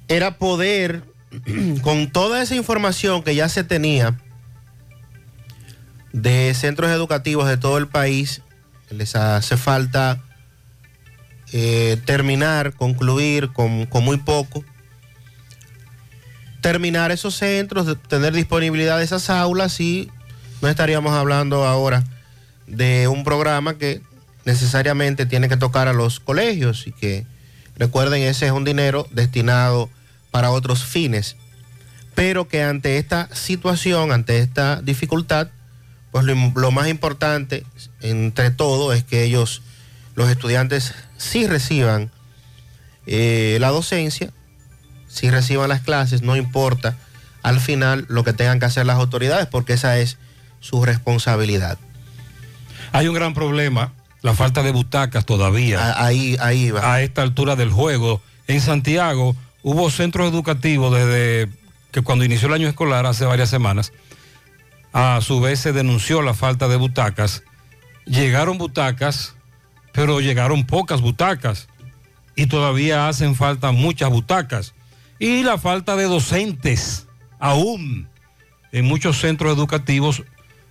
era 0.10 0.38
poder, 0.38 1.04
con 1.84 2.12
toda 2.12 2.43
esa 2.43 2.56
información 2.56 3.24
que 3.24 3.34
ya 3.34 3.47
se 3.47 3.64
tenía 3.64 4.20
de 6.14 6.53
centros 6.53 6.91
educativos 6.91 7.47
de 7.47 7.57
todo 7.57 7.78
el 7.78 7.88
país, 7.88 8.41
les 8.89 9.16
hace 9.16 9.57
falta 9.57 10.22
eh, 11.53 11.97
terminar, 12.05 12.74
concluir 12.74 13.51
con, 13.53 13.86
con 13.86 14.03
muy 14.03 14.18
poco, 14.18 14.64
terminar 16.62 17.12
esos 17.12 17.36
centros, 17.36 17.97
tener 18.07 18.34
disponibilidad 18.34 18.97
de 18.97 19.03
esas 19.03 19.30
aulas 19.30 19.80
y 19.80 20.09
no 20.62 20.68
estaríamos 20.68 21.14
hablando 21.14 21.66
ahora 21.66 22.03
de 22.68 23.07
un 23.07 23.24
programa 23.24 23.78
que 23.78 24.01
necesariamente 24.45 25.26
tiene 25.26 25.49
que 25.49 25.57
tocar 25.57 25.88
a 25.88 25.93
los 25.93 26.20
colegios 26.20 26.88
y 26.88 26.91
que 26.91 27.26
recuerden 27.78 28.22
ese 28.24 28.45
es 28.45 28.51
un 28.51 28.64
dinero 28.64 29.07
destinado 29.12 29.89
para 30.30 30.51
otros 30.51 30.84
fines, 30.86 31.36
pero 32.16 32.47
que 32.47 32.64
ante 32.64 32.97
esta 32.97 33.28
situación, 33.34 34.12
ante 34.12 34.39
esta 34.39 34.82
dificultad, 34.82 35.49
pues 36.12 36.26
lo, 36.26 36.36
lo 36.55 36.72
más 36.72 36.88
importante 36.88 37.66
entre 38.01 38.51
todo 38.51 38.93
es 38.93 39.03
que 39.03 39.24
ellos, 39.24 39.62
los 40.16 40.30
estudiantes, 40.30 40.93
sí 41.18 41.47
reciban 41.47 42.12
eh, 43.05 43.57
la 43.59 43.70
docencia, 43.70 44.32
sí 45.07 45.30
reciban 45.30 45.70
las 45.70 45.82
clases, 45.82 46.22
no 46.22 46.36
importa 46.36 46.97
al 47.43 47.59
final 47.59 48.05
lo 48.07 48.24
que 48.24 48.34
tengan 48.34 48.59
que 48.59 48.66
hacer 48.66 48.86
las 48.86 48.97
autoridades, 48.97 49.47
porque 49.47 49.74
esa 49.74 49.97
es 49.97 50.18
su 50.59 50.86
responsabilidad. 50.86 51.78
Hay 52.91 53.07
un 53.07 53.16
gran 53.16 53.34
problema, 53.34 53.93
la 54.22 54.34
falta 54.34 54.64
de 54.64 54.72
butacas 54.72 55.26
todavía. 55.26 56.03
Ahí, 56.03 56.38
ahí 56.39 56.72
va. 56.72 56.93
A 56.93 57.01
esta 57.01 57.24
altura 57.24 57.55
del 57.55 57.72
juego. 57.72 58.22
En 58.47 58.62
Santiago 58.62 59.36
hubo 59.64 59.89
centros 59.89 60.30
educativos 60.30 60.93
desde 60.93 61.49
que 61.91 62.01
cuando 62.01 62.26
inició 62.26 62.47
el 62.47 62.53
año 62.53 62.68
escolar, 62.68 63.05
hace 63.05 63.26
varias 63.26 63.49
semanas, 63.49 63.91
a 64.94 65.20
su 65.22 65.39
vez 65.39 65.60
se 65.60 65.74
denunció 65.74 66.22
la 66.22 66.34
falta 66.34 66.68
de 66.68 66.76
butacas. 66.76 67.44
Llegaron 68.06 68.58
butacas, 68.58 69.36
pero 69.94 70.20
llegaron 70.20 70.66
pocas 70.66 71.02
butacas 71.02 71.68
y 72.36 72.48
todavía 72.48 73.08
hacen 73.08 73.36
falta 73.36 73.72
muchas 73.72 74.10
butacas. 74.10 74.74
Y 75.20 75.44
la 75.44 75.58
falta 75.58 75.96
de 75.96 76.06
docentes, 76.06 77.08
aún 77.39 78.10
en 78.72 78.86
muchos 78.86 79.20
centros 79.20 79.56
educativos 79.56 80.24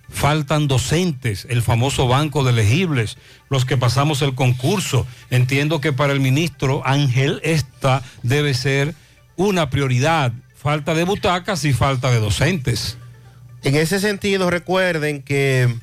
faltan 0.09 0.67
docentes, 0.67 1.47
el 1.49 1.61
famoso 1.61 2.07
banco 2.07 2.43
de 2.43 2.51
elegibles, 2.51 3.17
los 3.49 3.65
que 3.65 3.77
pasamos 3.77 4.21
el 4.21 4.35
concurso. 4.35 5.07
Entiendo 5.29 5.79
que 5.79 5.93
para 5.93 6.13
el 6.13 6.19
ministro 6.19 6.81
Ángel 6.85 7.39
esta 7.43 8.03
debe 8.21 8.53
ser 8.53 8.93
una 9.35 9.69
prioridad. 9.69 10.33
Falta 10.55 10.93
de 10.93 11.05
butacas 11.05 11.65
y 11.65 11.73
falta 11.73 12.11
de 12.11 12.19
docentes. 12.19 12.97
En 13.63 13.75
ese 13.75 13.99
sentido, 13.99 14.49
recuerden 14.49 15.21
que, 15.21 15.73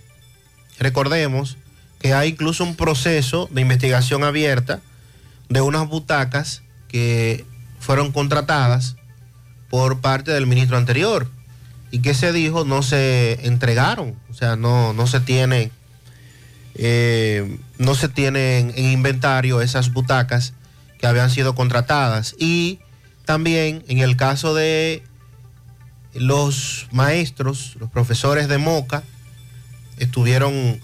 recordemos 0.79 1.57
que 2.01 2.13
hay 2.13 2.31
incluso 2.31 2.65
un 2.65 2.77
proceso 2.77 3.49
de 3.53 3.61
investigación 3.61 4.25
abierta 4.25 4.81
de 5.49 5.61
unas 5.61 5.89
butacas 5.89 6.63
que 6.89 7.45
fueron 7.81 8.13
contratadas 8.13 8.97
por 9.71 10.01
parte 10.01 10.33
del 10.33 10.47
ministro 10.47 10.77
anterior 10.77 11.31
y 11.91 12.01
que 12.01 12.15
se 12.15 12.33
dijo 12.33 12.65
no 12.65 12.83
se 12.83 13.47
entregaron, 13.47 14.15
o 14.31 14.35
sea, 14.35 14.57
no, 14.57 14.93
no 14.93 15.07
se 15.07 15.21
tiene, 15.21 15.71
eh, 16.75 17.59
no 17.79 17.95
se 17.95 18.09
tienen 18.09 18.73
en 18.77 18.87
inventario 18.87 19.61
esas 19.61 19.93
butacas 19.93 20.53
que 20.99 21.07
habían 21.07 21.31
sido 21.31 21.55
contratadas. 21.55 22.35
Y 22.39 22.81
también 23.25 23.85
en 23.89 23.99
el 23.99 24.17
caso 24.17 24.55
de 24.55 25.03
los 26.21 26.89
maestros, 26.93 27.77
los 27.79 27.91
profesores 27.91 28.49
de 28.49 28.59
Moca, 28.59 29.03
estuvieron 29.99 30.81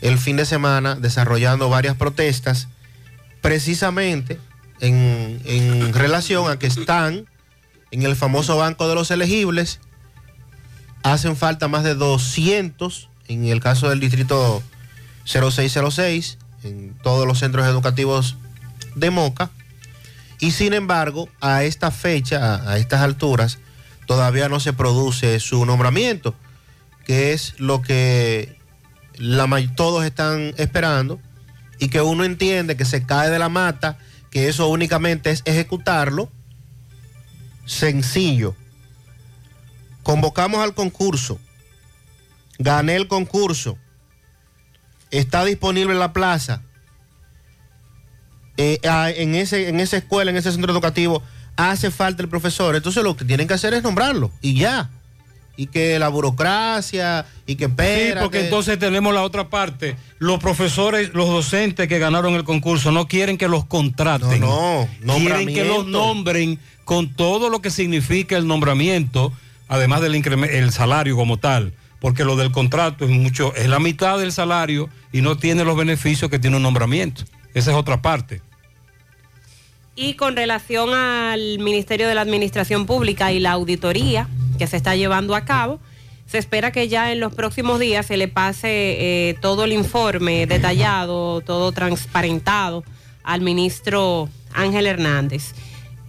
el 0.00 0.18
fin 0.18 0.36
de 0.36 0.44
semana 0.44 0.94
desarrollando 0.94 1.68
varias 1.68 1.96
protestas 1.96 2.68
precisamente 3.40 4.38
en, 4.80 5.40
en 5.44 5.92
relación 5.92 6.50
a 6.50 6.58
que 6.58 6.66
están 6.66 7.26
en 7.90 8.02
el 8.02 8.16
famoso 8.16 8.56
banco 8.56 8.88
de 8.88 8.94
los 8.94 9.10
elegibles 9.10 9.80
hacen 11.02 11.36
falta 11.36 11.68
más 11.68 11.84
de 11.84 11.94
200 11.94 13.08
en 13.28 13.46
el 13.46 13.60
caso 13.60 13.88
del 13.88 14.00
distrito 14.00 14.62
0606, 15.24 16.38
en 16.64 16.94
todos 17.02 17.26
los 17.26 17.38
centros 17.38 17.66
educativos 17.66 18.36
de 18.94 19.10
Moca. 19.10 19.50
Y 20.40 20.52
sin 20.52 20.72
embargo, 20.72 21.28
a 21.40 21.64
esta 21.64 21.90
fecha, 21.90 22.54
a, 22.54 22.72
a 22.72 22.78
estas 22.78 23.02
alturas, 23.02 23.58
todavía 24.08 24.48
no 24.48 24.58
se 24.58 24.72
produce 24.72 25.38
su 25.38 25.66
nombramiento, 25.66 26.34
que 27.04 27.32
es 27.34 27.54
lo 27.58 27.82
que 27.82 28.58
la, 29.18 29.46
todos 29.76 30.04
están 30.04 30.54
esperando 30.56 31.20
y 31.78 31.90
que 31.90 32.00
uno 32.00 32.24
entiende 32.24 32.76
que 32.76 32.86
se 32.86 33.04
cae 33.04 33.28
de 33.28 33.38
la 33.38 33.50
mata, 33.50 33.98
que 34.30 34.48
eso 34.48 34.66
únicamente 34.68 35.30
es 35.30 35.42
ejecutarlo. 35.44 36.32
Sencillo 37.66 38.56
convocamos 40.02 40.60
al 40.60 40.72
concurso, 40.72 41.38
gané 42.58 42.96
el 42.96 43.08
concurso, 43.08 43.76
está 45.10 45.44
disponible 45.44 45.92
en 45.92 45.98
la 45.98 46.14
plaza, 46.14 46.62
eh, 48.56 48.80
ah, 48.88 49.10
en, 49.10 49.34
ese, 49.34 49.68
en 49.68 49.80
esa 49.80 49.98
escuela, 49.98 50.30
en 50.30 50.38
ese 50.38 50.50
centro 50.50 50.72
educativo, 50.72 51.22
hace 51.58 51.90
falta 51.90 52.22
el 52.22 52.28
profesor. 52.28 52.74
Entonces 52.76 53.02
lo 53.02 53.16
que 53.16 53.24
tienen 53.24 53.46
que 53.48 53.54
hacer 53.54 53.74
es 53.74 53.82
nombrarlo 53.82 54.30
y 54.40 54.54
ya. 54.54 54.88
Y 55.56 55.66
que 55.66 55.98
la 55.98 56.08
burocracia 56.08 57.26
y 57.44 57.56
que 57.56 57.64
Sí, 57.64 57.70
espera. 57.70 58.20
porque 58.22 58.38
que- 58.38 58.44
entonces 58.44 58.78
tenemos 58.78 59.12
la 59.12 59.22
otra 59.22 59.48
parte. 59.50 59.96
Los 60.20 60.38
profesores, 60.38 61.10
los 61.14 61.28
docentes 61.28 61.88
que 61.88 61.98
ganaron 61.98 62.34
el 62.34 62.44
concurso 62.44 62.92
no 62.92 63.08
quieren 63.08 63.36
que 63.36 63.48
los 63.48 63.64
contraten. 63.64 64.40
No, 64.40 64.88
no, 65.02 65.16
Quieren 65.16 65.48
que 65.48 65.64
los 65.64 65.84
nombren 65.84 66.60
con 66.84 67.12
todo 67.12 67.50
lo 67.50 67.60
que 67.60 67.70
significa 67.70 68.36
el 68.36 68.46
nombramiento, 68.46 69.32
además 69.66 70.00
del 70.00 70.14
el 70.14 70.72
salario 70.72 71.16
como 71.16 71.36
tal. 71.38 71.72
porque 72.00 72.24
lo 72.24 72.36
del 72.36 72.52
contrato 72.52 73.04
es 73.04 73.10
mucho, 73.10 73.52
es 73.56 73.68
la 73.68 73.80
mitad 73.80 74.20
del 74.20 74.30
salario 74.30 74.88
y 75.12 75.20
no 75.20 75.36
tiene 75.36 75.64
los 75.64 75.76
beneficios 75.76 76.30
que 76.30 76.38
tiene 76.38 76.56
un 76.58 76.62
nombramiento. 76.62 77.24
Esa 77.54 77.72
es 77.72 77.76
otra 77.76 78.00
parte. 78.02 78.40
Y 80.00 80.14
con 80.14 80.36
relación 80.36 80.94
al 80.94 81.58
Ministerio 81.58 82.06
de 82.06 82.14
la 82.14 82.20
Administración 82.20 82.86
Pública 82.86 83.32
y 83.32 83.40
la 83.40 83.50
auditoría 83.50 84.28
que 84.56 84.68
se 84.68 84.76
está 84.76 84.94
llevando 84.94 85.34
a 85.34 85.44
cabo, 85.44 85.80
se 86.24 86.38
espera 86.38 86.70
que 86.70 86.86
ya 86.86 87.10
en 87.10 87.18
los 87.18 87.34
próximos 87.34 87.80
días 87.80 88.06
se 88.06 88.16
le 88.16 88.28
pase 88.28 88.68
eh, 88.70 89.34
todo 89.40 89.64
el 89.64 89.72
informe 89.72 90.46
detallado, 90.46 91.40
todo 91.40 91.72
transparentado 91.72 92.84
al 93.24 93.40
ministro 93.40 94.28
Ángel 94.52 94.86
Hernández. 94.86 95.52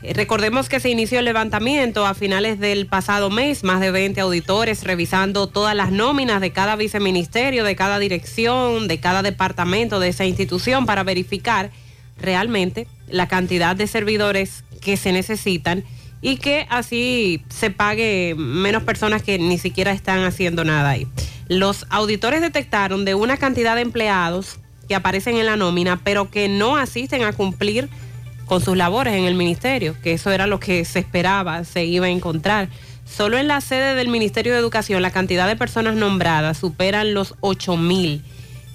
Eh, 0.04 0.14
Recordemos 0.14 0.70
que 0.70 0.80
se 0.80 0.92
inició 0.92 1.18
el 1.18 1.26
levantamiento 1.26 2.06
a 2.06 2.14
finales 2.14 2.60
del 2.60 2.86
pasado 2.86 3.32
mes, 3.32 3.64
más 3.64 3.80
de 3.80 3.90
20 3.90 4.22
auditores 4.22 4.84
revisando 4.84 5.48
todas 5.48 5.76
las 5.76 5.92
nóminas 5.92 6.42
de 6.42 6.52
cada 6.52 6.76
viceministerio, 6.76 7.64
de 7.64 7.76
cada 7.76 7.98
dirección, 7.98 8.88
de 8.88 9.00
cada 9.00 9.24
departamento 9.24 10.00
de 10.00 10.10
esa 10.10 10.26
institución 10.26 10.86
para 10.86 11.02
verificar 11.02 11.72
realmente 12.22 12.88
la 13.09 13.28
cantidad 13.28 13.76
de 13.76 13.88
servidores 13.88 14.63
que 14.82 14.97
se 14.97 15.11
necesitan 15.11 15.84
y 16.22 16.38
que 16.38 16.67
así 16.70 17.43
se 17.49 17.72
pague 17.72 18.36
menos 18.38 18.84
personas 18.84 19.24
que 19.24 19.39
ni 19.39 19.57
siquiera 19.57 19.91
están 19.91 20.24
haciendo 20.24 20.63
nada 20.63 20.89
ahí. 20.89 21.07
Los 21.47 21.86
auditores 21.89 22.41
detectaron 22.41 23.05
de 23.05 23.15
una 23.15 23.38
cantidad 23.38 23.76
de 23.76 23.82
empleados 23.82 24.59
que 24.88 24.95
aparecen 24.95 25.38
en 25.38 25.45
la 25.45 25.55
nómina, 25.55 25.99
pero 26.03 26.30
que 26.30 26.49
no 26.49 26.78
asisten 26.78 27.24
a 27.24 27.34
cumplir 27.34 27.89
con 28.45 28.61
sus 28.61 28.76
labores 28.76 29.13
en 29.13 29.26
el 29.26 29.36
ministerio, 29.36 29.95
que 30.01 30.13
eso 30.13 30.32
era 30.32 30.47
lo 30.47 30.59
que 30.59 30.84
se 30.84 30.99
esperaba, 30.99 31.63
se 31.63 31.86
iba 31.86 32.07
a 32.07 32.09
encontrar. 32.09 32.70
Solo 33.05 33.38
en 33.38 33.47
la 33.47 33.61
sede 33.61 33.95
del 33.95 34.07
Ministerio 34.07 34.53
de 34.53 34.59
Educación 34.59 35.01
la 35.01 35.11
cantidad 35.11 35.47
de 35.47 35.55
personas 35.55 35.95
nombradas 35.95 36.57
superan 36.57 37.13
los 37.13 37.36
8 37.41 37.78
mil, 37.78 38.24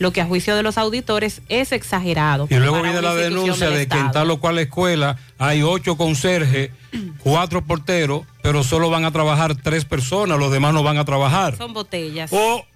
lo 0.05 0.13
que 0.13 0.21
a 0.21 0.27
juicio 0.27 0.55
de 0.55 0.63
los 0.63 0.77
auditores 0.77 1.41
es 1.49 1.73
exagerado. 1.73 2.47
Y 2.51 2.57
luego 2.57 2.83
viene 2.83 3.01
la 3.01 3.15
denuncia 3.15 3.71
de 3.71 3.89
que 3.89 3.99
en 3.99 4.11
tal 4.11 4.31
o 4.31 4.39
cual 4.39 4.59
escuela 4.59 5.17
hay 5.39 5.63
ocho 5.63 5.97
conserjes, 5.97 6.73
cuatro 7.21 7.65
porteros, 7.65 8.27
pero 8.43 8.63
solo 8.63 8.91
van 8.91 9.07
a 9.07 9.13
trabajar 9.13 9.57
tres 9.57 9.87
personas, 9.87 10.39
los 10.39 10.53
demás 10.53 10.75
no 10.75 10.83
van 10.83 10.99
a 10.99 11.07
trabajar. 11.07 11.57
Son 11.57 11.73
botellas. 11.73 12.31
O 12.35 12.67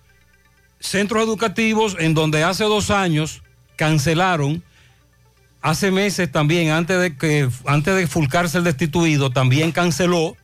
centros 0.80 1.22
educativos 1.22 1.96
en 1.98 2.14
donde 2.14 2.44
hace 2.44 2.64
dos 2.64 2.90
años 2.90 3.42
cancelaron, 3.76 4.62
hace 5.60 5.90
meses 5.90 6.32
también, 6.32 6.70
antes 6.70 6.98
de 6.98 7.14
que 7.14 7.46
antes 7.66 7.94
de 7.94 8.06
fulcarse 8.06 8.56
el 8.56 8.64
destituido, 8.64 9.28
también 9.28 9.70
canceló 9.70 10.34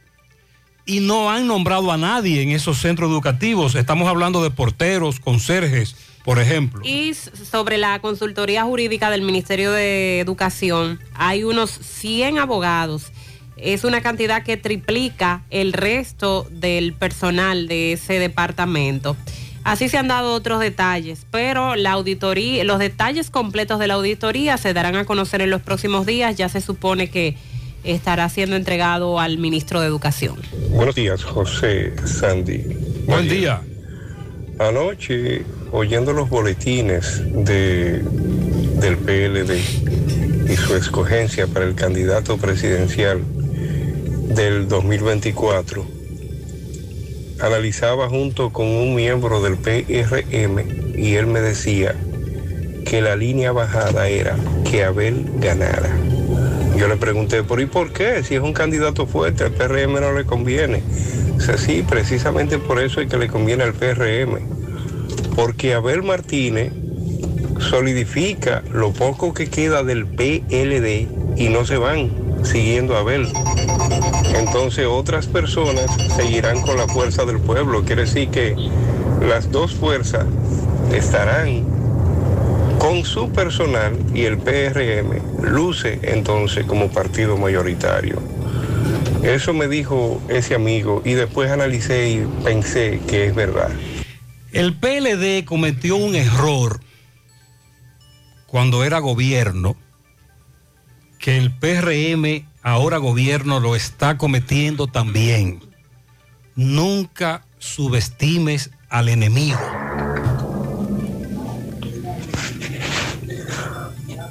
y 0.86 1.00
no 1.00 1.30
han 1.30 1.46
nombrado 1.46 1.90
a 1.92 1.96
nadie 1.96 2.42
en 2.42 2.50
esos 2.50 2.78
centros 2.78 3.10
educativos. 3.10 3.74
Estamos 3.74 4.08
hablando 4.08 4.42
de 4.42 4.50
porteros, 4.50 5.20
conserjes, 5.20 5.96
por 6.24 6.38
ejemplo. 6.38 6.80
Y 6.84 7.14
sobre 7.14 7.78
la 7.78 7.98
consultoría 8.00 8.64
jurídica 8.64 9.10
del 9.10 9.22
Ministerio 9.22 9.72
de 9.72 10.20
Educación, 10.20 11.00
hay 11.14 11.44
unos 11.44 11.70
100 11.70 12.38
abogados. 12.38 13.12
Es 13.56 13.84
una 13.84 14.02
cantidad 14.02 14.42
que 14.42 14.56
triplica 14.56 15.44
el 15.50 15.72
resto 15.72 16.46
del 16.50 16.92
personal 16.92 17.68
de 17.68 17.92
ese 17.92 18.18
departamento. 18.18 19.16
Así 19.62 19.88
se 19.88 19.96
han 19.96 20.08
dado 20.08 20.34
otros 20.34 20.60
detalles, 20.60 21.26
pero 21.30 21.74
la 21.74 21.92
auditoría, 21.92 22.62
los 22.64 22.78
detalles 22.78 23.30
completos 23.30 23.78
de 23.78 23.86
la 23.86 23.94
auditoría 23.94 24.58
se 24.58 24.74
darán 24.74 24.96
a 24.96 25.06
conocer 25.06 25.40
en 25.40 25.48
los 25.48 25.62
próximos 25.62 26.04
días. 26.04 26.36
Ya 26.36 26.50
se 26.50 26.60
supone 26.60 27.08
que 27.08 27.36
estará 27.84 28.28
siendo 28.28 28.56
entregado 28.56 29.20
al 29.20 29.38
ministro 29.38 29.80
de 29.80 29.86
Educación. 29.86 30.36
Buenos 30.70 30.94
días, 30.94 31.22
José 31.22 31.92
Sandy. 32.04 32.62
Buen 33.06 33.28
día. 33.28 33.60
Anoche, 34.58 35.42
oyendo 35.72 36.12
los 36.12 36.28
boletines 36.28 37.22
de, 37.44 38.02
del 38.80 38.96
PLD 38.96 40.50
y 40.50 40.56
su 40.56 40.76
escogencia 40.76 41.46
para 41.46 41.64
el 41.64 41.74
candidato 41.74 42.36
presidencial 42.36 43.22
del 44.28 44.68
2024, 44.68 45.84
analizaba 47.40 48.08
junto 48.08 48.52
con 48.52 48.66
un 48.66 48.94
miembro 48.94 49.42
del 49.42 49.56
PRM 49.56 50.96
y 50.96 51.14
él 51.14 51.26
me 51.26 51.40
decía 51.40 51.94
que 52.84 53.00
la 53.00 53.16
línea 53.16 53.52
bajada 53.52 54.08
era 54.08 54.36
que 54.70 54.84
Abel 54.84 55.26
ganara. 55.38 55.90
Yo 56.76 56.88
le 56.88 56.96
pregunté, 56.96 57.42
¿por 57.44 57.60
y 57.60 57.66
por 57.66 57.92
qué? 57.92 58.24
Si 58.24 58.34
es 58.34 58.40
un 58.40 58.52
candidato 58.52 59.06
fuerte, 59.06 59.44
al 59.44 59.52
PRM 59.52 59.92
no 60.00 60.12
le 60.12 60.24
conviene. 60.24 60.82
Dice, 61.36 61.56
sí, 61.56 61.84
precisamente 61.88 62.58
por 62.58 62.80
eso 62.80 63.00
es 63.00 63.08
que 63.08 63.16
le 63.16 63.28
conviene 63.28 63.62
al 63.62 63.74
PRM. 63.74 64.40
Porque 65.36 65.74
Abel 65.74 66.02
Martínez 66.02 66.72
solidifica 67.60 68.62
lo 68.72 68.92
poco 68.92 69.32
que 69.32 69.48
queda 69.48 69.82
del 69.84 70.06
PLD 70.06 71.08
y 71.36 71.48
no 71.48 71.64
se 71.64 71.76
van 71.76 72.10
siguiendo 72.44 72.96
a 72.96 73.00
Abel. 73.00 73.28
Entonces 74.34 74.86
otras 74.86 75.26
personas 75.26 75.86
seguirán 76.16 76.60
con 76.60 76.76
la 76.76 76.88
fuerza 76.88 77.24
del 77.24 77.38
pueblo. 77.38 77.84
Quiere 77.84 78.02
decir 78.02 78.28
que 78.30 78.56
las 79.26 79.50
dos 79.50 79.74
fuerzas 79.74 80.26
estarán 80.92 81.64
con 82.84 83.02
su 83.02 83.32
personal 83.32 83.96
y 84.14 84.24
el 84.24 84.36
PRM 84.36 85.40
luce 85.42 86.00
entonces 86.02 86.66
como 86.66 86.90
partido 86.90 87.38
mayoritario. 87.38 88.22
Eso 89.22 89.54
me 89.54 89.68
dijo 89.68 90.20
ese 90.28 90.54
amigo 90.54 91.00
y 91.02 91.14
después 91.14 91.50
analicé 91.50 92.10
y 92.10 92.26
pensé 92.44 93.00
que 93.08 93.28
es 93.28 93.34
verdad. 93.34 93.70
El 94.52 94.74
PLD 94.74 95.46
cometió 95.46 95.96
un 95.96 96.14
error 96.14 96.78
cuando 98.46 98.84
era 98.84 98.98
gobierno, 98.98 99.76
que 101.18 101.38
el 101.38 101.52
PRM, 101.52 102.46
ahora 102.62 102.98
gobierno, 102.98 103.60
lo 103.60 103.76
está 103.76 104.18
cometiendo 104.18 104.88
también. 104.88 105.62
Nunca 106.54 107.46
subestimes 107.58 108.72
al 108.90 109.08
enemigo. 109.08 109.58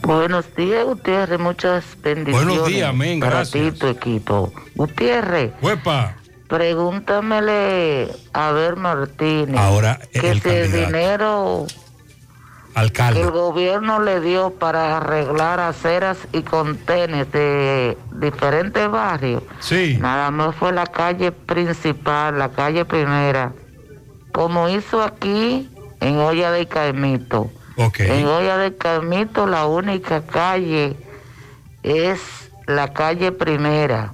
Buenos 0.03 0.53
días, 0.55 0.83
Gutiérrez. 0.85 1.39
Muchas 1.39 1.83
bendiciones. 2.01 2.45
Buenos 2.45 2.67
días, 2.67 2.89
amén, 2.89 3.19
para 3.19 3.37
gracias. 3.37 3.73
ti 3.73 3.79
tu 3.79 3.87
equipo. 3.87 4.51
Gutiérrez, 4.75 5.53
Huepa. 5.61 6.15
pregúntamele 6.47 8.09
a 8.33 8.51
ver 8.51 8.75
Martínez. 8.75 9.59
Ahora, 9.59 9.99
que 10.11 10.29
el 10.31 10.41
si 10.41 10.49
el 10.49 10.71
dinero 10.71 11.65
que 11.67 12.79
Alcalde. 12.79 13.21
el 13.21 13.31
gobierno 13.31 14.01
le 14.01 14.19
dio 14.19 14.49
para 14.51 14.97
arreglar 14.97 15.59
aceras 15.61 16.17
y 16.33 16.41
contenes 16.41 17.31
de 17.31 17.97
diferentes 18.19 18.89
barrios. 18.91 19.41
Sí. 19.59 19.97
Nada 20.01 20.31
más 20.31 20.53
fue 20.55 20.73
la 20.73 20.85
calle 20.85 21.31
principal, 21.31 22.37
la 22.39 22.49
calle 22.49 22.83
primera. 22.83 23.53
Como 24.33 24.67
hizo 24.67 25.01
aquí 25.01 25.69
en 26.01 26.17
Olla 26.17 26.51
de 26.51 26.65
Caimito. 26.67 27.49
En 27.77 28.25
Olla 28.25 28.57
de 28.57 28.75
Caimito 28.75 29.47
la 29.47 29.65
única 29.65 30.25
calle 30.25 30.95
es 31.81 32.19
la 32.67 32.93
calle 32.93 33.31
primera. 33.31 34.13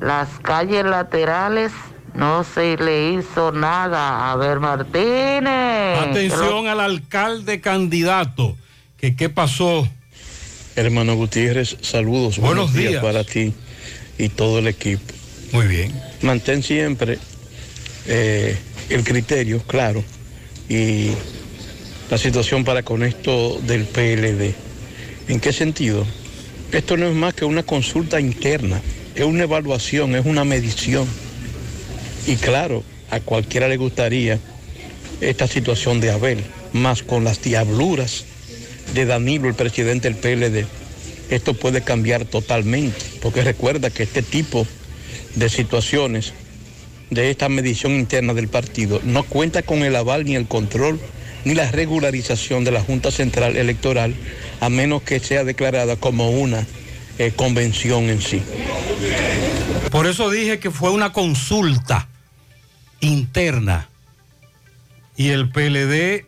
Las 0.00 0.28
calles 0.42 0.84
laterales 0.84 1.72
no 2.14 2.44
se 2.44 2.76
le 2.76 3.12
hizo 3.12 3.52
nada. 3.52 4.30
A 4.30 4.36
ver, 4.36 4.60
Martínez. 4.60 5.98
Atención 5.98 6.68
al 6.68 6.80
alcalde 6.80 7.60
candidato. 7.60 8.56
Que 8.96 9.16
qué 9.16 9.28
pasó. 9.28 9.88
Hermano 10.76 11.14
Gutiérrez, 11.14 11.76
saludos. 11.82 12.38
Buenos 12.38 12.72
días. 12.72 13.02
para 13.02 13.24
ti 13.24 13.54
y 14.18 14.28
todo 14.28 14.58
el 14.60 14.68
equipo. 14.68 15.12
Muy 15.52 15.66
bien. 15.66 15.92
Mantén 16.22 16.62
siempre 16.62 17.18
eh, 18.06 18.58
el 18.88 19.04
criterio 19.04 19.60
claro 19.62 20.02
y 20.68 21.10
la 22.14 22.18
situación 22.18 22.62
para 22.62 22.84
con 22.84 23.02
esto 23.02 23.60
del 23.66 23.86
PLD. 23.86 24.54
¿En 25.26 25.40
qué 25.40 25.52
sentido? 25.52 26.06
Esto 26.70 26.96
no 26.96 27.08
es 27.08 27.14
más 27.16 27.34
que 27.34 27.44
una 27.44 27.64
consulta 27.64 28.20
interna, 28.20 28.80
es 29.16 29.24
una 29.24 29.42
evaluación, 29.42 30.14
es 30.14 30.24
una 30.24 30.44
medición. 30.44 31.08
Y 32.28 32.36
claro, 32.36 32.84
a 33.10 33.18
cualquiera 33.18 33.66
le 33.66 33.78
gustaría 33.78 34.38
esta 35.20 35.48
situación 35.48 36.00
de 36.00 36.12
Abel, 36.12 36.44
más 36.72 37.02
con 37.02 37.24
las 37.24 37.42
diabluras 37.42 38.26
de 38.94 39.06
Danilo, 39.06 39.48
el 39.48 39.56
presidente 39.56 40.08
del 40.08 40.16
PLD, 40.16 40.66
esto 41.30 41.54
puede 41.54 41.82
cambiar 41.82 42.26
totalmente, 42.26 43.04
porque 43.22 43.42
recuerda 43.42 43.90
que 43.90 44.04
este 44.04 44.22
tipo 44.22 44.68
de 45.34 45.48
situaciones, 45.48 46.32
de 47.10 47.30
esta 47.30 47.48
medición 47.48 47.90
interna 47.90 48.34
del 48.34 48.46
partido, 48.46 49.00
no 49.02 49.24
cuenta 49.24 49.62
con 49.62 49.82
el 49.82 49.96
aval 49.96 50.24
ni 50.24 50.36
el 50.36 50.46
control 50.46 51.00
ni 51.44 51.54
la 51.54 51.70
regularización 51.70 52.64
de 52.64 52.70
la 52.70 52.82
Junta 52.82 53.10
Central 53.10 53.56
Electoral, 53.56 54.14
a 54.60 54.68
menos 54.68 55.02
que 55.02 55.20
sea 55.20 55.44
declarada 55.44 55.96
como 55.96 56.30
una 56.30 56.66
eh, 57.18 57.32
convención 57.36 58.04
en 58.10 58.20
sí. 58.20 58.42
Por 59.90 60.06
eso 60.06 60.30
dije 60.30 60.58
que 60.58 60.70
fue 60.70 60.90
una 60.90 61.12
consulta 61.12 62.08
interna 63.00 63.88
y 65.16 65.28
el 65.28 65.50
PLD 65.50 66.26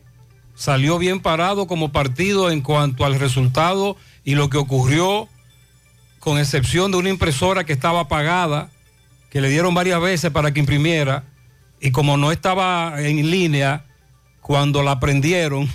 salió 0.54 0.98
bien 0.98 1.20
parado 1.20 1.66
como 1.66 1.92
partido 1.92 2.50
en 2.50 2.60
cuanto 2.60 3.04
al 3.04 3.18
resultado 3.18 3.96
y 4.24 4.34
lo 4.34 4.50
que 4.50 4.58
ocurrió, 4.58 5.28
con 6.20 6.38
excepción 6.38 6.90
de 6.90 6.98
una 6.98 7.10
impresora 7.10 7.64
que 7.64 7.72
estaba 7.72 8.00
apagada, 8.00 8.70
que 9.30 9.40
le 9.40 9.48
dieron 9.48 9.74
varias 9.74 10.00
veces 10.00 10.30
para 10.30 10.52
que 10.52 10.60
imprimiera, 10.60 11.24
y 11.80 11.90
como 11.90 12.16
no 12.16 12.32
estaba 12.32 12.94
en 12.98 13.30
línea, 13.30 13.85
cuando 14.46 14.84
la 14.84 15.00
prendieron, 15.00 15.68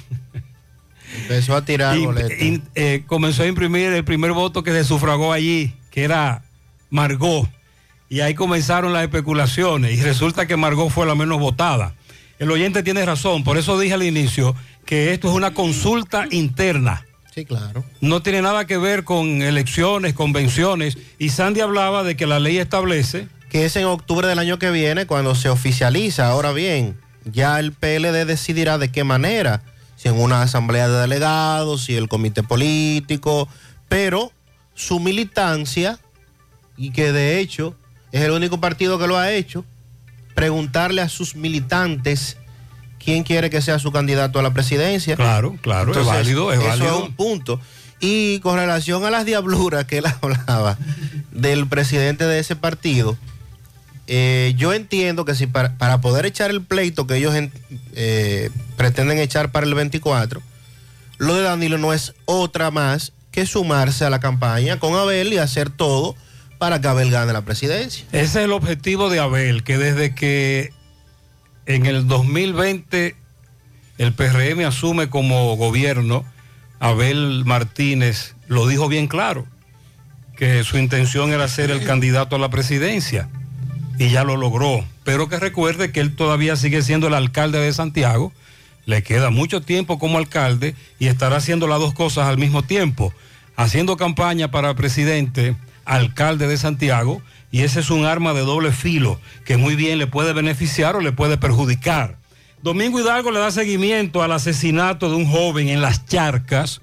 Empezó 1.23 1.57
a 1.57 1.65
tirar 1.65 1.99
boletas. 1.99 2.31
eh, 2.75 3.03
comenzó 3.05 3.43
a 3.43 3.47
imprimir 3.47 3.91
el 3.91 4.05
primer 4.05 4.31
voto 4.31 4.63
que 4.63 4.71
se 4.71 4.85
sufragó 4.85 5.33
allí, 5.33 5.73
que 5.91 6.05
era 6.05 6.41
Margot. 6.89 7.49
Y 8.07 8.21
ahí 8.21 8.33
comenzaron 8.33 8.93
las 8.93 9.03
especulaciones 9.03 9.99
y 9.99 10.01
resulta 10.01 10.45
que 10.45 10.55
Margot 10.55 10.89
fue 10.89 11.05
la 11.05 11.15
menos 11.15 11.37
votada. 11.37 11.95
El 12.39 12.49
oyente 12.49 12.81
tiene 12.81 13.05
razón, 13.05 13.43
por 13.43 13.57
eso 13.57 13.77
dije 13.77 13.93
al 13.93 14.03
inicio 14.03 14.55
que 14.85 15.11
esto 15.11 15.27
es 15.27 15.35
una 15.35 15.53
consulta 15.53 16.27
interna. 16.31 17.05
Sí, 17.35 17.43
claro. 17.43 17.83
No 17.99 18.21
tiene 18.21 18.41
nada 18.41 18.65
que 18.67 18.77
ver 18.77 19.03
con 19.03 19.41
elecciones, 19.41 20.13
convenciones. 20.13 20.97
Y 21.19 21.27
Sandy 21.29 21.59
hablaba 21.59 22.03
de 22.03 22.15
que 22.15 22.25
la 22.25 22.39
ley 22.39 22.57
establece 22.57 23.27
que 23.49 23.65
es 23.65 23.75
en 23.75 23.83
octubre 23.83 24.27
del 24.29 24.39
año 24.39 24.59
que 24.59 24.71
viene 24.71 25.05
cuando 25.07 25.35
se 25.35 25.49
oficializa. 25.49 26.29
Ahora 26.29 26.53
bien, 26.53 26.97
ya 27.25 27.59
el 27.59 27.71
PLD 27.73 28.25
decidirá 28.25 28.77
de 28.77 28.91
qué 28.91 29.03
manera, 29.03 29.61
si 29.95 30.07
en 30.09 30.19
una 30.19 30.41
asamblea 30.41 30.87
de 30.87 30.99
delegados, 30.99 31.85
si 31.85 31.95
el 31.95 32.07
comité 32.07 32.43
político, 32.43 33.47
pero 33.87 34.31
su 34.73 34.99
militancia, 34.99 35.99
y 36.77 36.91
que 36.91 37.11
de 37.11 37.39
hecho 37.39 37.75
es 38.11 38.21
el 38.21 38.31
único 38.31 38.59
partido 38.59 38.97
que 38.97 39.07
lo 39.07 39.17
ha 39.17 39.31
hecho, 39.31 39.63
preguntarle 40.33 41.01
a 41.01 41.09
sus 41.09 41.35
militantes 41.35 42.37
quién 43.03 43.23
quiere 43.23 43.49
que 43.49 43.61
sea 43.61 43.79
su 43.79 43.91
candidato 43.91 44.39
a 44.39 44.43
la 44.43 44.53
presidencia. 44.53 45.15
Claro, 45.15 45.57
claro, 45.61 45.91
es 45.97 46.05
válido, 46.05 46.51
es 46.51 46.59
eso 46.59 46.67
válido. 46.67 46.97
es 46.97 47.03
un 47.03 47.13
punto. 47.13 47.59
Y 47.99 48.39
con 48.39 48.55
relación 48.55 49.05
a 49.05 49.11
las 49.11 49.25
diabluras 49.25 49.85
que 49.85 49.99
él 49.99 50.05
hablaba 50.21 50.77
del 51.31 51.67
presidente 51.67 52.25
de 52.25 52.39
ese 52.39 52.55
partido, 52.55 53.17
eh, 54.13 54.53
yo 54.57 54.73
entiendo 54.73 55.23
que 55.23 55.35
si 55.35 55.47
para, 55.47 55.77
para 55.77 56.01
poder 56.01 56.25
echar 56.25 56.49
el 56.51 56.61
pleito 56.61 57.07
que 57.07 57.15
ellos 57.15 57.33
en- 57.33 57.49
eh, 57.95 58.49
pretenden 58.75 59.19
echar 59.19 59.53
para 59.53 59.65
el 59.65 59.73
24, 59.73 60.41
lo 61.17 61.33
de 61.35 61.43
Danilo 61.43 61.77
no 61.77 61.93
es 61.93 62.13
otra 62.25 62.71
más 62.71 63.13
que 63.31 63.45
sumarse 63.45 64.03
a 64.03 64.09
la 64.09 64.19
campaña 64.19 64.79
con 64.79 64.95
Abel 64.95 65.31
y 65.31 65.37
hacer 65.37 65.69
todo 65.69 66.17
para 66.57 66.81
que 66.81 66.89
Abel 66.89 67.09
gane 67.09 67.31
la 67.31 67.43
presidencia. 67.43 68.03
Ese 68.11 68.25
es 68.25 68.35
el 68.45 68.51
objetivo 68.51 69.09
de 69.09 69.19
Abel, 69.21 69.63
que 69.63 69.77
desde 69.77 70.13
que 70.13 70.71
en 71.65 71.85
el 71.85 72.05
2020 72.05 73.15
el 73.97 74.13
PRM 74.13 74.65
asume 74.67 75.09
como 75.09 75.55
gobierno, 75.55 76.25
Abel 76.81 77.43
Martínez 77.45 78.35
lo 78.47 78.67
dijo 78.67 78.89
bien 78.89 79.07
claro, 79.07 79.47
que 80.35 80.65
su 80.65 80.77
intención 80.77 81.31
era 81.31 81.47
ser 81.47 81.71
el 81.71 81.83
candidato 81.85 82.35
a 82.35 82.39
la 82.39 82.49
presidencia 82.49 83.29
y 84.01 84.09
ya 84.09 84.23
lo 84.23 84.35
logró. 84.35 84.83
Pero 85.03 85.29
que 85.29 85.37
recuerde 85.37 85.91
que 85.91 85.99
él 85.99 86.15
todavía 86.15 86.55
sigue 86.55 86.81
siendo 86.81 87.07
el 87.07 87.13
alcalde 87.13 87.59
de 87.59 87.71
Santiago, 87.71 88.33
le 88.87 89.03
queda 89.03 89.29
mucho 89.29 89.61
tiempo 89.61 89.99
como 89.99 90.17
alcalde 90.17 90.73
y 90.97 91.05
estará 91.05 91.35
haciendo 91.35 91.67
las 91.67 91.79
dos 91.79 91.93
cosas 91.93 92.25
al 92.25 92.39
mismo 92.39 92.63
tiempo, 92.63 93.13
haciendo 93.55 93.97
campaña 93.97 94.49
para 94.49 94.73
presidente, 94.73 95.55
alcalde 95.85 96.47
de 96.47 96.57
Santiago, 96.57 97.21
y 97.51 97.61
ese 97.61 97.81
es 97.81 97.91
un 97.91 98.05
arma 98.05 98.33
de 98.33 98.41
doble 98.41 98.71
filo 98.71 99.19
que 99.45 99.57
muy 99.57 99.75
bien 99.75 99.99
le 99.99 100.07
puede 100.07 100.33
beneficiar 100.33 100.95
o 100.95 101.01
le 101.01 101.11
puede 101.11 101.37
perjudicar. 101.37 102.17
Domingo 102.63 102.99
Hidalgo 102.99 103.29
le 103.29 103.39
da 103.39 103.51
seguimiento 103.51 104.23
al 104.23 104.31
asesinato 104.31 105.11
de 105.11 105.15
un 105.15 105.27
joven 105.27 105.69
en 105.69 105.79
las 105.79 106.07
charcas. 106.07 106.81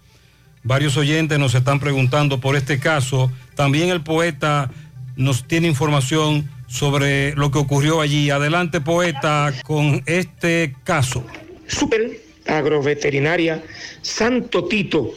Varios 0.63 0.97
oyentes 0.97 1.37
nos 1.41 1.57
están 1.57 1.81
preguntando 1.81 2.39
por 2.39 2.55
este 2.55 2.79
caso. 2.79 3.33
También 3.57 3.89
el 3.89 4.03
poeta 4.03 4.71
nos 5.19 5.47
tiene 5.47 5.67
información 5.67 6.49
sobre 6.69 7.35
lo 7.35 7.51
que 7.51 7.59
ocurrió 7.59 8.01
allí. 8.01 8.31
Adelante, 8.31 8.81
poeta, 8.81 9.53
con 9.65 10.03
este 10.07 10.75
caso. 10.85 11.25
Super 11.67 12.21
Agroveterinaria 12.47 13.63
Santo 14.01 14.65
Tito, 14.65 15.13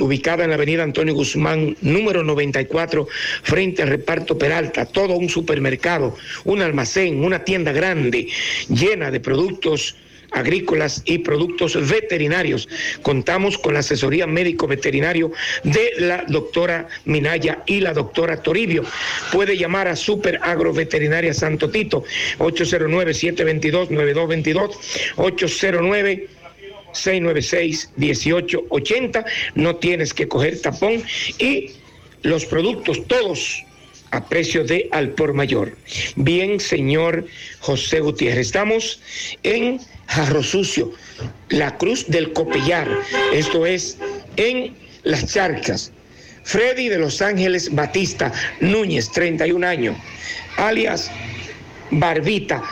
ubicada 0.00 0.42
en 0.42 0.50
la 0.50 0.56
avenida 0.56 0.82
Antonio 0.82 1.14
Guzmán, 1.14 1.76
número 1.82 2.24
94, 2.24 3.06
frente 3.42 3.82
al 3.82 3.88
reparto 3.88 4.36
Peralta, 4.36 4.86
todo 4.86 5.14
un 5.14 5.28
supermercado, 5.28 6.16
un 6.44 6.62
almacén, 6.62 7.22
una 7.22 7.44
tienda 7.44 7.70
grande, 7.70 8.28
llena 8.68 9.10
de 9.10 9.20
productos 9.20 9.94
agrícolas 10.34 11.02
y 11.04 11.18
productos 11.18 11.88
veterinarios. 11.88 12.68
Contamos 13.02 13.58
con 13.58 13.74
la 13.74 13.80
asesoría 13.80 14.26
médico 14.26 14.66
veterinario 14.66 15.30
de 15.62 15.92
la 15.98 16.24
doctora 16.28 16.88
Minaya 17.04 17.62
y 17.66 17.80
la 17.80 17.92
doctora 17.92 18.42
Toribio. 18.42 18.84
Puede 19.32 19.56
llamar 19.56 19.86
a 19.88 19.96
Super 19.96 20.38
Agroveterinaria 20.42 21.32
Santo 21.32 21.70
Tito, 21.70 22.04
809-722-9222, 22.38 24.70
809 25.16 26.28
696-1880. 26.94 29.24
No 29.56 29.74
tienes 29.76 30.14
que 30.14 30.28
coger 30.28 30.60
tapón 30.60 31.02
y 31.38 31.72
los 32.22 32.46
productos 32.46 33.04
todos 33.08 33.64
a 34.14 34.24
precio 34.24 34.64
de 34.64 34.88
al 34.92 35.10
por 35.10 35.32
mayor. 35.32 35.76
Bien, 36.16 36.60
señor 36.60 37.26
José 37.60 38.00
Gutiérrez, 38.00 38.46
estamos 38.46 39.00
en 39.42 39.80
Jarro 40.06 40.42
Sucio, 40.42 40.92
la 41.48 41.76
Cruz 41.76 42.06
del 42.08 42.32
Copellar. 42.32 42.88
Esto 43.32 43.66
es 43.66 43.98
en 44.36 44.74
Las 45.02 45.32
Charcas. 45.32 45.92
Freddy 46.44 46.88
de 46.88 46.98
Los 46.98 47.22
Ángeles 47.22 47.74
Batista 47.74 48.30
Núñez, 48.60 49.10
31 49.10 49.66
años, 49.66 49.96
alias 50.58 51.10
Barbita. 51.90 52.62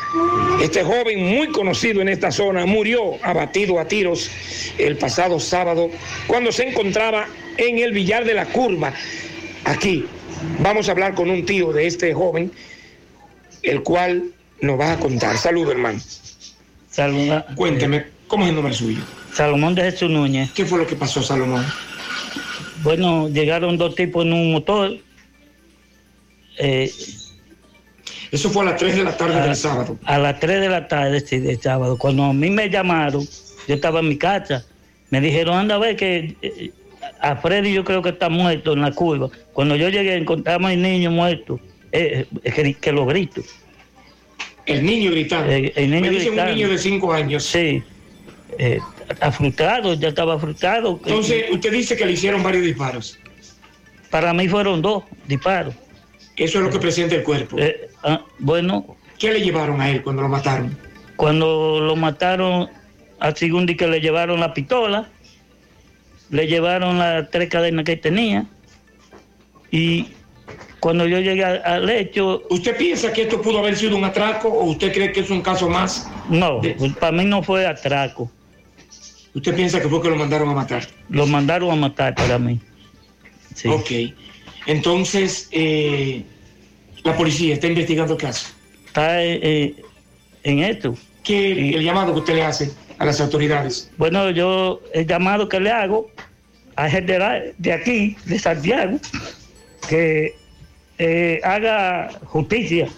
Este 0.62 0.84
joven 0.84 1.24
muy 1.24 1.49
conocido 1.49 2.03
en 2.03 2.09
esta 2.09 2.30
zona 2.30 2.66
murió 2.66 3.14
abatido 3.22 3.80
a 3.80 3.88
tiros 3.88 4.30
el 4.78 4.97
pasado 4.97 5.40
sábado 5.40 5.90
cuando 6.26 6.53
se 6.53 6.68
encontraba 6.68 7.26
en 7.57 7.78
el 7.78 7.93
billar 7.93 8.24
de 8.24 8.34
la 8.34 8.47
curva. 8.47 8.93
Aquí 9.64 10.07
vamos 10.61 10.88
a 10.88 10.93
hablar 10.93 11.14
con 11.14 11.30
un 11.30 11.45
tío 11.45 11.72
de 11.72 11.86
este 11.86 12.12
joven, 12.14 12.53
el 13.62 13.82
cual 13.82 14.24
nos 14.61 14.78
va 14.78 14.93
a 14.93 14.99
contar. 14.99 15.36
Saludos, 15.36 15.72
hermano. 15.72 16.01
Salomón. 16.90 17.45
Cuénteme, 17.57 18.07
¿cómo 18.28 18.45
es 18.45 18.51
el 18.51 18.55
nombre 18.55 18.74
suyo? 18.74 19.01
Salomón 19.32 19.74
de 19.74 19.82
Jesús 19.82 20.11
Núñez. 20.11 20.51
¿Qué 20.53 20.64
fue 20.64 20.78
lo 20.78 20.86
que 20.86 20.95
pasó, 20.95 21.22
Salomón? 21.22 21.64
Bueno, 22.82 23.28
llegaron 23.28 23.78
dos 23.78 23.95
tipos 23.95 24.24
en 24.24 24.32
un 24.32 24.53
motor. 24.53 24.99
Eh, 26.59 26.93
Eso 28.30 28.51
fue 28.51 28.62
a 28.62 28.70
las 28.70 28.76
3 28.76 28.97
de 28.97 29.05
la 29.05 29.16
tarde 29.16 29.36
a, 29.36 29.47
del 29.47 29.57
sábado. 29.57 29.99
A 30.05 30.18
las 30.18 30.38
3 30.38 30.61
de 30.61 30.68
la 30.68 30.86
tarde 30.88 31.20
sí, 31.20 31.38
del 31.38 31.61
sábado. 31.61 31.97
Cuando 31.97 32.24
a 32.24 32.32
mí 32.32 32.51
me 32.51 32.68
llamaron, 32.68 33.26
yo 33.68 33.74
estaba 33.74 34.01
en 34.01 34.09
mi 34.09 34.18
casa. 34.18 34.66
Me 35.11 35.20
dijeron, 35.20 35.57
anda 35.57 35.76
a 35.76 35.78
ver 35.78 35.97
que 35.97 36.36
eh, 36.43 36.72
a 37.23 37.37
Freddy 37.37 37.73
yo 37.73 37.85
creo 37.85 38.03
que 38.03 38.11
está 38.11 38.29
muerto 38.29 38.73
en 38.73 38.83
la 38.83 38.93
curva. 38.93 39.31
Cuando 39.53 39.77
yo 39.77 39.89
llegué 39.89 40.16
encontramos 40.16 40.70
al 40.70 40.83
niño 40.83 41.11
muerto. 41.11 41.59
Eh, 41.93 42.27
eh, 42.43 42.53
que, 42.53 42.75
que 42.75 42.93
lo 42.93 43.07
grito. 43.07 43.43
El 44.66 44.85
niño 44.85 45.11
gritando. 45.11 45.51
Eh, 45.53 45.73
el 45.77 45.90
niño 45.90 46.03
Me 46.03 46.11
dice 46.11 46.31
un 46.31 46.36
gritando. 46.36 46.55
niño 46.55 46.69
de 46.69 46.78
5 46.78 47.12
años. 47.12 47.44
Sí. 47.44 47.82
Eh, 48.59 48.78
frustrado, 49.32 49.94
ya 49.94 50.09
estaba 50.09 50.39
frustrado. 50.39 51.01
Entonces, 51.05 51.44
usted 51.51 51.73
dice 51.73 51.97
que 51.97 52.07
le 52.07 52.12
hicieron 52.12 52.43
varios 52.43 52.65
disparos. 52.65 53.19
Para 54.11 54.32
mí 54.35 54.49
fueron 54.49 54.82
dos 54.82 55.05
disparos. 55.27 55.74
Eso 56.36 56.59
es 56.59 56.65
lo 56.65 56.70
que 56.70 56.78
presenta 56.78 57.15
el 57.15 57.23
cuerpo. 57.23 57.57
Eh, 57.59 57.89
ah, 58.03 58.24
bueno. 58.39 58.97
¿Qué 59.19 59.32
le 59.32 59.40
llevaron 59.40 59.81
a 59.81 59.90
él 59.90 60.03
cuando 60.03 60.23
lo 60.23 60.28
mataron? 60.28 60.77
Cuando 61.16 61.81
lo 61.81 61.94
mataron, 61.94 62.69
a 63.20 63.35
Segundi 63.35 63.77
que 63.77 63.86
le 63.86 64.01
llevaron 64.01 64.40
la 64.40 64.53
pistola, 64.53 65.09
le 66.32 66.46
llevaron 66.46 66.98
las 66.98 67.30
tres 67.30 67.48
cadenas 67.48 67.84
que 67.84 67.96
tenía. 67.96 68.46
Y 69.70 70.09
cuando 70.80 71.06
yo 71.06 71.20
llegué 71.20 71.44
al, 71.44 71.88
hecho. 71.90 72.42
¿Usted 72.50 72.76
piensa 72.76 73.12
que 73.12 73.22
esto 73.22 73.40
pudo 73.40 73.59
haber 73.59 73.76
sido 73.76 73.96
un 73.96 74.04
atraco 74.04 74.48
o 74.48 74.64
usted 74.64 74.92
cree 74.92 75.12
que 75.12 75.20
es 75.20 75.30
un 75.30 75.42
caso 75.42 75.68
más? 75.68 76.10
No, 76.28 76.60
pues, 76.60 76.94
para 76.94 77.12
mí 77.12 77.26
no 77.26 77.42
fue 77.42 77.66
atraco. 77.66 78.30
¿Usted 79.34 79.54
piensa 79.54 79.80
que 79.80 79.88
fue 79.88 80.00
que 80.02 80.09
lo 80.09 80.16
mandaron 80.16 80.48
a 80.48 80.54
matar? 80.54 80.88
Lo 81.10 81.26
mandaron 81.26 81.70
a 81.70 81.76
matar 81.76 82.14
para 82.14 82.38
mí. 82.38 82.59
Sí. 83.54 83.68
Ok. 83.68 83.90
Entonces, 84.66 85.48
eh, 85.52 86.22
la 87.04 87.14
policía 87.14 87.54
está 87.54 87.66
investigando 87.66 88.14
el 88.14 88.18
caso. 88.18 88.48
Está 88.86 89.22
eh, 89.22 89.74
en 90.44 90.60
esto. 90.60 90.96
¿Qué 91.22 91.74
el 91.76 91.84
llamado 91.84 92.14
que 92.14 92.20
usted 92.20 92.34
le 92.34 92.42
hace 92.42 92.72
a 93.03 93.07
las 93.07 93.20
autoridades? 93.20 93.91
Bueno, 93.99 94.31
yo 94.31 94.81
el 94.95 95.07
llamado 95.07 95.49
que 95.49 95.59
le 95.59 95.70
hago 95.70 96.09
al 96.77 96.89
general 96.91 97.53
de 97.59 97.73
aquí, 97.73 98.16
de 98.27 98.39
Santiago, 98.39 98.99
que 99.89 100.35
eh, 100.99 101.41
haga 101.43 102.11
justicia, 102.27 102.89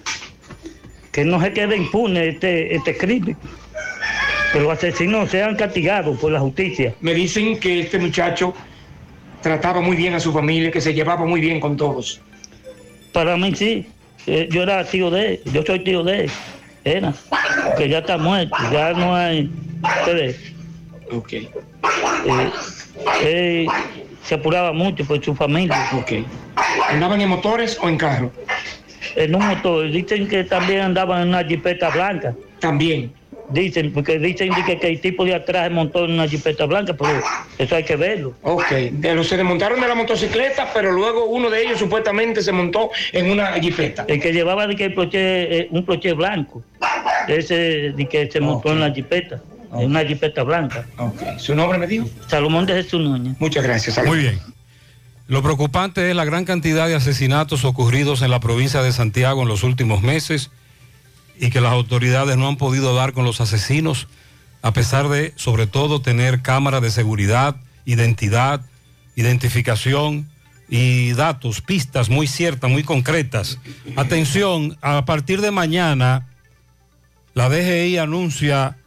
que 1.11 1.25
no 1.25 1.41
se 1.41 1.53
quede 1.53 1.77
impune 1.77 2.29
este, 2.29 2.77
este 2.77 2.97
crimen. 2.97 3.37
que 4.53 4.61
los 4.61 4.71
asesinos 4.71 5.31
sean 5.31 5.57
castigados 5.57 6.19
por 6.19 6.31
la 6.31 6.41
justicia. 6.41 6.95
Me 7.01 7.15
dicen 7.15 7.59
que 7.59 7.81
este 7.81 7.99
muchacho 7.99 8.55
trataba 9.43 9.81
muy 9.81 9.97
bien 9.97 10.15
a 10.15 10.21
su 10.21 10.33
familia, 10.33 10.71
que 10.71 10.81
se 10.83 10.93
llevaba 10.93 11.25
muy 11.25 11.41
bien 11.41 11.61
con 11.61 11.77
todos. 11.77 12.21
Para 13.13 13.37
mí 13.37 13.55
sí, 13.55 13.87
Eh, 14.27 14.49
yo 14.51 14.63
era 14.63 14.83
tío 14.85 15.11
de 15.11 15.27
él, 15.35 15.41
yo 15.53 15.63
soy 15.67 15.85
tío 15.85 16.03
de 16.03 16.21
él, 16.25 16.31
era, 16.85 17.15
que 17.77 17.89
ya 17.89 17.99
está 17.99 18.19
muerto, 18.19 18.57
ya 18.71 18.93
no 18.93 19.15
hay, 19.15 19.51
ustedes. 20.01 20.53
Ok. 21.13 21.33
Eh, 23.23 23.67
se 24.23 24.35
apuraba 24.35 24.73
mucho 24.73 25.05
por 25.05 25.23
su 25.25 25.35
familia. 25.35 25.77
Ok. 25.95 26.13
¿Andaban 26.89 27.21
en 27.21 27.29
motores 27.29 27.79
o 27.83 27.89
en 27.89 27.99
carro? 27.99 28.33
En 29.17 29.35
un 29.35 29.47
motor, 29.47 29.91
dicen 29.91 30.29
que 30.29 30.45
también 30.45 30.81
andaban 30.81 31.23
en 31.23 31.29
una 31.29 31.45
jipeta 31.45 31.91
blanca. 31.91 32.35
También. 32.59 33.13
Dicen, 33.51 33.93
porque 33.93 34.19
dicen 34.19 34.51
que, 34.67 34.79
que 34.79 34.89
el 34.89 35.01
tipo 35.01 35.25
de 35.25 35.35
atrás 35.35 35.71
montó 35.71 36.05
en 36.05 36.13
una 36.13 36.27
jipeta 36.27 36.65
blanca, 36.65 36.95
pero 36.95 37.23
eso 37.59 37.77
hay 37.77 37.85
que 37.85 37.97
verlo. 37.97 38.35
Ok, 38.43 38.71
de 38.71 39.15
los 39.15 39.29
se 39.29 39.37
desmontaron 39.37 39.81
de 39.81 39.87
la 39.87 39.95
motocicleta, 39.95 40.71
pero 40.73 40.93
luego 40.93 41.27
uno 41.27 41.51
de 41.51 41.63
ellos 41.63 41.79
supuestamente 41.79 42.43
se 42.43 42.53
montó 42.53 42.91
en 43.13 43.31
una 43.31 43.53
jipeta. 43.61 44.07
El 44.09 44.21
que 44.21 44.33
llevaba 44.33 44.67
de 44.67 44.77
que 44.77 44.87
el 44.87 44.95
ploché, 44.95 45.59
eh, 45.59 45.69
un 45.71 45.85
ploché 45.85 46.15
blanco, 46.15 46.63
ese 47.29 47.93
de 47.93 48.09
que 48.09 48.31
se 48.31 48.41
montó 48.41 48.73
en 48.73 48.81
la 48.81 48.91
jipeta, 48.93 49.43
en 49.75 49.87
una 49.87 50.05
jipeta 50.05 50.43
blanca. 50.43 50.87
¿Su 51.37 51.55
nombre 51.55 51.79
me 51.79 51.87
dijo? 51.87 52.09
Salomón 52.29 52.65
de 52.65 52.75
Jesús 52.75 53.03
Núñez. 53.03 53.37
Muchas 53.39 53.63
gracias. 53.63 54.03
Muy 54.05 54.19
bien. 54.19 54.39
Lo 55.27 55.43
preocupante 55.43 56.11
es 56.11 56.17
la 56.17 56.25
gran 56.25 56.45
cantidad 56.45 56.87
de 56.87 56.95
asesinatos 56.95 57.65
ocurridos 57.65 58.23
en 58.23 58.31
la 58.31 58.41
provincia 58.41 58.83
de 58.83 58.93
Santiago 58.93 59.43
en 59.43 59.49
los 59.49 59.63
últimos 59.65 60.03
meses 60.03 60.51
y 61.39 61.51
que 61.51 61.61
las 61.61 61.73
autoridades 61.73 62.37
no 62.37 62.49
han 62.49 62.57
podido 62.57 62.95
dar 62.95 63.13
con 63.13 63.25
los 63.25 63.41
asesinos, 63.41 64.09
a 64.63 64.73
pesar 64.73 65.09
de, 65.09 65.33
sobre 65.37 65.67
todo, 65.67 66.01
tener 66.01 66.43
cámaras 66.43 66.83
de 66.83 66.91
seguridad, 66.91 67.57
identidad, 67.85 68.63
identificación 69.17 70.29
y 70.69 71.13
datos, 71.13 71.61
pistas 71.61 72.09
muy 72.09 72.27
ciertas, 72.27 72.71
muy 72.71 72.83
concretas. 72.83 73.59
Atención, 73.97 74.79
a 74.81 75.05
partir 75.05 75.41
de 75.41 75.51
mañana, 75.51 76.29
la 77.35 77.49
DGI 77.49 77.99
anuncia 77.99 78.79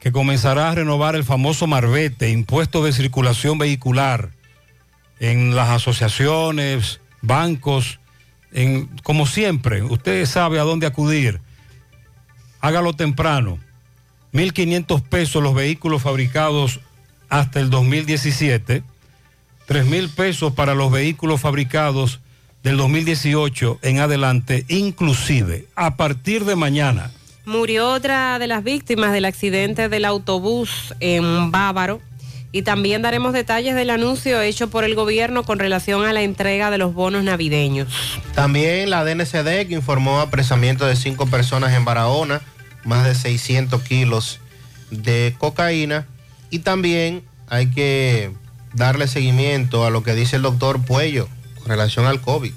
que 0.00 0.12
comenzará 0.12 0.70
a 0.70 0.74
renovar 0.74 1.14
el 1.14 1.24
famoso 1.24 1.66
Marbete, 1.66 2.30
impuesto 2.30 2.84
de 2.84 2.92
circulación 2.92 3.58
vehicular, 3.58 4.30
en 5.18 5.54
las 5.54 5.70
asociaciones, 5.70 7.00
bancos, 7.22 8.00
en, 8.52 8.86
como 9.02 9.26
siempre, 9.26 9.82
usted 9.82 10.24
sabe 10.26 10.58
a 10.58 10.62
dónde 10.62 10.86
acudir. 10.86 11.40
Hágalo 12.66 12.94
temprano. 12.94 13.60
1.500 14.32 15.00
pesos 15.00 15.40
los 15.40 15.54
vehículos 15.54 16.02
fabricados 16.02 16.80
hasta 17.28 17.60
el 17.60 17.70
2017, 17.70 18.82
3.000 19.68 20.10
pesos 20.12 20.52
para 20.52 20.74
los 20.74 20.90
vehículos 20.90 21.40
fabricados 21.40 22.18
del 22.64 22.76
2018 22.76 23.78
en 23.82 24.00
adelante, 24.00 24.64
inclusive 24.66 25.66
a 25.76 25.94
partir 25.94 26.44
de 26.44 26.56
mañana. 26.56 27.12
Murió 27.44 27.88
otra 27.88 28.40
de 28.40 28.48
las 28.48 28.64
víctimas 28.64 29.12
del 29.12 29.26
accidente 29.26 29.88
del 29.88 30.04
autobús 30.04 30.92
en 30.98 31.52
Bávaro. 31.52 32.00
Y 32.50 32.62
también 32.62 33.02
daremos 33.02 33.32
detalles 33.32 33.74
del 33.74 33.90
anuncio 33.90 34.40
hecho 34.40 34.70
por 34.70 34.82
el 34.82 34.94
gobierno 34.94 35.44
con 35.44 35.58
relación 35.58 36.04
a 36.06 36.12
la 36.12 36.22
entrega 36.22 36.70
de 36.70 36.78
los 36.78 36.94
bonos 36.94 37.22
navideños. 37.22 38.18
También 38.34 38.88
la 38.88 39.04
DNCD 39.04 39.68
que 39.68 39.74
informó 39.74 40.20
apresamiento 40.20 40.86
de 40.86 40.96
cinco 40.96 41.26
personas 41.26 41.74
en 41.74 41.84
Barahona, 41.84 42.40
más 42.86 43.04
de 43.04 43.14
600 43.14 43.82
kilos 43.82 44.40
de 44.90 45.34
cocaína. 45.38 46.06
Y 46.50 46.60
también 46.60 47.22
hay 47.48 47.70
que 47.70 48.32
darle 48.72 49.08
seguimiento 49.08 49.84
a 49.84 49.90
lo 49.90 50.02
que 50.02 50.14
dice 50.14 50.36
el 50.36 50.42
doctor 50.42 50.82
Puello 50.84 51.28
con 51.58 51.68
relación 51.68 52.06
al 52.06 52.20
COVID. 52.20 52.52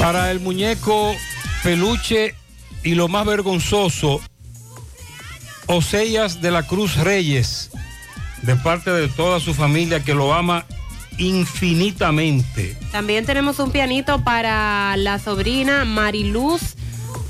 Para 0.00 0.30
el 0.30 0.40
muñeco 0.40 1.14
peluche 1.62 2.34
y 2.82 2.94
lo 2.94 3.08
más 3.08 3.26
vergonzoso, 3.26 4.20
Osellas 5.66 6.40
de 6.40 6.52
la 6.52 6.62
Cruz 6.62 6.96
Reyes, 6.96 7.70
de 8.42 8.54
parte 8.56 8.92
de 8.92 9.08
toda 9.08 9.40
su 9.40 9.52
familia 9.52 10.04
que 10.04 10.14
lo 10.14 10.32
ama 10.32 10.64
infinitamente. 11.18 12.76
También 12.92 13.26
tenemos 13.26 13.58
un 13.58 13.72
pianito 13.72 14.22
para 14.22 14.96
la 14.96 15.18
sobrina 15.18 15.84
Mariluz 15.84 16.75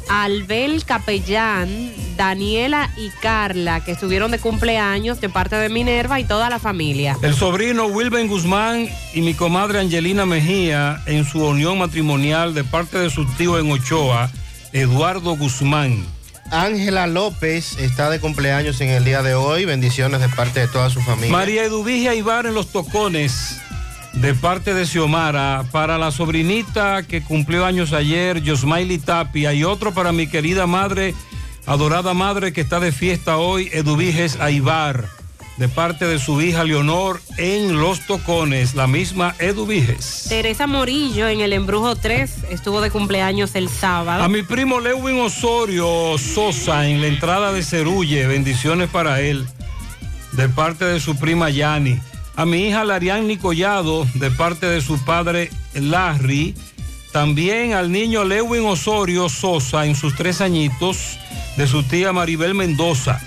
Albel 0.09 0.85
Capellán, 0.85 1.93
Daniela 2.16 2.91
y 2.97 3.11
Carla, 3.11 3.85
que 3.85 3.93
estuvieron 3.93 4.31
de 4.31 4.39
cumpleaños 4.39 5.20
de 5.20 5.28
parte 5.28 5.57
de 5.57 5.69
Minerva 5.69 6.20
y 6.20 6.24
toda 6.24 6.49
la 6.51 6.59
familia. 6.59 7.16
El 7.23 7.35
sobrino 7.35 7.87
Wilben 7.87 8.28
Guzmán 8.28 8.89
y 9.15 9.20
mi 9.23 9.35
comadre 9.35 9.81
Angelina 9.81 10.27
Mejía 10.27 11.03
en 11.07 11.24
su 11.24 11.45
unión 11.45 11.78
matrimonial 11.78 12.55
de 12.55 12.65
parte 12.65 12.99
de 12.99 13.11
su 13.11 13.24
tío 13.24 13.59
en 13.59 13.70
Ochoa, 13.70 14.31
Eduardo 14.73 15.37
Guzmán. 15.37 16.05
Ángela 16.51 17.07
López 17.07 17.77
está 17.78 18.09
de 18.09 18.20
cumpleaños 18.20 18.81
en 18.81 18.91
el 18.91 19.05
día 19.05 19.23
de 19.23 19.35
hoy. 19.35 19.65
Bendiciones 19.65 20.20
de 20.20 20.28
parte 20.28 20.61
de 20.61 20.69
toda 20.69 20.91
su 20.91 21.01
familia. 21.01 21.33
María 21.33 21.65
Eduvigia 21.65 22.15
Ibar 22.15 22.47
en 22.47 22.55
los 22.55 22.69
tocones, 22.69 23.61
de 24.16 24.34
parte 24.34 24.74
de 24.74 24.86
Xiomara. 24.86 25.64
Para 25.70 25.98
la 25.98 26.10
sobrinita 26.10 27.02
que 27.02 27.22
cumplió 27.22 27.64
años 27.64 27.93
ayer, 27.93 28.43
Yosmaili 28.43 28.98
Tapia. 28.98 29.52
Y 29.52 29.64
otro 29.64 29.93
para 29.93 30.12
mi 30.12 30.26
querida 30.26 30.66
madre, 30.66 31.14
adorada 31.66 32.14
madre 32.14 32.52
que 32.52 32.62
está 32.62 32.80
de 32.80 32.93
fiesta 32.93 33.36
hoy, 33.36 33.68
Eduviges 33.72 34.38
Aibar. 34.40 35.09
De 35.59 35.68
parte 35.68 36.06
de 36.06 36.18
su 36.18 36.43
hija 36.43 36.64
Leonor 36.64 37.22
en 37.38 37.80
Los 37.80 38.06
Tocones, 38.06 38.74
la 38.74 38.86
misma 38.86 39.34
Eduviges. 39.38 40.26
Teresa 40.28 40.66
Morillo 40.66 41.28
en 41.28 41.40
el 41.40 41.55
Embrujo 41.55 41.97
3 41.97 42.44
estuvo 42.51 42.82
de 42.82 42.90
cumpleaños 42.90 43.55
el 43.55 43.70
sábado. 43.70 44.22
A 44.22 44.28
mi 44.28 44.43
primo 44.43 44.80
Lewin 44.80 45.18
Osorio 45.18 46.18
Sosa 46.18 46.86
en 46.86 47.01
la 47.01 47.06
entrada 47.06 47.52
de 47.55 47.62
Cerulle, 47.62 48.26
bendiciones 48.26 48.90
para 48.90 49.22
él, 49.22 49.47
de 50.32 50.51
parte 50.51 50.84
de 50.84 51.01
su 51.01 51.16
prima 51.16 51.48
Yani. 51.48 51.98
A 52.36 52.44
mi 52.44 52.68
hija 52.68 52.84
Larian 52.84 53.34
Collado, 53.36 54.06
de 54.12 54.30
parte 54.30 54.66
de 54.66 54.82
su 54.82 55.02
padre 55.02 55.50
Larry. 55.72 56.54
También 57.10 57.72
al 57.72 57.90
niño 57.90 58.24
Lewin 58.24 58.66
Osorio 58.66 59.30
Sosa 59.30 59.86
en 59.86 59.94
sus 59.94 60.14
tres 60.14 60.42
añitos, 60.42 61.18
de 61.56 61.66
su 61.66 61.82
tía 61.82 62.12
Maribel 62.12 62.54
Mendoza. 62.54 63.22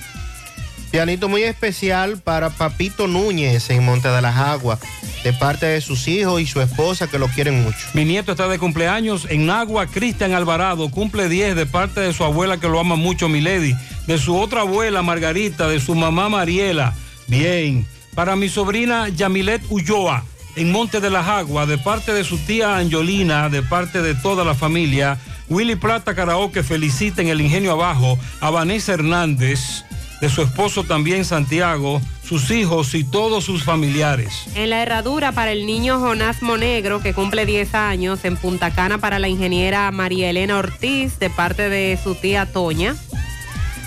Pianito 0.91 1.27
muy 1.27 1.41
especial 1.41 2.19
para 2.19 2.51
Papito 2.51 3.07
Núñez 3.07 3.71
en 3.71 3.83
Monte 3.83 4.09
de 4.09 4.21
las 4.21 4.37
Aguas, 4.37 4.79
de 5.23 5.33
parte 5.33 5.65
de 5.65 5.81
sus 5.81 6.07
hijos 6.07 6.39
y 6.39 6.45
su 6.45 6.61
esposa 6.61 7.07
que 7.07 7.17
lo 7.17 7.29
quieren 7.29 7.63
mucho. 7.63 7.79
Mi 7.95 8.05
nieto 8.05 8.33
está 8.33 8.47
de 8.47 8.59
cumpleaños 8.59 9.25
en 9.29 9.49
Agua, 9.49 9.87
Cristian 9.87 10.33
Alvarado, 10.33 10.89
cumple 10.91 11.29
10 11.29 11.55
de 11.55 11.65
parte 11.65 11.99
de 11.99 12.13
su 12.13 12.23
abuela 12.23 12.59
que 12.59 12.69
lo 12.69 12.79
ama 12.79 12.95
mucho, 12.95 13.27
Milady, 13.27 13.73
de 14.05 14.17
su 14.19 14.37
otra 14.37 14.61
abuela 14.61 15.01
Margarita, 15.01 15.67
de 15.67 15.79
su 15.79 15.95
mamá 15.95 16.29
Mariela. 16.29 16.93
Bien, 17.27 17.85
para 18.15 18.35
mi 18.35 18.49
sobrina 18.49 19.09
Yamilet 19.09 19.61
Ulloa 19.69 20.23
en 20.55 20.71
Monte 20.71 20.99
de 20.99 21.09
las 21.09 21.27
Aguas, 21.27 21.67
de 21.67 21.77
parte 21.77 22.13
de 22.13 22.23
su 22.23 22.37
tía 22.37 22.77
Angelina, 22.77 23.49
de 23.49 23.61
parte 23.61 24.01
de 24.01 24.15
toda 24.15 24.43
la 24.43 24.55
familia. 24.55 25.17
Willy 25.47 25.75
Plata 25.75 26.13
Karaoke 26.13 26.63
felicita 26.63 27.21
en 27.21 27.29
el 27.29 27.41
Ingenio 27.41 27.71
Abajo 27.71 28.19
a 28.41 28.49
Vanessa 28.49 28.93
Hernández 28.93 29.83
de 30.21 30.29
su 30.29 30.41
esposo 30.41 30.83
también 30.83 31.23
Santiago, 31.25 32.01
sus 32.23 32.51
hijos 32.51 32.93
y 32.93 33.03
todos 33.03 33.45
sus 33.45 33.63
familiares. 33.63 34.45
En 34.55 34.69
la 34.69 34.81
herradura 34.81 35.31
para 35.31 35.51
el 35.51 35.65
niño 35.65 35.99
Jonás 35.99 36.41
Monegro, 36.41 37.01
que 37.01 37.13
cumple 37.13 37.45
10 37.45 37.73
años, 37.73 38.25
en 38.25 38.35
Punta 38.35 38.71
Cana 38.71 38.97
para 38.97 39.19
la 39.19 39.29
ingeniera 39.29 39.89
María 39.91 40.29
Elena 40.29 40.57
Ortiz, 40.57 41.19
de 41.19 41.29
parte 41.29 41.69
de 41.69 41.97
su 42.01 42.15
tía 42.15 42.45
Toña. 42.45 42.95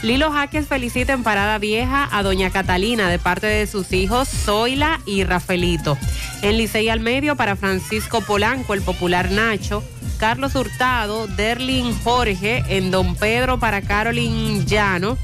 Lilo 0.02 0.32
Jaques 0.32 0.66
felicita 0.66 1.12
en 1.12 1.22
Parada 1.22 1.58
Vieja 1.58 2.08
a 2.10 2.24
doña 2.24 2.50
Catalina, 2.50 3.08
de 3.08 3.20
parte 3.20 3.46
de 3.46 3.68
sus 3.68 3.92
hijos 3.92 4.28
Zoila 4.28 5.00
y 5.06 5.22
Rafaelito. 5.22 5.96
En 6.42 6.58
Licey 6.58 6.88
al 6.88 6.98
Medio 6.98 7.36
para 7.36 7.54
Francisco 7.54 8.20
Polanco, 8.20 8.74
el 8.74 8.82
popular 8.82 9.30
Nacho. 9.30 9.84
Carlos 10.18 10.56
Hurtado, 10.56 11.28
Derlin 11.28 11.96
Jorge, 12.02 12.64
en 12.68 12.90
Don 12.90 13.14
Pedro 13.14 13.60
para 13.60 13.80
Carolyn 13.80 14.66
Llano. 14.66 15.16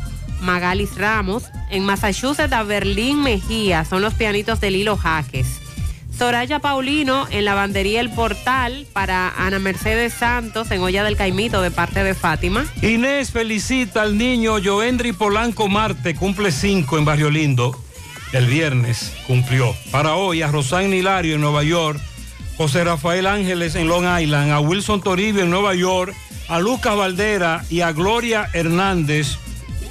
Magalis 0.43 0.97
Ramos. 0.97 1.45
En 1.71 1.85
Massachusetts 1.85 2.53
a 2.53 2.63
Berlín 2.63 3.21
Mejía. 3.23 3.85
Son 3.85 4.01
los 4.01 4.15
pianitos 4.15 4.61
de 4.61 4.71
Lilo 4.71 4.97
Jaques. 4.97 5.68
Soraya 6.19 6.59
Paulino 6.59 7.29
en 7.31 7.45
Lavandería 7.45 8.01
El 8.01 8.11
Portal 8.11 8.89
para 8.93 9.29
Ana 9.29 9.61
Mercedes 9.61 10.13
Santos 10.13 10.69
en 10.73 10.81
Olla 10.81 11.05
del 11.05 11.17
Caimito 11.17 11.63
de 11.63 11.71
parte 11.71 12.03
de 12.03 12.13
Fátima. 12.13 12.67
Inés 12.83 13.31
felicita 13.31 14.03
al 14.03 14.19
niño 14.19 14.57
Joendri 14.63 15.13
Polanco 15.13 15.69
Marte, 15.69 16.17
cumple 16.17 16.51
5 16.51 16.99
en 16.99 17.05
Barrio 17.05 17.31
Lindo. 17.31 17.81
El 18.33 18.47
viernes 18.47 19.13
cumplió. 19.29 19.73
Para 19.93 20.17
hoy 20.17 20.43
a 20.43 20.49
Rosán 20.49 20.93
Hilario 20.93 21.37
en 21.37 21.41
Nueva 21.41 21.63
York, 21.63 22.01
José 22.57 22.83
Rafael 22.83 23.29
Ángeles 23.29 23.77
en 23.77 23.87
Long 23.87 24.21
Island, 24.21 24.51
a 24.51 24.59
Wilson 24.59 25.01
Toribio 25.01 25.45
en 25.45 25.51
Nueva 25.51 25.77
York, 25.77 26.13
a 26.49 26.59
Lucas 26.59 26.97
Valdera 26.97 27.65
y 27.71 27.83
a 27.83 27.93
Gloria 27.93 28.49
Hernández 28.55 29.37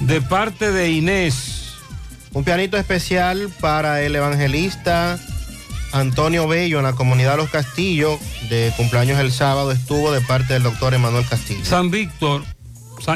de 0.00 0.20
parte 0.20 0.72
de 0.72 0.90
Inés. 0.90 1.78
Un 2.34 2.44
pianito 2.44 2.76
especial 2.76 3.48
para 3.60 4.02
el 4.02 4.14
evangelista 4.14 5.18
Antonio 5.92 6.46
Bello 6.46 6.78
en 6.78 6.84
la 6.84 6.92
comunidad 6.92 7.36
Los 7.36 7.50
Castillos, 7.50 8.20
de 8.48 8.72
cumpleaños 8.76 9.18
el 9.18 9.32
sábado, 9.32 9.72
estuvo 9.72 10.12
de 10.12 10.20
parte 10.20 10.54
del 10.54 10.62
doctor 10.62 10.94
Emanuel 10.94 11.26
Castillo. 11.26 11.64
San 11.64 11.90
Víctor, 11.90 12.44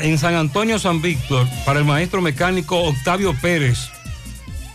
en 0.03 0.19
San 0.19 0.35
Antonio 0.35 0.79
San 0.79 1.03
Víctor, 1.03 1.47
para 1.67 1.81
el 1.81 1.85
maestro 1.85 2.23
mecánico 2.23 2.79
Octavio 2.79 3.35
Pérez, 3.41 3.91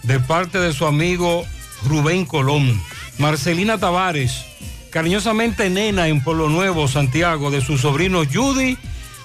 de 0.03 0.19
parte 0.19 0.59
de 0.59 0.73
su 0.73 0.85
amigo 0.85 1.45
Rubén 1.85 2.25
Colón. 2.25 2.79
Marcelina 3.17 3.77
Tavares, 3.77 4.45
cariñosamente 4.91 5.69
nena 5.69 6.07
en 6.07 6.23
Pueblo 6.23 6.49
Nuevo, 6.49 6.87
Santiago, 6.87 7.49
de 7.49 7.61
su 7.61 7.77
sobrino 7.77 8.23
Judy 8.31 8.77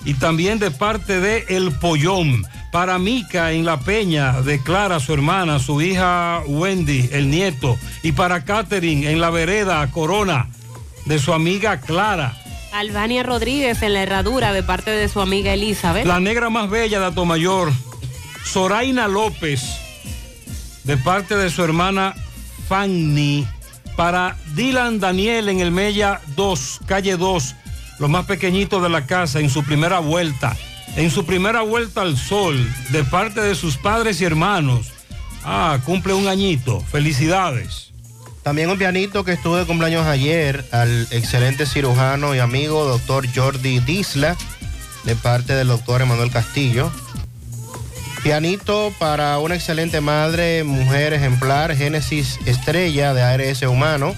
y 0.04 0.14
también 0.14 0.58
de 0.58 0.70
parte 0.70 1.20
de 1.20 1.44
El 1.48 1.72
Pollón. 1.72 2.44
Para 2.72 2.98
Mica 2.98 3.52
en 3.52 3.66
La 3.66 3.80
Peña, 3.80 4.40
de 4.40 4.62
Clara, 4.62 4.98
su 4.98 5.12
hermana, 5.12 5.58
su 5.58 5.82
hija 5.82 6.42
Wendy, 6.46 7.10
el 7.12 7.30
nieto. 7.30 7.78
Y 8.02 8.12
para 8.12 8.46
Catherine 8.46 9.10
en 9.10 9.20
La 9.20 9.28
Vereda, 9.28 9.86
Corona, 9.90 10.48
de 11.04 11.18
su 11.18 11.34
amiga 11.34 11.80
Clara. 11.80 12.34
Albania 12.72 13.22
Rodríguez 13.22 13.82
en 13.82 13.92
la 13.92 14.02
herradura 14.02 14.54
de 14.54 14.62
parte 14.62 14.90
de 14.90 15.06
su 15.10 15.20
amiga 15.20 15.52
Elizabeth. 15.52 16.06
La 16.06 16.18
negra 16.18 16.48
más 16.48 16.70
bella 16.70 16.98
de 16.98 17.06
Atomayor, 17.06 17.70
Soraina 18.42 19.06
López, 19.06 19.62
de 20.84 20.96
parte 20.96 21.36
de 21.36 21.50
su 21.50 21.62
hermana 21.62 22.14
Fanny, 22.68 23.46
para 23.98 24.38
Dylan 24.54 24.98
Daniel 24.98 25.50
en 25.50 25.60
el 25.60 25.72
Mella 25.72 26.22
2, 26.36 26.80
calle 26.86 27.18
2, 27.18 27.54
los 27.98 28.08
más 28.08 28.24
pequeñitos 28.24 28.82
de 28.82 28.88
la 28.88 29.04
casa, 29.04 29.40
en 29.40 29.50
su 29.50 29.62
primera 29.62 29.98
vuelta, 29.98 30.56
en 30.96 31.10
su 31.10 31.24
primera 31.24 31.62
vuelta 31.62 32.02
al 32.02 32.16
sol, 32.16 32.68
de 32.90 33.04
parte 33.04 33.40
de 33.40 33.54
sus 33.54 33.76
padres 33.76 34.20
y 34.20 34.24
hermanos. 34.24 34.92
Ah, 35.44 35.78
cumple 35.84 36.12
un 36.12 36.28
añito, 36.28 36.80
felicidades. 36.80 37.92
También 38.42 38.70
un 38.70 38.78
pianito 38.78 39.24
que 39.24 39.32
estuvo 39.32 39.56
de 39.56 39.66
cumpleaños 39.66 40.06
ayer 40.06 40.64
al 40.72 41.06
excelente 41.10 41.64
cirujano 41.64 42.34
y 42.34 42.40
amigo 42.40 42.84
doctor 42.84 43.26
Jordi 43.32 43.78
Disla, 43.80 44.36
de 45.04 45.16
parte 45.16 45.54
del 45.54 45.68
doctor 45.68 46.02
Emanuel 46.02 46.30
Castillo. 46.30 46.90
Pianito 48.22 48.92
para 48.98 49.38
una 49.38 49.56
excelente 49.56 50.00
madre, 50.00 50.62
mujer 50.62 51.12
ejemplar, 51.12 51.74
Génesis 51.74 52.38
Estrella 52.46 53.14
de 53.14 53.22
ARS 53.22 53.62
Humano. 53.62 54.14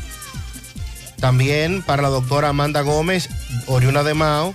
También 1.21 1.83
para 1.83 2.03
la 2.03 2.09
doctora 2.09 2.51
Amanda 2.51 2.83
Gómez, 2.83 3.31
oriuna 3.67 4.03
de 4.03 4.13
Mao. 4.13 4.55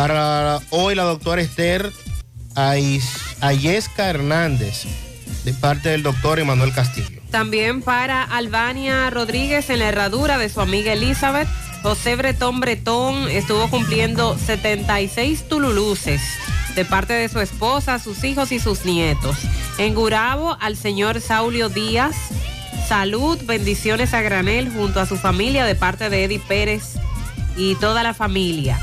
Para 0.00 0.60
hoy 0.70 0.94
la 0.94 1.02
doctora 1.02 1.42
Esther 1.42 1.92
Ayesca 2.54 4.08
Hernández, 4.08 4.84
de 5.44 5.52
parte 5.52 5.90
del 5.90 6.02
doctor 6.02 6.38
Emanuel 6.40 6.72
Castillo. 6.72 7.20
También 7.30 7.82
para 7.82 8.22
Albania 8.22 9.10
Rodríguez 9.10 9.68
en 9.68 9.80
la 9.80 9.88
herradura 9.88 10.38
de 10.38 10.48
su 10.48 10.62
amiga 10.62 10.94
Elizabeth. 10.94 11.46
José 11.82 12.16
Bretón 12.16 12.60
Bretón 12.60 13.28
estuvo 13.28 13.68
cumpliendo 13.68 14.38
76 14.38 15.46
tululuces 15.50 16.22
de 16.74 16.86
parte 16.86 17.12
de 17.12 17.28
su 17.28 17.40
esposa, 17.40 17.98
sus 17.98 18.24
hijos 18.24 18.52
y 18.52 18.58
sus 18.58 18.86
nietos. 18.86 19.36
En 19.76 19.94
Gurabo 19.94 20.56
al 20.62 20.78
señor 20.78 21.20
Saulio 21.20 21.68
Díaz. 21.68 22.16
Salud, 22.88 23.38
bendiciones 23.44 24.14
a 24.14 24.22
granel 24.22 24.72
junto 24.72 24.98
a 24.98 25.04
su 25.04 25.18
familia 25.18 25.66
de 25.66 25.74
parte 25.74 26.08
de 26.08 26.24
Eddie 26.24 26.40
Pérez 26.40 26.94
y 27.54 27.74
toda 27.74 28.02
la 28.02 28.14
familia. 28.14 28.80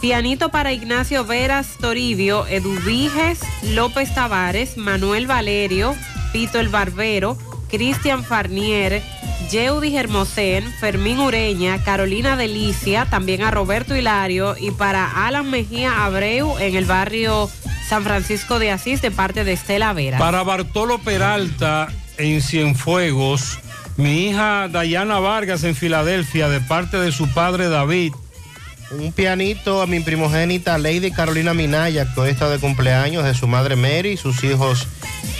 Pianito 0.00 0.48
para 0.48 0.72
Ignacio 0.72 1.26
Veras 1.26 1.76
Toribio, 1.78 2.46
Eduviges 2.46 3.40
López 3.74 4.14
Tavares, 4.14 4.78
Manuel 4.78 5.26
Valerio, 5.26 5.94
Pito 6.32 6.58
el 6.58 6.70
Barbero, 6.70 7.36
Cristian 7.68 8.24
Farnier, 8.24 9.02
Yeudi 9.50 9.94
Hermosén, 9.94 10.64
Fermín 10.80 11.18
Ureña, 11.18 11.84
Carolina 11.84 12.34
Delicia, 12.36 13.04
también 13.10 13.42
a 13.42 13.50
Roberto 13.50 13.94
Hilario 13.94 14.56
y 14.58 14.70
para 14.70 15.26
Alan 15.26 15.50
Mejía 15.50 16.06
Abreu 16.06 16.58
en 16.58 16.76
el 16.76 16.86
barrio 16.86 17.50
San 17.86 18.02
Francisco 18.02 18.58
de 18.58 18.70
Asís 18.70 19.02
de 19.02 19.10
parte 19.10 19.44
de 19.44 19.52
Estela 19.52 19.92
Vera. 19.92 20.16
Para 20.16 20.42
Bartolo 20.44 20.98
Peralta 20.98 21.88
en 22.16 22.40
Cienfuegos, 22.40 23.58
mi 23.98 24.28
hija 24.28 24.68
Dayana 24.68 25.18
Vargas 25.18 25.62
en 25.64 25.74
Filadelfia, 25.74 26.48
de 26.48 26.60
parte 26.60 26.96
de 26.96 27.12
su 27.12 27.28
padre 27.34 27.68
David. 27.68 28.14
Un 28.90 29.12
pianito 29.12 29.82
a 29.82 29.86
mi 29.86 30.00
primogénita 30.00 30.76
Lady 30.76 31.12
Carolina 31.12 31.54
Minaya, 31.54 32.12
que 32.12 32.20
hoy 32.20 32.30
está 32.30 32.50
de 32.50 32.58
cumpleaños, 32.58 33.24
de 33.24 33.34
su 33.34 33.46
madre 33.46 33.76
Mary, 33.76 34.16
sus 34.16 34.42
hijos 34.42 34.88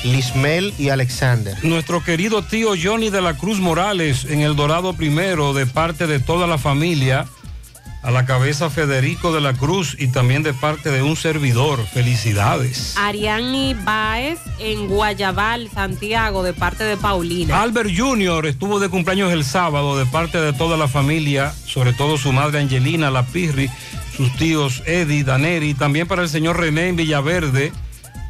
Lismel 0.05 0.72
y 0.78 0.90
Alexander. 0.90 1.56
Nuestro 1.64 2.05
querido 2.05 2.43
tío 2.43 2.74
Johnny 2.81 3.10
de 3.10 3.20
la 3.20 3.36
Cruz 3.36 3.59
Morales 3.59 4.24
en 4.24 4.40
El 4.43 4.55
Dorado 4.55 4.93
Primero, 4.93 5.52
de 5.52 5.66
parte 5.66 6.06
de 6.06 6.20
toda 6.20 6.47
la 6.47 6.59
familia. 6.59 7.27
A 8.02 8.10
la 8.10 8.24
cabeza 8.24 8.70
Federico 8.70 9.31
de 9.31 9.43
la 9.43 9.52
Cruz 9.52 9.94
y 9.98 10.09
también 10.09 10.43
de 10.43 10.55
parte 10.55 10.90
de 10.90 11.02
un 11.02 11.16
servidor. 11.16 11.85
Felicidades. 11.86 12.94
Ariani 12.97 13.74
Baez 13.74 14.39
en 14.59 14.89
Guayabal, 14.89 15.68
Santiago, 15.70 16.43
de 16.43 16.55
parte 16.55 16.85
de 16.85 16.97
Paulina. 16.97 17.60
Albert 17.60 17.90
Jr. 17.94 18.47
estuvo 18.47 18.81
de 18.81 18.89
cumpleaños 18.89 19.31
el 19.32 19.44
sábado 19.44 19.98
de 19.98 20.06
parte 20.06 20.40
de 20.40 20.55
toda 20.55 20.78
la 20.78 20.89
familia, 20.89 21.52
sobre 21.66 21.93
todo 21.93 22.16
su 22.16 22.32
madre 22.32 22.60
Angelina, 22.60 23.10
la 23.10 23.27
Pirri, 23.27 23.68
sus 24.16 24.35
tíos 24.36 24.82
Eddie, 24.86 25.22
Daneri, 25.22 25.74
también 25.74 26.09
para 26.09 26.22
el 26.22 26.31
señor 26.31 26.59
René 26.59 26.89
en 26.89 26.97
Villaverde. 26.97 27.70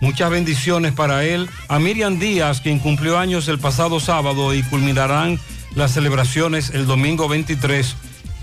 Muchas 0.00 0.30
bendiciones 0.30 0.92
para 0.92 1.24
él. 1.24 1.48
A 1.68 1.78
Miriam 1.78 2.18
Díaz, 2.18 2.60
quien 2.60 2.80
cumplió 2.80 3.18
años 3.18 3.46
el 3.46 3.60
pasado 3.60 4.00
sábado 4.00 4.52
y 4.52 4.64
culminarán 4.64 5.38
las 5.76 5.92
celebraciones 5.92 6.70
el 6.70 6.86
domingo 6.86 7.28
23 7.28 7.94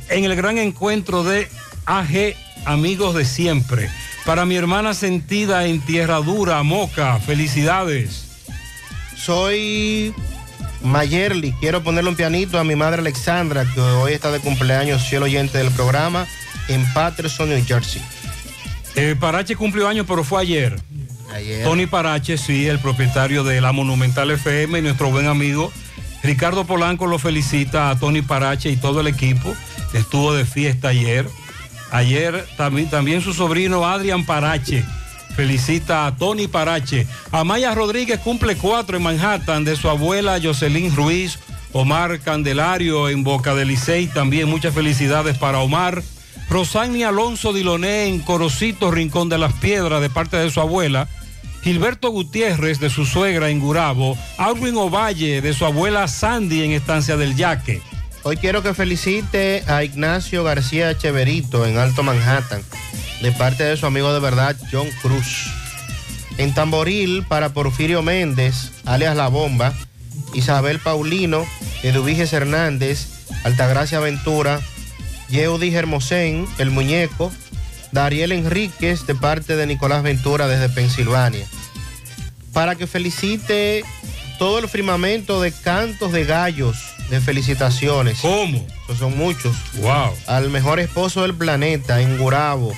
en 0.09 0.25
el 0.25 0.35
gran 0.35 0.57
encuentro 0.57 1.23
de 1.23 1.47
AG 1.85 2.35
Amigos 2.65 3.15
de 3.15 3.25
Siempre. 3.25 3.89
Para 4.25 4.45
mi 4.45 4.55
hermana 4.55 4.93
sentida 4.93 5.65
en 5.65 5.79
Tierra 5.79 6.17
Dura, 6.17 6.61
Moca, 6.63 7.19
felicidades. 7.19 8.25
Soy 9.15 10.13
Mayerly, 10.83 11.53
quiero 11.59 11.83
ponerle 11.83 12.09
un 12.09 12.15
pianito 12.15 12.59
a 12.59 12.63
mi 12.63 12.75
madre 12.75 12.99
Alexandra, 12.99 13.65
que 13.73 13.79
hoy 13.79 14.13
está 14.13 14.31
de 14.31 14.39
cumpleaños, 14.39 15.07
cielo 15.07 15.25
oyente 15.25 15.57
del 15.57 15.71
programa, 15.71 16.27
en 16.67 16.85
Patterson, 16.93 17.49
New 17.49 17.63
Jersey. 17.65 18.01
Eh, 18.95 19.15
Parache 19.19 19.55
cumplió 19.55 19.87
años, 19.87 20.05
pero 20.07 20.23
fue 20.23 20.41
ayer. 20.41 20.79
Ayer. 21.33 21.63
Tony 21.63 21.85
Parache, 21.85 22.37
sí, 22.37 22.67
el 22.67 22.79
propietario 22.79 23.43
de 23.43 23.61
la 23.61 23.71
Monumental 23.71 24.31
FM 24.31 24.79
y 24.79 24.81
nuestro 24.81 25.09
buen 25.09 25.27
amigo 25.27 25.71
Ricardo 26.27 26.65
Polanco 26.65 27.07
lo 27.07 27.19
felicita 27.19 27.89
a 27.89 27.97
Tony 27.97 28.21
Parache 28.21 28.69
y 28.69 28.75
todo 28.75 28.99
el 28.99 29.07
equipo. 29.07 29.55
Estuvo 29.93 30.33
de 30.33 30.43
fiesta 30.43 30.89
ayer. 30.89 31.25
Ayer 31.89 32.45
también, 32.57 33.21
su 33.21 33.33
sobrino 33.33 33.87
Adrián 33.87 34.25
Parache 34.25 34.83
felicita 35.37 36.05
a 36.05 36.17
Tony 36.17 36.47
Parache. 36.47 37.07
Amaya 37.31 37.73
Rodríguez 37.73 38.19
cumple 38.19 38.57
cuatro 38.57 38.97
en 38.97 39.03
Manhattan 39.03 39.63
de 39.63 39.77
su 39.77 39.87
abuela 39.87 40.37
Jocelyn 40.43 40.93
Ruiz. 40.93 41.39
Omar 41.71 42.19
Candelario 42.19 43.07
en 43.07 43.23
Boca 43.23 43.55
de 43.55 43.63
Licey. 43.63 44.07
También 44.07 44.49
muchas 44.49 44.73
felicidades 44.73 45.37
para 45.37 45.59
Omar. 45.59 46.03
Rosani 46.49 47.03
Alonso 47.03 47.53
Diloné 47.53 48.07
en 48.07 48.19
Corocito, 48.19 48.91
Rincón 48.91 49.29
de 49.29 49.37
las 49.37 49.53
Piedras, 49.53 50.01
de 50.01 50.09
parte 50.09 50.35
de 50.35 50.51
su 50.51 50.59
abuela. 50.59 51.07
Gilberto 51.67 52.11
Gutiérrez 52.11 52.79
de 52.79 52.89
su 52.89 53.05
suegra 53.05 53.49
en 53.49 53.59
Gurabo. 53.59 54.17
Alwin 54.37 54.77
Ovalle 54.77 55.41
de 55.41 55.53
su 55.53 55.65
abuela 55.65 56.07
Sandy 56.07 56.63
en 56.63 56.71
Estancia 56.71 57.17
del 57.17 57.35
Yaque. 57.35 57.81
Hoy 58.23 58.37
quiero 58.37 58.63
que 58.63 58.73
felicite 58.73 59.65
a 59.67 59.83
Ignacio 59.83 60.45
García 60.45 60.89
Echeverito 60.89 61.65
en 61.65 61.77
Alto 61.77 62.03
Manhattan, 62.03 62.61
de 63.21 63.33
parte 63.33 63.65
de 63.65 63.75
su 63.75 63.85
amigo 63.85 64.13
de 64.13 64.21
verdad 64.21 64.55
John 64.71 64.87
Cruz. 65.01 65.51
En 66.37 66.53
Tamboril 66.53 67.25
para 67.27 67.49
Porfirio 67.49 68.01
Méndez, 68.01 68.71
alias 68.85 69.17
La 69.17 69.27
Bomba, 69.27 69.73
Isabel 70.33 70.79
Paulino, 70.79 71.45
Eduviges 71.83 72.31
Hernández, 72.31 73.09
Altagracia 73.43 73.99
Ventura, 73.99 74.61
Yeudi 75.27 75.75
Hermosén, 75.75 76.47
El 76.59 76.71
Muñeco, 76.71 77.29
Dariel 77.91 78.31
Enríquez 78.31 79.05
de 79.07 79.15
parte 79.15 79.55
de 79.55 79.65
Nicolás 79.65 80.03
Ventura 80.03 80.47
desde 80.47 80.69
Pensilvania. 80.69 81.45
Para 82.53 82.75
que 82.75 82.87
felicite 82.87 83.83
todo 84.39 84.59
el 84.59 84.69
firmamento 84.69 85.41
de 85.41 85.51
cantos 85.51 86.11
de 86.11 86.25
gallos 86.25 86.77
de 87.09 87.21
felicitaciones. 87.21 88.19
¿Cómo? 88.19 88.65
Esos 88.85 88.99
son 88.99 89.17
muchos. 89.17 89.55
Wow. 89.75 90.13
Al 90.27 90.49
mejor 90.49 90.79
esposo 90.79 91.21
del 91.21 91.33
planeta 91.33 92.01
en 92.01 92.17
Gurabo, 92.17 92.73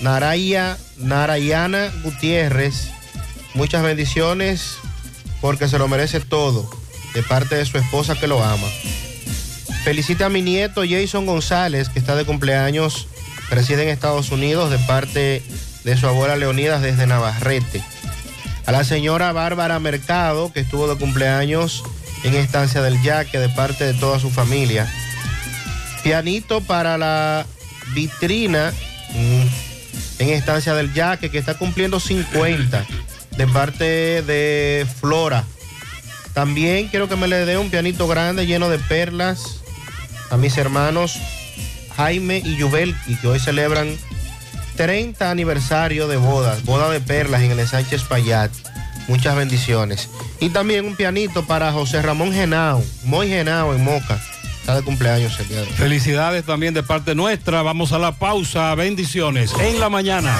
Naraya, 0.00 0.78
Narayana 0.96 1.92
Gutiérrez. 2.02 2.90
Muchas 3.54 3.82
bendiciones 3.82 4.78
porque 5.40 5.68
se 5.68 5.78
lo 5.78 5.88
merece 5.88 6.20
todo 6.20 6.70
de 7.14 7.22
parte 7.22 7.56
de 7.56 7.64
su 7.64 7.78
esposa 7.78 8.14
que 8.14 8.26
lo 8.26 8.42
ama. 8.42 8.68
Felicita 9.84 10.26
a 10.26 10.28
mi 10.28 10.42
nieto 10.42 10.82
Jason 10.88 11.26
González, 11.26 11.88
que 11.88 11.98
está 11.98 12.14
de 12.14 12.24
cumpleaños, 12.24 13.08
reside 13.50 13.82
en 13.82 13.88
Estados 13.88 14.30
Unidos, 14.30 14.70
de 14.70 14.78
parte 14.78 15.42
de 15.84 15.96
su 15.96 16.06
abuela 16.06 16.36
Leonidas 16.36 16.82
desde 16.82 17.06
Navarrete. 17.06 17.82
A 18.66 18.72
la 18.72 18.84
señora 18.84 19.32
Bárbara 19.32 19.78
Mercado, 19.78 20.52
que 20.52 20.60
estuvo 20.60 20.88
de 20.88 20.98
cumpleaños 20.98 21.82
en 22.24 22.34
Estancia 22.34 22.82
del 22.82 23.02
Yaque, 23.02 23.38
de 23.38 23.48
parte 23.48 23.84
de 23.84 23.94
toda 23.94 24.20
su 24.20 24.30
familia. 24.30 24.92
Pianito 26.02 26.60
para 26.60 26.96
la 26.96 27.46
vitrina 27.94 28.72
mm, 29.14 30.22
en 30.22 30.28
Estancia 30.28 30.74
del 30.74 30.92
Yaque, 30.92 31.30
que 31.30 31.38
está 31.38 31.54
cumpliendo 31.54 31.98
50, 31.98 32.86
de 33.36 33.46
parte 33.48 33.84
de 34.22 34.86
Flora. 35.00 35.44
También 36.34 36.88
quiero 36.88 37.08
que 37.08 37.16
me 37.16 37.26
le 37.26 37.44
dé 37.44 37.58
un 37.58 37.70
pianito 37.70 38.06
grande 38.06 38.46
lleno 38.46 38.68
de 38.68 38.78
perlas 38.78 39.60
a 40.30 40.36
mis 40.36 40.56
hermanos 40.56 41.18
Jaime 42.00 42.40
y 42.42 42.56
Yubelki, 42.56 43.14
que 43.16 43.28
hoy 43.28 43.38
celebran 43.38 43.94
30 44.76 45.30
aniversario 45.30 46.08
de 46.08 46.16
bodas, 46.16 46.64
boda 46.64 46.88
de 46.88 46.98
perlas 46.98 47.42
en 47.42 47.50
el 47.50 47.68
Sánchez 47.68 48.04
Payat. 48.04 48.50
Muchas 49.06 49.36
bendiciones. 49.36 50.08
Y 50.40 50.48
también 50.48 50.86
un 50.86 50.96
pianito 50.96 51.46
para 51.46 51.72
José 51.72 52.00
Ramón 52.00 52.32
Genao, 52.32 52.82
muy 53.04 53.28
Genao 53.28 53.74
en 53.74 53.84
Moca. 53.84 54.18
Está 54.60 54.76
de 54.76 54.82
cumpleaños 54.82 55.38
el. 55.40 55.66
Felicidades 55.66 56.46
también 56.46 56.72
de 56.72 56.82
parte 56.82 57.14
nuestra. 57.14 57.60
Vamos 57.60 57.92
a 57.92 57.98
la 57.98 58.12
pausa. 58.12 58.74
Bendiciones. 58.74 59.52
En 59.60 59.78
la 59.78 59.90
mañana. 59.90 60.38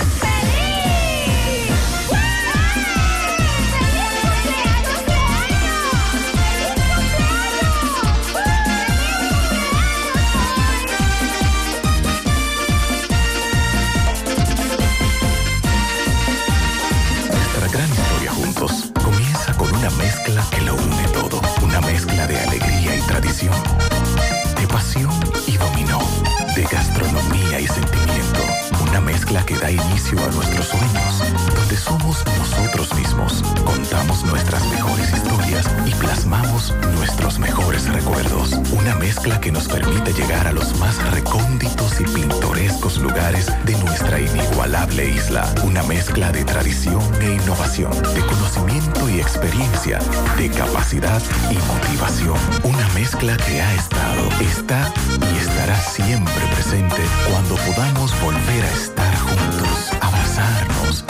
Mezcla 29.31 29.47
que 29.47 29.55
da 29.55 29.71
inicio 29.71 30.19
a 30.19 30.29
nuestros 30.29 30.67
sueños, 30.67 31.23
donde 31.55 31.77
somos 31.77 32.25
nosotros 32.39 32.93
mismos, 32.95 33.43
contamos 33.65 34.25
nuestras 34.25 34.67
mejores 34.69 35.13
historias 35.13 35.67
y 35.87 35.95
plasmamos 35.95 36.75
nuestros 36.97 37.39
mejores 37.39 37.60
recuerdos. 37.89 38.53
Una 38.73 38.95
mezcla 38.97 39.41
que 39.41 39.53
nos 39.53 39.69
permite 39.69 40.13
llegar 40.13 40.47
a 40.47 40.53
los 40.53 40.79
más 40.79 40.97
recónditos 41.13 42.01
y 42.01 42.05
pintorescos 42.05 42.99
lugares 42.99 43.47
de 43.65 43.77
nuestra 43.79 44.21
inigualable 44.21 45.09
isla. 45.11 45.53
Una 45.65 45.83
mezcla 45.85 46.33
de 46.33 46.45
tradición 46.45 47.03
e 47.21 47.35
innovación, 47.35 47.93
de 48.15 48.21
conocimiento 48.27 49.09
y 49.09 49.21
experiencia, 49.21 49.99
de 50.37 50.51
capacidad 50.51 51.23
y 51.51 51.57
motivación. 51.57 52.39
Una 52.65 52.89
mezcla 52.95 53.37
que 53.37 53.61
ha 53.61 53.75
estado, 53.75 54.29
está 54.41 54.93
y 55.33 55.39
estará 55.39 55.81
siempre 55.81 56.43
presente 56.55 57.03
cuando 57.31 57.57
podamos 57.57 58.13
volver 58.21 58.65
a 58.65 58.73
estar 58.73 59.17
juntos, 59.19 59.91
abrazarnos, 60.01 61.05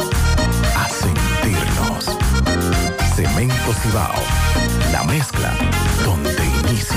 a 0.77 0.89
sentirnos. 0.89 2.17
Cemento 3.15 3.73
Cibao, 3.83 4.23
la 4.93 5.05
mezcla 5.05 5.55
donde 6.05 6.40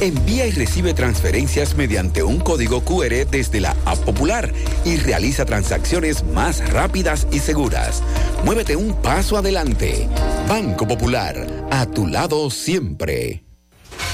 Envía 0.00 0.46
y 0.46 0.50
recibe 0.50 0.92
transferencias 0.92 1.74
mediante 1.74 2.22
un 2.22 2.38
código 2.38 2.82
QR 2.84 3.26
desde 3.30 3.60
la 3.60 3.74
App 3.86 3.98
Popular 4.00 4.52
y 4.84 4.96
realiza 4.98 5.46
transacciones 5.46 6.22
más 6.22 6.68
rápidas 6.70 7.26
y 7.32 7.38
seguras. 7.38 8.02
Muévete 8.44 8.76
un 8.76 8.94
paso 9.00 9.38
adelante. 9.38 10.06
Banco 10.48 10.86
Popular, 10.86 11.46
a 11.70 11.86
tu 11.86 12.06
lado 12.06 12.50
siempre. 12.50 13.45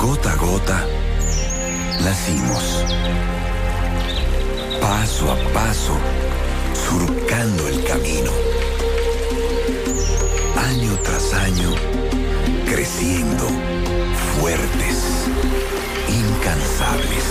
Gota 0.00 0.32
a 0.32 0.36
gota, 0.36 0.86
nacimos. 2.02 2.86
Paso 4.80 5.30
a 5.30 5.36
paso, 5.52 5.92
surcando 6.72 7.68
el 7.68 7.84
camino. 7.84 8.30
Año 10.56 10.96
tras 11.04 11.34
año, 11.34 11.74
creciendo, 12.64 13.46
fuertes, 14.40 15.26
incansables, 16.08 17.24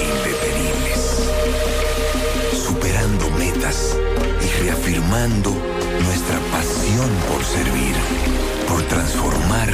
indetenibles. 0.00 1.28
Superando 2.64 3.28
metas 3.32 3.94
y 4.40 4.62
reafirmando 4.62 5.50
nuestra 5.50 6.38
pasión 6.50 7.10
por 7.28 7.44
servir, 7.44 7.94
por 8.68 8.82
transformar 8.82 9.68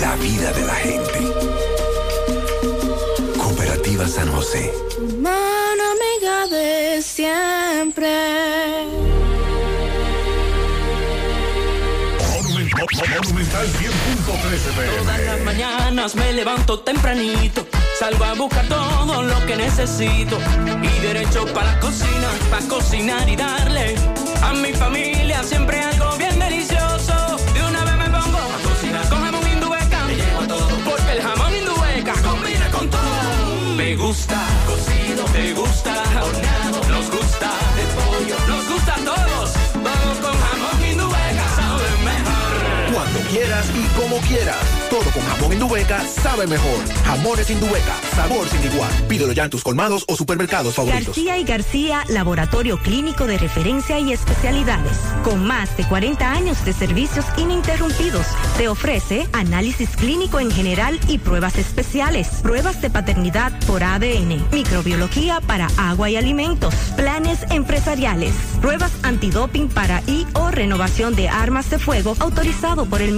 la 0.00 0.16
vida 0.16 0.52
de 0.52 0.66
la 0.66 0.74
gente. 0.74 1.18
Cooperativa 3.38 4.06
San 4.08 4.30
José. 4.32 4.72
Mano 5.20 5.82
amiga 5.96 6.46
de 6.48 7.00
siempre. 7.02 8.08
Monumental 12.78 13.66
100.13 13.66 14.98
Todas 14.98 15.20
las 15.20 15.40
mañanas 15.40 16.14
me 16.14 16.32
levanto 16.32 16.80
tempranito, 16.80 17.66
salgo 17.98 18.24
a 18.24 18.34
buscar 18.34 18.66
todo 18.68 19.22
lo 19.22 19.46
que 19.46 19.56
necesito 19.56 20.38
y 20.82 21.00
derecho 21.00 21.46
para 21.54 21.74
la 21.74 21.80
cocina, 21.80 22.28
para 22.50 22.66
cocinar 22.68 23.28
y 23.28 23.36
darle 23.36 23.94
a 24.42 24.52
mi 24.52 24.72
familia 24.72 25.42
siempre 25.42 25.80
algo 25.80 26.16
bien 26.16 26.38
delicioso. 26.38 26.87
Me 33.78 33.94
gusta 33.94 34.36
cocido, 34.66 35.24
me 35.32 35.52
gusta 35.54 36.02
horneado, 36.20 36.80
nos 36.88 37.08
gusta 37.12 37.48
de 37.76 37.84
pollo, 37.94 38.36
nos 38.48 38.68
gusta 38.68 38.94
todo 39.04 39.27
quieras 43.28 43.70
y 43.74 44.00
como 44.00 44.16
quieras. 44.22 44.56
Todo 44.90 45.04
con 45.10 45.22
jamón 45.22 45.52
Indubeca 45.52 46.02
sabe 46.04 46.46
mejor. 46.46 46.78
Jamones 47.04 47.50
Indubeca, 47.50 47.94
sabor 48.14 48.48
sin 48.48 48.72
igual. 48.72 48.90
Pídelo 49.06 49.32
ya 49.32 49.44
en 49.44 49.50
tus 49.50 49.62
colmados 49.62 50.04
o 50.08 50.16
supermercados 50.16 50.74
favoritos. 50.74 51.08
García 51.08 51.38
y 51.38 51.44
García, 51.44 52.04
laboratorio 52.08 52.78
clínico 52.78 53.26
de 53.26 53.38
referencia 53.38 53.98
y 53.98 54.12
especialidades. 54.12 54.96
Con 55.24 55.46
más 55.46 55.76
de 55.76 55.84
40 55.84 56.30
años 56.30 56.64
de 56.64 56.72
servicios 56.72 57.26
ininterrumpidos, 57.36 58.26
te 58.56 58.68
ofrece 58.68 59.28
análisis 59.32 59.90
clínico 59.90 60.40
en 60.40 60.50
general 60.50 60.98
y 61.08 61.18
pruebas 61.18 61.58
especiales, 61.58 62.28
pruebas 62.42 62.80
de 62.80 62.90
paternidad 62.90 63.52
por 63.66 63.84
ADN, 63.84 64.48
microbiología 64.52 65.40
para 65.40 65.68
agua 65.76 66.08
y 66.10 66.16
alimentos, 66.16 66.74
planes 66.96 67.40
empresariales, 67.50 68.32
pruebas 68.60 68.92
antidoping 69.02 69.68
para 69.68 70.02
y 70.06 70.26
o 70.32 70.50
renovación 70.50 71.14
de 71.14 71.28
armas 71.28 71.68
de 71.70 71.78
fuego 71.78 72.16
autorizado 72.20 72.86
por 72.86 73.02
el 73.02 73.17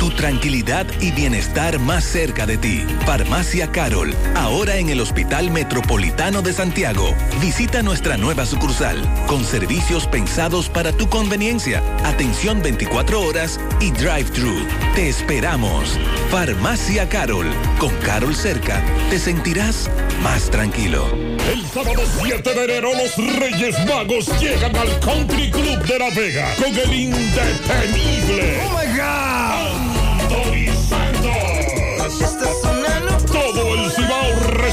Tu 0.00 0.08
tranquilidad 0.12 0.86
y 1.02 1.10
bienestar 1.10 1.78
más 1.78 2.04
cerca 2.04 2.46
de 2.46 2.56
ti. 2.56 2.86
Farmacia 3.04 3.70
Carol, 3.70 4.14
ahora 4.34 4.76
en 4.76 4.88
el 4.88 4.98
Hospital 4.98 5.50
Metropolitano 5.50 6.40
de 6.40 6.54
Santiago. 6.54 7.14
Visita 7.38 7.82
nuestra 7.82 8.16
nueva 8.16 8.46
sucursal, 8.46 8.98
con 9.26 9.44
servicios 9.44 10.06
pensados 10.06 10.70
para 10.70 10.92
tu 10.92 11.06
conveniencia, 11.10 11.82
atención 12.02 12.62
24 12.62 13.20
horas 13.20 13.60
y 13.78 13.90
drive-thru. 13.90 14.66
Te 14.94 15.10
esperamos. 15.10 15.98
Farmacia 16.30 17.06
Carol, 17.06 17.48
con 17.78 17.94
Carol 17.96 18.34
cerca, 18.34 18.82
te 19.10 19.18
sentirás 19.18 19.90
más 20.22 20.50
tranquilo. 20.50 21.14
El 21.52 21.66
sábado 21.66 22.02
7 22.22 22.54
de 22.54 22.64
enero 22.64 22.92
los 22.94 23.16
Reyes 23.38 23.76
Magos 23.86 24.28
llegan 24.40 24.74
al 24.76 24.98
Country 25.00 25.50
Club 25.50 25.84
de 25.84 25.98
La 25.98 26.08
Vega 26.08 26.54
con 26.56 26.74
el 26.74 26.94
indetenible. 26.94 28.60
¡Oh 28.64 28.78
my 28.78 28.98
God! 28.98 29.89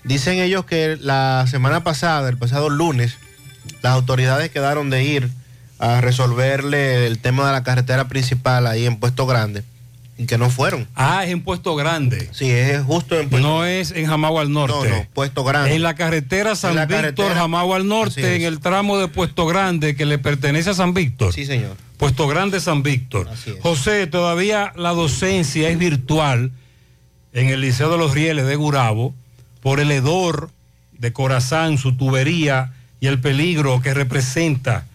Dicen 0.03 0.39
ellos 0.39 0.65
que 0.65 0.97
la 1.01 1.47
semana 1.49 1.85
pasada, 1.85 2.29
el 2.29 2.37
pasado 2.37 2.69
lunes, 2.69 3.17
las 3.83 3.93
autoridades 3.93 4.51
quedaron 4.51 4.91
de 4.91 5.05
ir 5.05 5.31
a 5.79 6.01
resolverle 6.01 7.07
el 7.07 7.19
tema 7.19 7.47
de 7.47 7.53
la 7.53 7.63
carretera 7.63 8.09
principal 8.09 8.67
ahí 8.67 8.87
en 8.87 8.99
Puesto 8.99 9.27
Grande 9.27 9.65
que 10.27 10.39
no 10.39 10.49
fueron. 10.51 10.87
Ah, 10.95 11.25
es 11.25 11.31
en 11.31 11.43
Puesto 11.43 11.75
Grande. 11.75 12.29
Sí, 12.33 12.49
es 12.51 12.83
justo 12.83 13.19
en 13.19 13.29
Puesto 13.29 13.47
No 13.49 13.65
es 13.65 13.91
en 13.91 14.07
Jamagua 14.07 14.43
al 14.43 14.53
norte. 14.53 14.89
No, 14.89 14.97
no, 14.97 15.07
Puesto 15.13 15.43
Grande. 15.45 15.75
En 15.75 15.83
la 15.83 15.95
carretera 15.95 16.55
San 16.55 16.75
la 16.77 16.87
Víctor, 16.87 17.01
carretera- 17.33 17.43
al 17.43 17.89
norte, 17.89 18.37
en 18.37 18.43
el 18.43 18.61
tramo 18.61 18.99
de 18.99 19.09
Puesto 19.09 19.47
Grande 19.47 19.97
que 19.97 20.07
le 20.07 20.19
pertenece 20.19 20.71
a 20.71 20.75
San 20.75 20.95
Víctor. 20.95 21.33
Sí, 21.33 21.45
señor. 21.47 21.77
Puesto 21.97 22.27
Grande, 22.29 22.61
San 22.61 22.83
Víctor. 22.83 23.29
José, 23.61 24.07
todavía 24.07 24.73
la 24.77 24.91
docencia 24.91 25.69
es 25.69 25.79
virtual 25.79 26.53
en 27.33 27.49
el 27.49 27.61
Liceo 27.61 27.91
de 27.91 27.99
los 27.99 28.13
Rieles 28.13 28.47
de 28.47 28.57
Gurabo 28.57 29.15
por 29.61 29.81
el 29.81 29.91
hedor 29.91 30.51
de 30.93 31.13
Corazán, 31.13 31.79
su 31.79 31.97
tubería 31.97 32.73
y 33.01 33.07
el 33.09 33.21
peligro 33.21 33.81
que 33.83 33.95
representa 33.95 34.87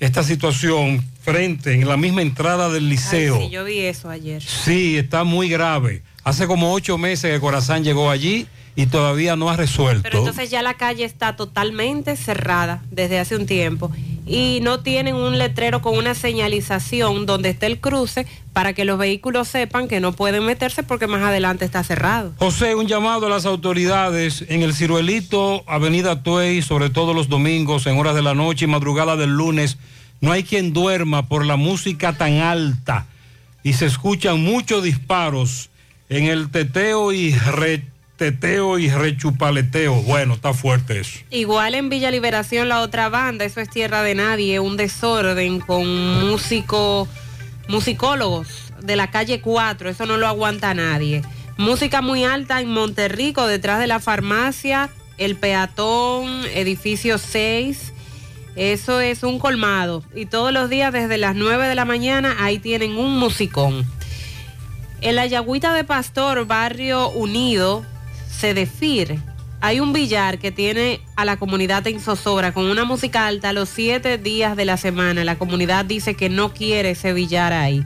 esta 0.00 0.22
situación 0.22 1.04
frente 1.30 1.74
en 1.74 1.86
la 1.86 1.96
misma 1.96 2.22
entrada 2.22 2.68
del 2.68 2.88
liceo. 2.88 3.38
Sí, 3.38 3.50
yo 3.50 3.64
vi 3.64 3.80
eso 3.80 4.08
ayer. 4.10 4.42
Sí, 4.42 4.96
está 4.96 5.24
muy 5.24 5.48
grave. 5.48 6.02
Hace 6.24 6.46
como 6.46 6.72
ocho 6.72 6.98
meses 6.98 7.32
que 7.32 7.40
Corazán 7.40 7.84
llegó 7.84 8.10
allí 8.10 8.46
y 8.76 8.86
todavía 8.86 9.34
no 9.36 9.50
ha 9.50 9.56
resuelto. 9.56 10.02
Pero 10.02 10.18
entonces 10.18 10.50
ya 10.50 10.62
la 10.62 10.74
calle 10.74 11.04
está 11.04 11.36
totalmente 11.36 12.16
cerrada 12.16 12.82
desde 12.90 13.18
hace 13.18 13.36
un 13.36 13.46
tiempo 13.46 13.90
y 14.28 14.60
no 14.62 14.80
tienen 14.80 15.14
un 15.14 15.38
letrero 15.38 15.80
con 15.80 15.96
una 15.96 16.14
señalización 16.14 17.24
donde 17.24 17.48
esté 17.48 17.66
el 17.66 17.80
cruce 17.80 18.26
para 18.52 18.74
que 18.74 18.84
los 18.84 18.98
vehículos 18.98 19.48
sepan 19.48 19.88
que 19.88 20.00
no 20.00 20.12
pueden 20.12 20.44
meterse 20.44 20.82
porque 20.82 21.06
más 21.06 21.22
adelante 21.22 21.64
está 21.64 21.82
cerrado. 21.82 22.34
José, 22.38 22.74
un 22.74 22.86
llamado 22.86 23.26
a 23.26 23.30
las 23.30 23.46
autoridades 23.46 24.44
en 24.48 24.62
el 24.62 24.74
Ciruelito, 24.74 25.64
Avenida 25.66 26.22
Tuey, 26.22 26.62
sobre 26.62 26.90
todo 26.90 27.14
los 27.14 27.28
domingos, 27.28 27.86
en 27.86 27.98
horas 27.98 28.14
de 28.14 28.22
la 28.22 28.34
noche 28.34 28.66
y 28.66 28.68
madrugada 28.68 29.16
del 29.16 29.30
lunes. 29.30 29.78
No 30.20 30.32
hay 30.32 30.42
quien 30.42 30.72
duerma 30.72 31.28
por 31.28 31.46
la 31.46 31.56
música 31.56 32.12
tan 32.12 32.34
alta 32.34 33.06
y 33.62 33.74
se 33.74 33.86
escuchan 33.86 34.42
muchos 34.42 34.82
disparos 34.82 35.70
en 36.08 36.24
el 36.24 36.50
teteo 36.50 37.12
y 37.12 37.34
reteteo 37.34 38.78
y 38.78 38.90
rechupaleteo. 38.90 40.02
Bueno, 40.02 40.34
está 40.34 40.54
fuerte 40.54 41.00
eso. 41.00 41.20
Igual 41.30 41.74
en 41.74 41.88
Villa 41.88 42.10
Liberación 42.10 42.68
la 42.68 42.80
otra 42.80 43.08
banda, 43.08 43.44
eso 43.44 43.60
es 43.60 43.70
tierra 43.70 44.02
de 44.02 44.14
nadie, 44.14 44.58
un 44.58 44.76
desorden 44.76 45.60
con 45.60 45.86
músicos, 46.28 47.08
musicólogos 47.68 48.72
de 48.80 48.96
la 48.96 49.10
calle 49.10 49.40
4, 49.40 49.90
eso 49.90 50.06
no 50.06 50.16
lo 50.16 50.26
aguanta 50.26 50.74
nadie. 50.74 51.22
Música 51.56 52.00
muy 52.02 52.24
alta 52.24 52.60
en 52.60 52.70
Monterrico, 52.70 53.46
detrás 53.46 53.80
de 53.80 53.88
la 53.88 53.98
farmacia, 53.98 54.90
el 55.18 55.36
peatón, 55.36 56.44
edificio 56.54 57.18
6. 57.18 57.92
Eso 58.58 59.00
es 59.00 59.22
un 59.22 59.38
colmado. 59.38 60.02
Y 60.16 60.26
todos 60.26 60.52
los 60.52 60.68
días 60.68 60.92
desde 60.92 61.16
las 61.16 61.36
9 61.36 61.68
de 61.68 61.76
la 61.76 61.84
mañana 61.84 62.36
ahí 62.40 62.58
tienen 62.58 62.96
un 62.96 63.16
musicón. 63.16 63.86
En 65.00 65.14
la 65.14 65.26
Yagüita 65.26 65.72
de 65.72 65.84
Pastor, 65.84 66.44
barrio 66.44 67.08
Unido, 67.10 67.84
Sedefir, 68.28 69.20
hay 69.60 69.78
un 69.78 69.92
billar 69.92 70.40
que 70.40 70.50
tiene 70.50 71.00
a 71.14 71.24
la 71.24 71.36
comunidad 71.36 71.86
en 71.86 72.00
zozobra 72.00 72.52
con 72.52 72.64
una 72.64 72.84
música 72.84 73.28
alta 73.28 73.52
los 73.52 73.68
siete 73.68 74.18
días 74.18 74.56
de 74.56 74.64
la 74.64 74.76
semana. 74.76 75.22
La 75.22 75.38
comunidad 75.38 75.84
dice 75.84 76.14
que 76.14 76.28
no 76.28 76.52
quiere 76.52 76.90
ese 76.90 77.12
billar 77.12 77.52
ahí. 77.52 77.84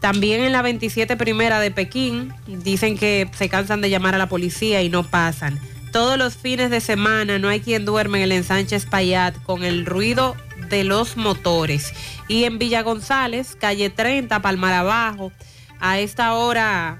También 0.00 0.42
en 0.42 0.50
la 0.50 0.62
27 0.62 1.16
primera 1.16 1.60
de 1.60 1.70
Pekín 1.70 2.32
dicen 2.46 2.98
que 2.98 3.30
se 3.38 3.48
cansan 3.48 3.80
de 3.80 3.90
llamar 3.90 4.16
a 4.16 4.18
la 4.18 4.28
policía 4.28 4.82
y 4.82 4.88
no 4.88 5.04
pasan. 5.04 5.60
Todos 5.92 6.18
los 6.18 6.36
fines 6.36 6.70
de 6.70 6.80
semana 6.80 7.38
no 7.38 7.48
hay 7.48 7.60
quien 7.60 7.84
duerme 7.84 8.18
en 8.18 8.24
el 8.24 8.32
ensanche 8.32 8.76
Espaillat 8.76 9.34
con 9.42 9.64
el 9.64 9.86
ruido 9.86 10.36
de 10.68 10.84
los 10.84 11.16
motores. 11.16 11.94
Y 12.28 12.44
en 12.44 12.58
Villa 12.58 12.82
González, 12.82 13.56
calle 13.58 13.88
30, 13.88 14.40
Palmar 14.42 14.74
Abajo, 14.74 15.32
a 15.80 15.98
esta 15.98 16.34
hora, 16.34 16.98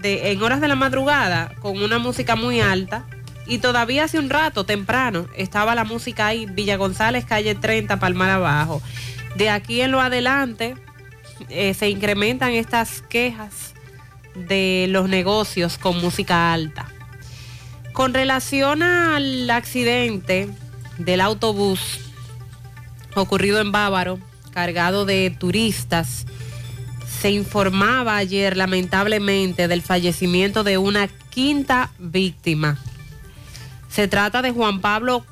de, 0.00 0.32
en 0.32 0.42
horas 0.42 0.60
de 0.60 0.68
la 0.68 0.74
madrugada, 0.74 1.52
con 1.60 1.82
una 1.82 1.98
música 1.98 2.34
muy 2.34 2.60
alta. 2.60 3.04
Y 3.46 3.58
todavía 3.58 4.04
hace 4.04 4.18
un 4.18 4.30
rato, 4.30 4.64
temprano, 4.64 5.26
estaba 5.36 5.74
la 5.74 5.84
música 5.84 6.26
ahí, 6.26 6.46
Villa 6.46 6.76
González, 6.76 7.24
calle 7.26 7.54
30, 7.54 7.98
Palmar 7.98 8.30
Abajo. 8.30 8.80
De 9.36 9.50
aquí 9.50 9.80
en 9.82 9.90
lo 9.90 10.00
adelante, 10.00 10.76
eh, 11.48 11.74
se 11.74 11.90
incrementan 11.90 12.52
estas 12.52 13.02
quejas 13.02 13.74
de 14.34 14.86
los 14.88 15.08
negocios 15.08 15.78
con 15.78 16.00
música 16.00 16.52
alta. 16.52 16.88
Con 17.92 18.14
relación 18.14 18.82
al 18.82 19.50
accidente 19.50 20.48
del 20.98 21.20
autobús 21.20 22.00
ocurrido 23.14 23.60
en 23.60 23.72
Bávaro, 23.72 24.18
cargado 24.52 25.04
de 25.04 25.34
turistas, 25.36 26.26
se 27.20 27.30
informaba 27.30 28.16
ayer 28.16 28.56
lamentablemente 28.56 29.68
del 29.68 29.82
fallecimiento 29.82 30.64
de 30.64 30.78
una 30.78 31.08
quinta 31.08 31.90
víctima. 31.98 32.78
Se 33.88 34.08
trata 34.08 34.40
de 34.40 34.52
Juan 34.52 34.80
Pablo 34.80 35.26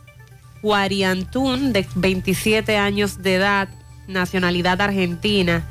Guariantún, 0.63 1.73
de 1.73 1.87
27 1.95 2.77
años 2.77 3.23
de 3.23 3.37
edad, 3.37 3.69
nacionalidad 4.09 4.81
argentina. 4.81 5.65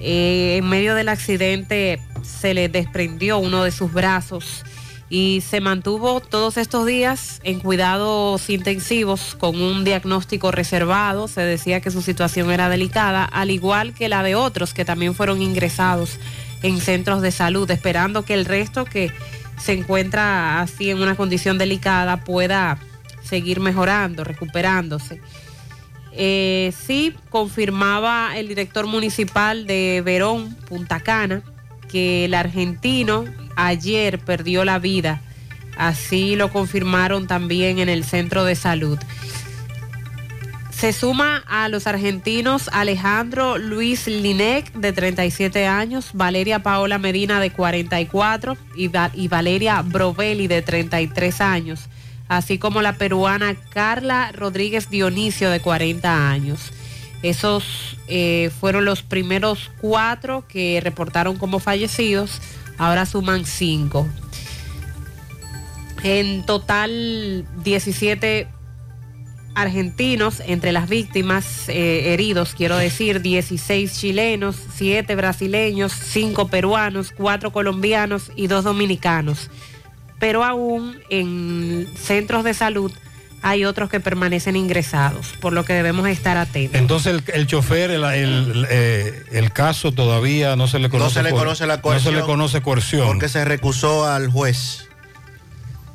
Eh, 0.00 0.56
en 0.58 0.68
medio 0.68 0.94
del 0.94 1.08
accidente 1.08 2.00
se 2.22 2.52
le 2.52 2.68
desprendió 2.68 3.38
uno 3.38 3.64
de 3.64 3.70
sus 3.70 3.92
brazos 3.92 4.64
y 5.10 5.40
se 5.40 5.60
mantuvo 5.60 6.20
todos 6.20 6.56
estos 6.56 6.86
días 6.86 7.40
en 7.42 7.58
cuidados 7.58 8.48
intensivos 8.48 9.34
con 9.34 9.60
un 9.60 9.84
diagnóstico 9.84 10.52
reservado. 10.52 11.26
Se 11.26 11.40
decía 11.40 11.80
que 11.80 11.90
su 11.90 12.00
situación 12.00 12.52
era 12.52 12.68
delicada, 12.68 13.24
al 13.24 13.50
igual 13.50 13.92
que 13.92 14.08
la 14.08 14.22
de 14.22 14.36
otros 14.36 14.72
que 14.72 14.84
también 14.84 15.14
fueron 15.16 15.42
ingresados 15.42 16.20
en 16.62 16.80
centros 16.80 17.22
de 17.22 17.32
salud, 17.32 17.68
esperando 17.72 18.24
que 18.24 18.34
el 18.34 18.44
resto 18.44 18.84
que 18.84 19.10
se 19.58 19.72
encuentra 19.72 20.60
así 20.60 20.90
en 20.90 21.02
una 21.02 21.16
condición 21.16 21.58
delicada 21.58 22.22
pueda 22.22 22.78
seguir 23.24 23.58
mejorando, 23.58 24.22
recuperándose. 24.22 25.20
Eh, 26.12 26.72
sí, 26.86 27.16
confirmaba 27.30 28.36
el 28.36 28.46
director 28.46 28.86
municipal 28.86 29.66
de 29.66 30.02
Verón, 30.04 30.54
Punta 30.68 31.00
Cana, 31.00 31.42
que 31.88 32.26
el 32.26 32.34
argentino 32.34 33.24
ayer 33.66 34.18
perdió 34.18 34.64
la 34.64 34.78
vida. 34.78 35.20
Así 35.76 36.36
lo 36.36 36.52
confirmaron 36.52 37.26
también 37.26 37.78
en 37.78 37.88
el 37.88 38.04
centro 38.04 38.44
de 38.44 38.54
salud. 38.54 38.98
Se 40.70 40.94
suma 40.94 41.44
a 41.46 41.68
los 41.68 41.86
argentinos 41.86 42.70
Alejandro 42.72 43.58
Luis 43.58 44.06
Linec, 44.06 44.72
de 44.72 44.94
37 44.94 45.66
años, 45.66 46.12
Valeria 46.14 46.62
Paola 46.62 46.98
Medina, 46.98 47.38
de 47.38 47.50
44, 47.50 48.56
y, 48.74 48.90
y 49.12 49.28
Valeria 49.28 49.82
Brovelli, 49.82 50.46
de 50.46 50.62
33 50.62 51.42
años, 51.42 51.88
así 52.28 52.56
como 52.58 52.80
la 52.80 52.94
peruana 52.94 53.56
Carla 53.74 54.32
Rodríguez 54.32 54.88
Dionisio, 54.88 55.50
de 55.50 55.60
40 55.60 56.30
años. 56.30 56.72
Esos 57.22 57.98
eh, 58.08 58.50
fueron 58.58 58.86
los 58.86 59.02
primeros 59.02 59.70
cuatro 59.82 60.44
que 60.48 60.80
reportaron 60.82 61.36
como 61.36 61.58
fallecidos, 61.58 62.40
ahora 62.80 63.04
suman 63.04 63.44
cinco. 63.44 64.08
En 66.02 66.46
total, 66.46 67.46
17 67.62 68.48
argentinos 69.54 70.40
entre 70.46 70.72
las 70.72 70.88
víctimas 70.88 71.68
eh, 71.68 72.14
heridos, 72.14 72.54
quiero 72.54 72.78
decir, 72.78 73.20
16 73.20 74.00
chilenos, 74.00 74.56
7 74.76 75.14
brasileños, 75.14 75.92
5 75.92 76.48
peruanos, 76.48 77.12
4 77.14 77.52
colombianos 77.52 78.32
y 78.34 78.46
2 78.46 78.64
dominicanos. 78.64 79.50
Pero 80.18 80.42
aún 80.42 80.98
en 81.10 81.86
centros 81.96 82.44
de 82.44 82.54
salud 82.54 82.92
hay 83.42 83.64
otros 83.64 83.88
que 83.90 84.00
permanecen 84.00 84.56
ingresados, 84.56 85.28
por 85.40 85.52
lo 85.52 85.64
que 85.64 85.72
debemos 85.72 86.08
estar 86.08 86.36
atentos. 86.36 86.78
Entonces 86.80 87.14
el, 87.14 87.22
el 87.34 87.46
chofer, 87.46 87.90
el, 87.90 88.04
el, 88.04 88.66
eh, 88.70 89.22
el 89.32 89.52
caso 89.52 89.92
todavía 89.92 90.56
no 90.56 90.66
se 90.68 90.78
le 90.78 90.88
conoce. 90.90 91.20
no 91.20 91.22
se 91.26 91.30
le 91.30 91.36
conoce 91.38 91.66
la 91.66 91.76
No 91.76 91.82
coerción. 91.82 92.14
se 92.14 92.20
le 92.20 92.24
conoce 92.26 92.60
coerción. 92.62 93.06
Porque 93.06 93.28
se 93.28 93.44
recusó 93.44 94.06
al 94.06 94.28
juez. 94.28 94.86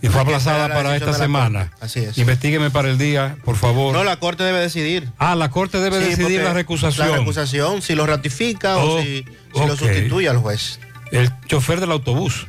y 0.01 0.07
fue 0.07 0.22
aplazada 0.22 0.67
para 0.73 0.95
esta 0.95 1.13
semana. 1.13 1.69
Corte. 1.69 1.85
Así 1.85 1.99
es. 1.99 2.17
Investígueme 2.17 2.69
para 2.72 2.89
el 2.89 2.97
día, 2.97 3.38
por 3.43 3.55
favor. 3.55 3.93
No, 3.93 4.03
la 4.03 4.17
corte 4.17 4.43
debe 4.43 4.59
decidir. 4.59 5.09
Ah, 5.17 5.35
la 5.35 5.49
corte 5.49 5.80
debe 5.80 5.99
Sí, 6.03 6.09
decidir 6.11 6.41
la 6.41 6.53
recusación. 6.53 7.09
La 7.11 7.17
recusación, 7.17 7.81
si 7.81 7.95
lo 7.95 8.05
ratifica 8.05 8.77
o 8.77 9.01
si, 9.01 9.26
lo 9.55 9.76
sustituye 9.76 10.30
al 10.30 10.38
juez. 10.38 10.80
El 11.11 11.30
chofer 11.47 11.80
del 11.80 11.91
autobús. 11.91 12.47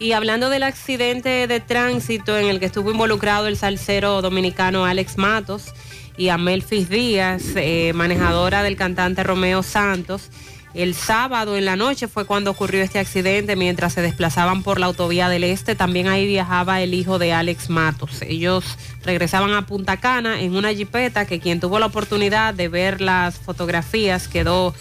Y 0.00 0.12
hablando 0.12 0.48
del 0.48 0.62
accidente 0.62 1.48
de 1.48 1.60
tránsito 1.60 2.38
en 2.38 2.46
el 2.46 2.60
que 2.60 2.66
estuvo 2.66 2.92
involucrado 2.92 3.48
el 3.48 3.56
salsero 3.56 4.22
dominicano 4.22 4.84
Alex 4.84 5.18
Matos 5.18 5.74
y 6.16 6.28
Amelfis 6.28 6.88
Díaz, 6.88 7.42
eh, 7.56 7.92
manejadora 7.94 8.62
del 8.62 8.76
cantante 8.76 9.24
Romeo 9.24 9.64
Santos, 9.64 10.30
el 10.72 10.94
sábado 10.94 11.56
en 11.56 11.64
la 11.64 11.74
noche 11.74 12.06
fue 12.06 12.26
cuando 12.26 12.52
ocurrió 12.52 12.82
este 12.82 13.00
accidente 13.00 13.56
mientras 13.56 13.94
se 13.94 14.02
desplazaban 14.02 14.62
por 14.62 14.78
la 14.78 14.86
autovía 14.86 15.28
del 15.28 15.42
Este. 15.42 15.74
También 15.74 16.06
ahí 16.06 16.28
viajaba 16.28 16.80
el 16.80 16.94
hijo 16.94 17.18
de 17.18 17.32
Alex 17.32 17.68
Matos. 17.68 18.22
Ellos 18.22 18.64
regresaban 19.02 19.52
a 19.54 19.66
Punta 19.66 19.96
Cana 19.96 20.40
en 20.40 20.54
una 20.54 20.72
jipeta 20.72 21.26
que 21.26 21.40
quien 21.40 21.58
tuvo 21.58 21.80
la 21.80 21.86
oportunidad 21.86 22.54
de 22.54 22.68
ver 22.68 23.00
las 23.00 23.36
fotografías 23.38 24.28
quedó 24.28 24.74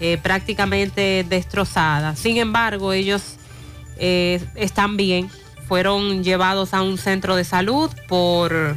eh, 0.00 0.18
prácticamente 0.20 1.24
destrozada. 1.28 2.16
Sin 2.16 2.38
embargo, 2.38 2.92
ellos 2.92 3.36
eh, 3.98 4.40
están 4.54 4.96
bien. 4.96 5.28
Fueron 5.66 6.22
llevados 6.22 6.74
a 6.74 6.82
un 6.82 6.98
centro 6.98 7.36
de 7.36 7.44
salud 7.44 7.90
por 8.06 8.76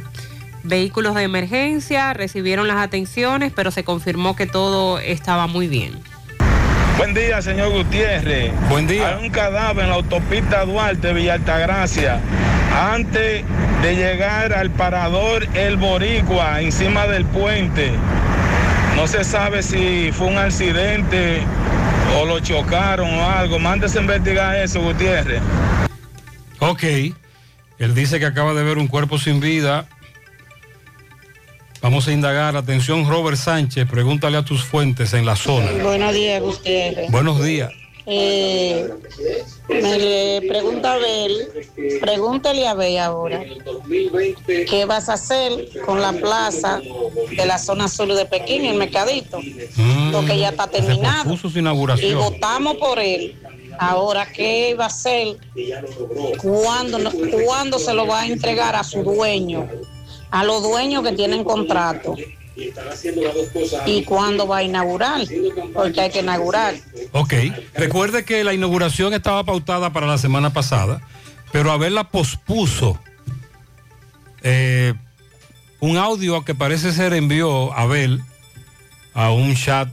vehículos 0.62 1.14
de 1.14 1.22
emergencia, 1.22 2.12
recibieron 2.14 2.68
las 2.68 2.78
atenciones, 2.78 3.52
pero 3.54 3.70
se 3.70 3.84
confirmó 3.84 4.36
que 4.36 4.46
todo 4.46 4.98
estaba 4.98 5.46
muy 5.46 5.68
bien. 5.68 5.98
Buen 6.98 7.14
día, 7.14 7.40
señor 7.40 7.70
Gutiérrez. 7.70 8.50
Buen 8.68 8.86
día. 8.88 9.16
Hay 9.16 9.24
un 9.24 9.30
cadáver 9.30 9.84
en 9.84 9.90
la 9.90 9.96
autopista 9.96 10.64
Duarte, 10.64 11.12
Villa 11.12 11.34
Altagracia. 11.34 12.20
Antes 12.76 13.44
de 13.82 13.96
llegar 13.96 14.52
al 14.52 14.70
parador 14.70 15.46
El 15.54 15.76
Boricua, 15.76 16.60
encima 16.60 17.06
del 17.06 17.24
puente. 17.24 17.92
No 18.96 19.06
se 19.06 19.22
sabe 19.22 19.62
si 19.62 20.10
fue 20.12 20.26
un 20.26 20.38
accidente 20.38 21.42
o 22.16 22.24
lo 22.24 22.40
chocaron 22.40 23.12
o 23.14 23.28
algo. 23.28 23.58
Mándese 23.58 23.98
a 23.98 24.02
investigar 24.02 24.56
eso, 24.56 24.80
Gutiérrez. 24.80 25.42
Ok. 26.60 26.82
Él 27.78 27.94
dice 27.94 28.18
que 28.18 28.26
acaba 28.26 28.54
de 28.54 28.62
ver 28.62 28.78
un 28.78 28.88
cuerpo 28.88 29.18
sin 29.18 29.40
vida. 29.40 29.86
Vamos 31.80 32.08
a 32.08 32.12
indagar. 32.12 32.56
Atención, 32.56 33.08
Robert 33.08 33.36
Sánchez. 33.36 33.86
Pregúntale 33.88 34.36
a 34.36 34.44
tus 34.44 34.64
fuentes 34.64 35.14
en 35.14 35.24
la 35.24 35.36
zona. 35.36 35.70
Buenos 35.82 36.12
días, 36.12 36.42
Gutiérrez. 36.42 37.10
Buenos 37.10 37.42
días. 37.42 37.70
Eh, 38.10 38.88
me 39.68 39.98
le 39.98 40.48
pregunta 40.48 40.92
a 40.92 40.94
Abel, 40.94 41.48
pregúntale 42.00 42.66
a 42.66 42.70
Abel 42.70 42.98
ahora, 42.98 43.44
¿qué 44.46 44.86
vas 44.86 45.10
a 45.10 45.14
hacer 45.14 45.68
con 45.84 46.00
la 46.00 46.12
plaza 46.14 46.80
de 47.36 47.44
la 47.44 47.58
zona 47.58 47.86
sur 47.86 48.12
de 48.14 48.24
Pekín, 48.24 48.64
el 48.64 48.78
mercadito? 48.78 49.38
Porque 50.10 50.38
ya 50.38 50.48
está 50.48 50.68
terminado 50.68 51.36
y 52.00 52.14
votamos 52.14 52.76
por 52.76 52.98
él. 52.98 53.36
Ahora, 53.78 54.26
¿qué 54.32 54.74
va 54.74 54.84
a 54.84 54.88
hacer? 54.88 55.36
¿Cuándo, 56.42 56.98
¿Cuándo 57.44 57.78
se 57.78 57.92
lo 57.92 58.06
va 58.06 58.22
a 58.22 58.26
entregar 58.26 58.74
a 58.74 58.82
su 58.82 59.02
dueño? 59.02 59.68
A 60.30 60.44
los 60.44 60.62
dueños 60.62 61.04
que 61.04 61.12
tienen 61.12 61.44
contrato. 61.44 62.16
Y 63.86 64.04
cuándo 64.04 64.46
va 64.46 64.58
a 64.58 64.62
inaugurar, 64.62 65.22
porque 65.72 66.00
hay 66.00 66.10
que 66.10 66.20
inaugurar. 66.20 66.74
Ok, 67.12 67.34
recuerde 67.74 68.24
que 68.24 68.42
la 68.44 68.52
inauguración 68.52 69.14
estaba 69.14 69.44
pautada 69.44 69.92
para 69.92 70.06
la 70.06 70.18
semana 70.18 70.52
pasada, 70.52 71.00
pero 71.52 71.70
Abel 71.70 71.94
la 71.94 72.04
pospuso. 72.04 72.98
Eh, 74.42 74.94
un 75.80 75.96
audio 75.96 76.44
que 76.44 76.54
parece 76.54 76.92
ser 76.92 77.12
envió 77.12 77.72
Abel 77.72 78.20
a 79.14 79.30
un 79.30 79.54
chat, 79.54 79.88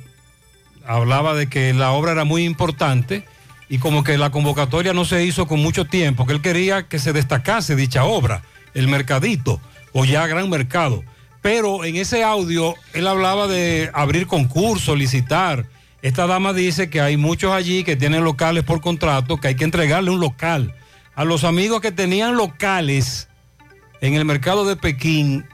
hablaba 0.85 1.35
de 1.35 1.47
que 1.47 1.73
la 1.73 1.91
obra 1.91 2.13
era 2.13 2.25
muy 2.25 2.45
importante 2.45 3.25
y 3.69 3.79
como 3.79 4.03
que 4.03 4.17
la 4.17 4.31
convocatoria 4.31 4.93
no 4.93 5.05
se 5.05 5.23
hizo 5.23 5.47
con 5.47 5.59
mucho 5.59 5.85
tiempo, 5.85 6.25
que 6.25 6.33
él 6.33 6.41
quería 6.41 6.87
que 6.87 6.99
se 6.99 7.13
destacase 7.13 7.75
dicha 7.75 8.05
obra, 8.05 8.43
el 8.73 8.87
mercadito 8.87 9.59
o 9.93 10.05
ya 10.05 10.27
gran 10.27 10.49
mercado. 10.49 11.03
Pero 11.45 11.85
en 11.85 11.95
ese 11.95 12.23
audio 12.23 12.73
él 12.93 13.05
hablaba 13.05 13.45
de 13.45 13.91
abrir 13.93 14.25
concursos, 14.25 14.97
licitar. 14.97 15.67
Esta 16.01 16.25
dama 16.25 16.53
dice 16.53 16.89
que 16.89 17.01
hay 17.01 17.17
muchos 17.17 17.51
allí 17.51 17.83
que 17.83 17.95
tienen 17.95 18.23
locales 18.23 18.63
por 18.63 18.81
contrato, 18.81 19.37
que 19.37 19.49
hay 19.49 19.55
que 19.55 19.63
entregarle 19.63 20.09
un 20.09 20.19
local. 20.19 20.73
A 21.13 21.23
los 21.23 21.43
amigos 21.43 21.81
que 21.81 21.91
tenían 21.91 22.35
locales 22.35 23.27
en 24.01 24.15
el 24.15 24.25
mercado 24.25 24.65
de 24.65 24.75
Pekín, 24.75 25.45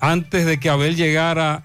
antes 0.00 0.46
de 0.46 0.58
que 0.58 0.68
Abel 0.68 0.96
llegara 0.96 1.62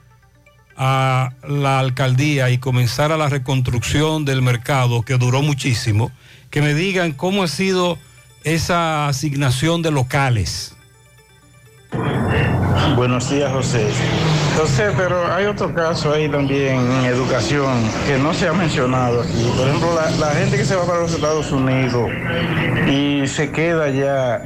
a 0.77 1.33
la 1.47 1.79
alcaldía 1.79 2.51
y 2.51 2.59
comenzara 2.59 3.17
la 3.17 3.29
reconstrucción 3.29 4.25
del 4.25 4.43
mercado, 4.43 5.01
que 5.01 5.17
duró 5.17 5.41
muchísimo, 5.41 6.11
que 6.51 6.61
me 6.61 6.75
digan 6.75 7.13
cómo 7.13 7.41
ha 7.41 7.47
sido 7.47 7.97
esa 8.43 9.07
asignación 9.07 9.81
de 9.81 9.89
locales. 9.89 10.74
Buenos 12.95 13.29
días, 13.29 13.51
José. 13.51 13.87
José, 14.57 14.91
pero 14.95 15.33
hay 15.33 15.45
otro 15.45 15.73
caso 15.73 16.13
ahí 16.13 16.29
también 16.29 16.79
en 16.79 17.05
educación 17.05 17.73
que 18.07 18.17
no 18.17 18.33
se 18.33 18.47
ha 18.47 18.53
mencionado 18.53 19.21
aquí. 19.21 19.51
Por 19.57 19.67
ejemplo, 19.67 19.89
la, 19.95 20.11
la 20.11 20.31
gente 20.33 20.57
que 20.57 20.65
se 20.65 20.75
va 20.75 20.85
para 20.85 20.99
los 21.01 21.13
Estados 21.13 21.51
Unidos 21.51 22.09
y 22.87 23.27
se 23.27 23.51
queda 23.51 23.85
allá 23.85 24.41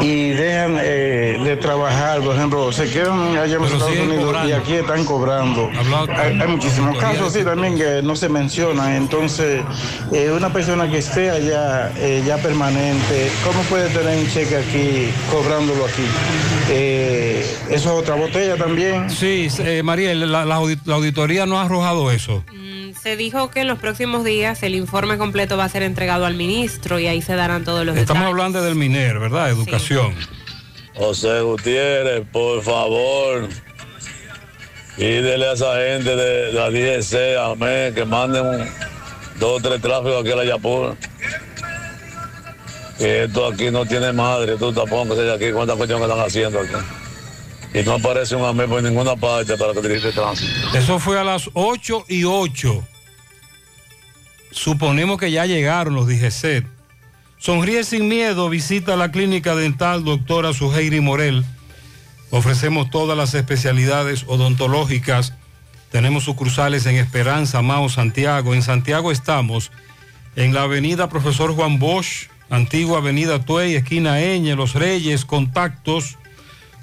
y 0.00 0.30
dejan 0.30 0.76
eh, 0.80 1.38
de 1.42 1.56
trabajar, 1.56 2.20
por 2.20 2.34
ejemplo, 2.36 2.72
se 2.72 2.90
quedan 2.90 3.36
allá 3.36 3.56
en 3.56 3.62
los 3.62 3.72
Estados 3.72 3.98
Unidos 3.98 4.36
y 4.46 4.52
aquí 4.52 4.74
están 4.74 5.04
cobrando. 5.04 5.70
Hay, 6.16 6.40
hay 6.40 6.48
muchísimos 6.48 6.96
casos 6.98 7.34
así 7.34 7.44
también 7.44 7.76
que 7.76 8.02
no 8.02 8.16
se 8.16 8.28
mencionan. 8.28 8.94
Entonces, 8.94 9.62
eh, 10.12 10.30
una 10.30 10.52
persona 10.52 10.90
que 10.90 10.98
esté 10.98 11.30
allá 11.30 11.92
eh, 11.96 12.22
ya 12.26 12.36
permanente, 12.38 13.30
¿cómo 13.44 13.62
puede 13.64 13.88
tener 13.90 14.18
un 14.18 14.28
cheque 14.28 14.56
aquí 14.56 15.10
cobrándolo 15.30 15.84
aquí? 15.84 16.04
Eh, 16.70 17.44
eso 17.68 17.92
es 17.92 18.02
otra 18.02 18.14
botella 18.14 18.56
también. 18.56 19.10
Sí, 19.10 19.48
eh, 19.58 19.82
Mariel, 19.82 20.30
la, 20.30 20.44
la 20.44 20.54
auditoría 20.56 21.46
no 21.46 21.58
ha 21.58 21.64
arrojado 21.64 22.10
eso. 22.10 22.44
Mm, 22.52 22.81
Se 23.00 23.16
dijo 23.16 23.50
que 23.50 23.60
en 23.60 23.68
los 23.68 23.78
próximos 23.78 24.24
días 24.24 24.62
el 24.62 24.74
informe 24.74 25.16
completo 25.18 25.56
va 25.56 25.64
a 25.64 25.68
ser 25.68 25.82
entregado 25.82 26.26
al 26.26 26.34
ministro 26.34 26.98
y 26.98 27.06
ahí 27.06 27.22
se 27.22 27.34
darán 27.34 27.64
todos 27.64 27.84
los 27.86 27.96
Estamos 27.96 28.20
detalles. 28.22 28.30
hablando 28.32 28.62
del 28.62 28.74
MINER, 28.74 29.18
¿verdad? 29.18 29.50
Educación. 29.50 30.14
José 30.94 31.40
Gutiérrez, 31.40 32.26
por 32.30 32.62
favor, 32.62 33.48
pídele 34.96 35.46
a 35.48 35.52
esa 35.52 35.74
gente 35.76 36.14
de, 36.16 36.52
la 36.52 36.70
DGC, 36.70 37.36
amén, 37.38 37.94
que 37.94 38.04
manden 38.04 38.44
un- 38.46 38.68
dos 39.38 39.58
o 39.58 39.68
tres 39.68 39.80
tráficos 39.80 40.20
aquí 40.20 40.32
a 40.32 40.36
la 40.36 40.44
Yapur. 40.44 40.96
Que 42.98 43.24
esto 43.24 43.46
aquí 43.46 43.70
no 43.70 43.86
tiene 43.86 44.12
madre, 44.12 44.56
tú 44.58 44.72
tampoco 44.72 45.16
sé 45.16 45.32
aquí 45.32 45.50
cuántas 45.50 45.76
cuestiones 45.76 46.06
que 46.06 46.12
están 46.12 46.26
haciendo 46.26 46.60
aquí. 46.60 46.86
Y 47.74 47.82
no 47.82 47.94
aparece 47.94 48.36
un 48.36 48.44
amén 48.44 48.68
por 48.68 48.82
ninguna 48.82 49.16
parte 49.16 49.56
para 49.56 49.72
que 49.72 49.80
dirige 49.80 50.12
tránsito. 50.12 50.76
Eso 50.76 50.98
fue 50.98 51.18
a 51.18 51.24
las 51.24 51.48
8 51.54 52.04
y 52.08 52.24
8. 52.24 52.84
Suponemos 54.50 55.18
que 55.18 55.30
ya 55.30 55.46
llegaron 55.46 55.94
los 55.94 56.06
DGC. 56.06 56.66
Sonríe 57.38 57.82
sin 57.84 58.08
miedo, 58.08 58.50
visita 58.50 58.94
la 58.96 59.10
clínica 59.10 59.54
dental 59.54 60.04
doctora 60.04 60.52
Suheiri 60.52 61.00
Morel. 61.00 61.44
Ofrecemos 62.30 62.90
todas 62.90 63.16
las 63.16 63.34
especialidades 63.34 64.24
odontológicas. 64.26 65.34
Tenemos 65.90 66.24
sucursales 66.24 66.86
en 66.86 66.96
Esperanza, 66.96 67.62
Mao, 67.62 67.88
Santiago. 67.88 68.54
En 68.54 68.62
Santiago 68.62 69.10
estamos 69.10 69.70
en 70.36 70.52
la 70.52 70.62
avenida 70.62 71.08
Profesor 71.08 71.54
Juan 71.54 71.78
Bosch, 71.78 72.28
antigua 72.50 72.98
avenida 72.98 73.44
Tuey, 73.44 73.74
esquina 73.74 74.20
Eñe, 74.20 74.54
Los 74.54 74.74
Reyes, 74.74 75.24
contactos 75.24 76.18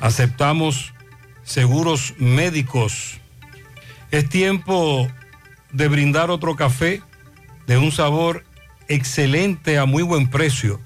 Aceptamos 0.00 0.94
seguros 1.42 2.14
médicos. 2.18 3.20
Es 4.10 4.26
tiempo 4.28 5.08
de 5.72 5.88
brindar 5.88 6.30
otro 6.30 6.56
café 6.56 7.02
de 7.66 7.78
un 7.78 7.92
sabor 7.92 8.44
excelente 8.88 9.78
a 9.78 9.84
muy 9.84 10.02
buen 10.02 10.28
precio. 10.30 10.80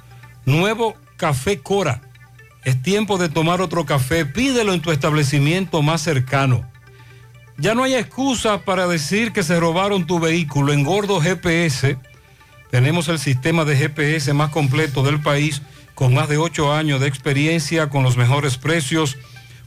Nuevo 0.44 0.96
Café 1.16 1.60
Cora. 1.60 2.02
Es 2.64 2.82
tiempo 2.82 3.18
de 3.18 3.28
tomar 3.28 3.60
otro 3.60 3.84
café. 3.84 4.24
Pídelo 4.24 4.72
en 4.72 4.80
tu 4.80 4.90
establecimiento 4.90 5.82
más 5.82 6.02
cercano. 6.02 6.68
Ya 7.58 7.74
no 7.74 7.84
hay 7.84 7.94
excusas 7.94 8.60
para 8.62 8.86
decir 8.86 9.32
que 9.32 9.42
se 9.42 9.58
robaron 9.58 10.06
tu 10.06 10.20
vehículo. 10.20 10.74
En 10.74 10.84
Gordo 10.84 11.20
GPS 11.20 11.96
tenemos 12.70 13.08
el 13.08 13.18
sistema 13.18 13.64
de 13.64 13.76
GPS 13.76 14.34
más 14.34 14.50
completo 14.50 15.02
del 15.02 15.20
país 15.20 15.62
con 15.94 16.12
más 16.12 16.28
de 16.28 16.36
8 16.36 16.74
años 16.74 17.00
de 17.00 17.08
experiencia, 17.08 17.88
con 17.88 18.02
los 18.02 18.18
mejores 18.18 18.58
precios. 18.58 19.16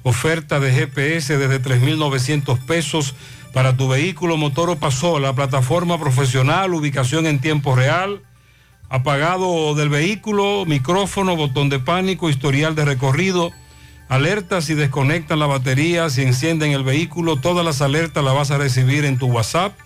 Oferta 0.04 0.60
de 0.60 0.72
GPS 0.72 1.38
desde 1.38 1.62
3.900 1.62 2.60
pesos 2.66 3.16
para 3.54 3.76
tu 3.76 3.88
vehículo 3.88 4.38
motor 4.38 4.70
o 4.70 4.76
pasola, 4.76 5.34
plataforma 5.34 6.00
profesional, 6.00 6.76
ubicación 6.76 7.26
en 7.26 7.40
tiempo 7.40 7.76
real, 7.76 8.22
apagado 8.90 9.74
del 9.74 9.90
vehículo, 9.90 10.66
micrófono, 10.68 11.36
botón 11.36 11.70
de 11.70 11.80
pánico, 11.80 12.30
historial 12.30 12.76
de 12.76 12.86
recorrido, 12.86 13.52
alertas 14.10 14.66
si 14.66 14.74
desconectan 14.74 15.40
la 15.40 15.46
batería, 15.46 16.10
si 16.10 16.24
encienden 16.24 16.72
el 16.72 16.84
vehículo, 16.84 17.38
todas 17.38 17.64
las 17.64 17.82
alertas 17.82 18.22
las 18.24 18.34
vas 18.34 18.50
a 18.52 18.58
recibir 18.58 19.06
en 19.06 19.18
tu 19.18 19.28
WhatsApp, 19.28 19.80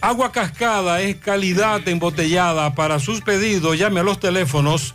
Agua 0.00 0.30
Cascada 0.30 1.00
es 1.00 1.16
calidad 1.16 1.88
embotellada. 1.88 2.76
Para 2.76 3.00
sus 3.00 3.20
pedidos, 3.20 3.76
llame 3.76 3.98
a 4.00 4.04
los 4.04 4.20
teléfonos 4.20 4.94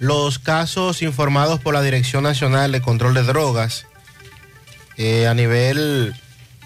los 0.00 0.38
casos 0.38 1.02
informados 1.02 1.60
por 1.60 1.72
la 1.74 1.82
Dirección 1.82 2.22
Nacional 2.24 2.72
de 2.72 2.80
Control 2.82 3.14
de 3.14 3.22
Drogas, 3.22 3.86
eh, 4.96 5.26
a 5.28 5.34
nivel 5.34 6.14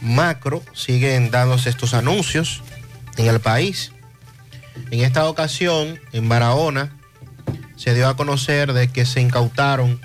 macro 0.00 0.62
siguen 0.72 1.30
dándose 1.30 1.68
estos 1.70 1.92
anuncios 1.94 2.62
en 3.16 3.26
el 3.26 3.40
país. 3.40 3.92
En 4.90 5.00
esta 5.02 5.28
ocasión, 5.28 6.00
en 6.12 6.28
Barahona, 6.28 6.96
se 7.76 7.94
dio 7.94 8.08
a 8.08 8.16
conocer 8.16 8.72
de 8.72 8.88
que 8.88 9.06
se 9.06 9.20
incautaron 9.20 10.00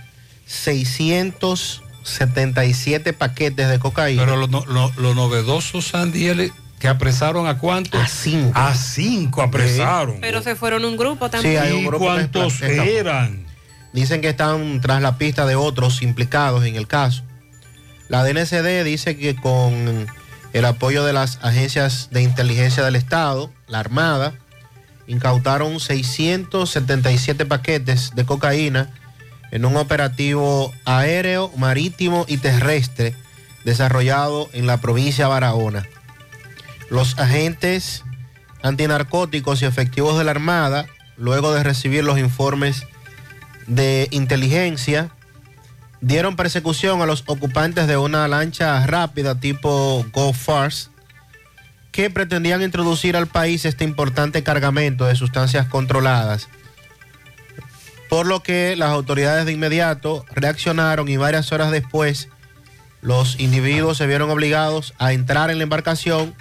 677 0.45 3.13
paquetes 3.13 3.67
de 3.69 3.79
cocaína. 3.79 4.23
Pero 4.25 4.37
lo, 4.37 4.47
lo- 4.47 4.93
lo 4.97 5.15
novedoso, 5.15 5.81
Sandy, 5.81 6.51
que 6.79 6.87
apresaron 6.87 7.45
a 7.47 7.57
cuántos? 7.57 8.01
A 8.01 8.07
cinco. 8.07 8.51
A 8.57 8.73
cinco 8.75 9.41
apresaron. 9.41 10.17
Pero 10.21 10.41
se 10.41 10.55
fueron 10.55 10.85
un 10.85 10.95
grupo 10.97 11.25
Sí, 11.25 11.31
también. 11.31 11.61
hay 11.61 11.73
un 11.73 11.85
grupo 11.85 12.05
que 12.05 12.11
cuántos 12.11 12.61
está- 12.61 12.85
eran? 12.85 13.45
Dicen 13.93 14.21
que 14.21 14.29
están 14.29 14.81
tras 14.81 15.01
la 15.01 15.17
pista 15.17 15.45
de 15.45 15.55
otros 15.55 16.01
implicados 16.01 16.63
en 16.65 16.75
el 16.75 16.87
caso. 16.87 17.23
La 18.07 18.23
DNCD 18.23 18.83
dice 18.83 19.17
que 19.17 19.35
con 19.35 20.07
el 20.53 20.65
apoyo 20.65 21.03
de 21.03 21.13
las 21.13 21.39
agencias 21.41 22.09
de 22.11 22.21
inteligencia 22.23 22.83
del 22.83 22.95
Estado, 22.95 23.51
la 23.67 23.79
Armada, 23.79 24.33
incautaron 25.07 25.79
677 25.79 27.45
paquetes 27.45 28.11
de 28.15 28.25
cocaína 28.25 28.89
en 29.51 29.65
un 29.65 29.75
operativo 29.77 30.71
aéreo, 30.85 31.51
marítimo 31.57 32.25
y 32.27 32.37
terrestre 32.37 33.15
desarrollado 33.65 34.49
en 34.53 34.67
la 34.67 34.77
provincia 34.77 35.25
de 35.25 35.29
Barahona. 35.31 35.85
Los 36.89 37.17
agentes 37.19 38.03
antinarcóticos 38.61 39.61
y 39.61 39.65
efectivos 39.65 40.17
de 40.17 40.23
la 40.23 40.31
Armada, 40.31 40.87
luego 41.17 41.53
de 41.53 41.63
recibir 41.63 42.03
los 42.03 42.17
informes 42.17 42.85
de 43.67 44.07
inteligencia, 44.11 45.11
dieron 46.01 46.35
persecución 46.35 47.01
a 47.01 47.05
los 47.05 47.23
ocupantes 47.27 47.87
de 47.87 47.97
una 47.97 48.27
lancha 48.27 48.85
rápida 48.87 49.39
tipo 49.39 50.05
Go 50.11 50.33
que 51.91 52.09
pretendían 52.09 52.61
introducir 52.61 53.15
al 53.15 53.27
país 53.27 53.65
este 53.65 53.83
importante 53.83 54.43
cargamento 54.43 55.05
de 55.05 55.15
sustancias 55.15 55.67
controladas. 55.67 56.47
Por 58.09 58.25
lo 58.25 58.41
que 58.41 58.75
las 58.75 58.89
autoridades 58.89 59.45
de 59.45 59.51
inmediato 59.51 60.25
reaccionaron 60.31 61.07
y 61.09 61.17
varias 61.17 61.51
horas 61.51 61.71
después 61.71 62.29
los 63.01 63.39
individuos 63.39 63.97
se 63.97 64.07
vieron 64.07 64.29
obligados 64.29 64.93
a 64.97 65.13
entrar 65.13 65.51
en 65.51 65.57
la 65.57 65.63
embarcación 65.63 66.33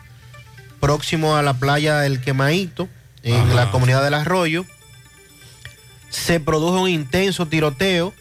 próximo 0.80 1.36
a 1.36 1.42
la 1.42 1.54
playa 1.54 1.98
del 1.98 2.20
Quemaíto, 2.20 2.88
en 3.22 3.54
la 3.54 3.70
comunidad 3.70 4.02
del 4.02 4.14
Arroyo. 4.14 4.64
Se 6.08 6.40
produjo 6.40 6.82
un 6.82 6.88
intenso 6.88 7.46
tiroteo, 7.46 8.14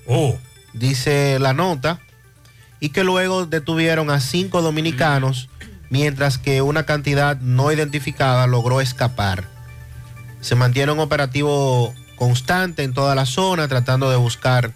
dice 0.73 1.39
la 1.39 1.53
nota, 1.53 1.99
y 2.79 2.89
que 2.89 3.03
luego 3.03 3.45
detuvieron 3.45 4.09
a 4.09 4.19
cinco 4.19 4.61
dominicanos, 4.61 5.49
mientras 5.89 6.38
que 6.38 6.61
una 6.61 6.85
cantidad 6.85 7.39
no 7.39 7.71
identificada 7.71 8.47
logró 8.47 8.81
escapar. 8.81 9.45
Se 10.41 10.55
mantiene 10.55 10.91
un 10.91 10.99
operativo 10.99 11.93
constante 12.15 12.84
en 12.84 12.93
toda 12.93 13.15
la 13.15 13.25
zona, 13.25 13.67
tratando 13.67 14.09
de 14.09 14.17
buscar 14.17 14.73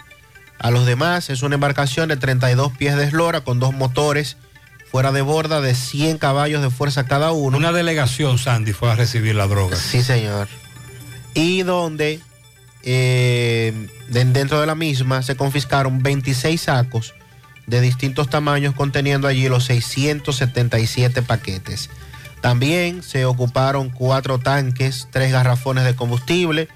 a 0.60 0.72
los 0.72 0.86
demás. 0.86 1.30
Es 1.30 1.44
una 1.44 1.56
embarcación 1.56 2.10
de 2.10 2.18
32 2.18 2.72
pies 2.78 2.96
de 2.96 3.06
eslora 3.06 3.42
con 3.42 3.60
dos 3.60 3.74
motores 3.74 4.38
fuera 4.92 5.12
de 5.12 5.22
borda 5.22 5.62
de 5.62 5.74
100 5.74 6.18
caballos 6.18 6.62
de 6.62 6.70
fuerza 6.70 7.06
cada 7.06 7.32
uno. 7.32 7.58
Una 7.58 7.72
delegación, 7.72 8.38
Sandy, 8.38 8.74
fue 8.74 8.92
a 8.92 8.96
recibir 8.96 9.36
la 9.36 9.48
droga. 9.48 9.76
Sí, 9.78 10.04
señor. 10.04 10.48
Y 11.34 11.64
donde 11.64 12.20
eh, 12.84 13.88
de- 14.10 14.26
dentro 14.26 14.60
de 14.60 14.68
la 14.68 14.76
misma 14.76 15.22
se 15.22 15.36
confiscaron 15.36 16.02
26 16.04 16.60
sacos 16.62 17.14
de 17.68 17.80
distintos 17.80 18.30
tamaños 18.30 18.74
conteniendo 18.76 19.28
allí 19.28 19.48
los 19.48 19.64
677 19.66 21.22
paquetes. 21.22 21.90
También 22.42 23.04
se 23.04 23.26
ocuparon 23.26 23.90
cuatro 23.92 24.40
tanques, 24.40 25.08
tres 25.12 25.32
garrafones 25.32 25.84
de 25.86 25.96
combustible, 25.96 26.68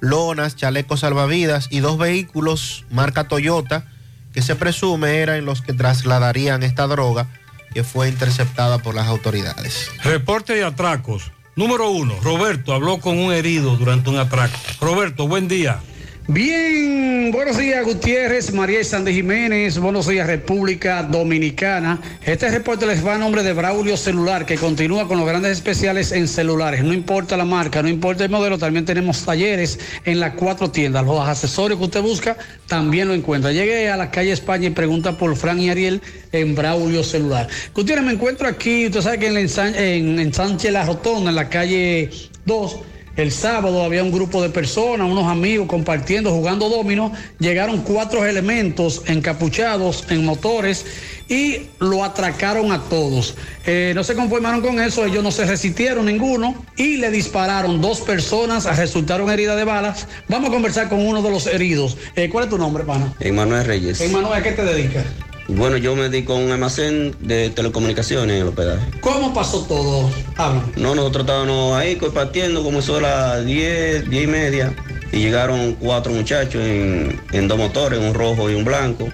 lonas, 0.00 0.56
chalecos 0.56 1.00
salvavidas 1.00 1.68
y 1.70 1.78
dos 1.80 1.96
vehículos 1.96 2.84
marca 2.90 3.28
Toyota 3.28 3.86
que 4.32 4.42
se 4.42 4.56
presume 4.56 5.18
eran 5.18 5.44
los 5.46 5.62
que 5.62 5.72
trasladarían 5.72 6.62
esta 6.64 6.86
droga 6.86 7.28
que 7.76 7.84
fue 7.84 8.08
interceptada 8.08 8.78
por 8.78 8.94
las 8.94 9.06
autoridades. 9.06 9.90
Reporte 10.02 10.54
de 10.54 10.64
atracos. 10.64 11.30
Número 11.56 11.90
uno, 11.90 12.14
Roberto 12.22 12.72
habló 12.72 13.00
con 13.00 13.18
un 13.18 13.34
herido 13.34 13.76
durante 13.76 14.08
un 14.08 14.16
atraco. 14.16 14.56
Roberto, 14.80 15.28
buen 15.28 15.46
día. 15.46 15.80
Bien, 16.28 17.30
buenos 17.30 17.56
días 17.56 17.84
Gutiérrez, 17.84 18.52
María 18.52 18.82
Sandy 18.82 19.14
Jiménez, 19.14 19.78
buenos 19.78 20.08
días 20.08 20.26
República 20.26 21.04
Dominicana. 21.04 22.00
Este 22.24 22.50
reporte 22.50 22.84
les 22.84 23.06
va 23.06 23.14
a 23.14 23.18
nombre 23.18 23.44
de 23.44 23.52
Braulio 23.52 23.96
Celular, 23.96 24.44
que 24.44 24.56
continúa 24.56 25.06
con 25.06 25.18
los 25.18 25.28
grandes 25.28 25.52
especiales 25.52 26.10
en 26.10 26.26
celulares. 26.26 26.82
No 26.82 26.92
importa 26.92 27.36
la 27.36 27.44
marca, 27.44 27.80
no 27.80 27.88
importa 27.88 28.24
el 28.24 28.30
modelo, 28.30 28.58
también 28.58 28.84
tenemos 28.84 29.24
talleres 29.24 29.78
en 30.04 30.18
las 30.18 30.34
cuatro 30.34 30.68
tiendas. 30.68 31.06
Los 31.06 31.20
accesorios 31.20 31.78
que 31.78 31.84
usted 31.84 32.02
busca 32.02 32.36
también 32.66 33.06
lo 33.06 33.14
encuentra. 33.14 33.52
Llegue 33.52 33.88
a 33.88 33.96
la 33.96 34.10
calle 34.10 34.32
España 34.32 34.66
y 34.66 34.70
pregunta 34.70 35.16
por 35.16 35.36
Fran 35.36 35.60
y 35.60 35.70
Ariel 35.70 36.02
en 36.32 36.56
Braulio 36.56 37.04
Celular. 37.04 37.46
Gutiérrez, 37.72 38.04
me 38.04 38.12
encuentro 38.12 38.48
aquí, 38.48 38.86
usted 38.86 39.00
sabe 39.00 39.20
que 39.20 39.28
en, 39.28 39.34
la 39.34 39.68
en, 39.78 40.18
en 40.18 40.34
Sánchez 40.34 40.72
La 40.72 40.84
Rotonda, 40.84 41.30
en 41.30 41.36
la 41.36 41.48
calle 41.48 42.10
2, 42.46 42.80
el 43.16 43.32
sábado 43.32 43.82
había 43.82 44.02
un 44.02 44.12
grupo 44.12 44.42
de 44.42 44.50
personas, 44.50 45.08
unos 45.08 45.26
amigos 45.26 45.66
compartiendo, 45.68 46.30
jugando 46.30 46.68
dominos. 46.68 47.12
Llegaron 47.38 47.82
cuatro 47.82 48.24
elementos 48.24 49.02
encapuchados 49.06 50.04
en 50.10 50.24
motores 50.24 50.84
y 51.28 51.62
lo 51.80 52.04
atracaron 52.04 52.72
a 52.72 52.82
todos. 52.82 53.36
Eh, 53.66 53.92
no 53.94 54.04
se 54.04 54.14
conformaron 54.14 54.60
con 54.60 54.80
eso, 54.80 55.04
ellos 55.04 55.24
no 55.24 55.32
se 55.32 55.44
resistieron 55.44 56.06
ninguno 56.06 56.54
y 56.76 56.98
le 56.98 57.10
dispararon 57.10 57.80
dos 57.80 58.00
personas, 58.00 58.64
resultaron 58.76 59.30
heridas 59.30 59.56
de 59.56 59.64
balas. 59.64 60.06
Vamos 60.28 60.50
a 60.50 60.52
conversar 60.52 60.88
con 60.88 61.04
uno 61.04 61.22
de 61.22 61.30
los 61.30 61.46
heridos. 61.46 61.96
Eh, 62.14 62.28
¿Cuál 62.28 62.44
es 62.44 62.50
tu 62.50 62.58
nombre, 62.58 62.84
pana? 62.84 63.14
Emanuel 63.20 63.64
Reyes. 63.64 64.00
Emanuel, 64.00 64.34
¿a 64.34 64.42
qué 64.42 64.52
te 64.52 64.64
dedicas? 64.64 65.04
Bueno, 65.48 65.76
yo 65.76 65.94
me 65.94 66.08
dedico 66.08 66.32
a 66.32 66.36
un 66.36 66.50
almacén 66.50 67.14
de 67.20 67.50
telecomunicaciones 67.50 68.34
en 68.36 68.42
el 68.42 68.48
hospedaje. 68.48 68.84
¿Cómo 69.00 69.32
pasó 69.32 69.60
todo? 69.62 70.10
Habla. 70.36 70.62
No, 70.76 70.94
nosotros 70.96 71.22
estábamos 71.24 71.76
ahí 71.76 71.96
compartiendo 71.96 72.64
como 72.64 72.80
eso 72.80 72.96
a 72.96 73.00
las 73.00 73.46
10, 73.46 74.10
10 74.10 74.24
y 74.24 74.26
media. 74.26 74.74
Y 75.12 75.18
llegaron 75.20 75.74
cuatro 75.74 76.12
muchachos 76.12 76.60
en, 76.64 77.20
en 77.32 77.46
dos 77.48 77.58
motores, 77.58 78.00
un 78.00 78.12
rojo 78.12 78.50
y 78.50 78.54
un 78.54 78.64
blanco. 78.64 79.08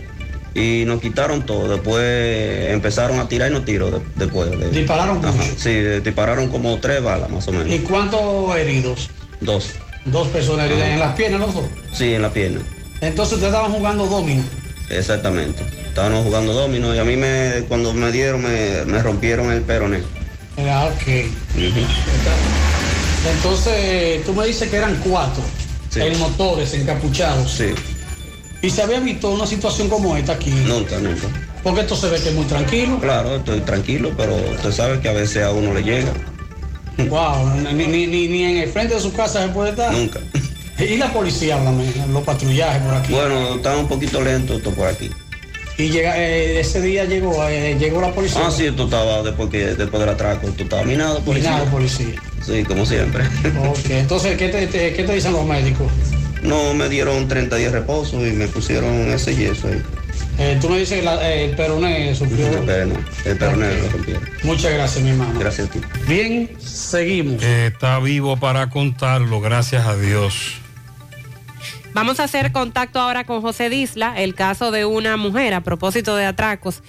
Y 0.55 0.85
nos 0.87 1.01
quitaron 1.03 1.45
todo. 1.45 1.69
Después 1.69 2.71
empezaron 2.71 3.21
a 3.21 3.29
tirar 3.29 3.51
y 3.51 3.55
nos 3.55 3.65
tiró 3.67 3.91
de- 3.91 4.01
después. 4.17 4.51
de- 4.51 4.71
¿Dispararon 4.71 5.19
Ajá, 5.25 5.33
mucho? 5.33 5.53
Sí, 5.59 5.75
dispararon 6.03 6.49
como 6.49 6.79
tres 6.79 7.03
balas 7.03 7.29
más 7.29 7.47
o 7.49 7.53
menos. 7.53 7.69
¿Y 7.69 7.81
cuántos 7.81 8.57
heridos? 8.57 9.11
Dos. 9.43 9.67
Dos 10.07 10.29
personas 10.29 10.67
heridas 10.71 10.89
en 10.89 10.99
las 10.99 11.15
piernas, 11.15 11.41
los 11.41 11.55
dos. 11.55 11.65
Sí, 11.93 12.15
en 12.15 12.23
la 12.23 12.31
pierna. 12.33 12.61
Entonces 13.03 13.35
ustedes 13.35 13.53
estaban 13.53 13.73
jugando 13.73 14.07
domino. 14.07 14.43
Exactamente. 14.91 15.63
Estábamos 15.93 16.25
jugando 16.25 16.55
domino 16.55 16.95
y 16.95 16.99
a 16.99 17.05
mí 17.05 17.19
me, 17.19 17.67
cuando 17.69 17.93
me 17.93 18.11
dieron 18.11 18.41
me, 18.41 18.83
me 18.87 19.03
rompieron 19.03 19.53
el 19.53 19.61
peroné. 19.61 19.99
Ah, 20.57 20.89
ok. 20.91 21.27
Entonces, 23.31 24.25
tú 24.25 24.33
me 24.33 24.47
dices 24.47 24.71
que 24.71 24.77
eran 24.77 24.97
cuatro 25.05 25.43
en 25.95 26.19
motores, 26.19 26.73
encapuchados. 26.73 27.53
Sí, 27.53 27.75
¿Y 28.63 28.71
se 28.71 28.81
había 28.81 29.01
visto 29.01 29.29
una 29.29 29.47
situación 29.47 29.91
como 29.91 30.17
esta 30.17 30.33
aquí? 30.33 30.49
nunca, 30.49 30.97
nunca. 30.99 31.27
Porque 31.63 31.83
esto 31.83 31.95
se 31.95 32.09
ve 32.09 32.19
que 32.23 32.31
es 32.31 32.35
muy 32.35 32.47
tranquilo. 32.47 32.99
Claro, 32.99 33.37
estoy 33.37 33.61
tranquilo, 33.61 34.13
pero 34.17 34.35
usted 34.35 34.73
sabe 34.73 34.99
que 34.99 35.11
a 35.11 35.13
veces 35.13 35.45
a 35.45 35.51
uno 35.51 35.75
le 35.75 35.83
llega. 35.83 36.15
Wow, 37.11 37.55
ni, 37.71 37.87
ni, 37.87 38.07
ni, 38.07 38.29
ni 38.29 38.45
en 38.45 38.57
el 38.63 38.71
frente 38.71 38.95
de 38.95 39.01
su 39.03 39.13
casa 39.13 39.43
se 39.43 39.49
puede 39.49 39.71
estar. 39.73 39.93
Nunca. 39.93 40.21
¿Y 40.79 40.97
la 40.97 41.13
policía, 41.13 41.57
háblame, 41.57 41.93
los 42.11 42.23
patrullajes 42.23 42.81
por 42.81 42.95
aquí? 42.95 43.13
Bueno, 43.13 43.57
estaba 43.57 43.77
un 43.77 43.89
poquito 43.89 44.23
lento 44.23 44.55
esto 44.55 44.71
por 44.71 44.89
aquí. 44.89 45.11
Y 45.79 45.89
llega, 45.89 46.17
eh, 46.19 46.61
ese 46.61 46.81
día 46.81 47.05
llegó, 47.07 47.47
eh, 47.49 47.77
llegó 47.79 48.01
la 48.01 48.13
policía. 48.13 48.43
Ah, 48.47 48.51
sí, 48.51 48.67
esto 48.67 48.85
estaba 48.85 49.23
después, 49.23 49.49
que, 49.49 49.75
después 49.75 50.01
del 50.01 50.09
atraco, 50.11 50.49
esto 50.49 50.63
estaba 50.65 50.83
minado, 50.85 51.21
policía. 51.21 51.51
Minado, 51.53 51.71
policía. 51.71 52.15
Sí, 52.45 52.63
como 52.65 52.85
siempre. 52.87 53.25
Ok, 53.69 53.79
entonces, 53.91 54.37
¿qué 54.37 54.49
te, 54.49 54.67
te- 54.67 54.93
qué 54.95 55.03
te 55.05 55.15
dicen 55.15 55.33
los 55.33 55.47
médicos? 55.47 55.87
No, 56.43 56.75
me 56.75 56.89
dieron 56.89 57.27
30 57.29 57.57
días 57.57 57.73
de 57.73 57.79
reposo 57.81 58.25
y 58.27 58.33
me 58.33 58.49
pusieron 58.49 58.93
ese 59.13 59.35
yeso 59.35 59.69
ahí. 59.69 59.81
Eh, 60.39 60.59
tú 60.61 60.69
me 60.69 60.79
dices 60.79 60.99
que 60.99 61.05
la- 61.05 61.31
eh, 61.31 61.45
el 61.47 61.57
peroné 61.57 62.15
sufrió. 62.15 62.47
El 62.49 62.65
peroné, 62.65 62.95
el 63.25 63.37
peroné 63.37 63.77
lo 63.79 63.89
rompieron. 63.91 64.23
Muchas 64.43 64.73
gracias, 64.73 65.05
mi 65.05 65.11
hermano. 65.11 65.39
Gracias 65.39 65.69
a 65.69 65.71
ti. 65.71 65.81
Bien, 66.09 66.51
seguimos. 66.59 67.43
Eh, 67.43 67.71
está 67.73 67.99
vivo 68.01 68.37
para 68.39 68.69
contarlo, 68.71 69.41
gracias 69.41 69.87
a 69.87 69.97
Dios. 69.97 70.55
Vamos 71.95 72.21
a 72.21 72.25
hacer 72.25 72.53
contacto 72.53 72.99
ahora 72.99 73.25
con 73.25 73.43
José 73.43 73.69
Disla, 73.69 74.15
el 74.21 74.35
caso 74.35 74.71
de 74.71 74.85
una 74.85 75.17
mujer 75.17 75.53
a 75.55 75.61
propósito 75.61 76.17
de 76.17 76.25
atracos 76.25 76.83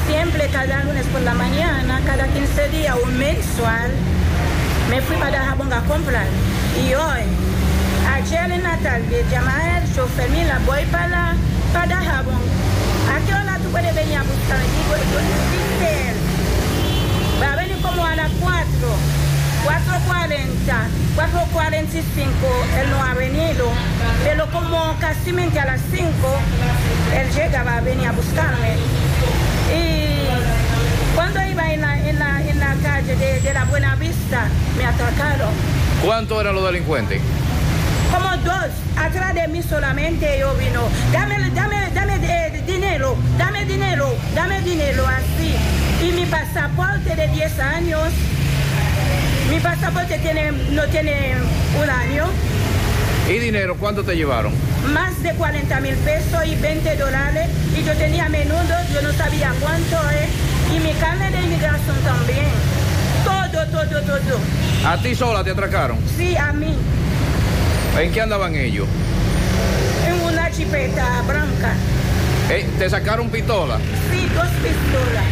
siempre 0.08 0.48
cada 0.50 0.84
lunes 0.84 1.04
por 1.06 1.20
la 1.22 1.34
mañana, 1.34 2.00
cada 2.06 2.28
15 2.28 2.68
días, 2.68 2.96
un 3.02 3.18
mensual, 3.18 3.90
me 4.88 5.02
fui 5.02 5.16
para 5.16 5.44
Jabón 5.44 5.72
a 5.72 5.84
comprar. 5.84 6.26
Y 6.76 6.94
hoy, 6.94 7.22
ayer 8.14 8.52
en 8.52 8.62
la 8.62 8.78
tarde, 8.78 9.24
llamé 9.28 9.52
al 9.52 9.94
chofer, 9.94 10.30
mira, 10.30 10.60
voy 10.64 10.84
para, 10.92 11.34
para 11.72 11.96
Jabón. 11.96 12.40
¿A 13.10 13.26
qué 13.26 13.34
hora 13.34 13.58
tú 13.62 13.68
puedes 13.70 13.94
venir 13.94 14.16
a 14.16 14.22
buscarme? 14.22 14.64
Digo, 14.64 14.96
yo 15.12 15.18
va 17.42 17.52
a 17.52 17.56
venir 17.56 17.76
como 17.82 18.06
a 18.06 18.14
las 18.14 18.30
4. 18.40 19.25
4.40, 19.66 20.36
4.45, 21.16 22.04
él 22.80 22.90
no 22.90 23.02
ha 23.02 23.14
venido, 23.14 23.68
pero 24.24 24.48
como 24.52 24.94
casi 25.00 25.30
a 25.58 25.64
las 25.66 25.80
5, 25.90 26.06
él 27.16 27.32
llega, 27.34 27.64
va 27.64 27.78
a 27.78 27.80
venir 27.80 28.06
a 28.06 28.12
buscarme. 28.12 28.76
Y 29.74 30.28
cuando 31.16 31.40
iba 31.42 31.72
en 31.72 31.80
la, 31.80 31.98
en 32.08 32.18
la, 32.18 32.42
en 32.42 32.60
la 32.60 32.74
calle 32.82 33.16
de, 33.16 33.40
de 33.40 33.54
la 33.54 33.64
Buena 33.64 33.96
Vista, 33.96 34.46
me 34.76 34.86
atracaron. 34.86 35.50
¿Cuánto 36.04 36.40
eran 36.40 36.54
los 36.54 36.64
delincuentes? 36.64 37.20
Como 38.12 38.36
dos, 38.44 38.70
atrás 38.96 39.34
de 39.34 39.48
mí 39.48 39.62
solamente 39.62 40.38
yo 40.38 40.54
vino, 40.54 40.82
dame, 41.12 41.50
dame, 41.50 41.90
dame 41.92 42.14
eh, 42.22 42.62
dinero, 42.66 43.16
dame 43.36 43.64
dinero, 43.64 44.14
dame 44.34 44.60
dinero, 44.60 45.04
así. 45.08 45.56
Y 46.06 46.12
mi 46.12 46.24
pasaporte 46.26 47.16
de 47.16 47.26
10 47.28 47.58
años, 47.58 48.12
mi 49.50 49.60
pasaporte 49.60 50.18
tiene, 50.18 50.52
no 50.72 50.84
tiene 50.88 51.34
un 51.82 51.90
año, 51.90 52.24
¿Y 53.28 53.38
dinero? 53.38 53.76
¿Cuánto 53.76 54.04
te 54.04 54.14
llevaron? 54.14 54.52
más 54.94 55.20
de 55.20 55.32
40 55.34 55.80
mil 55.80 55.94
pesos 55.96 56.46
y 56.46 56.54
20 56.54 56.96
dólares. 56.96 57.48
Y 57.76 57.82
yo 57.84 57.92
tenía 57.94 58.28
menudo, 58.28 58.76
yo 58.94 59.02
no 59.02 59.12
sabía 59.14 59.52
cuánto 59.60 59.96
es. 60.10 60.28
Y 60.72 60.78
mi 60.78 60.92
carne 60.92 61.28
de 61.32 61.42
inmigración 61.42 61.96
también. 62.04 62.46
Todo, 63.24 63.66
todo, 63.66 64.00
todo. 64.02 64.38
¿A 64.86 64.96
ti 65.02 65.12
sola 65.16 65.42
te 65.42 65.50
atracaron? 65.50 65.98
Sí, 66.16 66.36
a 66.36 66.52
mí, 66.52 66.76
¿En 68.00 68.12
qué 68.12 68.20
andaban 68.20 68.54
ellos? 68.54 68.86
en 70.06 70.22
una 70.24 70.48
chipeta 70.52 71.22
blanca. 71.26 71.72
Eh, 72.48 72.64
¿Te 72.78 72.88
sacaron 72.88 73.28
pistola? 73.28 73.78
Sí, 74.12 74.28
dos 74.36 74.46
pistolas. 74.62 75.24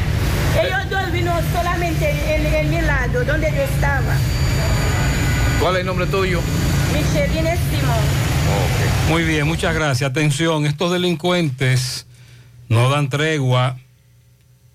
Ellos 0.67 0.91
dos 0.91 1.13
vino 1.13 1.33
solamente 1.55 2.11
en, 2.35 2.47
en 2.47 2.71
lado, 3.27 3.33
donde 3.33 3.51
yo 3.51 3.63
estaba. 3.63 4.17
¿Cuál 5.61 5.75
es 5.77 5.81
el 5.81 5.87
nombre 5.87 6.07
tuyo? 6.07 6.41
Micheline 6.93 7.57
Simón. 7.71 8.25
Muy 9.09 9.25
bien, 9.25 9.47
muchas 9.47 9.75
gracias. 9.75 10.11
Atención, 10.11 10.67
estos 10.67 10.93
delincuentes 10.93 12.07
no 12.69 12.89
dan 12.91 13.09
tregua, 13.09 13.79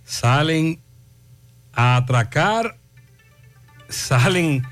salen 0.06 0.80
a 1.74 1.98
atracar, 1.98 2.78
salen 3.90 4.66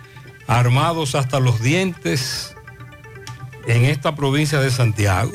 armados 0.48 1.16
hasta 1.16 1.40
los 1.40 1.62
dientes 1.62 2.56
en 3.68 3.86
esta 3.86 4.16
provincia 4.16 4.60
de 4.60 4.72
Santiago 4.72 5.32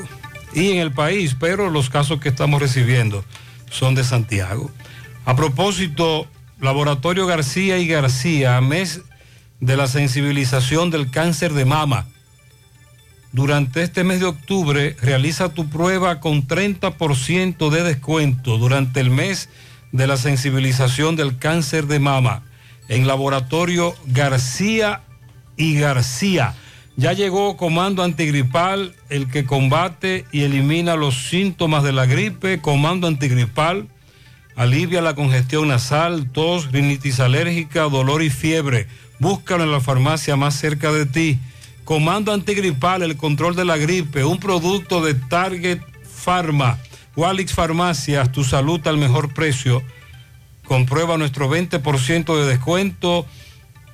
y 0.53 0.71
en 0.71 0.79
el 0.79 0.91
país, 0.91 1.35
pero 1.39 1.69
los 1.69 1.89
casos 1.89 2.19
que 2.19 2.29
estamos 2.29 2.61
recibiendo 2.61 3.23
son 3.69 3.95
de 3.95 4.03
Santiago. 4.03 4.71
A 5.25 5.35
propósito, 5.35 6.27
Laboratorio 6.63 7.25
García 7.25 7.77
y 7.77 7.87
García, 7.87 8.61
mes 8.61 9.01
de 9.59 9.75
la 9.75 9.85
sensibilización 9.85 10.91
del 10.91 11.11
cáncer 11.11 11.51
de 11.51 11.65
mama. 11.65 12.05
Durante 13.33 13.83
este 13.83 14.05
mes 14.05 14.21
de 14.21 14.27
octubre 14.27 14.95
realiza 15.01 15.49
tu 15.49 15.67
prueba 15.67 16.21
con 16.21 16.47
30% 16.47 17.69
de 17.69 17.83
descuento 17.83 18.57
durante 18.57 19.01
el 19.01 19.09
mes 19.09 19.49
de 19.91 20.07
la 20.07 20.15
sensibilización 20.15 21.17
del 21.17 21.37
cáncer 21.37 21.87
de 21.87 21.99
mama 21.99 22.43
en 22.87 23.07
Laboratorio 23.07 23.93
García 24.05 25.01
y 25.57 25.77
García. 25.77 26.55
Ya 26.95 27.11
llegó 27.11 27.57
Comando 27.57 28.03
Antigripal, 28.03 28.95
el 29.09 29.29
que 29.29 29.43
combate 29.43 30.23
y 30.31 30.43
elimina 30.43 30.95
los 30.95 31.27
síntomas 31.27 31.83
de 31.83 31.91
la 31.91 32.05
gripe. 32.05 32.61
Comando 32.61 33.07
Antigripal 33.07 33.89
alivia 34.55 35.01
la 35.01 35.15
congestión 35.15 35.67
nasal, 35.67 36.29
tos, 36.31 36.71
rinitis 36.71 37.19
alérgica, 37.19 37.83
dolor 37.83 38.21
y 38.21 38.29
fiebre. 38.29 38.87
Búscalo 39.19 39.63
en 39.63 39.71
la 39.71 39.79
farmacia 39.79 40.35
más 40.35 40.55
cerca 40.55 40.91
de 40.91 41.05
ti. 41.05 41.39
Comando 41.83 42.31
Antigripal, 42.31 43.03
el 43.03 43.17
control 43.17 43.55
de 43.55 43.65
la 43.65 43.77
gripe, 43.77 44.23
un 44.23 44.39
producto 44.39 45.01
de 45.01 45.13
Target 45.15 45.79
Pharma. 46.03 46.77
Walix 47.15 47.53
Farmacias, 47.53 48.31
tu 48.31 48.43
salud 48.43 48.85
al 48.87 48.97
mejor 48.97 49.33
precio. 49.33 49.83
Comprueba 50.65 51.17
nuestro 51.17 51.49
20% 51.49 52.37
de 52.37 52.45
descuento 52.45 53.25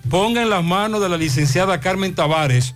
Ponga 0.09 0.41
en 0.41 0.49
las 0.49 0.63
manos 0.63 1.01
de 1.01 1.09
la 1.09 1.17
licenciada 1.17 1.81
Carmen 1.81 2.15
Tavares 2.15 2.75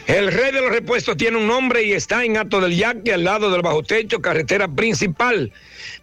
El 0.07 0.33
rey 0.33 0.51
de 0.51 0.61
los 0.61 0.71
repuestos 0.71 1.17
tiene 1.17 1.37
un 1.37 1.47
nombre 1.47 1.85
y 1.85 1.93
está 1.93 2.25
en 2.25 2.37
Alto 2.37 2.61
del 2.61 2.75
Yaque, 2.75 3.13
al 3.13 3.25
lado 3.25 3.51
del 3.51 3.63
bajo 3.63 3.83
techo, 3.83 4.21
carretera 4.21 4.67
principal. 4.67 5.53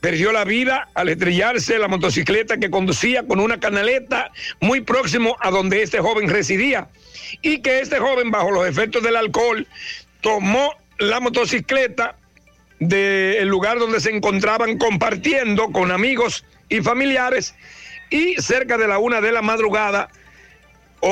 perdió 0.00 0.32
la 0.32 0.44
vida 0.44 0.88
al 0.94 1.08
estrellarse 1.08 1.78
la 1.78 1.88
motocicleta 1.88 2.58
que 2.58 2.70
conducía 2.70 3.26
con 3.26 3.40
una 3.40 3.58
canaleta 3.58 4.30
muy 4.60 4.82
próximo 4.82 5.36
a 5.40 5.50
donde 5.50 5.82
este 5.82 6.00
joven 6.00 6.28
residía. 6.28 6.88
Y 7.42 7.58
que 7.58 7.80
este 7.80 7.98
joven 7.98 8.30
bajo 8.30 8.50
los 8.50 8.68
efectos 8.68 9.02
del 9.02 9.16
alcohol 9.16 9.66
tomó 10.20 10.74
la 10.98 11.20
motocicleta 11.20 12.16
del 12.78 13.48
lugar 13.48 13.78
donde 13.78 14.00
se 14.00 14.10
encontraban 14.10 14.78
compartiendo 14.78 15.72
con 15.72 15.90
amigos 15.90 16.44
y 16.68 16.82
familiares. 16.82 17.54
Y 18.10 18.34
cerca 18.40 18.78
de 18.78 18.86
la 18.86 18.98
una 18.98 19.20
de 19.20 19.32
la 19.32 19.42
madrugada 19.42 20.08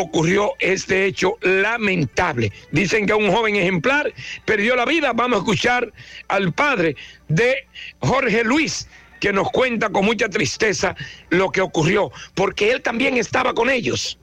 ocurrió 0.01 0.53
este 0.59 1.07
hecho 1.07 1.37
lamentable. 1.43 2.53
Dicen 2.71 3.07
que 3.07 3.15
un 3.15 3.31
joven 3.33 3.57
ejemplar 3.57 4.13
perdió 4.45 4.77
la 4.77 4.85
vida. 4.85 5.13
Vamos 5.13 5.39
a 5.39 5.41
escuchar 5.41 5.93
al 6.29 6.53
padre 6.53 6.97
de 7.29 7.67
Jorge 8.01 8.45
Luis, 8.45 8.89
que 9.21 9.33
nos 9.33 9.51
cuenta 9.51 9.91
con 9.91 10.05
mucha 10.05 10.29
tristeza 10.29 10.95
lo 11.31 11.51
que 11.51 11.61
ocurrió, 11.61 12.11
porque 12.35 12.71
él 12.71 12.83
también 12.83 13.17
estaba 13.17 13.55
con 13.55 13.71
ellos. 13.71 14.19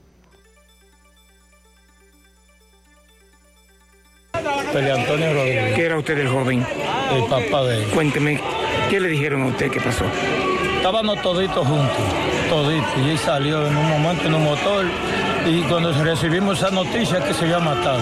Antonio 4.74 5.34
Rodríguez. 5.34 5.74
¿Qué 5.74 5.84
era 5.84 5.98
usted 5.98 6.18
el 6.18 6.28
joven? 6.28 6.66
El 7.14 7.24
papá 7.24 7.64
de 7.64 7.78
él. 7.78 7.84
Cuénteme, 7.90 8.40
¿qué 8.88 9.00
le 9.00 9.08
dijeron 9.08 9.42
a 9.42 9.46
usted 9.46 9.70
que 9.70 9.80
pasó? 9.80 10.04
Estábamos 10.76 11.20
toditos 11.22 11.66
juntos, 11.66 11.96
toditos. 12.48 12.98
Y 13.06 13.10
él 13.10 13.18
salió 13.18 13.66
en 13.66 13.76
un 13.76 13.88
momento 13.88 14.26
en 14.26 14.34
un 14.34 14.44
motor 14.44 14.86
y 15.46 15.62
cuando 15.62 15.92
recibimos 16.04 16.58
esa 16.58 16.70
noticia 16.70 17.22
que 17.24 17.34
se 17.34 17.44
había 17.44 17.58
matado. 17.58 18.00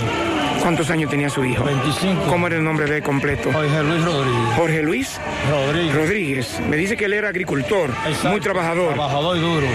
¿Cuántos 0.60 0.90
años 0.90 1.08
tenía 1.10 1.30
su 1.30 1.42
hijo? 1.42 1.64
25. 1.64 2.24
¿Cómo 2.28 2.46
era 2.46 2.56
el 2.56 2.64
nombre 2.64 2.84
de 2.84 2.98
él 2.98 3.02
completo? 3.02 3.50
Jorge 3.50 3.82
Luis 3.82 4.04
Rodríguez. 4.04 4.54
Jorge 4.56 4.82
Luis 4.82 5.20
Rodríguez. 5.50 5.94
Rodríguez. 5.94 6.60
Me 6.68 6.76
dice 6.76 6.96
que 6.98 7.06
él 7.06 7.14
era 7.14 7.28
agricultor, 7.30 7.88
Exacto. 8.06 8.28
muy 8.28 8.40
trabajador. 8.40 8.92
Trabajador 8.92 9.36
y 9.38 9.40
duro, 9.40 9.66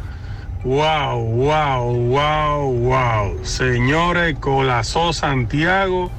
Wow, 0.65 1.21
wow, 1.21 1.93
wow, 2.09 2.73
wow. 2.73 3.45
Señores, 3.45 4.37
colapsó 4.41 5.13
Santiago 5.13 6.11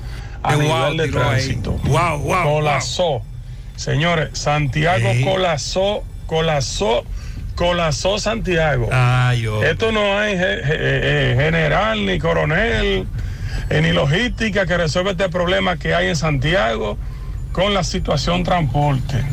a 0.44 0.52
Qué 0.52 0.58
nivel 0.64 0.72
wow 0.78 0.94
de 0.96 1.04
tiró 1.06 1.20
ahí. 1.24 1.28
tránsito. 1.44 1.72
Wow, 1.86 2.20
wow, 2.20 2.44
Colapsó. 2.44 3.22
Señores, 3.76 4.30
Santiago 4.38 5.12
Sí. 5.14 5.24
colapsó, 5.24 6.04
colapsó, 6.28 7.04
colapsó 7.56 8.20
Santiago. 8.20 8.90
Ay, 8.92 9.48
oh. 9.48 9.64
Esto 9.64 9.92
no 9.92 10.18
hay 10.20 10.38
ge- 10.38 10.62
eh, 10.64 11.36
general 11.38 12.06
ni 12.06 12.20
coronel 12.20 13.08
eh, 13.70 13.82
ni 13.82 13.92
logística 13.92 14.66
que 14.66 14.78
resuelva 14.78 15.12
este 15.12 15.30
problema 15.30 15.78
que 15.78 15.96
hay 15.96 16.08
en 16.10 16.16
Santiago 16.16 16.98
con 17.52 17.74
la 17.74 17.84
situación 17.84 18.44
transporte. 18.44 19.24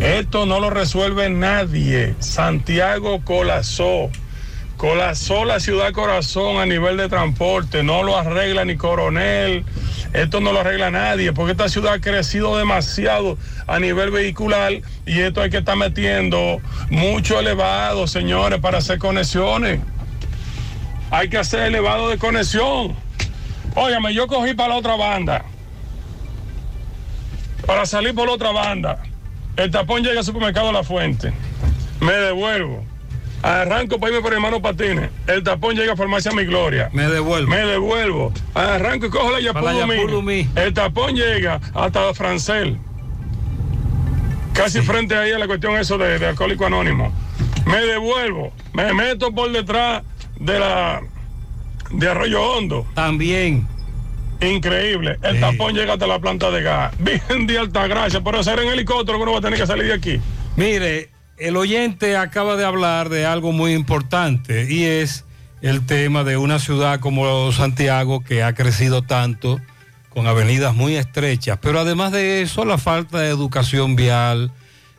Esto 0.00 0.46
no 0.46 0.60
lo 0.60 0.70
resuelve 0.70 1.30
nadie. 1.30 2.14
Santiago 2.18 3.20
colapsó. 3.24 4.10
Colapsó 4.78 5.44
la 5.44 5.58
ciudad 5.58 5.92
corazón 5.92 6.56
a 6.58 6.64
nivel 6.64 6.96
de 6.96 7.08
transporte, 7.08 7.82
no 7.82 8.04
lo 8.04 8.16
arregla 8.16 8.64
ni 8.64 8.76
coronel, 8.76 9.64
esto 10.14 10.40
no 10.40 10.52
lo 10.52 10.60
arregla 10.60 10.90
nadie, 10.90 11.32
porque 11.32 11.50
esta 11.50 11.68
ciudad 11.68 11.94
ha 11.94 12.00
crecido 12.00 12.56
demasiado 12.56 13.36
a 13.66 13.80
nivel 13.80 14.12
vehicular 14.12 14.72
y 15.04 15.20
esto 15.20 15.42
hay 15.42 15.50
que 15.50 15.58
estar 15.58 15.76
metiendo 15.76 16.60
mucho 16.90 17.40
elevado, 17.40 18.06
señores, 18.06 18.60
para 18.60 18.78
hacer 18.78 18.98
conexiones. 19.00 19.80
Hay 21.10 21.28
que 21.28 21.38
hacer 21.38 21.60
elevado 21.62 22.08
de 22.08 22.18
conexión. 22.18 22.94
Óyame, 23.74 24.14
yo 24.14 24.28
cogí 24.28 24.54
para 24.54 24.70
la 24.70 24.76
otra 24.76 24.94
banda. 24.94 25.44
Para 27.66 27.84
salir 27.84 28.14
por 28.14 28.28
la 28.28 28.34
otra 28.34 28.52
banda. 28.52 29.02
El 29.56 29.72
tapón 29.72 30.04
llega 30.04 30.20
al 30.20 30.24
supermercado 30.24 30.70
La 30.70 30.84
Fuente. 30.84 31.32
Me 32.00 32.12
devuelvo. 32.12 32.84
Arranco 33.42 33.98
para 33.98 34.12
irme 34.12 34.22
por 34.22 34.32
hermano 34.32 34.60
Patines. 34.60 35.10
El 35.26 35.42
tapón 35.42 35.76
llega 35.76 35.92
a 35.92 35.96
Farmacia 35.96 36.32
Mi 36.32 36.44
Gloria. 36.44 36.90
Me 36.92 37.08
devuelvo. 37.08 37.48
Me 37.48 37.64
devuelvo. 37.64 38.32
Arranco 38.54 39.06
y 39.06 39.10
cojo 39.10 39.30
la 39.30 39.40
Dumí. 40.10 40.48
El 40.56 40.74
tapón 40.74 41.14
llega 41.14 41.60
hasta 41.74 42.12
Francel. 42.14 42.78
Casi 44.52 44.80
frente 44.80 45.16
ahí 45.16 45.30
a 45.30 45.38
la 45.38 45.46
cuestión 45.46 45.76
eso 45.76 45.98
de, 45.98 46.18
de 46.18 46.26
alcohólico 46.26 46.66
anónimo. 46.66 47.12
Me 47.64 47.80
devuelvo. 47.80 48.52
Me 48.72 48.92
meto 48.92 49.32
por 49.32 49.52
detrás 49.52 50.02
de 50.40 50.58
la 50.58 51.02
de 51.90 52.08
Arroyo 52.08 52.42
Hondo. 52.42 52.86
También. 52.94 53.66
Increíble. 54.40 55.18
El 55.22 55.40
tapón 55.40 55.74
llega 55.74 55.94
hasta 55.94 56.06
la 56.06 56.18
planta 56.18 56.50
de 56.50 56.62
gas. 56.62 56.92
Bien 56.98 57.46
de 57.46 57.58
alta 57.58 57.86
gracia. 57.86 58.20
Pero 58.22 58.42
ser 58.42 58.58
en 58.60 58.68
helicóptero 58.68 59.18
que 59.18 59.22
uno 59.22 59.32
va 59.32 59.38
a 59.38 59.42
tener 59.42 59.58
que 59.58 59.66
salir 59.66 59.86
de 59.86 59.94
aquí. 59.94 60.20
Mire, 60.56 61.10
el 61.38 61.56
oyente 61.56 62.16
acaba 62.16 62.56
de 62.56 62.64
hablar 62.64 63.08
de 63.08 63.26
algo 63.26 63.52
muy 63.52 63.72
importante 63.72 64.72
y 64.72 64.84
es 64.84 65.24
el 65.62 65.86
tema 65.86 66.24
de 66.24 66.36
una 66.36 66.58
ciudad 66.58 67.00
como 67.00 67.52
Santiago 67.52 68.22
que 68.22 68.42
ha 68.42 68.54
crecido 68.54 69.02
tanto 69.02 69.60
con 70.08 70.26
avenidas 70.26 70.74
muy 70.74 70.96
estrechas, 70.96 71.58
pero 71.60 71.80
además 71.80 72.12
de 72.12 72.42
eso 72.42 72.64
la 72.64 72.78
falta 72.78 73.20
de 73.20 73.28
educación 73.28 73.94
vial, 73.94 74.52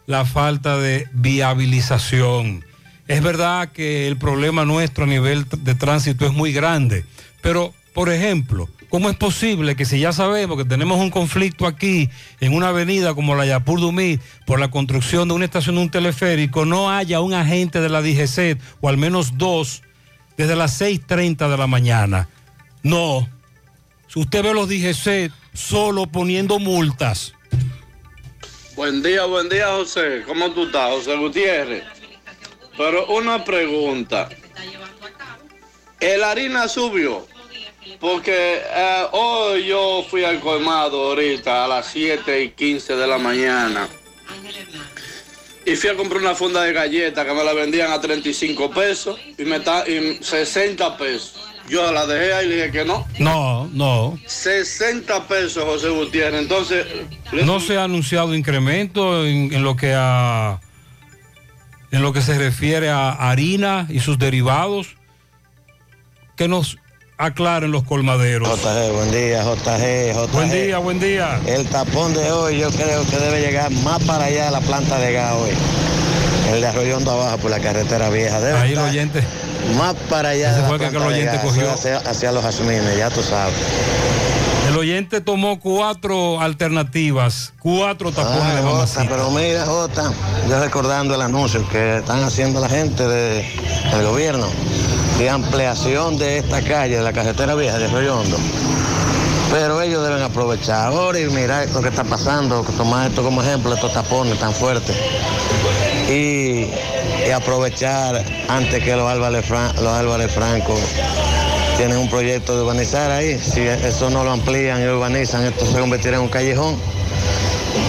la 0.06 0.26
falta 0.26 0.78
de 0.78 1.08
viabilización. 1.14 2.64
Es 3.08 3.22
verdad 3.22 3.70
que 3.72 4.08
el 4.08 4.18
problema 4.18 4.66
nuestro 4.66 5.04
a 5.04 5.08
nivel 5.08 5.46
de 5.50 5.76
tránsito 5.76 6.26
es 6.26 6.32
muy 6.32 6.54
grande, 6.54 7.06
pero 7.42 7.74
por 7.94 8.10
ejemplo, 8.10 8.70
¿cómo 8.90 9.10
es 9.10 9.16
posible 9.16 9.76
que 9.76 9.86
si 9.86 10.00
ya 10.00 10.12
sabemos 10.12 10.58
que 10.58 10.66
tenemos 10.66 11.00
un 11.00 11.12
conflicto 11.12 11.66
aquí 11.66 12.10
en 12.40 12.54
una 12.54 12.70
avenida 12.70 13.14
como 13.14 13.36
la 13.36 13.46
Yapur 13.46 13.80
Dumí 13.80 14.20
por 14.46 14.60
la 14.60 14.70
construcción 14.70 15.28
de 15.28 15.36
una 15.36 15.46
estación 15.46 15.76
de 15.76 15.82
un 15.82 15.92
teleférico, 15.92 16.66
no 16.66 16.92
haya 16.92 17.22
un 17.22 17.34
agente 17.34 17.80
de 17.82 17.90
la 17.90 18.02
DGC 18.02 18.60
o 18.82 18.90
al 18.90 18.98
menos 18.98 19.38
dos 19.38 19.84
desde 20.38 20.56
las 20.56 20.82
6.30 20.82 21.50
de 21.50 21.58
la 21.58 21.68
mañana? 21.68 22.30
No. 22.84 23.28
Si 24.08 24.20
usted 24.20 24.44
ve 24.44 24.54
los 24.54 24.68
DGC 24.68 25.32
solo 25.54 26.08
poniendo 26.08 26.60
multas. 26.60 27.34
Buen 28.76 29.04
día, 29.04 29.26
buen 29.26 29.50
día, 29.50 29.68
José. 29.68 30.24
¿Cómo 30.26 30.52
tú 30.52 30.64
estás, 30.64 30.92
José 30.92 31.18
Gutiérrez? 31.18 31.84
Pero 32.78 33.08
una 33.08 33.44
pregunta. 33.44 34.30
¿El 36.00 36.24
harina 36.24 36.70
subió? 36.70 37.28
Porque 38.00 38.62
eh, 38.64 39.06
hoy 39.12 39.66
yo 39.68 40.06
fui 40.10 40.24
al 40.24 40.40
colmado 40.40 41.10
ahorita 41.10 41.66
a 41.66 41.68
las 41.68 41.88
7 41.88 42.44
y 42.44 42.50
15 42.52 42.96
de 42.96 43.08
la 43.08 43.18
mañana. 43.18 43.88
Y 45.66 45.76
fui 45.76 45.90
a 45.90 45.96
comprar 45.96 46.22
una 46.22 46.36
funda 46.36 46.64
de 46.64 46.74
galletas 46.74 47.26
que 47.26 47.34
me 47.34 47.44
la 47.44 47.54
vendían 47.54 47.92
a 47.92 48.00
35 48.00 48.72
pesos 48.72 49.20
y 49.38 49.44
me 49.44 49.58
está 49.58 49.88
y 49.88 50.18
60 50.22 50.98
pesos. 50.98 51.36
Yo 51.70 51.92
la 51.92 52.08
dejé 52.08 52.34
ahí 52.34 52.46
y 52.48 52.50
le 52.50 52.56
dije 52.56 52.72
que 52.72 52.86
no. 52.86 53.08
No, 53.20 53.70
no. 53.72 54.20
60 54.26 55.28
pesos, 55.28 55.64
José 55.64 55.90
Gutiérrez. 55.90 56.42
Entonces, 56.42 56.86
No 57.32 57.60
se 57.60 57.78
ha 57.78 57.84
anunciado 57.84 58.34
incremento 58.34 59.26
en, 59.26 59.54
en 59.54 59.64
lo 59.64 59.76
que 59.76 59.94
a 59.96 60.60
en 61.92 62.02
lo 62.02 62.14
que 62.14 62.22
se 62.22 62.38
refiere 62.38 62.90
a 62.90 63.12
harina 63.12 63.88
y 63.90 64.00
sus 64.00 64.18
derivados. 64.18 64.96
Que 66.36 66.48
nos 66.48 66.78
aclaren 67.30 67.70
los 67.72 67.84
colmaderos. 67.84 68.48
JG, 68.50 68.92
buen 68.94 69.12
día, 69.12 69.44
JG, 69.44 70.14
JG. 70.14 70.32
Buen 70.32 70.50
día, 70.50 70.78
buen 70.80 71.00
día. 71.00 71.40
El 71.46 71.68
tapón 71.68 72.14
de 72.14 72.32
hoy 72.32 72.58
yo 72.60 72.72
creo 72.72 73.06
que 73.06 73.18
debe 73.18 73.42
llegar 73.42 73.70
más 73.84 74.02
para 74.06 74.26
allá 74.26 74.46
de 74.46 74.52
la 74.52 74.62
planta 74.62 74.98
de 74.98 75.12
gas 75.14 75.34
hoy. 75.34 75.52
El 76.54 76.62
de 76.62 76.68
Arroyondo 76.68 77.12
abajo 77.12 77.38
por 77.40 77.52
la 77.52 77.60
carretera 77.60 78.10
vieja. 78.10 78.40
Debe 78.40 78.58
Ahí 78.58 78.72
el 78.72 78.80
oyente. 78.80 79.22
Más 79.78 79.94
para 80.10 80.30
allá 80.30 80.48
Ese 80.52 80.56
de 80.56 80.62
la 80.64 80.68
fue 80.70 80.80
que 80.80 80.86
el 80.88 80.98
oyente 80.98 81.36
gas, 81.36 81.44
cogió. 81.44 81.72
hacia, 81.72 81.98
hacia 81.98 82.32
los 82.32 82.42
jazmines, 82.42 82.98
ya 82.98 83.10
tú 83.10 83.22
sabes. 83.22 83.54
El 84.70 84.78
oyente 84.78 85.20
tomó 85.20 85.60
cuatro 85.60 86.40
alternativas, 86.40 87.54
cuatro 87.60 88.12
tapones 88.12 88.44
Ay, 88.44 88.56
de 88.58 88.62
Jota, 88.62 89.06
pero 89.10 89.30
mira, 89.32 89.66
Jota, 89.66 90.14
yo 90.48 90.60
recordando 90.64 91.16
el 91.16 91.22
anuncio 91.22 91.68
que 91.70 91.98
están 91.98 92.24
haciendo 92.24 92.62
la 92.62 92.70
gente 92.70 93.06
de- 93.06 93.44
del 93.92 94.06
gobierno 94.06 94.48
de 95.20 95.30
ampliación 95.30 96.18
de 96.18 96.38
esta 96.40 96.62
calle, 96.62 96.98
de 96.98 97.04
la 97.04 97.14
carretera 97.14 97.54
vieja 97.54 97.78
de 97.78 97.86
Arroyo 97.86 98.18
Hondo. 98.20 98.38
Pero 99.52 99.82
ellos 99.82 100.04
deben 100.08 100.22
aprovechar 100.24 100.88
ahora 100.88 101.20
y 101.20 101.26
mirar 101.26 101.68
lo 101.70 101.82
que 101.82 101.90
está 101.90 102.04
pasando, 102.04 102.64
tomar 102.78 103.10
esto 103.10 103.22
como 103.24 103.42
ejemplo, 103.44 103.74
estos 103.74 103.92
tapones 103.94 104.40
tan 104.40 104.54
fuertes. 104.54 104.96
Y, 106.10 106.68
aprovechar 107.34 108.24
antes 108.48 108.84
que 108.84 108.96
los 108.96 109.08
Álvarez, 109.10 109.46
Fran- 109.48 109.74
los 109.76 109.88
Álvarez 109.94 110.32
Franco 110.32 110.76
tienen 111.78 111.98
un 111.98 112.10
proyecto 112.10 112.56
de 112.56 112.64
urbanizar 112.64 113.12
ahí. 113.12 113.38
Si 113.40 113.62
eso 113.62 114.10
no 114.10 114.24
lo 114.24 114.32
amplían 114.32 114.82
y 114.82 114.86
urbanizan, 114.88 115.44
esto 115.46 115.66
se 115.66 115.80
convertirá 115.80 116.18
en 116.18 116.24
un 116.24 116.30
callejón. 116.30 116.76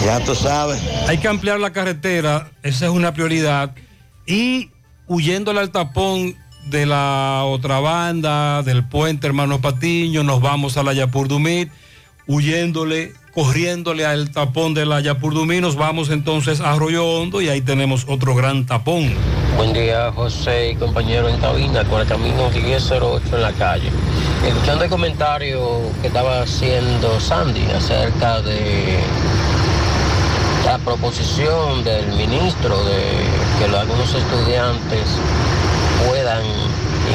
Ya 0.04 0.20
tú 0.20 0.34
sabes. 0.34 0.80
Hay 1.08 1.18
que 1.18 1.28
ampliar 1.28 1.58
la 1.60 1.72
carretera, 1.72 2.50
esa 2.62 2.86
es 2.86 2.90
una 2.90 3.12
prioridad. 3.14 3.70
Y 4.26 4.70
huyéndole 5.08 5.60
al 5.60 5.70
tapón 5.70 6.36
de 6.66 6.86
la 6.86 7.42
otra 7.46 7.80
banda, 7.80 8.62
del 8.62 8.84
puente 8.84 9.26
Hermano 9.26 9.60
Patiño, 9.60 10.22
nos 10.22 10.40
vamos 10.40 10.76
a 10.76 10.82
la 10.82 10.92
Yapur 10.92 11.28
Dumit, 11.28 11.70
huyéndole, 12.26 13.12
corriéndole 13.34 14.06
al 14.06 14.30
tapón 14.30 14.74
de 14.74 14.86
la 14.86 15.00
Yapur 15.00 15.34
Dumit, 15.34 15.60
nos 15.60 15.76
vamos 15.76 16.10
entonces 16.10 16.60
a 16.60 16.72
Arroyo 16.72 17.06
Hondo 17.06 17.40
y 17.40 17.48
ahí 17.48 17.60
tenemos 17.60 18.06
otro 18.08 18.34
gran 18.34 18.66
tapón. 18.66 19.14
Buen 19.56 19.72
día, 19.72 20.12
José 20.12 20.70
y 20.70 20.76
compañero 20.76 21.28
en 21.28 21.38
cabina 21.38 21.84
con 21.84 22.00
el 22.00 22.06
camino 22.06 22.50
1008 22.50 23.36
en 23.36 23.42
la 23.42 23.52
calle. 23.52 23.90
Escuchando 24.46 24.84
el 24.84 24.90
comentario 24.90 25.80
que 26.00 26.06
estaba 26.06 26.42
haciendo 26.42 27.20
Sandy 27.20 27.64
acerca 27.76 28.40
de 28.40 29.00
la 30.64 30.78
proposición 30.78 31.82
del 31.84 32.06
ministro 32.12 32.84
de 32.84 33.02
que 33.58 33.76
algunos 33.76 34.14
estudiantes 34.14 35.18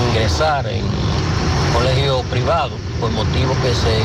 ingresar 0.09 0.67
en 0.67 0.83
colegio 1.73 2.21
privado 2.23 2.71
por 2.99 3.11
motivo 3.11 3.53
que 3.61 3.73
se 3.73 3.97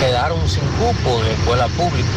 quedaron 0.00 0.38
sin 0.48 0.62
cupo 0.78 1.20
en 1.22 1.32
escuela 1.32 1.66
pública. 1.68 2.08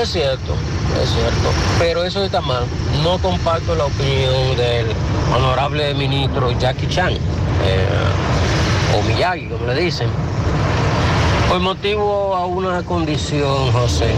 Es 0.00 0.12
cierto, 0.12 0.54
es 1.02 1.10
cierto, 1.10 1.50
pero 1.78 2.04
eso 2.04 2.22
está 2.22 2.40
mal. 2.40 2.64
No 3.02 3.18
comparto 3.18 3.74
la 3.74 3.86
opinión 3.86 4.56
del 4.56 4.86
honorable 5.34 5.94
ministro 5.94 6.52
Jackie 6.58 6.88
Chan, 6.88 7.12
eh, 7.12 7.86
o 8.96 9.02
Miyagi, 9.02 9.46
como 9.46 9.66
le 9.66 9.74
dicen, 9.74 10.08
por 11.48 11.60
motivo 11.60 12.34
a 12.36 12.46
una 12.46 12.82
condición, 12.82 13.72
José. 13.72 14.12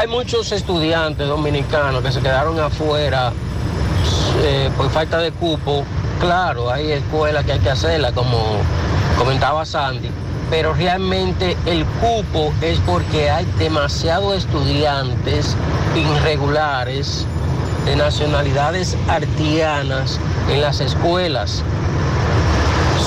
Hay 0.00 0.08
muchos 0.08 0.50
estudiantes 0.52 1.28
dominicanos 1.28 2.02
que 2.02 2.10
se 2.10 2.20
quedaron 2.20 2.58
afuera 2.58 3.32
eh, 4.44 4.70
por 4.76 4.90
falta 4.90 5.18
de 5.18 5.32
cupo. 5.32 5.84
Claro, 6.20 6.70
hay 6.70 6.92
escuelas 6.92 7.44
que 7.44 7.52
hay 7.52 7.60
que 7.60 7.70
hacerlas, 7.70 8.12
como 8.12 8.38
comentaba 9.18 9.64
Sandy, 9.64 10.10
pero 10.50 10.74
realmente 10.74 11.56
el 11.64 11.84
cupo 11.86 12.52
es 12.60 12.78
porque 12.80 13.30
hay 13.30 13.46
demasiados 13.58 14.36
estudiantes 14.36 15.56
irregulares 15.96 17.24
de 17.86 17.96
nacionalidades 17.96 18.96
artianas 19.08 20.20
en 20.50 20.60
las 20.60 20.80
escuelas. 20.80 21.62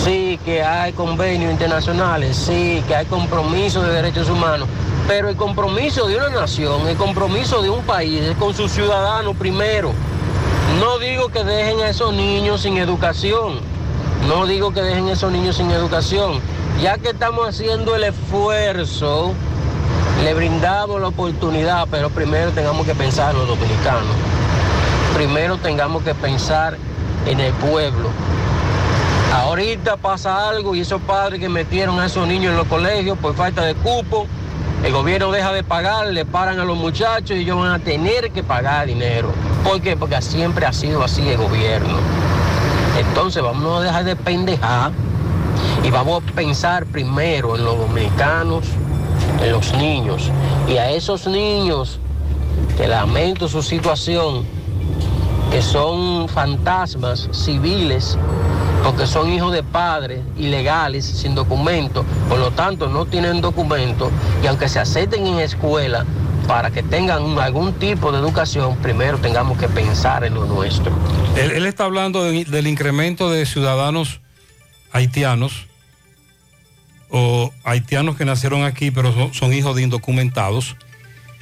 Sí, 0.03 0.39
que 0.43 0.63
hay 0.63 0.93
convenios 0.93 1.51
internacionales, 1.51 2.35
sí, 2.35 2.83
que 2.87 2.95
hay 2.95 3.05
compromisos 3.05 3.85
de 3.85 3.93
derechos 3.93 4.29
humanos, 4.29 4.67
pero 5.07 5.29
el 5.29 5.35
compromiso 5.35 6.07
de 6.07 6.17
una 6.17 6.29
nación, 6.29 6.87
el 6.87 6.97
compromiso 6.97 7.61
de 7.61 7.69
un 7.69 7.83
país 7.83 8.21
es 8.21 8.35
con 8.37 8.55
sus 8.55 8.71
ciudadanos 8.71 9.35
primero. 9.35 9.93
No 10.79 10.99
digo 10.99 11.29
que 11.29 11.43
dejen 11.43 11.79
a 11.79 11.89
esos 11.89 12.13
niños 12.13 12.61
sin 12.61 12.77
educación, 12.77 13.59
no 14.27 14.45
digo 14.45 14.71
que 14.71 14.81
dejen 14.81 15.07
a 15.07 15.13
esos 15.13 15.31
niños 15.31 15.57
sin 15.57 15.71
educación. 15.71 16.39
Ya 16.81 16.99
que 16.99 17.09
estamos 17.09 17.47
haciendo 17.47 17.95
el 17.95 18.03
esfuerzo, 18.03 19.33
le 20.23 20.33
brindamos 20.35 21.01
la 21.01 21.07
oportunidad, 21.07 21.87
pero 21.89 22.11
primero 22.11 22.51
tengamos 22.51 22.85
que 22.85 22.93
pensar 22.93 23.33
en 23.33 23.39
los 23.39 23.47
dominicanos. 23.47 24.15
Primero 25.15 25.57
tengamos 25.57 26.03
que 26.03 26.13
pensar 26.13 26.77
en 27.25 27.39
el 27.39 27.53
pueblo. 27.53 28.09
Ahorita 29.33 29.97
pasa 29.97 30.47
algo 30.47 30.75
y 30.75 30.81
esos 30.81 31.01
padres 31.01 31.39
que 31.39 31.49
metieron 31.49 31.99
a 31.99 32.05
esos 32.05 32.27
niños 32.27 32.51
en 32.51 32.57
los 32.57 32.67
colegios 32.67 33.17
por 33.17 33.33
falta 33.33 33.63
de 33.63 33.73
cupo, 33.73 34.27
el 34.83 34.93
gobierno 34.93 35.31
deja 35.31 35.51
de 35.51 35.63
pagar, 35.63 36.07
le 36.07 36.25
paran 36.25 36.59
a 36.59 36.65
los 36.65 36.77
muchachos 36.77 37.31
y 37.31 37.41
ellos 37.41 37.57
van 37.57 37.71
a 37.71 37.79
tener 37.79 38.31
que 38.31 38.43
pagar 38.43 38.87
dinero. 38.87 39.31
¿Por 39.63 39.81
qué? 39.81 39.97
Porque 39.97 40.21
siempre 40.21 40.65
ha 40.65 40.73
sido 40.73 41.03
así 41.03 41.27
el 41.27 41.37
gobierno. 41.37 41.97
Entonces 42.97 43.43
vamos 43.43 43.79
a 43.79 43.83
dejar 43.83 44.05
de 44.05 44.15
pendejar 44.15 44.91
y 45.83 45.89
vamos 45.89 46.23
a 46.23 46.31
pensar 46.33 46.85
primero 46.85 47.55
en 47.55 47.65
los 47.65 47.77
dominicanos, 47.77 48.65
en 49.41 49.51
los 49.51 49.73
niños. 49.73 50.31
Y 50.67 50.77
a 50.77 50.91
esos 50.91 51.27
niños, 51.27 51.99
que 52.77 52.87
lamento 52.87 53.47
su 53.47 53.61
situación, 53.61 54.45
que 55.51 55.61
son 55.61 56.27
fantasmas 56.29 57.29
civiles, 57.31 58.17
porque 58.83 59.05
son 59.07 59.31
hijos 59.31 59.51
de 59.53 59.63
padres 59.63 60.21
ilegales, 60.37 61.05
sin 61.05 61.35
documento, 61.35 62.05
por 62.29 62.39
lo 62.39 62.51
tanto 62.51 62.87
no 62.87 63.05
tienen 63.05 63.41
documento, 63.41 64.11
y 64.43 64.47
aunque 64.47 64.69
se 64.69 64.79
acepten 64.79 65.25
en 65.27 65.39
escuela, 65.39 66.05
para 66.47 66.71
que 66.71 66.81
tengan 66.81 67.37
algún 67.39 67.73
tipo 67.73 68.09
de 68.13 68.19
educación, 68.19 68.77
primero 68.77 69.17
tengamos 69.17 69.57
que 69.57 69.67
pensar 69.67 70.23
en 70.23 70.33
lo 70.35 70.45
nuestro. 70.45 70.93
Él, 71.35 71.65
está 71.65 71.83
hablando 71.83 72.23
de- 72.23 72.45
del 72.45 72.67
incremento 72.67 73.29
de 73.29 73.45
ciudadanos 73.45 74.21
haitianos 74.93 75.67
o 77.09 77.51
haitianos 77.65 78.15
que 78.15 78.23
nacieron 78.25 78.63
aquí 78.63 78.91
pero 78.91 79.13
son, 79.13 79.33
son 79.33 79.53
hijos 79.53 79.75
de 79.75 79.81
indocumentados 79.83 80.77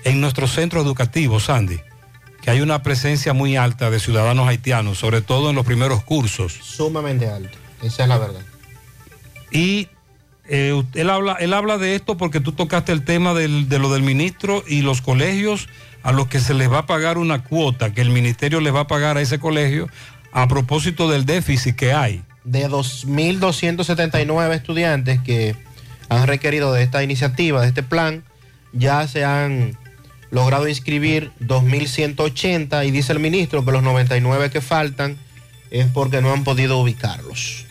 en 0.04 0.22
nuestro 0.22 0.48
centro 0.48 0.82
educativo, 0.82 1.40
Sandy, 1.40 1.80
que 2.46 2.52
hay 2.52 2.62
una 2.62 2.84
presencia 2.84 3.34
muy 3.34 3.58
alta 3.58 3.90
de 3.90 4.00
ciudadanos 4.00 4.48
haitianos, 4.48 5.00
sobre 5.00 5.22
todo 5.24 5.50
en 5.50 5.56
los 5.56 5.66
primeros 5.66 6.04
cursos. 6.04 6.54
Sumamente 6.62 7.28
alto. 7.28 7.58
Esa 7.82 8.04
es 8.04 8.10
la 8.10 8.20
verdad. 8.20 8.42
Y 9.50 9.88
eh, 10.48 10.84
él, 10.94 11.10
habla, 11.10 11.34
él 11.40 11.54
habla 11.56 11.80
de 11.80 11.96
esto 11.96 12.18
porque 12.18 12.40
tú 12.40 12.52
tocaste 12.52 12.92
el 12.92 13.04
tema 13.04 13.34
del- 13.34 13.68
de 13.68 13.80
lo 13.80 13.92
del 13.92 14.04
ministro 14.04 14.64
y 14.68 14.84
los 14.84 15.02
colegios 15.02 15.68
a 16.04 16.12
los 16.12 16.28
que 16.28 16.40
se 16.40 16.54
les 16.54 16.72
va 16.72 16.80
a 16.80 16.86
pagar 16.86 17.18
una 17.18 17.44
cuota 17.44 17.94
que 17.96 18.02
el 18.02 18.12
ministerio 18.12 18.62
les 18.62 18.76
va 18.76 18.82
a 18.82 18.88
pagar 18.88 19.18
a 19.18 19.22
ese 19.22 19.40
colegio 19.40 19.90
a 20.32 20.48
propósito 20.48 21.10
del 21.10 21.26
déficit 21.26 21.76
que 21.76 21.94
hay. 21.94 22.22
De 22.44 22.70
2.279 22.70 24.54
estudiantes 24.54 25.20
que 25.22 25.56
han 26.10 26.28
requerido 26.28 26.74
de 26.74 26.84
esta 26.84 27.02
iniciativa, 27.02 27.62
de 27.62 27.70
este 27.70 27.82
plan, 27.82 28.24
ya 28.72 29.08
se 29.08 29.26
han 29.26 29.76
logrado 30.32 30.68
inscribir 30.68 31.32
2.180 31.42 32.86
y 32.86 32.92
dice 32.92 33.14
el 33.14 33.20
ministro 33.20 33.64
que 33.64 33.72
los 33.72 33.84
99 33.84 34.50
que 34.50 34.62
faltan 34.62 35.18
es 35.72 35.88
porque 35.88 36.22
no 36.22 36.34
han 36.34 36.44
podido 36.44 36.78
ubicarlos. 36.80 37.66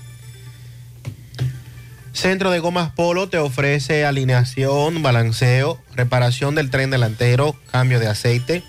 Centro 2.13 2.51
de 2.51 2.61
Gomas 2.61 2.93
Polo 2.93 3.29
te 3.29 3.39
ofrece 3.39 4.05
alineación, 4.05 5.03
balanceo, 5.03 5.81
reparación 5.97 6.55
del 6.55 6.71
tren 6.71 6.91
delantero, 6.91 7.57
cambio 7.73 7.99
de 7.99 8.07
aceite, 8.07 8.63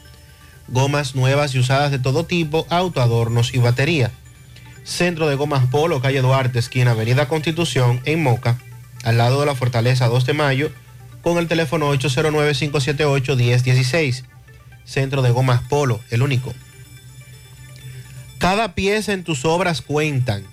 gomas 0.67 1.15
nuevas 1.15 1.53
y 1.53 1.59
usadas 1.59 1.91
de 1.91 1.99
todo 1.99 2.25
tipo, 2.25 2.65
autoadornos 2.69 3.53
y 3.53 3.59
batería. 3.59 4.11
Centro 4.83 5.27
de 5.27 5.35
Gomas 5.35 5.67
Polo, 5.67 6.01
calle 6.01 6.21
Duarte, 6.21 6.59
esquina 6.59 6.91
Avenida 6.91 7.27
Constitución, 7.27 8.01
en 8.05 8.23
Moca, 8.23 8.57
al 9.03 9.17
lado 9.17 9.39
de 9.39 9.45
la 9.45 9.55
Fortaleza 9.55 10.07
2 10.07 10.25
de 10.25 10.33
Mayo, 10.33 10.71
con 11.25 11.37
el 11.39 11.47
teléfono 11.47 11.91
809-578-1016. 11.95 14.23
Centro 14.83 15.23
de 15.23 15.31
Gomas 15.31 15.63
Polo, 15.63 15.99
el 16.11 16.21
único. 16.21 16.53
Cada 18.37 18.75
pieza 18.75 19.11
en 19.11 19.23
tus 19.23 19.43
obras 19.43 19.81
cuentan. 19.81 20.43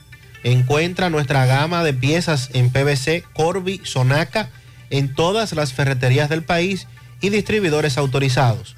Encuentra 0.44 1.10
nuestra 1.10 1.44
gama 1.44 1.84
de 1.84 1.92
piezas 1.92 2.48
en 2.54 2.70
PVC, 2.70 3.22
Corby, 3.34 3.82
Sonaca, 3.84 4.48
en 4.88 5.14
todas 5.14 5.52
las 5.52 5.74
ferreterías 5.74 6.30
del 6.30 6.42
país 6.42 6.86
y 7.20 7.28
distribuidores 7.28 7.98
autorizados. 7.98 8.76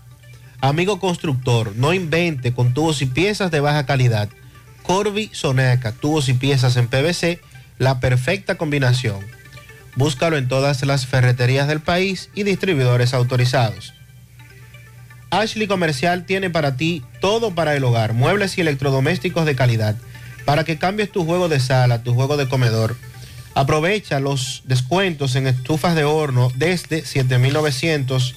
Amigo 0.60 0.98
constructor, 0.98 1.76
no 1.76 1.94
invente 1.94 2.52
con 2.52 2.74
tubos 2.74 3.02
y 3.02 3.06
piezas 3.06 3.52
de 3.52 3.60
baja 3.60 3.86
calidad. 3.86 4.28
Corby 4.82 5.30
Soneca, 5.32 5.92
tubos 5.92 6.28
y 6.28 6.34
piezas 6.34 6.76
en 6.76 6.88
PVC, 6.88 7.40
la 7.78 8.00
perfecta 8.00 8.56
combinación. 8.56 9.33
Búscalo 9.96 10.36
en 10.36 10.48
todas 10.48 10.84
las 10.84 11.06
ferreterías 11.06 11.68
del 11.68 11.80
país 11.80 12.30
y 12.34 12.42
distribuidores 12.42 13.14
autorizados. 13.14 13.94
Ashley 15.30 15.66
Comercial 15.66 16.26
tiene 16.26 16.50
para 16.50 16.76
ti 16.76 17.02
todo 17.20 17.54
para 17.54 17.74
el 17.74 17.84
hogar, 17.84 18.12
muebles 18.12 18.56
y 18.56 18.60
electrodomésticos 18.60 19.46
de 19.46 19.56
calidad, 19.56 19.96
para 20.44 20.64
que 20.64 20.78
cambies 20.78 21.10
tu 21.10 21.24
juego 21.24 21.48
de 21.48 21.60
sala, 21.60 22.02
tu 22.02 22.14
juego 22.14 22.36
de 22.36 22.48
comedor. 22.48 22.96
Aprovecha 23.54 24.20
los 24.20 24.62
descuentos 24.64 25.36
en 25.36 25.46
estufas 25.46 25.94
de 25.94 26.04
horno 26.04 26.50
desde 26.56 27.02
7.900. 27.04 28.34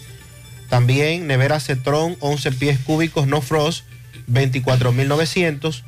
También 0.69 1.27
nevera 1.27 1.59
Cetron 1.59 2.17
11 2.19 2.51
pies 2.53 2.79
cúbicos 2.79 3.27
no 3.27 3.41
frost 3.41 3.85
24.900. 4.29 5.83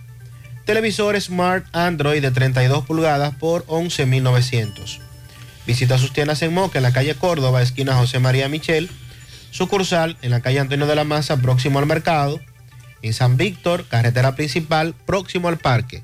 Televisor 0.65 1.19
Smart 1.19 1.65
Android 1.73 2.21
de 2.21 2.31
32 2.31 2.85
pulgadas 2.85 3.35
por 3.35 3.65
11.900. 3.67 5.08
Visita 5.65 5.97
sus 5.97 6.13
tiendas 6.13 6.41
en 6.41 6.53
Moca, 6.53 6.79
en 6.79 6.83
la 6.83 6.93
calle 6.93 7.15
Córdoba, 7.15 7.61
esquina 7.61 7.95
José 7.95 8.19
María 8.19 8.49
Michel. 8.49 8.89
Sucursal 9.51 10.17
en 10.21 10.31
la 10.31 10.41
calle 10.41 10.59
Antonio 10.59 10.87
de 10.87 10.95
la 10.95 11.03
Maza, 11.03 11.37
próximo 11.37 11.79
al 11.79 11.85
mercado. 11.85 12.39
En 13.01 13.13
San 13.13 13.37
Víctor, 13.37 13.85
carretera 13.87 14.35
principal, 14.35 14.93
próximo 15.05 15.47
al 15.47 15.57
parque. 15.57 16.03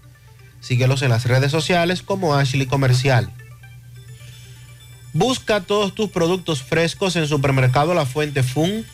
Síguelos 0.62 1.02
en 1.02 1.10
las 1.10 1.26
redes 1.26 1.52
sociales 1.52 2.02
como 2.02 2.36
Ashley 2.36 2.66
Comercial. 2.66 3.32
Busca 5.14 5.62
todos 5.62 5.96
tus 5.96 6.10
productos 6.10 6.62
frescos 6.62 7.16
en 7.16 7.28
Supermercado 7.28 7.94
La 7.94 8.06
Fuente 8.06 8.44
Fun, 8.44 8.86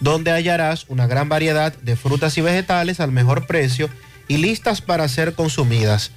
donde 0.00 0.30
hallarás 0.32 0.86
una 0.88 1.06
gran 1.06 1.28
variedad 1.28 1.72
de 1.72 1.96
frutas 1.96 2.36
y 2.38 2.40
vegetales 2.40 2.98
al 2.98 3.12
mejor 3.12 3.46
precio 3.46 3.88
y 4.26 4.38
listas 4.38 4.80
para 4.80 5.06
ser 5.08 5.34
consumidas. 5.34 6.10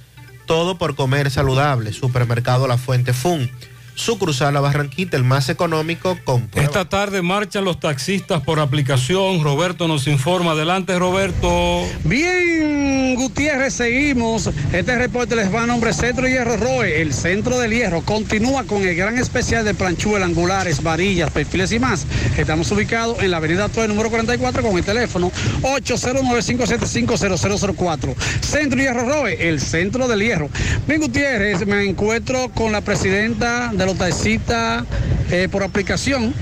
Todo 0.46 0.78
por 0.78 0.96
comer 0.96 1.30
saludable. 1.30 1.92
Supermercado 1.92 2.66
La 2.66 2.76
Fuente 2.76 3.12
Fun. 3.12 3.50
Sucursal 3.94 4.54
La 4.54 4.60
Barranquita, 4.60 5.16
el 5.16 5.24
más 5.24 5.48
económico, 5.48 6.18
con 6.24 6.48
Esta 6.54 6.88
tarde 6.88 7.22
marchan 7.22 7.64
los 7.64 7.80
taxistas 7.80 8.42
por 8.42 8.60
aplicación. 8.60 9.42
Roberto 9.42 9.88
nos 9.88 10.06
informa. 10.06 10.52
Adelante, 10.52 10.98
Roberto. 10.98 11.82
Bien, 12.04 13.14
Gutiérrez, 13.14 13.72
seguimos. 13.74 14.50
Este 14.72 14.96
reporte 14.96 15.36
les 15.36 15.54
va 15.54 15.64
a 15.64 15.66
nombre 15.66 15.92
Centro 15.92 16.26
Hierro 16.26 16.56
Roe, 16.56 17.02
el 17.02 17.12
centro 17.12 17.58
del 17.58 17.72
hierro. 17.72 18.00
Continúa 18.02 18.64
con 18.64 18.82
el 18.82 18.94
gran 18.94 19.18
especial 19.18 19.64
de 19.64 19.74
planchuelas, 19.74 20.28
angulares, 20.28 20.80
varillas, 20.82 21.30
perfiles 21.30 21.72
y 21.72 21.78
más. 21.78 22.06
Estamos 22.36 22.70
ubicados 22.70 23.22
en 23.22 23.30
la 23.30 23.38
avenida 23.38 23.68
Torre 23.68 23.88
número 23.88 24.10
44 24.10 24.62
con 24.62 24.76
el 24.76 24.84
teléfono 24.84 25.32
809-575-0004. 25.62 28.14
Centro 28.40 28.78
Hierro 28.78 29.08
Roe, 29.08 29.48
el 29.48 29.60
centro 29.60 30.06
del 30.08 30.20
hierro. 30.20 30.48
Bien, 30.86 31.00
Gutiérrez, 31.00 31.66
me 31.66 31.84
encuentro 31.84 32.50
con 32.54 32.72
la 32.72 32.80
presidenta 32.80 33.70
de 33.72 33.81
los 33.86 33.96
taxistas 33.96 34.84
eh, 35.30 35.48
por 35.50 35.62
aplicación, 35.62 36.34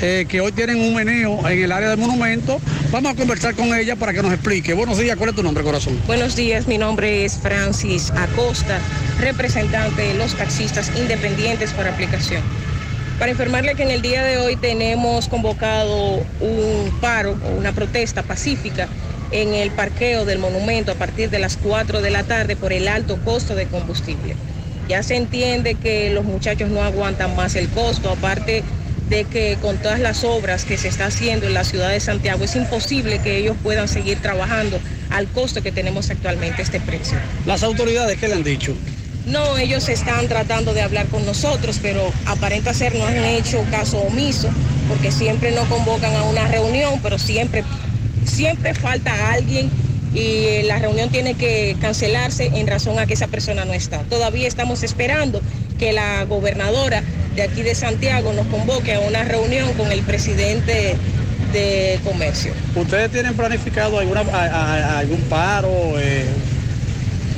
eh, 0.00 0.26
que 0.28 0.40
hoy 0.40 0.52
tienen 0.52 0.80
un 0.80 0.94
meneo 0.94 1.46
en 1.48 1.62
el 1.62 1.72
área 1.72 1.90
del 1.90 1.98
monumento. 1.98 2.60
Vamos 2.90 3.12
a 3.12 3.14
conversar 3.14 3.54
con 3.54 3.74
ella 3.74 3.96
para 3.96 4.12
que 4.12 4.22
nos 4.22 4.32
explique. 4.32 4.72
Buenos 4.74 4.98
días, 4.98 5.16
¿cuál 5.16 5.30
es 5.30 5.36
tu 5.36 5.42
nombre, 5.42 5.62
corazón? 5.62 6.00
Buenos 6.06 6.36
días, 6.36 6.66
mi 6.66 6.78
nombre 6.78 7.24
es 7.24 7.36
Francis 7.36 8.10
Acosta, 8.12 8.78
representante 9.20 10.02
de 10.02 10.14
los 10.14 10.34
taxistas 10.34 10.90
independientes 10.96 11.72
por 11.72 11.86
aplicación. 11.86 12.42
Para 13.18 13.32
informarle 13.32 13.74
que 13.74 13.82
en 13.82 13.90
el 13.90 14.00
día 14.00 14.22
de 14.22 14.38
hoy 14.38 14.56
tenemos 14.56 15.28
convocado 15.28 16.24
un 16.40 16.92
paro 17.00 17.36
una 17.58 17.72
protesta 17.72 18.22
pacífica 18.22 18.88
en 19.32 19.54
el 19.54 19.70
parqueo 19.72 20.24
del 20.24 20.38
monumento 20.38 20.92
a 20.92 20.94
partir 20.94 21.28
de 21.28 21.38
las 21.38 21.56
4 21.56 22.00
de 22.00 22.10
la 22.10 22.22
tarde 22.22 22.56
por 22.56 22.72
el 22.72 22.88
alto 22.88 23.18
costo 23.24 23.54
de 23.54 23.66
combustible. 23.66 24.36
Ya 24.88 25.02
se 25.02 25.16
entiende 25.16 25.74
que 25.74 26.10
los 26.10 26.24
muchachos 26.24 26.70
no 26.70 26.82
aguantan 26.82 27.36
más 27.36 27.54
el 27.56 27.68
costo, 27.68 28.10
aparte 28.10 28.64
de 29.10 29.24
que 29.24 29.58
con 29.60 29.76
todas 29.78 30.00
las 30.00 30.24
obras 30.24 30.64
que 30.64 30.78
se 30.78 30.88
está 30.88 31.06
haciendo 31.06 31.46
en 31.46 31.54
la 31.54 31.64
ciudad 31.64 31.90
de 31.90 32.00
Santiago 32.00 32.44
es 32.44 32.56
imposible 32.56 33.20
que 33.20 33.36
ellos 33.36 33.56
puedan 33.62 33.88
seguir 33.88 34.18
trabajando 34.20 34.78
al 35.10 35.26
costo 35.28 35.62
que 35.62 35.72
tenemos 35.72 36.10
actualmente 36.10 36.62
este 36.62 36.80
precio. 36.80 37.18
Las 37.46 37.62
autoridades, 37.62 38.18
¿qué 38.18 38.28
le 38.28 38.34
han 38.34 38.44
dicho? 38.44 38.74
No, 39.26 39.58
ellos 39.58 39.88
están 39.90 40.26
tratando 40.26 40.72
de 40.72 40.80
hablar 40.80 41.06
con 41.08 41.24
nosotros, 41.26 41.78
pero 41.82 42.10
aparenta 42.24 42.72
ser 42.72 42.94
no 42.94 43.06
han 43.06 43.24
hecho 43.24 43.62
caso 43.70 43.98
omiso, 43.98 44.48
porque 44.88 45.12
siempre 45.12 45.52
nos 45.52 45.68
convocan 45.68 46.14
a 46.14 46.22
una 46.22 46.48
reunión, 46.48 46.98
pero 47.02 47.18
siempre, 47.18 47.62
siempre 48.24 48.74
falta 48.74 49.32
alguien 49.32 49.70
y 50.14 50.20
eh, 50.46 50.62
la 50.64 50.78
reunión 50.78 51.10
tiene 51.10 51.34
que 51.34 51.76
cancelarse 51.80 52.46
en 52.54 52.66
razón 52.66 52.98
a 52.98 53.06
que 53.06 53.14
esa 53.14 53.26
persona 53.28 53.64
no 53.64 53.72
está. 53.74 53.98
Todavía 54.04 54.48
estamos 54.48 54.82
esperando 54.82 55.40
que 55.78 55.92
la 55.92 56.24
gobernadora 56.24 57.02
de 57.36 57.42
aquí 57.42 57.62
de 57.62 57.74
Santiago 57.74 58.32
nos 58.32 58.46
convoque 58.48 58.94
a 58.94 59.00
una 59.00 59.22
reunión 59.24 59.72
con 59.74 59.92
el 59.92 60.00
presidente 60.02 60.96
de 61.52 61.98
comercio. 62.04 62.52
¿Ustedes 62.74 63.10
tienen 63.10 63.34
planificado 63.34 63.98
alguna, 63.98 64.20
a- 64.20 64.44
a- 64.44 64.74
a- 64.74 64.98
algún 64.98 65.20
paro? 65.22 65.70
eh? 65.98 66.24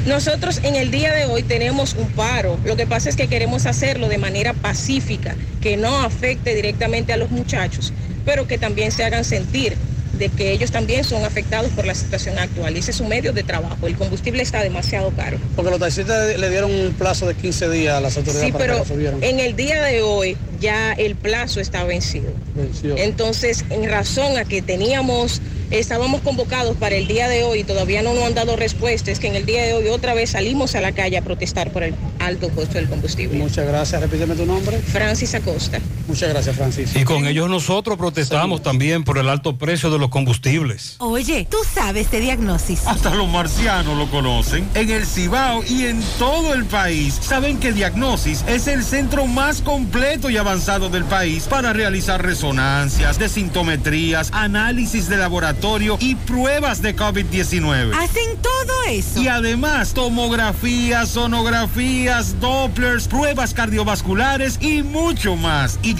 Nosotros 0.07 0.61
en 0.63 0.77
el 0.77 0.91
día 0.91 1.13
de 1.13 1.27
hoy 1.27 1.43
tenemos 1.43 1.95
un 1.95 2.09
paro. 2.09 2.59
Lo 2.65 2.75
que 2.77 2.87
pasa 2.87 3.11
es 3.11 3.17
que 3.17 3.29
queremos 3.29 3.67
hacerlo 3.67 4.09
de 4.09 4.17
manera 4.17 4.55
pacífica, 4.55 5.35
que 5.61 5.77
no 5.77 6.01
afecte 6.03 6.55
directamente 6.55 7.13
a 7.13 7.19
los 7.19 7.31
muchachos, 7.31 7.93
pero 8.25 8.47
que 8.47 8.57
también 8.57 8.93
se 8.93 9.05
hagan 9.05 9.25
sentir 9.25 9.77
de 10.21 10.29
que 10.29 10.53
ellos 10.53 10.71
también 10.71 11.03
son 11.03 11.25
afectados 11.25 11.71
por 11.73 11.87
la 11.87 11.95
situación 11.95 12.39
actual. 12.39 12.77
Ese 12.77 12.91
es 12.91 13.01
un 13.01 13.09
medio 13.09 13.33
de 13.33 13.43
trabajo. 13.43 13.87
El 13.87 13.97
combustible 13.97 14.43
está 14.43 14.63
demasiado 14.63 15.11
caro. 15.17 15.39
Porque 15.57 15.71
los 15.71 15.81
taxistas 15.81 16.39
le 16.39 16.51
dieron 16.51 16.71
un 16.71 16.93
plazo 16.93 17.27
de 17.27 17.35
15 17.35 17.71
días 17.71 17.97
a 17.97 18.01
las 18.03 18.17
autoridades 18.19 18.47
Sí, 18.47 18.53
para 18.53 18.67
que 18.67 18.83
pero 18.87 19.19
en 19.23 19.41
el 19.41 19.57
día 19.57 19.83
de 19.83 20.03
hoy 20.03 20.37
ya 20.61 20.93
el 20.93 21.17
plazo 21.17 21.59
está 21.59 21.85
vencido. 21.85 22.31
Venció. 22.55 22.97
Entonces, 22.99 23.65
en 23.71 23.89
razón 23.89 24.37
a 24.37 24.45
que 24.45 24.61
teníamos, 24.61 25.41
estábamos 25.71 26.21
convocados 26.21 26.77
para 26.77 26.97
el 26.97 27.09
día 27.09 27.27
de 27.29 27.43
hoy 27.43 27.61
y 27.61 27.65
todavía 27.65 28.03
no 28.03 28.13
nos 28.13 28.25
han 28.25 28.35
dado 28.35 28.57
respuesta, 28.57 29.11
es 29.11 29.21
que 29.21 29.29
en 29.29 29.37
el 29.37 29.47
día 29.47 29.65
de 29.65 29.73
hoy 29.73 29.89
otra 29.89 30.13
vez 30.13 30.31
salimos 30.31 30.75
a 30.75 30.83
la 30.83 30.93
calle 30.93 31.17
a 31.17 31.23
protestar 31.23 31.73
por 31.73 31.83
el 31.83 31.95
alto 32.19 32.51
costo 32.51 32.75
del 32.75 32.91
combustible. 32.91 33.39
Muchas 33.39 33.67
gracias. 33.67 34.03
Repíteme 34.03 34.35
tu 34.35 34.45
nombre. 34.45 34.77
Francis 34.79 35.35
Acosta. 35.35 35.81
Muchas 36.11 36.31
gracias, 36.31 36.57
Francis. 36.57 36.97
Y 36.97 37.05
con 37.05 37.25
ellos 37.25 37.49
nosotros 37.49 37.97
protestamos 37.97 38.65
también 38.65 39.05
por 39.05 39.17
el 39.19 39.29
alto 39.29 39.57
precio 39.57 39.91
de 39.91 39.99
los 40.01 40.09
combustibles. 40.09 40.97
Oye, 40.99 41.47
tú 41.49 41.59
sabes 41.73 42.11
de 42.11 42.19
diagnosis. 42.19 42.85
Hasta 42.85 43.15
los 43.15 43.29
marcianos 43.29 43.97
lo 43.97 44.11
conocen. 44.11 44.69
En 44.75 44.91
el 44.91 45.07
Cibao 45.07 45.63
y 45.63 45.87
en 45.87 46.03
todo 46.19 46.53
el 46.53 46.65
país 46.65 47.15
saben 47.15 47.61
que 47.61 47.73
Diagnosis 47.73 48.45
es 48.49 48.67
el 48.67 48.83
centro 48.83 49.29
más 49.29 49.63
completo 49.63 50.31
y 50.31 50.37
avanzado 50.37 50.89
del 50.89 51.05
país 51.05 51.45
para 51.45 51.73
realizar 51.73 52.21
resonancias, 52.21 53.17
desintometrías, 53.17 54.31
análisis 54.33 55.09
de 55.09 55.17
laboratorio 55.17 55.97
y 56.01 56.17
pruebas 56.17 56.83
de 56.83 56.97
COVID-19. 56.97 57.95
Hacen 57.95 58.37
todo 58.43 58.73
eso. 58.89 59.23
Y 59.23 59.29
además, 59.29 59.95
tomografías, 59.95 61.11
sonografías, 61.11 62.41
dopplers, 62.41 63.07
pruebas 63.07 63.55
cardiovasculares 63.55 64.59
y 64.61 64.83
mucho 64.83 65.37
más. 65.37 65.79
Y 65.85 66.00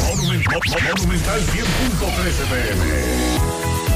Monumental 0.08 0.62
100.13 0.62 1.42
pm. 2.48 3.39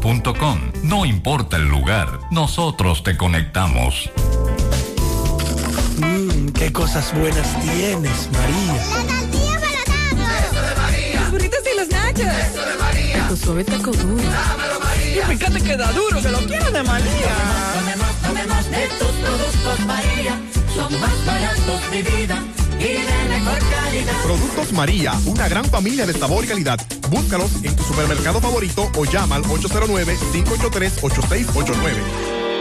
Grupointernet.com. 0.00 0.72
No 0.82 1.04
importa 1.04 1.56
el 1.56 1.68
lugar, 1.68 2.08
nosotros 2.30 3.02
te 3.02 3.16
conectamos. 3.16 4.10
Mmm, 5.98 6.48
qué 6.48 6.72
cosas 6.72 7.12
buenas 7.14 7.48
tienes, 7.60 8.28
María. 8.32 8.74
La 8.74 9.20
tortilla 9.20 9.80
para 9.86 10.38
Eso 10.38 10.62
de 10.62 10.74
María. 10.80 11.20
Los 11.20 11.30
burritos 11.30 11.60
y 11.72 11.78
los 11.78 11.88
nachos. 11.88 12.20
Eso 12.20 12.64
de 12.64 12.76
María. 12.78 13.28
Tu 13.28 13.36
suave 13.36 13.64
taco 13.64 13.90
duro. 13.92 14.22
Dámelo, 14.22 14.80
María. 14.80 15.26
María. 15.26 15.26
Fíjate 15.26 15.60
que 15.62 15.76
da 15.76 15.92
duro, 15.92 16.22
que 16.22 16.28
lo 16.30 16.38
quiero 16.38 16.70
de 16.70 16.82
María. 16.82 17.34
Tomemos, 17.74 18.14
tomemos 18.22 18.70
de 18.70 18.88
tus 18.98 19.12
productos 19.22 19.80
María. 19.86 20.40
Son 20.74 21.00
más 21.00 21.26
baratos 21.26 21.90
de 21.90 22.02
vida 22.02 22.42
y 22.80 22.94
de 22.94 23.28
mejor 23.28 23.58
calidad. 23.58 24.22
Productos 24.22 24.72
María, 24.72 25.12
una 25.26 25.46
gran 25.48 25.66
familia 25.66 26.06
de 26.06 26.14
sabor 26.14 26.44
y 26.44 26.48
calidad. 26.48 26.80
Búscalos 27.10 27.50
en 27.62 27.76
tu 27.76 27.82
supermercado 27.82 28.40
favorito 28.40 28.90
o 28.96 29.04
llama 29.04 29.36
al 29.36 29.44
809-583-8689. 29.44 32.39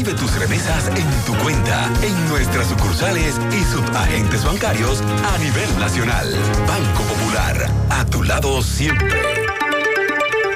Recibe 0.00 0.18
tus 0.18 0.34
remesas 0.38 0.88
en 0.96 1.24
tu 1.26 1.34
cuenta, 1.42 1.92
en 2.02 2.28
nuestras 2.30 2.68
sucursales 2.68 3.38
y 3.52 3.62
subagentes 3.64 4.42
bancarios 4.42 5.02
a 5.02 5.36
nivel 5.36 5.78
nacional. 5.78 6.26
Banco 6.66 7.02
Popular, 7.02 7.70
a 7.90 8.06
tu 8.06 8.22
lado 8.22 8.62
siempre. 8.62 9.20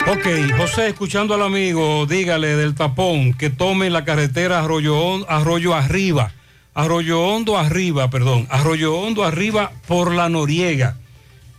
Ok, 0.06 0.56
José, 0.56 0.88
escuchando 0.88 1.34
al 1.34 1.42
amigo, 1.42 2.06
dígale 2.06 2.56
del 2.56 2.74
tapón 2.74 3.34
que 3.34 3.50
tome 3.50 3.90
la 3.90 4.06
carretera 4.06 4.60
Arroyo, 4.60 5.28
Arroyo 5.28 5.74
Arriba, 5.74 6.32
Arroyo 6.72 7.20
Hondo 7.20 7.58
Arriba, 7.58 8.08
perdón, 8.08 8.46
Arroyo 8.48 8.96
Hondo 8.96 9.24
Arriba 9.24 9.72
por 9.86 10.14
la 10.14 10.30
Noriega 10.30 10.96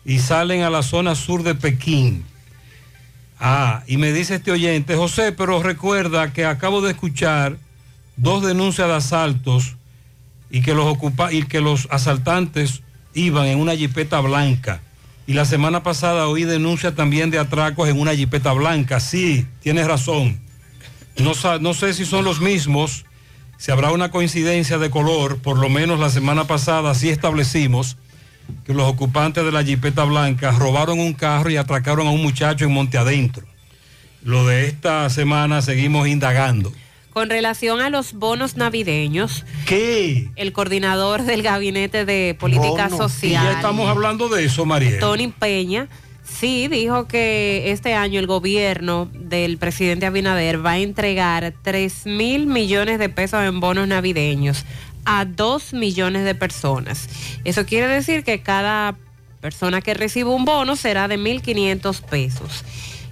y 0.03 0.17
salen 0.17 0.63
a 0.63 0.71
la 0.71 0.81
zona 0.81 1.13
sur 1.13 1.43
de 1.43 1.53
Pekín. 1.53 2.25
Ah, 3.39 3.83
y 3.85 3.97
me 3.97 4.11
dice 4.11 4.35
este 4.35 4.51
oyente, 4.51 4.95
José, 4.95 5.33
pero 5.33 5.61
recuerda 5.61 6.33
que 6.33 6.45
acabo 6.45 6.81
de 6.81 6.91
escuchar 6.91 7.57
dos 8.17 8.43
denuncias 8.43 8.87
de 8.87 8.95
asaltos 8.95 9.75
y 10.49 10.61
que 10.61 10.73
los 10.73 10.85
ocupa 10.85 11.33
y 11.33 11.43
que 11.43 11.61
los 11.61 11.87
asaltantes 11.91 12.81
iban 13.13 13.47
en 13.47 13.59
una 13.59 13.75
jipeta 13.75 14.19
blanca. 14.19 14.81
Y 15.27 15.33
la 15.33 15.45
semana 15.45 15.81
pasada 15.81 16.27
oí 16.27 16.43
denuncia 16.43 16.93
también 16.93 17.31
de 17.31 17.39
atracos 17.39 17.89
en 17.89 17.99
una 17.99 18.15
jipeta 18.15 18.53
blanca. 18.53 18.99
Sí, 18.99 19.47
tienes 19.61 19.87
razón. 19.87 20.39
No, 21.17 21.33
no 21.59 21.73
sé 21.73 21.93
si 21.93 22.05
son 22.05 22.25
los 22.25 22.41
mismos, 22.41 23.05
si 23.57 23.71
habrá 23.71 23.91
una 23.91 24.11
coincidencia 24.11 24.77
de 24.77 24.89
color, 24.89 25.39
por 25.39 25.57
lo 25.57 25.69
menos 25.69 25.99
la 25.99 26.09
semana 26.09 26.45
pasada 26.45 26.93
sí 26.93 27.09
establecimos 27.09 27.97
que 28.65 28.73
los 28.73 28.87
ocupantes 28.87 29.43
de 29.43 29.51
la 29.51 29.63
jipeta 29.63 30.03
blanca 30.03 30.51
robaron 30.51 30.99
un 30.99 31.13
carro 31.13 31.49
y 31.49 31.57
atracaron 31.57 32.05
a 32.05 32.11
un 32.11 32.21
muchacho 32.21 32.65
en 32.65 32.73
Monte 32.73 32.97
Adentro. 32.97 33.45
Lo 34.23 34.45
de 34.45 34.67
esta 34.67 35.09
semana 35.09 35.61
seguimos 35.61 36.07
indagando. 36.07 36.71
Con 37.15 37.29
relación 37.29 37.79
a 37.79 37.89
los 37.89 38.11
bonos 38.11 38.57
navideños, 38.57 39.45
¿qué? 39.65 40.27
El 40.35 40.51
coordinador 40.51 41.23
del 41.23 41.43
Gabinete 41.43 42.03
de 42.03 42.35
Política 42.37 42.89
Bono. 42.89 42.97
Social. 42.97 43.41
Y 43.41 43.47
ya 43.47 43.53
estamos 43.53 43.87
hablando 43.87 44.27
de 44.27 44.43
eso, 44.43 44.65
María. 44.65 44.99
Tony 44.99 45.29
Peña, 45.29 45.87
sí, 46.25 46.67
dijo 46.67 47.07
que 47.07 47.71
este 47.71 47.93
año 47.93 48.19
el 48.19 48.27
gobierno 48.27 49.09
del 49.13 49.57
presidente 49.57 50.05
Abinader 50.05 50.65
va 50.65 50.71
a 50.71 50.79
entregar 50.79 51.53
3 51.61 52.05
mil 52.05 52.47
millones 52.47 52.99
de 52.99 53.07
pesos 53.07 53.41
en 53.45 53.61
bonos 53.61 53.87
navideños 53.87 54.65
a 55.05 55.23
2 55.23 55.71
millones 55.71 56.25
de 56.25 56.35
personas. 56.35 57.07
Eso 57.45 57.65
quiere 57.65 57.87
decir 57.87 58.25
que 58.25 58.41
cada 58.41 58.97
persona 59.39 59.79
que 59.79 59.93
reciba 59.93 60.31
un 60.31 60.43
bono 60.43 60.75
será 60.75 61.07
de 61.07 61.17
1.500 61.17 62.01
pesos. 62.01 62.65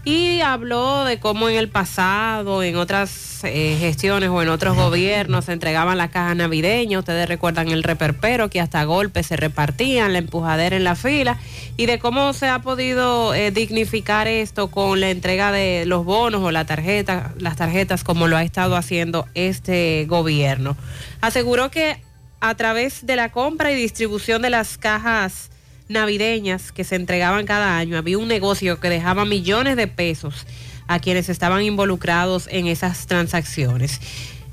Y 0.06 0.42
habló 0.42 1.06
de 1.06 1.18
cómo 1.20 1.48
en 1.48 1.56
el 1.56 1.70
pasado, 1.70 2.62
en 2.62 2.76
otras 2.76 3.42
eh, 3.46 3.78
gestiones 3.80 4.30
o 4.30 4.42
en 4.42 4.50
otros 4.50 4.76
gobiernos 4.76 5.46
se 5.46 5.54
entregaban 5.54 5.98
las 5.98 6.10
cajas 6.10 6.36
navideñas. 6.36 7.00
Ustedes 7.00 7.26
recuerdan 7.30 7.70
el 7.70 7.84
reperpero 7.84 8.50
que 8.50 8.60
hasta 8.60 8.84
golpes 8.84 9.28
se 9.28 9.38
repartían, 9.38 10.12
la 10.12 10.20
empujadera 10.20 10.76
en 10.76 10.84
la 10.84 10.96
fila. 10.96 11.40
Y 11.78 11.86
de 11.86 12.00
cómo 12.00 12.34
se 12.34 12.50
ha 12.50 12.60
podido 12.60 13.34
eh, 13.34 13.52
dignificar 13.52 14.28
esto 14.28 14.70
con 14.70 15.00
la 15.00 15.10
entrega 15.10 15.54
de 15.54 15.86
los 15.86 16.04
bonos 16.04 16.42
o 16.42 16.52
la 16.52 16.66
tarjeta, 16.66 17.34
las 17.38 17.56
tarjetas 17.56 18.04
como 18.04 18.28
lo 18.28 18.36
ha 18.36 18.44
estado 18.44 18.76
haciendo 18.76 19.26
este 19.36 20.06
gobierno. 20.10 20.76
Aseguró 21.22 21.72
que 21.72 22.02
a 22.42 22.56
través 22.56 23.06
de 23.06 23.16
la 23.16 23.32
compra 23.32 23.72
y 23.72 23.76
distribución 23.76 24.42
de 24.42 24.50
las 24.50 24.78
cajas 24.78 25.50
navideñas 25.90 26.72
que 26.72 26.84
se 26.84 26.96
entregaban 26.96 27.46
cada 27.46 27.78
año, 27.78 27.98
había 27.98 28.18
un 28.18 28.28
negocio 28.28 28.80
que 28.80 28.90
dejaba 28.90 29.26
millones 29.26 29.76
de 29.76 29.88
pesos 29.88 30.46
a 30.88 31.00
quienes 31.00 31.30
estaban 31.30 31.64
involucrados 31.64 32.48
en 32.52 32.68
esas 32.68 33.08
transacciones. 33.08 34.00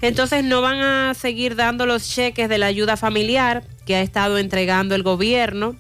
Entonces 0.03 0.45
no 0.45 0.63
van 0.63 0.81
a 0.81 1.15
seguir 1.15 1.57
dando 1.57 1.85
los 1.87 2.09
cheques 2.09 2.49
de 2.49 2.59
la 2.59 2.67
ayuda 2.67 2.97
familiar 2.97 3.65
que 3.85 3.97
ha 3.97 4.01
estado 4.01 4.39
entregando 4.39 4.95
el 4.95 5.03
gobierno, 5.03 5.77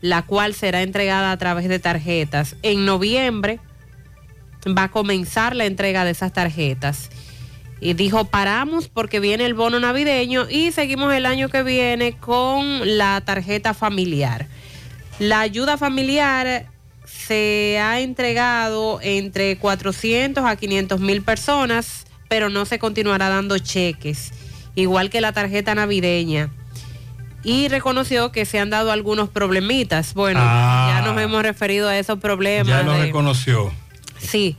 la 0.00 0.22
cual 0.22 0.54
será 0.54 0.82
entregada 0.82 1.32
a 1.32 1.36
través 1.36 1.68
de 1.68 1.78
tarjetas. 1.78 2.56
En 2.62 2.86
noviembre 2.86 3.60
va 4.66 4.84
a 4.84 4.90
comenzar 4.90 5.54
la 5.54 5.66
entrega 5.66 6.04
de 6.04 6.12
esas 6.12 6.32
tarjetas. 6.32 7.10
Y 7.80 7.92
dijo, 7.92 8.24
paramos 8.24 8.88
porque 8.88 9.20
viene 9.20 9.44
el 9.44 9.54
bono 9.54 9.78
navideño 9.78 10.48
y 10.48 10.72
seguimos 10.72 11.12
el 11.14 11.26
año 11.26 11.48
que 11.48 11.62
viene 11.62 12.16
con 12.16 12.96
la 12.98 13.20
tarjeta 13.20 13.74
familiar. 13.74 14.48
La 15.18 15.40
ayuda 15.40 15.76
familiar 15.76 16.66
se 17.04 17.78
ha 17.82 18.00
entregado 18.00 19.00
entre 19.02 19.56
400 19.58 20.44
a 20.44 20.56
500 20.56 21.00
mil 21.00 21.22
personas, 21.22 22.06
pero 22.28 22.48
no 22.50 22.64
se 22.66 22.78
continuará 22.78 23.28
dando 23.28 23.58
cheques, 23.58 24.32
igual 24.74 25.10
que 25.10 25.20
la 25.20 25.32
tarjeta 25.32 25.74
navideña. 25.74 26.50
Y 27.42 27.68
reconoció 27.68 28.30
que 28.32 28.44
se 28.44 28.58
han 28.58 28.70
dado 28.70 28.92
algunos 28.92 29.28
problemitas. 29.28 30.12
Bueno, 30.14 30.40
Ah. 30.42 31.00
ya 31.00 31.10
nos 31.12 31.20
hemos 31.20 31.42
referido 31.42 31.88
a 31.88 31.98
esos 31.98 32.18
problemas. 32.18 32.68
Ya 32.68 32.82
lo 32.82 32.92
de- 32.92 33.06
reconoció. 33.06 33.72
Sí, 34.18 34.56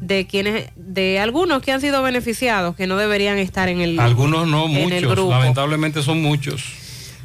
de 0.00 0.26
quienes, 0.26 0.70
de 0.76 1.18
algunos 1.18 1.62
que 1.62 1.72
han 1.72 1.80
sido 1.80 2.02
beneficiados, 2.02 2.76
que 2.76 2.86
no 2.86 2.96
deberían 2.96 3.38
estar 3.38 3.68
en 3.68 3.80
el 3.80 3.98
Algunos 3.98 4.46
no, 4.46 4.68
muchos. 4.68 5.18
Lamentablemente 5.28 6.02
son 6.02 6.22
muchos. 6.22 6.62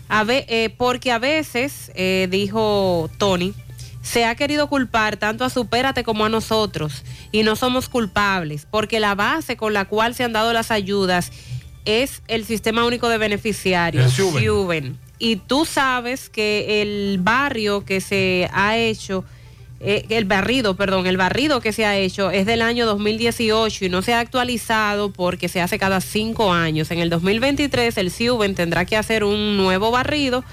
A 0.10 0.24
ve- 0.24 0.46
eh, 0.48 0.70
porque 0.78 1.12
a 1.12 1.20
veces, 1.20 1.92
eh, 1.96 2.28
dijo 2.30 3.10
Tony, 3.18 3.54
se 4.02 4.26
ha 4.26 4.36
querido 4.36 4.68
culpar 4.68 5.18
tanto 5.18 5.46
a 5.46 5.50
Supérate 5.50 6.04
como 6.04 6.26
a 6.26 6.30
nosotros 6.30 7.04
y 7.32 7.44
no 7.44 7.56
somos 7.56 7.88
culpables, 7.90 8.68
porque 8.70 9.00
la 9.00 9.16
base 9.16 9.56
con 9.56 9.74
la 9.74 9.86
cual 9.86 10.14
se 10.14 10.24
han 10.24 10.34
dado 10.34 10.52
las 10.54 10.72
ayudas 10.72 11.32
es 11.86 12.22
el 12.28 12.46
Sistema 12.46 12.86
Único 12.86 13.10
de 13.10 13.18
Beneficiarios. 13.18 14.14
SUBEN. 14.14 14.98
Y 15.20 15.38
tú 15.38 15.66
sabes 15.66 16.30
que 16.30 16.82
el 16.82 17.18
barrio 17.22 17.86
que 17.86 18.02
se 18.02 18.50
ha 18.54 18.78
hecho, 18.78 19.24
eh, 19.86 20.06
el 20.10 20.26
barrido, 20.26 20.76
perdón, 20.76 21.06
el 21.08 21.18
barrido 21.18 21.60
que 21.60 21.74
se 21.74 21.86
ha 21.86 21.98
hecho 21.98 22.32
es 22.32 22.46
del 22.46 22.62
año 22.62 22.86
2018 22.86 23.86
y 23.86 23.90
no 23.90 24.02
se 24.02 24.14
ha 24.14 24.20
actualizado 24.20 25.12
porque 25.12 25.50
se 25.50 25.60
hace 25.62 25.78
cada 25.78 26.00
cinco 26.02 26.54
años. 26.54 26.90
En 26.92 27.00
el 27.00 27.10
2023 27.10 27.98
el 27.98 28.10
SIUBEN 28.10 28.56
tendrá 28.56 28.86
que 28.86 28.96
hacer 28.98 29.24
un 29.24 29.58
nuevo 29.58 29.92
barrido 29.92 30.44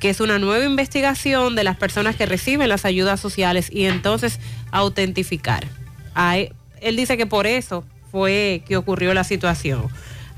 que 0.00 0.10
es 0.10 0.20
una 0.20 0.38
nueva 0.38 0.64
investigación 0.64 1.54
de 1.54 1.62
las 1.62 1.76
personas 1.76 2.16
que 2.16 2.24
reciben 2.26 2.68
las 2.68 2.84
ayudas 2.84 3.20
sociales 3.20 3.68
y 3.70 3.84
entonces 3.84 4.40
autentificar. 4.72 5.66
Hay- 6.14 6.50
él 6.80 6.96
dice 6.96 7.16
que 7.16 7.26
por 7.26 7.46
eso 7.46 7.84
fue 8.10 8.62
que 8.66 8.76
ocurrió 8.76 9.14
la 9.14 9.24
situación. 9.24 9.86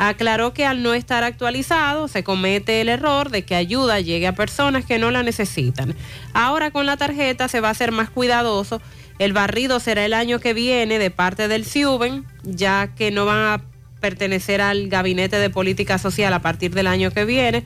Aclaró 0.05 0.53
que 0.53 0.67
al 0.67 0.83
no 0.83 0.95
estar 0.95 1.23
actualizado 1.23 2.09
se 2.09 2.25
comete 2.25 2.81
el 2.81 2.89
error 2.89 3.31
de 3.31 3.45
que 3.45 3.55
ayuda 3.55 4.01
llegue 4.01 4.27
a 4.27 4.35
personas 4.35 4.85
que 4.85 4.99
no 4.99 5.13
la 5.13 5.23
necesitan. 5.23 5.95
Ahora 6.35 6.73
con 6.73 6.87
la 6.87 6.97
tarjeta 6.97 7.47
se 7.47 7.61
va 7.61 7.71
a 7.71 7.75
ser 7.75 7.93
más 7.93 8.11
cuidadoso. 8.11 8.83
El 9.21 9.33
barrido 9.33 9.79
será 9.79 10.05
el 10.05 10.13
año 10.13 10.41
que 10.41 10.55
viene 10.55 10.99
de 10.99 11.13
parte 11.13 11.47
del 11.47 11.65
SIUBEN, 11.65 12.25
ya 12.43 12.89
que 12.97 13.13
no 13.13 13.27
van 13.27 13.39
a 13.39 13.63
pertenecer 14.01 14.61
al 14.61 14.89
Gabinete 14.89 15.37
de 15.37 15.51
Política 15.51 15.99
Social 15.99 16.35
a 16.35 16.43
partir 16.43 16.75
del 16.75 16.89
año 16.89 17.13
que 17.13 17.25
viene. 17.25 17.63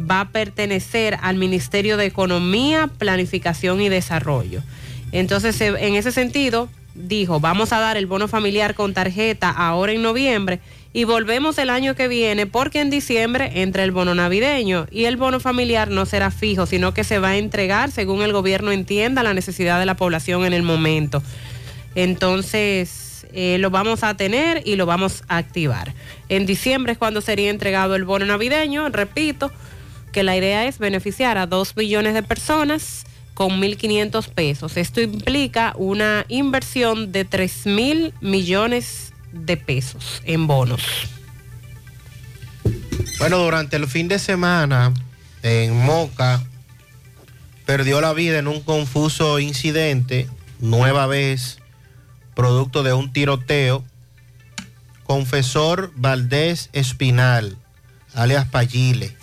Va 0.00 0.20
a 0.20 0.28
pertenecer 0.28 1.18
al 1.22 1.38
Ministerio 1.38 1.96
de 1.96 2.06
Economía, 2.06 2.88
Planificación 2.98 3.80
y 3.80 3.88
Desarrollo. 3.88 4.62
Entonces, 5.10 5.60
en 5.60 5.96
ese 5.96 6.12
sentido, 6.12 6.68
dijo, 6.94 7.40
vamos 7.40 7.72
a 7.72 7.80
dar 7.80 7.96
el 7.96 8.06
bono 8.06 8.28
familiar 8.28 8.76
con 8.76 8.94
tarjeta 8.94 9.50
ahora 9.50 9.90
en 9.90 10.02
noviembre 10.02 10.60
y 10.94 11.02
volvemos 11.02 11.58
el 11.58 11.70
año 11.70 11.96
que 11.96 12.06
viene 12.06 12.46
porque 12.46 12.80
en 12.80 12.88
diciembre 12.88 13.50
entra 13.62 13.82
el 13.82 13.90
bono 13.90 14.14
navideño 14.14 14.86
y 14.92 15.06
el 15.06 15.16
bono 15.16 15.40
familiar 15.40 15.90
no 15.90 16.06
será 16.06 16.30
fijo, 16.30 16.66
sino 16.66 16.94
que 16.94 17.02
se 17.02 17.18
va 17.18 17.30
a 17.30 17.36
entregar 17.36 17.90
según 17.90 18.22
el 18.22 18.32
gobierno 18.32 18.70
entienda 18.70 19.24
la 19.24 19.34
necesidad 19.34 19.80
de 19.80 19.86
la 19.86 19.96
población 19.96 20.44
en 20.44 20.52
el 20.52 20.62
momento. 20.62 21.20
Entonces, 21.96 23.26
eh, 23.32 23.58
lo 23.58 23.70
vamos 23.70 24.04
a 24.04 24.16
tener 24.16 24.62
y 24.64 24.76
lo 24.76 24.86
vamos 24.86 25.24
a 25.26 25.36
activar. 25.36 25.92
En 26.28 26.46
diciembre 26.46 26.92
es 26.92 26.98
cuando 26.98 27.20
sería 27.20 27.50
entregado 27.50 27.96
el 27.96 28.04
bono 28.04 28.24
navideño, 28.24 28.88
repito, 28.88 29.50
que 30.12 30.22
la 30.22 30.36
idea 30.36 30.64
es 30.66 30.78
beneficiar 30.78 31.38
a 31.38 31.46
2 31.46 31.74
billones 31.74 32.14
de 32.14 32.22
personas 32.22 33.04
con 33.34 33.60
1.500 33.60 34.28
pesos. 34.28 34.76
Esto 34.76 35.00
implica 35.00 35.74
una 35.76 36.24
inversión 36.28 37.10
de 37.10 37.24
3 37.24 37.66
mil 37.66 38.14
millones 38.20 39.13
de 39.34 39.56
pesos 39.56 40.22
en 40.24 40.46
bonos. 40.46 40.82
Bueno, 43.18 43.38
durante 43.38 43.76
el 43.76 43.86
fin 43.86 44.08
de 44.08 44.18
semana 44.18 44.92
en 45.42 45.76
Moca 45.84 46.42
perdió 47.66 48.00
la 48.00 48.12
vida 48.12 48.38
en 48.38 48.48
un 48.48 48.60
confuso 48.60 49.38
incidente, 49.38 50.28
nueva 50.58 51.06
vez, 51.06 51.58
producto 52.34 52.82
de 52.82 52.92
un 52.92 53.12
tiroteo. 53.12 53.84
Confesor 55.04 55.92
Valdés 55.96 56.70
Espinal, 56.72 57.58
alias 58.14 58.46
Payile. 58.46 59.14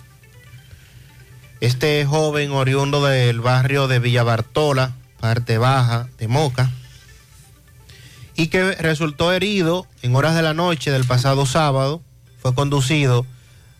Este 1.60 2.04
joven 2.06 2.52
oriundo 2.52 3.04
del 3.04 3.40
barrio 3.40 3.88
de 3.88 3.98
Villa 3.98 4.22
Bartola, 4.22 4.94
parte 5.20 5.58
baja 5.58 6.08
de 6.18 6.28
Moca, 6.28 6.70
y 8.36 8.48
que 8.48 8.72
resultó 8.76 9.32
herido 9.32 9.86
en 10.02 10.14
horas 10.16 10.34
de 10.34 10.42
la 10.42 10.54
noche 10.54 10.90
del 10.90 11.04
pasado 11.04 11.46
sábado, 11.46 12.02
fue 12.38 12.54
conducido 12.54 13.26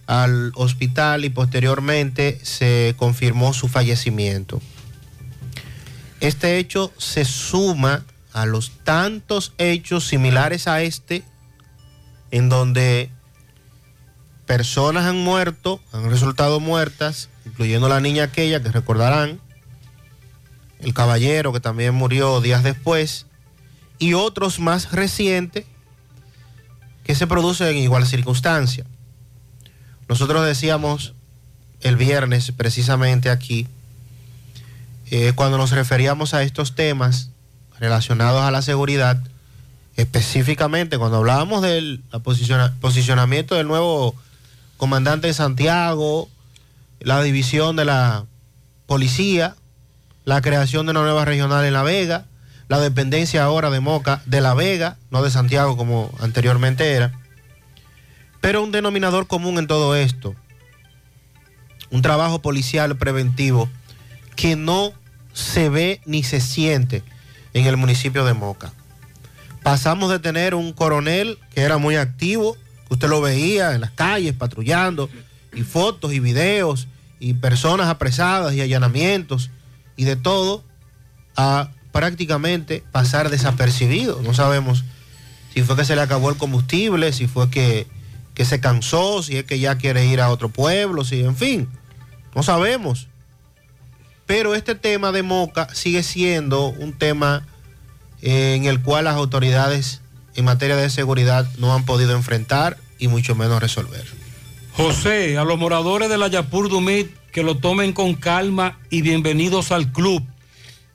al 0.07 0.53
hospital 0.55 1.25
y 1.25 1.31
posteriormente 1.31 2.39
se 2.43 2.95
confirmó 2.99 3.55
su 3.55 3.69
fallecimiento. 3.69 4.61
Este 6.21 6.59
hecho 6.59 6.93
se 6.99 7.25
suma 7.25 8.05
a 8.33 8.47
los 8.47 8.71
tantos 8.85 9.55
hechos 9.59 10.07
similares 10.07 10.69
a 10.69 10.83
este 10.83 11.25
en 12.31 12.49
donde 12.49 13.11
personas 14.47 15.07
han 15.07 15.19
muerto, 15.19 15.81
han 15.93 16.11
resultado 16.11 16.61
muertas, 16.61 17.29
incluyendo 17.45 17.89
la 17.89 18.01
niña 18.01 18.25
aquella 18.25 18.63
que 18.63 18.71
recordarán, 18.71 19.41
el 20.81 20.95
caballero 20.95 21.53
que 21.53 21.61
también 21.61 21.95
murió 21.95 22.41
días 22.41 22.63
después, 22.63 23.27
y 24.03 24.15
otros 24.15 24.59
más 24.59 24.91
recientes 24.91 25.65
que 27.05 27.15
se 27.15 27.29
producen 27.29 27.69
en 27.69 27.77
igual 27.77 28.05
circunstancia. 28.05 28.85
Nosotros 30.09 30.45
decíamos 30.45 31.15
el 31.83 31.95
viernes 31.95 32.51
precisamente 32.51 33.31
aquí, 33.31 33.69
eh, 35.13 35.35
cuando 35.37 35.57
nos 35.57 35.71
referíamos 35.71 36.35
a 36.35 36.43
estos 36.43 36.75
temas 36.75 37.31
relacionados 37.79 38.43
a 38.43 38.51
la 38.51 38.61
seguridad, 38.61 39.23
específicamente 39.95 40.99
cuando 40.99 41.19
hablábamos 41.19 41.63
del 41.63 42.03
posicionamiento 42.81 43.55
del 43.55 43.69
nuevo 43.69 44.17
comandante 44.79 45.29
de 45.29 45.35
Santiago, 45.35 46.29
la 46.99 47.23
división 47.23 47.77
de 47.77 47.85
la 47.85 48.25
policía, 48.87 49.55
la 50.25 50.41
creación 50.41 50.87
de 50.87 50.91
una 50.91 51.03
nueva 51.03 51.25
regional 51.25 51.65
en 51.65 51.73
La 51.73 51.85
Vega, 51.85 52.27
la 52.73 52.81
dependencia 52.81 53.45
ahora 53.45 53.69
de 53.69 53.81
Moca 53.81 54.23
de 54.25 54.41
La 54.41 54.55
Vega, 54.55 54.97
no 55.11 55.23
de 55.23 55.31
Santiago 55.31 55.77
como 55.77 56.11
anteriormente 56.21 56.93
era. 56.93 57.13
Pero 58.41 58.63
un 58.63 58.73
denominador 58.73 59.27
común 59.27 59.59
en 59.59 59.67
todo 59.67 59.95
esto, 59.95 60.35
un 61.91 62.01
trabajo 62.01 62.41
policial 62.41 62.97
preventivo 62.97 63.69
que 64.37 64.57
no 64.57 64.95
se 65.35 65.69
ve 65.69 66.01
ni 66.07 66.23
se 66.23 66.41
siente 66.41 67.03
en 67.53 67.67
el 67.67 67.77
municipio 67.77 68.25
de 68.25 68.33
Moca. 68.33 68.73
Pasamos 69.63 70.09
de 70.09 70.19
tener 70.19 70.55
un 70.55 70.73
coronel 70.73 71.39
que 71.55 71.61
era 71.61 71.77
muy 71.77 71.97
activo, 71.97 72.57
que 72.89 72.95
usted 72.95 73.11
lo 73.11 73.21
veía 73.21 73.75
en 73.75 73.83
las 73.83 73.91
calles 73.91 74.33
patrullando, 74.33 75.11
y 75.53 75.61
fotos 75.61 76.15
y 76.15 76.21
videos, 76.21 76.89
y 77.21 77.35
personas 77.35 77.89
apresadas 77.89 78.55
y 78.55 78.63
allanamientos, 78.63 79.51
y 79.95 80.05
de 80.05 80.17
todo, 80.17 80.65
a 81.37 81.69
prácticamente 81.93 82.83
pasar 82.91 83.31
desapercibido. 83.31 84.21
No 84.23 84.35
sabemos 84.35 84.85
si 85.55 85.63
fue 85.63 85.77
que 85.77 85.85
se 85.85 85.95
le 85.95 86.03
acabó 86.03 86.31
el 86.31 86.37
combustible, 86.37 87.13
si 87.13 87.27
fue 87.29 87.51
que, 87.51 87.87
que 88.35 88.45
se 88.45 88.61
cansó, 88.61 89.23
si 89.23 89.37
es 89.37 89.45
que 89.45 89.59
ya 89.59 89.77
quiere 89.77 90.07
ir 90.07 90.21
a 90.21 90.31
otro 90.31 90.49
pueblo, 90.49 91.05
si, 91.05 91.21
en 91.21 91.37
fin, 91.37 91.69
no 92.35 92.43
sabemos. 92.43 93.09
Pero 94.27 94.55
este 94.55 94.75
tema 94.75 95.13
de 95.13 95.23
Moca 95.23 95.69
sigue 95.75 96.03
siendo 96.03 96.69
un 96.69 96.95
tema 96.95 97.47
eh, 98.23 98.55
en 98.55 98.65
el 98.65 98.81
cual 98.81 99.05
las 99.05 99.17
autoridades 99.17 100.01
en 100.35 100.45
materia 100.47 100.77
de 100.77 100.89
seguridad 100.89 101.47
no 101.59 101.75
han 101.75 101.85
podido 101.85 102.17
enfrentar 102.17 102.79
y 102.99 103.09
mucho 103.09 103.35
menos 103.35 103.61
resolver. 103.61 104.07
José, 104.75 105.37
a 105.37 105.45
los 105.45 105.59
moradores 105.59 106.09
de 106.09 106.17
la 106.17 106.29
Yapur 106.29 106.71
Dumit, 106.71 107.11
que 107.33 107.43
lo 107.43 107.59
tomen 107.59 107.93
con 107.93 108.15
calma 108.15 108.79
y 108.89 109.03
bienvenidos 109.03 109.71
al 109.73 109.93
club. 109.93 110.25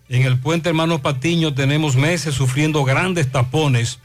En 0.10 0.22
el 0.22 0.40
puente 0.40 0.70
Hermanos 0.70 1.02
Patiño 1.02 1.54
tenemos 1.54 1.98
meses 1.98 2.34
sufriendo 2.34 2.86
grandes 2.86 3.30
tapones, 3.30 4.00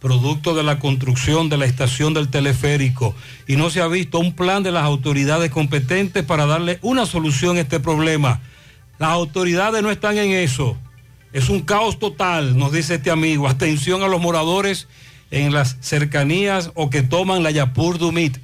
producto 0.00 0.52
de 0.52 0.64
la 0.64 0.80
construcción 0.80 1.48
de 1.48 1.56
la 1.56 1.64
estación 1.64 2.12
del 2.12 2.28
teleférico, 2.28 3.14
y 3.46 3.54
no 3.54 3.70
se 3.70 3.80
ha 3.80 3.86
visto 3.86 4.18
un 4.18 4.34
plan 4.34 4.64
de 4.64 4.72
las 4.72 4.82
autoridades 4.82 5.52
competentes 5.52 6.24
para 6.24 6.46
darle 6.46 6.80
una 6.82 7.06
solución 7.06 7.56
a 7.56 7.60
este 7.60 7.78
problema. 7.78 8.40
Las 8.98 9.10
autoridades 9.10 9.80
no 9.80 9.92
están 9.92 10.18
en 10.18 10.32
eso. 10.32 10.76
Es 11.32 11.48
un 11.48 11.60
caos 11.60 12.00
total, 12.00 12.58
nos 12.58 12.72
dice 12.72 12.96
este 12.96 13.12
amigo. 13.12 13.48
Atención 13.48 14.02
a 14.02 14.08
los 14.08 14.20
moradores 14.20 14.88
en 15.30 15.52
las 15.52 15.76
cercanías 15.80 16.72
o 16.74 16.90
que 16.90 17.02
toman 17.02 17.44
la 17.44 17.52
Yapur 17.52 17.98
Dumit. 17.98 18.38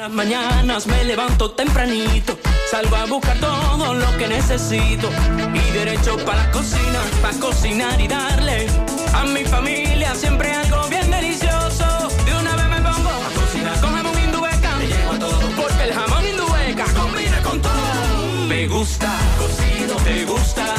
Las 0.00 0.10
mañanas 0.12 0.86
me 0.86 1.04
levanto 1.04 1.50
tempranito, 1.50 2.38
salgo 2.70 2.96
a 2.96 3.04
buscar 3.04 3.38
todo 3.38 3.92
lo 3.92 4.16
que 4.16 4.28
necesito 4.28 5.10
y 5.52 5.72
derecho 5.72 6.16
para 6.24 6.46
la 6.46 6.50
cocina, 6.50 7.00
para 7.20 7.38
cocinar 7.38 8.00
y 8.00 8.08
darle 8.08 8.66
a 9.12 9.24
mi 9.26 9.44
familia 9.44 10.14
siempre 10.14 10.52
algo 10.52 10.88
bien 10.88 11.10
delicioso. 11.10 12.08
De 12.24 12.32
una 12.32 12.56
vez 12.56 12.68
me 12.70 12.76
pongo 12.76 13.10
a 13.10 13.40
cocinar 13.40 13.78
con 13.82 13.94
jamón 13.94 14.18
indubeca, 14.24 14.76
me 14.76 14.86
llevo 14.86 15.12
a 15.12 15.18
todo 15.18 15.40
porque 15.54 15.82
el 15.84 15.92
jamón 15.92 16.26
indubeca 16.26 16.84
combina 16.94 17.42
con 17.42 17.60
todo. 17.60 18.46
Me 18.48 18.68
gusta 18.68 19.18
cocido, 19.38 19.96
te 19.96 20.24
gusta 20.24 20.69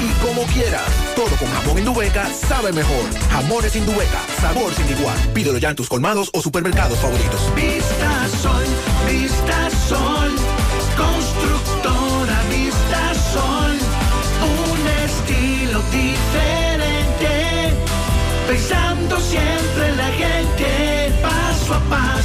y 0.00 0.08
como 0.24 0.42
quieras. 0.46 0.82
Todo 1.14 1.36
con 1.36 1.48
jamón 1.48 1.78
Indubeca 1.78 2.26
sabe 2.32 2.72
mejor. 2.72 3.04
Jamones 3.30 3.76
Indubeca, 3.76 4.20
sabor 4.40 4.72
sin 4.74 4.88
igual. 4.96 5.16
Pídelo 5.34 5.58
ya 5.58 5.70
en 5.70 5.76
tus 5.76 5.88
colmados 5.88 6.30
o 6.32 6.40
supermercados 6.40 6.98
favoritos. 6.98 7.54
Vista 7.54 8.28
Sol, 8.42 8.64
Vista 9.08 9.70
Sol, 9.88 10.30
constructora 10.96 12.40
Vista 12.48 13.14
Sol, 13.32 13.78
un 14.70 14.88
estilo 15.04 15.82
diferente, 15.90 17.74
pensando 18.48 19.20
siempre 19.20 19.88
en 19.88 19.96
la 19.96 20.08
gente, 20.08 21.12
paso 21.22 21.74
a 21.74 21.80
paso 21.90 22.13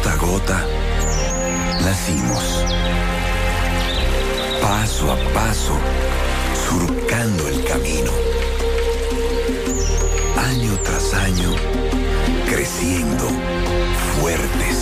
Gota 0.00 0.12
a 0.12 0.16
gota, 0.16 0.66
nacimos. 1.82 2.64
Paso 4.62 5.12
a 5.12 5.16
paso, 5.34 5.74
surcando 6.54 7.46
el 7.48 7.62
camino. 7.64 8.10
Año 10.38 10.78
tras 10.84 11.12
año, 11.12 11.54
Creciendo. 12.48 13.28
Fuertes. 14.18 14.78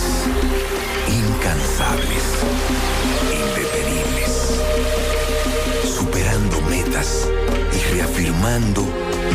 Incansables. 1.09 2.23
Indetenibles. 3.43 4.61
Superando 5.97 6.61
metas 6.61 7.27
y 7.73 7.93
reafirmando 7.93 8.85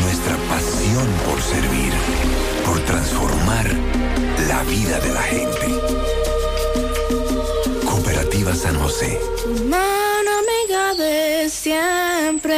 nuestra 0.01 0.35
pasión 0.49 1.07
por 1.27 1.39
servir. 1.39 1.93
Por 2.65 2.79
transformar 2.81 3.71
la 4.47 4.63
vida 4.63 4.99
de 4.99 5.13
la 5.13 5.21
gente. 5.21 5.67
Cooperativa 7.85 8.53
San 8.55 8.77
José. 8.79 9.19
Mano 9.69 10.31
amiga 10.43 10.93
de 10.95 11.49
siempre. 11.49 12.55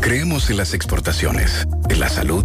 Creemos 0.00 0.50
en 0.50 0.56
las 0.56 0.74
exportaciones, 0.74 1.66
en 1.88 2.00
la 2.00 2.08
salud, 2.08 2.44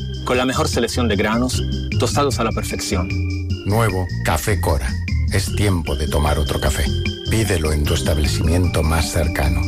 Con 0.25 0.37
la 0.37 0.45
mejor 0.45 0.67
selección 0.67 1.07
de 1.07 1.15
granos, 1.15 1.63
tostados 1.99 2.39
a 2.39 2.43
la 2.43 2.51
perfección. 2.51 3.09
Nuevo 3.65 4.07
Café 4.23 4.59
Cora. 4.61 4.87
Es 5.31 5.55
tiempo 5.55 5.95
de 5.95 6.07
tomar 6.07 6.37
otro 6.37 6.59
café. 6.59 6.85
Pídelo 7.29 7.71
en 7.71 7.83
tu 7.83 7.93
establecimiento 7.93 8.83
más 8.83 9.11
cercano. 9.11 9.61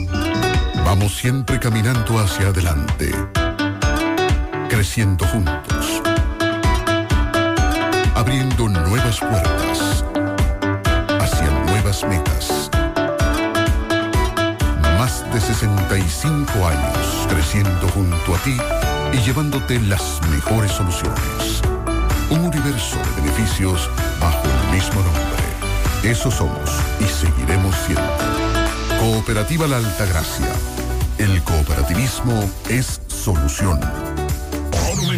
Vamos 0.85 1.15
siempre 1.15 1.59
caminando 1.59 2.19
hacia 2.19 2.47
adelante, 2.47 3.11
creciendo 4.69 5.25
juntos, 5.27 6.01
abriendo 8.15 8.69
nuevas 8.69 9.19
puertas 9.19 10.05
hacia 11.19 11.49
nuevas 11.65 12.03
metas. 12.03 12.69
Más 14.99 15.23
de 15.33 15.41
65 15.41 16.67
años 16.67 17.27
creciendo 17.29 17.87
junto 17.89 18.35
a 18.35 18.37
ti 18.39 18.57
y 19.13 19.17
llevándote 19.21 19.79
las 19.81 20.19
mejores 20.29 20.71
soluciones. 20.71 21.61
Un 22.29 22.39
universo 22.39 22.97
de 22.97 23.21
beneficios 23.21 23.89
bajo 24.19 24.43
el 24.43 24.75
mismo 24.75 25.01
nombre. 25.01 26.11
Eso 26.11 26.31
somos 26.31 26.69
y 26.99 27.05
seguiremos 27.05 27.75
siendo. 27.85 28.03
Cooperativa 28.99 29.67
La 29.67 29.77
Altagracia. 29.77 30.49
El 31.17 31.41
cooperativismo 31.43 32.49
es 32.69 33.01
solución. 33.07 33.79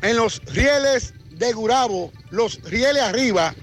en 0.00 0.16
los 0.16 0.40
rieles 0.46 1.12
de 1.32 1.52
Gurabo, 1.52 2.10
los 2.30 2.62
rieles 2.62 3.02
arriba. 3.02 3.54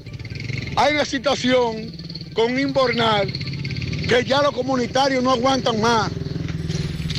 Hay 0.75 0.93
una 0.93 1.05
situación 1.05 1.91
con 2.33 2.59
Inbornal 2.59 3.33
que 4.07 4.23
ya 4.23 4.41
los 4.41 4.51
comunitarios 4.51 5.23
no 5.23 5.31
aguantan 5.31 5.79
más. 5.81 6.09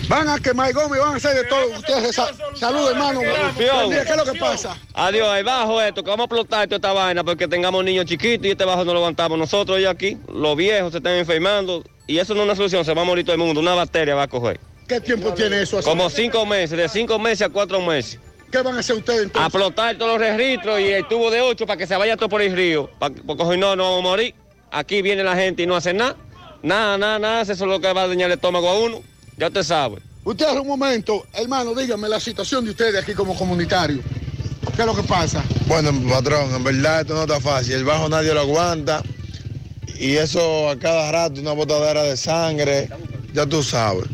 Van 0.09 0.29
a 0.29 0.39
quemar 0.41 0.73
goma 0.73 0.97
y 0.97 1.01
van 1.01 1.13
a 1.15 1.17
hacer 1.17 1.37
de 1.37 1.45
todo. 1.45 1.71
Ustedes, 1.79 2.17
sa- 2.17 2.31
salud, 2.57 2.91
hermano. 2.91 3.21
¿Qué 3.21 3.67
es 4.11 4.17
lo 4.17 4.25
que 4.33 4.39
pasa? 4.41 4.77
Adiós, 4.93 5.29
ahí 5.29 5.45
bajo 5.45 5.81
esto, 5.81 6.03
que 6.03 6.11
vamos 6.11 6.25
a 6.25 6.27
explotar 6.27 6.67
toda 6.67 6.77
esta 6.77 6.93
vaina 6.93 7.23
porque 7.23 7.47
tengamos 7.47 7.85
niños 7.85 8.07
chiquitos 8.07 8.45
y 8.47 8.51
este 8.51 8.65
bajo 8.65 8.85
no 8.85 8.93
lo 8.93 8.99
aguantamos 8.99 9.39
nosotros 9.39 9.79
y 9.79 9.87
aquí. 9.87 10.19
Los 10.33 10.57
viejos 10.57 10.91
se 10.91 10.99
están 10.99 11.13
enfermando 11.15 11.85
y 12.09 12.19
eso 12.19 12.35
no 12.35 12.41
es 12.41 12.45
una 12.47 12.57
solución, 12.57 12.85
se 12.85 12.93
va 12.93 13.03
a 13.03 13.05
morir 13.05 13.25
todo 13.25 13.35
el 13.35 13.39
mundo, 13.41 13.61
una 13.61 13.75
bacteria 13.75 14.17
va 14.17 14.25
a 14.25 14.29
coger. 14.29 14.59
¿Qué 14.89 15.01
tiempo 15.01 15.33
tiene 15.33 15.63
eso? 15.63 15.79
así? 15.79 15.89
Como 15.89 16.11
cinco 16.11 16.45
meses, 16.45 16.77
de 16.77 16.89
cinco 16.89 17.17
meses 17.21 17.43
a 17.43 17.49
cuatro 17.51 17.81
meses. 17.81 18.19
¿Qué 18.51 18.59
van 18.63 18.75
a 18.77 18.81
hacer 18.81 18.97
ustedes 18.97 19.21
A 19.21 19.23
entonces? 19.23 19.47
explotar 19.47 19.97
todos 19.97 20.19
los 20.19 20.29
registros 20.29 20.81
y 20.81 20.89
el 20.89 21.07
tubo 21.07 21.31
de 21.31 21.41
ocho 21.41 21.67
para 21.67 21.77
que 21.77 21.87
se 21.87 21.95
vaya 21.97 22.17
todo 22.17 22.29
por 22.29 22.43
el 22.43 22.53
río, 22.53 22.91
porque 22.99 23.45
si 23.45 23.57
no, 23.57 23.77
no 23.77 23.85
vamos 23.85 23.99
a 24.01 24.03
morir. 24.03 24.35
aquí 24.73 25.03
viene 25.03 25.23
la 25.23 25.37
gente 25.37 25.63
y 25.63 25.67
no 25.69 25.77
hace 25.77 25.93
nada. 25.95 26.17
Nada, 26.63 26.99
nada, 26.99 27.19
nada, 27.19 27.43
eso 27.43 27.53
es 27.53 27.61
lo 27.61 27.81
que 27.81 27.93
va 27.93 28.03
a 28.03 28.09
dañar 28.09 28.31
el 28.31 28.35
estómago 28.37 28.69
a 28.69 28.79
uno. 28.79 29.03
Ya 29.39 29.47
usted 29.49 29.63
sabe. 29.63 29.99
Usted 30.25 30.47
un 30.59 30.67
momento, 30.67 31.27
hermano, 31.33 31.75
dígame 31.75 32.09
la 32.09 32.21
situación 32.21 32.65
de 32.65 32.73
ustedes 32.73 33.03
aquí 33.03 33.15
como 33.15 33.35
comunitario. 33.35 34.03
¿Qué 34.77 34.83
es 34.83 34.87
lo 34.87 34.95
que 34.95 35.03
pasa? 35.03 35.43
Bueno, 35.67 35.91
patrón, 36.09 36.55
en 36.55 36.63
verdad 36.63 37.01
esto 37.01 37.15
no 37.15 37.23
está 37.23 37.41
fácil. 37.41 37.75
El 37.75 37.85
bajo 37.85 38.09
nadie 38.09 38.35
lo 38.35 38.41
aguanta. 38.41 39.03
Y 39.99 40.17
eso 40.17 40.69
a 40.71 40.79
cada 40.79 41.11
rato, 41.11 41.41
una 41.41 41.53
botadera 41.53 42.03
de 42.03 42.17
sangre. 42.17 42.89
Ya 43.33 43.47
tú 43.47 43.63
sabes. 43.63 44.05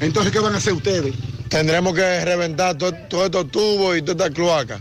Entonces, 0.00 0.32
¿qué 0.32 0.38
van 0.40 0.54
a 0.54 0.58
hacer 0.58 0.74
ustedes? 0.74 1.14
Tendremos 1.48 1.94
que 1.94 2.24
reventar 2.24 2.76
todo- 2.76 2.92
todos 3.08 3.24
estos 3.26 3.50
tubos 3.50 3.96
y 3.96 4.02
toda 4.02 4.26
esta 4.26 4.34
cloaca. 4.34 4.80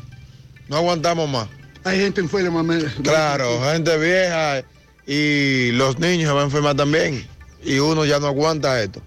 No 0.67 0.77
aguantamos 0.77 1.29
más. 1.29 1.47
Hay 1.85 1.99
gente 1.99 2.21
enferma. 2.21 2.63
Claro, 3.03 3.61
gente 3.71 3.97
vieja 3.97 4.63
y 5.05 5.71
los 5.73 5.99
niños 5.99 6.27
se 6.29 6.33
van 6.33 6.43
a 6.43 6.45
enfermar 6.45 6.75
también. 6.75 7.27
Y 7.63 7.79
uno 7.79 8.05
ya 8.05 8.19
no 8.19 8.27
aguanta 8.27 8.81
esto. 8.81 9.01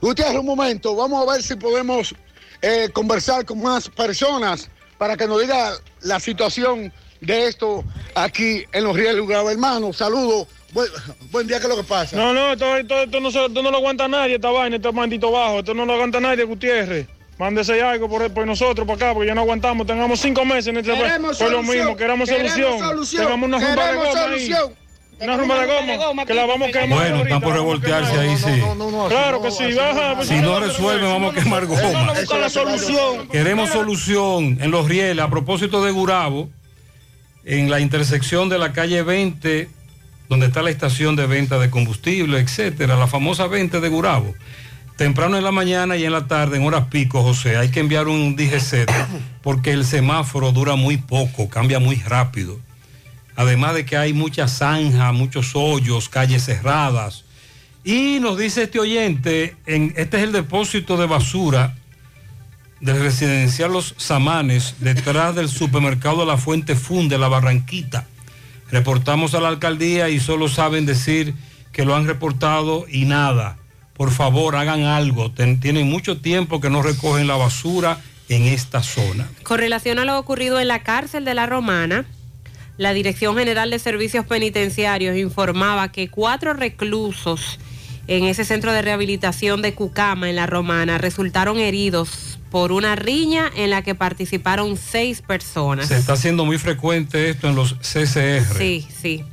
Usted 0.00 0.36
un 0.36 0.46
momento, 0.46 0.94
vamos 0.96 1.26
a 1.26 1.32
ver 1.32 1.42
si 1.42 1.54
podemos 1.54 2.14
eh, 2.60 2.88
conversar 2.92 3.44
con 3.44 3.62
más 3.62 3.88
personas 3.88 4.68
para 4.98 5.16
que 5.16 5.26
nos 5.26 5.40
diga 5.40 5.72
la 6.02 6.18
situación 6.20 6.92
de 7.20 7.46
esto 7.48 7.84
aquí 8.14 8.64
en 8.72 8.84
los 8.84 8.96
Rieles 8.96 9.26
Grave. 9.26 9.52
Hermano, 9.52 9.92
saludos. 9.92 10.48
Buen, 10.72 10.88
buen 11.30 11.46
día, 11.46 11.58
¿qué 11.58 11.64
es 11.64 11.68
lo 11.68 11.76
que 11.76 11.84
pasa? 11.84 12.16
No, 12.16 12.32
no, 12.32 12.52
esto, 12.52 12.76
esto, 12.76 13.02
esto 13.02 13.20
no, 13.20 13.30
se- 13.30 13.44
esto 13.44 13.62
no 13.62 13.70
lo 13.70 13.76
aguanta 13.76 14.08
nadie, 14.08 14.36
esta 14.36 14.50
vaina, 14.50 14.76
este 14.76 14.90
maldito 14.90 15.30
bajo. 15.30 15.58
Esto 15.60 15.74
no 15.74 15.84
lo 15.84 15.92
aguanta 15.94 16.18
nadie, 16.18 16.44
Gutiérrez. 16.44 17.06
Mándese 17.38 17.80
algo 17.82 18.08
por, 18.08 18.30
por 18.32 18.46
nosotros, 18.46 18.86
para 18.86 18.96
acá, 18.96 19.14
porque 19.14 19.28
ya 19.28 19.34
no 19.34 19.42
aguantamos. 19.42 19.86
Tengamos 19.86 20.20
cinco 20.20 20.44
meses 20.44 20.68
en 20.68 20.78
este 20.78 20.92
Queremos 20.94 21.36
Fue 21.38 21.50
lo 21.50 21.56
solución, 21.58 21.76
mismo, 21.76 21.96
queremos 21.96 22.28
queremos 22.28 22.52
solución. 22.52 22.78
solución, 22.78 23.22
Tengamos 23.24 23.46
una 23.48 23.58
queremos 23.58 24.18
solución. 24.18 24.68
ahí. 24.70 24.76
Una 25.20 25.36
rumba 25.36 25.60
de 25.64 25.96
goma, 25.96 26.26
que 26.26 26.34
la 26.34 26.46
vamos 26.46 26.68
a 26.68 26.72
quemar. 26.72 26.98
Bueno, 26.98 27.22
están 27.22 27.40
por 27.40 27.52
revoltearse 27.54 28.18
ahí, 28.18 28.36
sí. 28.36 28.60
Claro 29.08 29.40
que 29.40 29.50
sí, 29.52 29.72
baja. 29.72 30.16
pues, 30.16 30.28
Si 30.28 30.34
no 30.40 30.58
resuelven, 30.58 31.08
vamos 31.10 31.36
a 31.36 31.38
quemar 31.40 31.66
goma. 31.66 31.80
Vamos 31.82 32.16
a 32.16 32.20
buscar 32.20 32.40
la 32.40 32.50
solución. 32.50 33.28
Queremos 33.28 33.70
solución 33.70 34.58
en 34.60 34.70
Los 34.70 34.88
Rieles, 34.88 35.24
a 35.24 35.30
propósito 35.30 35.84
de 35.84 35.92
Gurabo, 35.92 36.48
en 37.44 37.70
la 37.70 37.78
intersección 37.80 38.48
de 38.48 38.58
la 38.58 38.72
calle 38.72 39.02
20, 39.02 39.68
donde 40.28 40.46
está 40.46 40.62
la 40.62 40.70
estación 40.70 41.14
de 41.14 41.26
venta 41.26 41.58
de 41.58 41.70
combustible, 41.70 42.40
etcétera, 42.40 42.96
la 42.96 43.06
famosa 43.06 43.46
20 43.46 43.80
de 43.80 43.88
Gurabo. 43.88 44.34
Temprano 44.96 45.36
en 45.36 45.44
la 45.44 45.52
mañana 45.52 45.96
y 45.96 46.04
en 46.04 46.12
la 46.12 46.26
tarde, 46.26 46.56
en 46.58 46.66
horas 46.66 46.86
pico, 46.90 47.22
José, 47.22 47.56
hay 47.56 47.70
que 47.70 47.80
enviar 47.80 48.08
un 48.08 48.36
DGC 48.36 48.86
porque 49.42 49.70
el 49.72 49.84
semáforo 49.84 50.52
dura 50.52 50.74
muy 50.76 50.96
poco, 50.96 51.48
cambia 51.48 51.78
muy 51.78 51.96
rápido. 51.96 52.58
Además 53.36 53.74
de 53.74 53.84
que 53.84 53.96
hay 53.96 54.12
mucha 54.12 54.48
zanja, 54.48 55.12
muchos 55.12 55.52
hoyos, 55.54 56.08
calles 56.08 56.44
cerradas. 56.44 57.24
Y 57.84 58.18
nos 58.20 58.38
dice 58.38 58.64
este 58.64 58.78
oyente, 58.78 59.56
en, 59.66 59.92
este 59.96 60.18
es 60.18 60.22
el 60.24 60.32
depósito 60.32 60.96
de 60.96 61.06
basura 61.06 61.74
del 62.80 63.00
residencial 63.00 63.72
Los 63.72 63.94
Samanes, 63.96 64.76
detrás 64.80 65.34
del 65.34 65.48
supermercado 65.48 66.24
La 66.24 66.36
Fuente 66.36 66.74
Fun 66.74 67.08
de 67.08 67.18
la 67.18 67.28
Barranquita. 67.28 68.06
Reportamos 68.70 69.34
a 69.34 69.40
la 69.40 69.48
alcaldía 69.48 70.08
y 70.08 70.18
solo 70.18 70.48
saben 70.48 70.86
decir 70.86 71.34
que 71.72 71.84
lo 71.84 71.94
han 71.94 72.06
reportado 72.06 72.86
y 72.88 73.04
nada. 73.04 73.56
Por 73.94 74.10
favor, 74.10 74.56
hagan 74.56 74.82
algo. 74.84 75.30
Tienen 75.30 75.88
mucho 75.88 76.18
tiempo 76.18 76.60
que 76.60 76.70
no 76.70 76.82
recogen 76.82 77.26
la 77.26 77.36
basura 77.36 78.00
en 78.28 78.44
esta 78.44 78.82
zona. 78.82 79.28
Con 79.42 79.58
relación 79.58 79.98
a 79.98 80.04
lo 80.04 80.18
ocurrido 80.18 80.58
en 80.58 80.68
la 80.68 80.82
cárcel 80.82 81.24
de 81.24 81.34
la 81.34 81.46
Romana, 81.46 82.06
la 82.82 82.92
Dirección 82.92 83.36
General 83.36 83.70
de 83.70 83.78
Servicios 83.78 84.26
Penitenciarios 84.26 85.16
informaba 85.16 85.90
que 85.92 86.08
cuatro 86.08 86.52
reclusos 86.52 87.58
en 88.08 88.24
ese 88.24 88.44
centro 88.44 88.72
de 88.72 88.82
rehabilitación 88.82 89.62
de 89.62 89.74
Cucama, 89.74 90.28
en 90.28 90.36
la 90.36 90.46
Romana, 90.46 90.98
resultaron 90.98 91.58
heridos 91.58 92.38
por 92.50 92.72
una 92.72 92.96
riña 92.96 93.50
en 93.56 93.70
la 93.70 93.82
que 93.82 93.94
participaron 93.94 94.76
seis 94.76 95.22
personas. 95.22 95.88
Se 95.88 95.96
está 95.96 96.14
haciendo 96.14 96.44
muy 96.44 96.58
frecuente 96.58 97.30
esto 97.30 97.48
en 97.48 97.54
los 97.54 97.74
CCR. 97.74 98.58
Sí, 98.58 98.86
sí. 99.00 99.24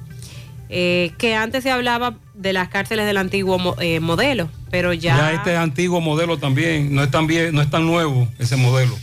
Eh, 0.69 1.11
que 1.17 1.35
antes 1.35 1.63
se 1.63 1.71
hablaba 1.71 2.15
de 2.35 2.53
las 2.53 2.69
cárceles 2.69 3.07
del 3.07 3.17
antiguo 3.17 3.75
eh, 3.81 3.99
modelo, 3.99 4.49
pero 4.69 4.93
ya... 4.93 5.17
Ya 5.17 5.33
este 5.33 5.57
antiguo 5.57 5.99
modelo 5.99 6.37
también, 6.37 6.93
no 6.93 7.01
es 7.01 7.09
tan 7.09 7.25
bien, 7.25 7.55
no 7.55 7.61
es 7.61 7.69
tan 7.71 7.87
nuevo 7.87 8.27
ese 8.37 8.55
modelo. 8.55 8.95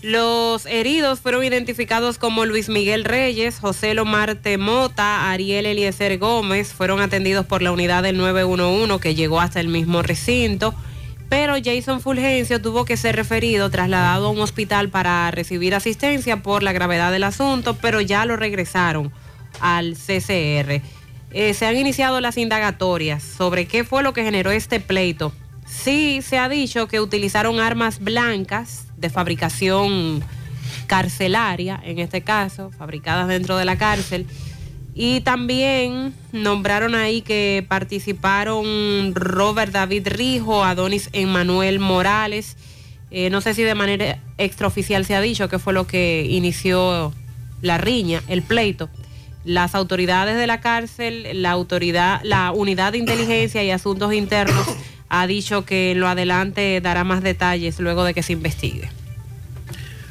Los 0.00 0.64
heridos 0.66 1.18
fueron 1.18 1.42
identificados 1.42 2.18
como 2.18 2.44
Luis 2.44 2.68
Miguel 2.68 3.04
Reyes, 3.04 3.58
José 3.58 3.94
Lomar 3.94 4.36
Temota, 4.36 5.28
Ariel 5.32 5.66
Eliezer 5.66 6.18
Gómez, 6.18 6.72
fueron 6.72 7.00
atendidos 7.00 7.44
por 7.46 7.62
la 7.62 7.72
unidad 7.72 8.04
del 8.04 8.16
911 8.16 9.00
que 9.00 9.16
llegó 9.16 9.40
hasta 9.40 9.58
el 9.58 9.66
mismo 9.66 10.02
recinto, 10.02 10.72
pero 11.28 11.54
Jason 11.62 12.00
Fulgencio 12.00 12.62
tuvo 12.62 12.84
que 12.84 12.96
ser 12.96 13.16
referido, 13.16 13.70
trasladado 13.70 14.28
a 14.28 14.30
un 14.30 14.38
hospital 14.38 14.88
para 14.88 15.28
recibir 15.32 15.74
asistencia 15.74 16.44
por 16.44 16.62
la 16.62 16.72
gravedad 16.72 17.10
del 17.10 17.24
asunto, 17.24 17.74
pero 17.74 18.00
ya 18.00 18.24
lo 18.24 18.36
regresaron 18.36 19.10
al 19.58 19.96
CCR. 19.96 20.80
Eh, 21.32 21.54
se 21.54 21.66
han 21.66 21.76
iniciado 21.76 22.20
las 22.20 22.38
indagatorias 22.38 23.24
sobre 23.24 23.66
qué 23.66 23.82
fue 23.82 24.04
lo 24.04 24.12
que 24.12 24.22
generó 24.22 24.52
este 24.52 24.78
pleito. 24.78 25.32
Sí, 25.66 26.22
se 26.22 26.38
ha 26.38 26.48
dicho 26.48 26.86
que 26.86 27.00
utilizaron 27.00 27.58
armas 27.58 27.98
blancas 27.98 28.87
de 28.98 29.10
fabricación 29.10 30.22
carcelaria, 30.86 31.80
en 31.84 31.98
este 31.98 32.22
caso, 32.22 32.70
fabricadas 32.70 33.28
dentro 33.28 33.56
de 33.56 33.64
la 33.64 33.76
cárcel. 33.76 34.26
Y 34.94 35.20
también 35.20 36.12
nombraron 36.32 36.96
ahí 36.96 37.22
que 37.22 37.64
participaron 37.68 39.14
Robert 39.14 39.72
David 39.72 40.08
Rijo, 40.08 40.64
Adonis 40.64 41.08
Emmanuel 41.12 41.78
Morales. 41.78 42.56
Eh, 43.10 43.30
no 43.30 43.40
sé 43.40 43.54
si 43.54 43.62
de 43.62 43.76
manera 43.76 44.18
extraoficial 44.38 45.04
se 45.04 45.14
ha 45.14 45.20
dicho 45.20 45.48
que 45.48 45.60
fue 45.60 45.72
lo 45.72 45.86
que 45.86 46.26
inició 46.28 47.12
la 47.62 47.78
riña, 47.78 48.22
el 48.26 48.42
pleito. 48.42 48.90
Las 49.44 49.76
autoridades 49.76 50.36
de 50.36 50.48
la 50.48 50.60
cárcel, 50.60 51.42
la 51.42 51.52
autoridad, 51.52 52.20
la 52.24 52.50
unidad 52.50 52.92
de 52.92 52.98
inteligencia 52.98 53.62
y 53.62 53.70
asuntos 53.70 54.12
internos 54.12 54.66
ha 55.08 55.26
dicho 55.26 55.64
que 55.64 55.92
en 55.92 56.00
lo 56.00 56.08
adelante 56.08 56.80
dará 56.80 57.04
más 57.04 57.22
detalles 57.22 57.78
luego 57.80 58.04
de 58.04 58.14
que 58.14 58.22
se 58.22 58.32
investigue. 58.32 58.90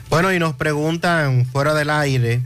Bueno, 0.09 0.31
y 0.33 0.39
nos 0.39 0.55
preguntan 0.55 1.45
fuera 1.45 1.73
del 1.73 1.89
aire 1.89 2.41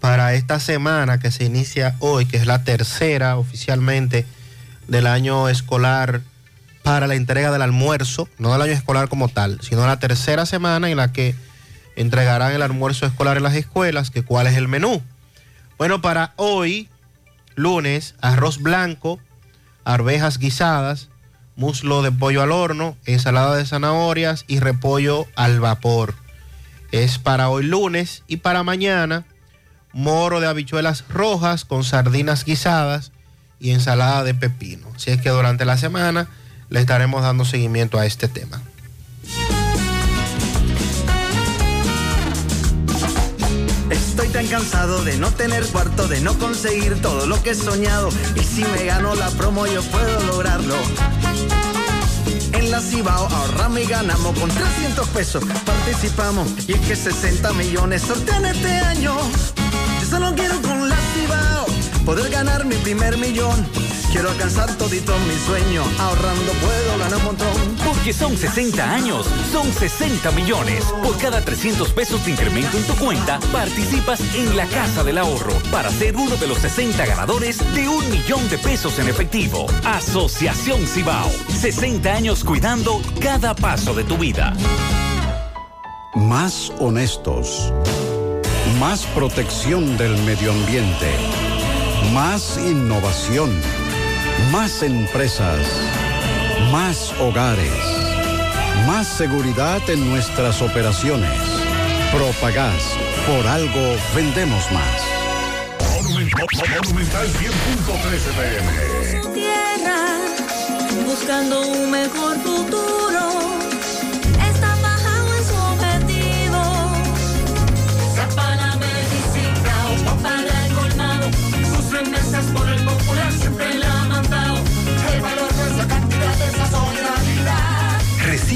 para 0.00 0.34
esta 0.34 0.58
semana 0.58 1.18
que 1.18 1.30
se 1.30 1.44
inicia 1.44 1.94
hoy, 2.00 2.26
que 2.26 2.36
es 2.36 2.46
la 2.46 2.64
tercera 2.64 3.36
oficialmente 3.36 4.26
del 4.88 5.06
año 5.06 5.48
escolar 5.48 6.22
para 6.82 7.06
la 7.06 7.14
entrega 7.14 7.52
del 7.52 7.62
almuerzo, 7.62 8.28
no 8.38 8.52
del 8.52 8.62
año 8.62 8.72
escolar 8.72 9.08
como 9.08 9.28
tal, 9.28 9.60
sino 9.60 9.86
la 9.86 9.98
tercera 9.98 10.46
semana 10.46 10.90
en 10.90 10.96
la 10.96 11.12
que 11.12 11.36
entregarán 11.94 12.52
el 12.52 12.62
almuerzo 12.62 13.06
escolar 13.06 13.36
en 13.36 13.44
las 13.44 13.54
escuelas, 13.54 14.10
que 14.10 14.22
cuál 14.24 14.46
es 14.46 14.56
el 14.56 14.66
menú. 14.66 15.02
Bueno, 15.78 16.00
para 16.00 16.32
hoy, 16.36 16.88
lunes, 17.54 18.14
arroz 18.20 18.60
blanco, 18.60 19.20
arvejas 19.84 20.38
guisadas, 20.38 21.08
muslo 21.56 22.02
de 22.02 22.12
pollo 22.12 22.42
al 22.42 22.52
horno, 22.52 22.96
ensalada 23.04 23.56
de 23.56 23.66
zanahorias 23.66 24.44
y 24.48 24.60
repollo 24.60 25.26
al 25.36 25.60
vapor. 25.60 26.14
Es 26.90 27.18
para 27.18 27.48
hoy 27.48 27.64
lunes 27.64 28.22
y 28.26 28.38
para 28.38 28.62
mañana, 28.62 29.24
moro 29.92 30.40
de 30.40 30.46
habichuelas 30.46 31.04
rojas 31.08 31.64
con 31.64 31.84
sardinas 31.84 32.44
guisadas 32.44 33.12
y 33.60 33.70
ensalada 33.70 34.24
de 34.24 34.34
pepino. 34.34 34.88
Así 34.94 35.10
es 35.10 35.20
que 35.20 35.30
durante 35.30 35.64
la 35.64 35.76
semana 35.76 36.28
le 36.68 36.80
estaremos 36.80 37.22
dando 37.22 37.44
seguimiento 37.44 37.98
a 37.98 38.06
este 38.06 38.28
tema. 38.28 38.60
Estoy 44.32 44.48
tan 44.48 44.60
cansado 44.60 45.04
de 45.04 45.18
no 45.18 45.30
tener 45.30 45.62
cuarto, 45.66 46.08
de 46.08 46.22
no 46.22 46.32
conseguir 46.38 47.02
todo 47.02 47.26
lo 47.26 47.42
que 47.42 47.50
he 47.50 47.54
soñado. 47.54 48.08
Y 48.34 48.40
si 48.40 48.64
me 48.64 48.86
gano 48.86 49.14
la 49.14 49.28
promo, 49.28 49.66
yo 49.66 49.82
puedo 49.82 50.20
lograrlo. 50.22 50.74
En 52.54 52.70
la 52.70 52.80
Cibao 52.80 53.28
ahorramos 53.28 53.80
y 53.80 53.84
ganamos 53.84 54.38
con 54.38 54.48
300 54.48 55.06
pesos. 55.08 55.44
Participamos 55.66 56.48
y 56.66 56.72
es 56.72 56.80
que 56.80 56.96
60 56.96 57.52
millones 57.52 58.00
sortean 58.00 58.46
este 58.46 58.70
año. 58.70 59.14
Yo 60.00 60.06
solo 60.08 60.34
quiero 60.34 60.62
con 60.62 60.88
la 60.88 60.96
Cibao 61.12 61.66
poder 62.06 62.30
ganar 62.30 62.64
mi 62.64 62.76
primer 62.76 63.18
millón. 63.18 63.66
Quiero 64.12 64.28
alcanzar 64.28 64.76
todito 64.76 65.18
mi 65.20 65.34
sueño. 65.46 65.82
Ahorrando 65.98 66.52
puedo 66.60 66.98
ganar 66.98 67.16
un 67.16 67.24
montón. 67.24 67.48
Porque 67.82 68.12
son 68.12 68.36
60 68.36 68.92
años, 68.92 69.26
son 69.50 69.72
60 69.72 70.30
millones. 70.32 70.84
Por 71.02 71.16
cada 71.16 71.40
300 71.40 71.90
pesos 71.92 72.22
de 72.26 72.32
incremento 72.32 72.76
en 72.76 72.84
tu 72.84 72.94
cuenta, 72.96 73.40
participas 73.50 74.20
en 74.34 74.54
la 74.54 74.66
Casa 74.66 75.02
del 75.02 75.16
Ahorro 75.16 75.54
para 75.70 75.90
ser 75.90 76.14
uno 76.14 76.36
de 76.36 76.46
los 76.46 76.58
60 76.58 77.06
ganadores 77.06 77.58
de 77.74 77.88
un 77.88 78.10
millón 78.10 78.46
de 78.50 78.58
pesos 78.58 78.98
en 78.98 79.08
efectivo. 79.08 79.66
Asociación 79.82 80.86
Cibao. 80.86 81.30
60 81.48 82.12
años 82.12 82.44
cuidando 82.44 83.00
cada 83.18 83.54
paso 83.54 83.94
de 83.94 84.04
tu 84.04 84.18
vida. 84.18 84.52
Más 86.14 86.70
honestos. 86.78 87.72
Más 88.78 89.06
protección 89.14 89.96
del 89.96 90.18
medio 90.24 90.52
ambiente. 90.52 91.10
Más 92.12 92.58
innovación. 92.58 93.50
Más 94.50 94.82
empresas. 94.82 95.60
Más 96.70 97.12
hogares. 97.20 97.72
Más 98.86 99.06
seguridad 99.06 99.80
en 99.88 100.10
nuestras 100.10 100.60
operaciones. 100.60 101.30
Propagás. 102.12 102.82
Por 103.26 103.46
algo 103.46 103.96
vendemos 104.14 104.70
más. 104.72 105.12
Monumental 106.80 107.28
100.13 107.28 109.20
pm. 109.20 109.34
tierra, 109.34 110.00
buscando 111.06 111.62
un 111.68 111.90
mejor 111.90 112.36
futuro. 112.38 113.41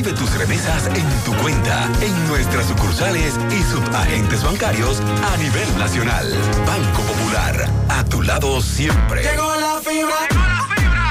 Recibe 0.07 0.25
tus 0.25 0.39
remesas 0.39 0.87
en 0.95 1.25
tu 1.25 1.35
cuenta, 1.43 1.91
en 2.01 2.29
nuestras 2.29 2.67
sucursales 2.67 3.35
y 3.51 3.63
subagentes 3.65 4.41
bancarios 4.45 5.01
a 5.01 5.37
nivel 5.39 5.79
nacional. 5.79 6.33
Banco 6.65 7.03
Popular, 7.03 7.69
a 7.89 8.05
tu 8.05 8.23
lado 8.23 8.63
siempre. 8.63 9.23
Llegó 9.25 9.53
la 9.57 9.81
fibra. 9.81 10.15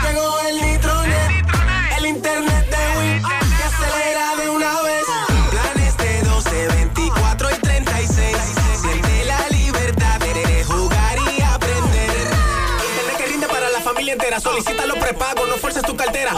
Llegó 0.08 0.40
el 0.48 0.62
nitronet. 0.62 1.46
El 1.98 2.06
internet 2.06 2.70
de 2.70 3.00
Win. 3.00 3.22
Que 3.22 3.64
acelera 3.66 4.36
de 4.38 4.50
una 4.50 4.82
vez. 4.84 5.06
Planes 5.52 5.98
de 5.98 6.22
12, 6.22 6.68
24 6.68 7.50
y 7.52 7.60
36. 7.60 8.38
Siente 8.80 9.26
la 9.26 9.50
libertad 9.50 10.20
de 10.20 10.64
jugar 10.64 11.18
y 11.18 11.42
aprender. 11.42 12.12
Internet 12.92 13.18
que 13.18 13.26
rinde 13.26 13.48
para 13.48 13.70
la 13.72 13.82
familia 13.82 14.14
entera. 14.14 14.40
Solicita 14.40 14.86
los 14.86 14.98
prepagos, 15.00 15.50
no 15.50 15.58
fuerces 15.58 15.84
tu 15.84 15.98
cartera. 15.98 16.32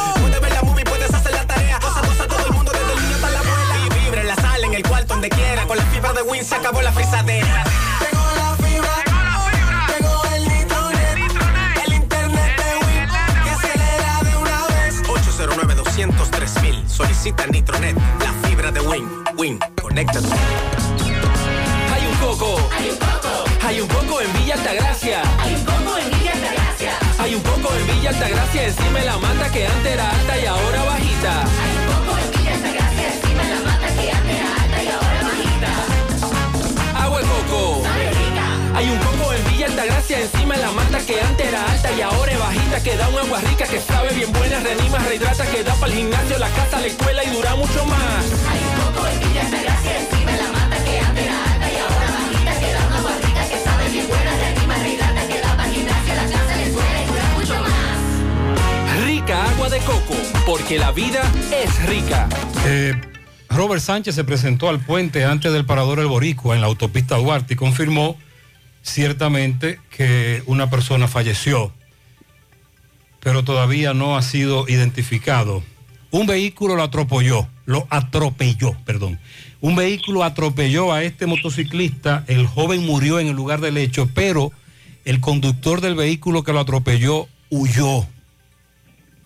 Fibra 5.98 6.14
de 6.14 6.22
Win 6.22 6.46
se 6.46 6.54
acabó 6.54 6.80
la 6.84 6.92
frisadera. 6.92 7.64
Llegó 8.00 8.24
la 8.36 8.56
fibra. 8.64 9.04
Llegó 9.88 10.24
el 10.36 10.48
nitronet. 10.48 11.18
El 11.86 11.94
internet 11.94 12.56
de 12.56 12.86
Win. 12.86 13.10
Que 13.44 13.50
acelera 13.50 14.22
de 14.22 14.36
una 14.38 14.68
vez. 14.68 15.02
809 15.10 15.76
203 15.76 16.62
mil. 16.62 16.88
Solicita 16.88 17.48
Nitronet, 17.48 17.98
la 18.20 18.48
fibra 18.48 18.72
de 18.72 18.80
Win. 18.82 19.10
Win, 19.38 19.60
conéctate. 19.82 20.28
Hay 21.92 22.06
un 22.06 22.16
coco. 22.18 22.70
Hay 22.78 22.90
un 22.92 22.98
coco. 22.98 23.66
Hay 23.66 23.82
un 23.82 23.88
coco 23.88 24.22
en 24.22 24.34
Villa 24.34 24.54
Altagracia. 24.54 25.22
Hay 25.40 25.56
un 25.56 25.66
coco 25.66 25.98
en 25.98 26.12
Villa 26.12 26.32
Altagracia. 26.34 26.92
Hay 27.18 27.36
un 27.36 27.42
coco 27.42 27.74
en 27.74 27.88
Villa 27.88 28.10
Altagracia 28.12 28.68
encima 28.68 29.00
de 29.00 29.06
la 29.06 29.18
mata 29.18 29.52
que 29.52 29.66
antes 29.66 29.94
era 29.94 30.12
alta 30.12 30.38
y 30.38 30.46
ahora 30.46 30.84
bajita. 30.84 31.42
Hay 31.42 31.77
Villa 39.78 39.94
Altagracia 39.94 40.20
encima 40.20 40.56
de 40.56 40.62
la 40.64 40.72
mata 40.72 40.98
que 41.06 41.22
antes 41.22 41.48
era 41.48 41.64
alta 41.72 41.92
y 41.92 42.02
ahora 42.02 42.32
es 42.32 42.40
bajita 42.40 42.82
que 42.82 42.98
da 42.98 43.10
un 43.10 43.20
agua 43.20 43.40
rica 43.42 43.68
que 43.68 43.80
sabe 43.80 44.12
bien 44.16 44.34
buena, 44.34 44.60
reanima, 44.60 44.98
rehidrata, 44.98 45.46
que 45.46 45.64
da 45.64 45.76
para 45.76 45.94
el 45.94 46.00
gimnasio, 46.00 46.40
la 46.40 46.50
casa, 46.50 46.82
la 46.82 46.88
escuela 46.88 47.24
y 47.24 47.30
dura 47.30 47.56
mucho 47.56 47.86
más. 47.86 48.26
Hay 48.50 48.58
un 48.58 48.80
encima 49.78 50.32
de 50.32 50.38
la 50.38 50.52
mata 50.52 50.84
que 50.84 51.00
antes 51.00 51.24
era 51.24 51.44
alta 51.54 51.72
y 51.72 51.78
ahora 51.78 52.08
bajita 52.12 52.60
que 52.60 52.74
da 52.74 52.88
un 52.88 52.94
agua 52.94 53.12
rica 53.22 53.50
que 53.50 53.60
sabe 53.60 53.90
bien 53.90 54.08
buena, 54.08 54.38
reanima, 54.38 54.76
rehidrata, 54.78 55.28
que 55.28 55.42
da 55.42 55.56
para 55.56 55.70
el 55.70 55.76
gimnasio, 55.76 56.16
la 56.16 56.24
casa, 56.24 56.56
la 56.56 56.64
escuela 56.64 57.04
y 57.04 57.06
dura 57.06 57.26
mucho 57.38 57.56
más. 57.62 59.06
Rica 59.06 59.50
agua 59.52 59.70
de 59.70 59.80
coco, 59.80 60.16
porque 60.48 60.80
la 60.80 60.92
vida 60.92 61.22
es 61.54 61.86
rica. 61.86 62.28
Eh, 62.66 63.00
Robert 63.50 63.82
Sánchez 63.82 64.16
se 64.16 64.24
presentó 64.24 64.70
al 64.70 64.80
puente 64.80 65.24
antes 65.24 65.54
del 65.54 65.66
parador 65.66 66.00
El 66.00 66.08
Boricua 66.08 66.56
en 66.56 66.62
la 66.62 66.68
autopista 66.68 67.18
Duarte 67.18 67.54
y 67.54 67.58
confirmó 67.58 68.18
ciertamente 68.88 69.80
que 69.90 70.44
una 70.46 70.70
persona 70.70 71.08
falleció, 71.08 71.74
pero 73.20 73.44
todavía 73.44 73.94
no 73.94 74.18
ha 74.18 74.22
sido 74.22 74.66
identificado. 74.68 75.64
Un 76.12 76.26
vehículo 76.26 76.76
lo 76.76 76.84
atropelló, 76.84 77.48
lo 77.66 77.86
atropelló, 77.90 78.78
perdón. 78.86 79.20
Un 79.60 79.76
vehículo 79.76 80.24
atropelló 80.24 80.94
a 80.94 81.04
este 81.04 81.26
motociclista, 81.26 82.24
el 82.28 82.48
joven 82.48 82.86
murió 82.86 83.20
en 83.20 83.28
el 83.28 83.36
lugar 83.36 83.60
del 83.60 83.78
hecho, 83.78 84.10
pero 84.14 84.52
el 85.04 85.20
conductor 85.20 85.82
del 85.82 85.96
vehículo 85.96 86.44
que 86.44 86.54
lo 86.54 86.60
atropelló 86.60 87.28
huyó, 87.50 88.08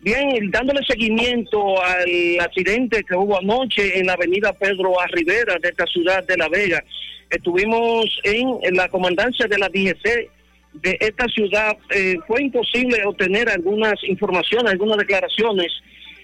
Bien, 0.00 0.50
dándole 0.50 0.84
seguimiento 0.86 1.82
al 1.82 2.38
accidente 2.40 3.02
que 3.02 3.16
hubo 3.16 3.38
anoche 3.38 3.98
en 3.98 4.06
la 4.06 4.12
avenida 4.12 4.52
Pedro 4.52 5.00
A. 5.00 5.06
De 5.06 5.68
esta 5.68 5.86
ciudad 5.86 6.24
de 6.24 6.36
La 6.36 6.48
Vega. 6.48 6.84
Estuvimos 7.30 8.06
en, 8.22 8.58
en 8.62 8.76
la 8.76 8.88
comandancia 8.88 9.46
de 9.46 9.58
la 9.58 9.68
DGC 9.68 10.30
de 10.74 10.96
esta 11.00 11.26
ciudad. 11.26 11.76
Eh, 11.90 12.16
fue 12.26 12.42
imposible 12.42 13.04
obtener 13.04 13.48
algunas 13.48 13.94
informaciones, 14.04 14.72
algunas 14.72 14.98
declaraciones 14.98 15.72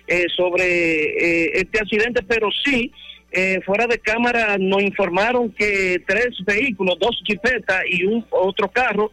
eh, 0.06 0.26
sobre 0.36 0.64
eh, 0.64 1.50
este 1.54 1.80
accidente, 1.80 2.22
pero 2.22 2.48
sí 2.64 2.92
eh, 3.34 3.60
fuera 3.66 3.86
de 3.86 3.98
cámara 3.98 4.56
nos 4.58 4.82
informaron 4.82 5.50
que 5.50 6.02
tres 6.06 6.28
vehículos, 6.46 6.98
dos 6.98 7.20
jipetas 7.24 7.82
y 7.90 8.04
un 8.04 8.24
otro 8.30 8.68
carro, 8.68 9.10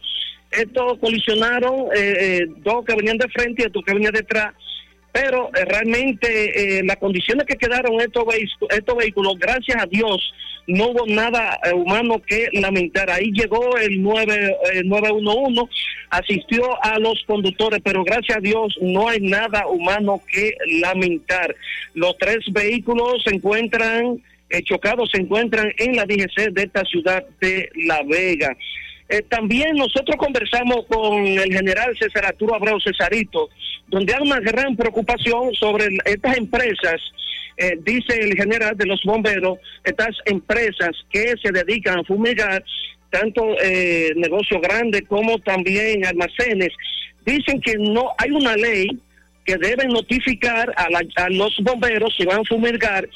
estos 0.52 1.00
colisionaron, 1.00 1.88
eh, 1.96 2.16
eh, 2.20 2.46
dos 2.58 2.86
que 2.86 2.96
venían 2.96 3.18
de 3.18 3.28
frente 3.30 3.64
y 3.64 3.66
otro 3.66 3.82
que 3.82 3.94
venía 3.94 4.12
detrás, 4.12 4.54
pero 5.12 5.50
eh, 5.56 5.66
realmente 5.66 6.78
eh, 6.78 6.84
las 6.84 6.98
condiciones 6.98 7.46
que 7.46 7.56
quedaron 7.56 8.00
estos, 8.00 8.24
estos 8.70 8.96
vehículos, 8.96 9.36
gracias 9.40 9.82
a 9.82 9.86
Dios, 9.86 10.34
no 10.68 10.90
hubo 10.90 11.06
nada 11.08 11.60
eh, 11.66 11.74
humano 11.74 12.22
que 12.26 12.48
lamentar. 12.54 13.10
Ahí 13.10 13.32
llegó 13.34 13.78
el 13.78 14.02
9, 14.02 14.56
eh, 14.74 14.82
911, 14.86 15.62
asistió 16.10 16.64
a 16.84 17.00
los 17.00 17.24
conductores, 17.26 17.82
pero 17.84 18.04
gracias 18.04 18.38
a 18.38 18.42
Dios 18.42 18.76
no 18.82 19.08
hay 19.10 19.20
nada 19.20 19.68
humano 19.68 20.22
que 20.32 20.54
lamentar. 20.82 21.56
Los 21.94 22.18
tres 22.18 22.40
vehículos 22.52 23.24
se 23.24 23.36
encuentran 23.36 24.22
eh, 24.50 24.62
chocados, 24.64 25.10
se 25.12 25.22
encuentran 25.22 25.72
en 25.78 25.96
la 25.96 26.06
DGC 26.06 26.52
de 26.52 26.64
esta 26.64 26.84
ciudad 26.86 27.24
de 27.40 27.70
La 27.86 28.02
Vega. 28.04 28.56
Eh, 29.10 29.22
también 29.28 29.76
nosotros 29.76 30.16
conversamos 30.18 30.86
con 30.88 31.26
el 31.26 31.52
general 31.54 31.98
César 31.98 32.26
Arturo 32.26 32.56
Abreu 32.56 32.80
Cesarito, 32.80 33.50
donde 33.88 34.14
hay 34.14 34.22
una 34.22 34.40
gran 34.40 34.76
preocupación 34.78 35.54
sobre 35.54 35.86
el- 35.86 35.98
estas 36.06 36.38
empresas 36.38 37.02
eh, 37.58 37.78
dice 37.84 38.20
el 38.20 38.36
general 38.36 38.76
de 38.78 38.86
los 38.86 39.02
bomberos, 39.04 39.60
estas 39.84 40.16
empresas 40.26 40.92
que 41.12 41.34
se 41.42 41.52
dedican 41.52 42.00
a 42.00 42.04
fumigar, 42.04 42.64
tanto 43.10 43.44
eh, 43.62 44.12
negocios 44.16 44.62
grandes 44.62 45.04
como 45.08 45.38
también 45.40 46.06
almacenes, 46.06 46.70
dicen 47.26 47.60
que 47.62 47.76
no 47.78 48.12
hay 48.18 48.32
una 48.32 48.56
ley 48.56 48.88
que 49.46 49.58
deben 49.58 49.90
notificar 49.90 50.74
a, 50.78 50.90
la- 50.90 51.04
a 51.24 51.30
los 51.30 51.56
bomberos 51.62 52.16
si 52.18 52.26
van 52.26 52.40
a 52.40 52.44
fumigar, 52.46 53.08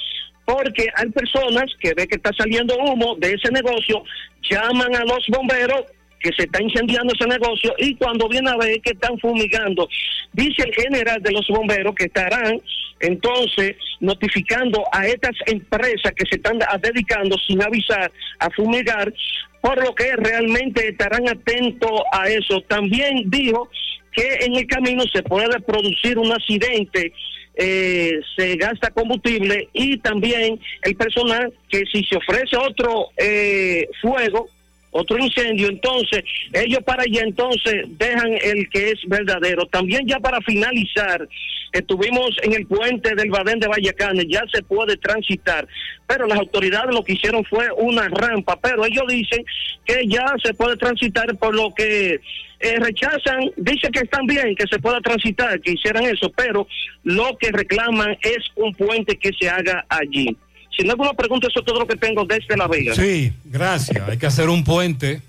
porque 0.45 0.88
hay 0.95 1.09
personas 1.09 1.65
que 1.80 1.93
ve 1.95 2.07
que 2.07 2.15
está 2.17 2.31
saliendo 2.38 2.77
humo 2.77 3.15
de 3.17 3.33
ese 3.33 3.51
negocio, 3.51 4.03
llaman 4.49 4.95
a 4.95 5.05
los 5.05 5.25
bomberos 5.30 5.85
que 6.25 6.33
se 6.35 6.45
está 6.45 6.59
incendiando 6.61 7.13
ese 7.13 7.27
negocio 7.27 7.75
y 7.77 7.93
cuando 7.97 8.27
viene 8.27 8.49
a 8.49 8.57
ver 8.57 8.81
que 8.81 8.93
están 8.93 9.15
fumigando, 9.19 9.87
dice 10.33 10.63
el 10.63 10.73
general 10.73 11.21
de 11.21 11.31
los 11.31 11.47
bomberos 11.47 11.93
que 11.93 12.05
estarán 12.05 12.59
entonces 12.99 13.75
notificando 13.99 14.83
a 14.91 15.05
estas 15.05 15.35
empresas 15.45 16.13
que 16.15 16.25
se 16.27 16.37
están 16.37 16.57
dedicando 16.81 17.37
sin 17.45 17.61
avisar 17.61 18.11
a 18.39 18.49
fumigar, 18.49 19.13
por 19.61 19.83
lo 19.83 19.93
que 19.93 20.15
realmente 20.15 20.87
estarán 20.87 21.29
atentos 21.29 22.01
a 22.11 22.27
eso. 22.27 22.61
También 22.61 23.29
dijo 23.29 23.69
que 24.11 24.45
en 24.45 24.55
el 24.55 24.65
camino 24.65 25.03
se 25.13 25.21
puede 25.21 25.59
producir 25.59 26.17
un 26.17 26.31
accidente, 26.31 27.13
eh, 27.55 28.19
se 28.35 28.55
gasta 28.55 28.89
combustible 28.89 29.69
y 29.73 29.97
también 29.99 30.59
el 30.81 30.95
personal 30.95 31.53
que 31.69 31.83
si 31.91 32.03
se 32.05 32.17
ofrece 32.17 32.57
otro 32.57 33.09
eh, 33.17 33.87
fuego, 34.01 34.49
otro 34.98 35.17
incendio, 35.19 35.67
entonces 35.67 36.24
ellos 36.53 36.80
para 36.85 37.03
allá 37.03 37.22
entonces 37.22 37.85
dejan 37.98 38.32
el 38.41 38.69
que 38.69 38.91
es 38.91 38.99
verdadero. 39.07 39.65
También 39.65 40.07
ya 40.07 40.19
para 40.22 40.40
finalizar, 40.40 41.27
estuvimos 41.74 42.30
en 42.43 42.53
el 42.53 42.65
puente 42.65 43.14
del 43.14 43.30
Badén 43.30 43.59
de 43.59 43.67
Vallacanes, 43.67 44.25
ya 44.30 44.41
se 44.53 44.64
puede 44.64 44.95
transitar, 44.95 45.67
pero 46.07 46.25
las 46.27 46.40
autoridades 46.40 46.95
lo 46.95 47.03
que 47.03 47.14
hicieron 47.14 47.43
fue 47.43 47.67
una 47.77 48.07
rampa, 48.07 48.57
pero 48.61 48.85
ellos 48.85 49.03
dicen 49.09 49.43
que 49.83 50.07
ya 50.07 50.33
se 50.41 50.53
puede 50.53 50.77
transitar 50.77 51.35
por 51.35 51.53
lo 51.53 51.74
que 51.74 52.22
eh, 52.61 52.80
rechazan, 52.80 53.51
dicen 53.57 53.91
que 53.91 53.99
están 53.99 54.25
bien 54.25 54.56
que 54.56 54.65
se 54.67 54.80
pueda 54.80 55.01
transitar, 55.01 55.59
que 55.59 55.74
hicieran 55.74 56.06
eso, 56.06 56.32
pero 56.38 56.67
lo 57.03 57.38
que 57.38 57.51
reclaman 57.51 58.17
es 58.22 58.38
un 58.56 58.74
puente 58.74 59.17
que 59.17 59.33
se 59.38 59.49
haga 59.49 59.85
allí. 59.90 60.38
Si 60.75 60.83
no 60.83 60.89
hay 60.89 60.91
alguna 60.91 61.13
pregunta, 61.13 61.47
eso 61.47 61.59
es 61.59 61.65
todo 61.65 61.79
lo 61.79 61.87
que 61.87 61.95
tengo 61.95 62.25
desde 62.25 62.57
La 62.57 62.67
Vega. 62.67 62.93
Sí, 62.95 63.31
gracias. 63.45 64.07
Hay 64.09 64.17
que 64.17 64.25
hacer 64.25 64.49
un 64.49 64.63
puente 64.63 65.21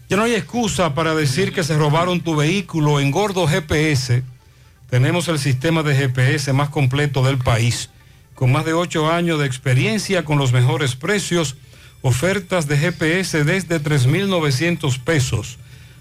Ya 0.09 0.17
no 0.17 0.23
hay 0.23 0.33
excusa 0.33 0.93
para 0.93 1.15
decir 1.15 1.53
que 1.53 1.63
se 1.63 1.77
robaron 1.77 2.19
tu 2.19 2.35
vehículo 2.35 2.99
en 2.99 3.11
Gordo 3.11 3.47
GPS. 3.47 4.23
Tenemos 4.89 5.29
el 5.29 5.39
sistema 5.39 5.83
de 5.83 5.95
GPS 5.95 6.51
más 6.51 6.67
completo 6.67 7.23
del 7.23 7.37
país, 7.37 7.89
con 8.41 8.51
más 8.51 8.65
de 8.65 8.73
ocho 8.73 9.11
años 9.11 9.37
de 9.37 9.45
experiencia, 9.45 10.25
con 10.25 10.39
los 10.39 10.51
mejores 10.51 10.95
precios, 10.95 11.57
ofertas 12.01 12.67
de 12.67 12.75
GPS 12.75 13.43
desde 13.43 13.79
3.900 13.79 14.97
pesos 14.97 15.59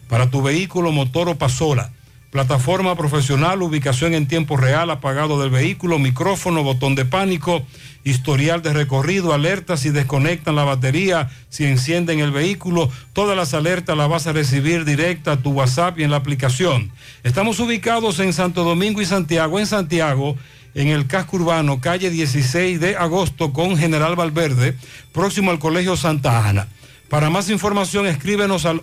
para 0.08 0.30
tu 0.30 0.40
vehículo 0.40 0.90
motor 0.90 1.28
o 1.28 1.34
pasola. 1.34 1.92
Plataforma 2.30 2.96
profesional, 2.96 3.60
ubicación 3.60 4.14
en 4.14 4.26
tiempo 4.26 4.56
real, 4.56 4.88
apagado 4.88 5.38
del 5.38 5.50
vehículo, 5.50 5.98
micrófono, 5.98 6.62
botón 6.62 6.94
de 6.94 7.04
pánico, 7.04 7.62
historial 8.04 8.62
de 8.62 8.72
recorrido, 8.72 9.34
alertas 9.34 9.80
si 9.80 9.90
desconectan 9.90 10.56
la 10.56 10.64
batería, 10.64 11.28
si 11.50 11.66
encienden 11.66 12.20
el 12.20 12.30
vehículo. 12.30 12.90
Todas 13.12 13.36
las 13.36 13.52
alertas 13.52 13.98
las 13.98 14.08
vas 14.08 14.26
a 14.26 14.32
recibir 14.32 14.86
directa 14.86 15.32
a 15.32 15.36
tu 15.36 15.50
WhatsApp 15.50 15.98
y 15.98 16.04
en 16.04 16.10
la 16.10 16.16
aplicación. 16.16 16.90
Estamos 17.22 17.60
ubicados 17.60 18.18
en 18.18 18.32
Santo 18.32 18.64
Domingo 18.64 19.02
y 19.02 19.04
Santiago. 19.04 19.58
En 19.58 19.66
Santiago, 19.66 20.36
en 20.74 20.88
el 20.88 21.06
casco 21.06 21.36
urbano, 21.36 21.80
calle 21.80 22.10
16 22.10 22.80
de 22.80 22.96
agosto 22.96 23.52
con 23.52 23.76
General 23.76 24.16
Valverde, 24.16 24.76
próximo 25.12 25.50
al 25.50 25.58
Colegio 25.58 25.96
Santa 25.96 26.48
Ana. 26.48 26.68
Para 27.08 27.28
más 27.28 27.50
información, 27.50 28.06
escríbenos 28.06 28.66
al 28.66 28.82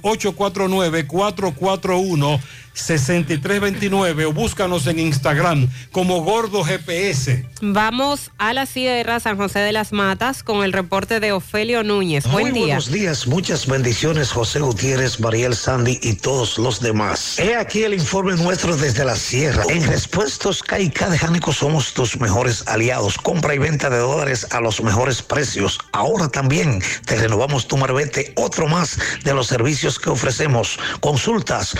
849-441-6329 2.77 4.25
o 4.27 4.33
búscanos 4.33 4.87
en 4.87 4.99
Instagram 4.99 5.67
como 5.91 6.21
Gordo 6.23 6.63
GPS. 6.63 7.45
Vamos 7.61 8.31
a 8.37 8.53
la 8.53 8.65
Sierra 8.65 9.19
San 9.19 9.37
José 9.37 9.59
de 9.59 9.71
las 9.71 9.91
Matas 9.91 10.43
con 10.43 10.63
el 10.63 10.73
reporte 10.73 11.19
de 11.19 11.31
Ofelio 11.31 11.83
Núñez. 11.83 12.25
Buen 12.25 12.45
Muy 12.45 12.51
día. 12.51 12.65
buenos 12.75 12.91
días, 12.91 13.27
muchas 13.27 13.67
bendiciones 13.67 14.31
José 14.31 14.59
Gutiérrez, 14.59 15.19
Mariel 15.19 15.55
Sandy 15.55 15.99
y 16.01 16.13
todos 16.13 16.57
los 16.57 16.79
demás. 16.79 17.39
He 17.39 17.55
aquí 17.55 17.83
el 17.83 17.93
informe 17.93 18.33
nuestro 18.35 18.77
desde 18.77 19.03
la 19.03 19.15
sierra. 19.15 19.63
En 19.69 19.85
Respuestos 19.87 20.61
KK 20.61 21.09
de 21.09 21.17
Jánico 21.17 21.53
somos 21.53 21.93
tus 21.93 22.19
mejores 22.19 22.63
aliados. 22.67 23.17
Compra 23.17 23.55
y 23.55 23.57
venta 23.57 23.89
de 23.89 23.97
dólares 23.97 24.47
a 24.51 24.61
los 24.61 24.81
mejores 24.81 25.21
precios. 25.21 25.79
Ahora 25.91 26.29
también 26.29 26.81
te 27.05 27.15
renovamos 27.15 27.67
tu 27.67 27.77
marbete, 27.77 28.33
otro 28.35 28.67
más 28.67 28.99
de 29.23 29.33
los 29.33 29.47
servicios 29.47 29.97
que 29.99 30.09
ofrecemos. 30.09 30.77
Consultas 30.99 31.75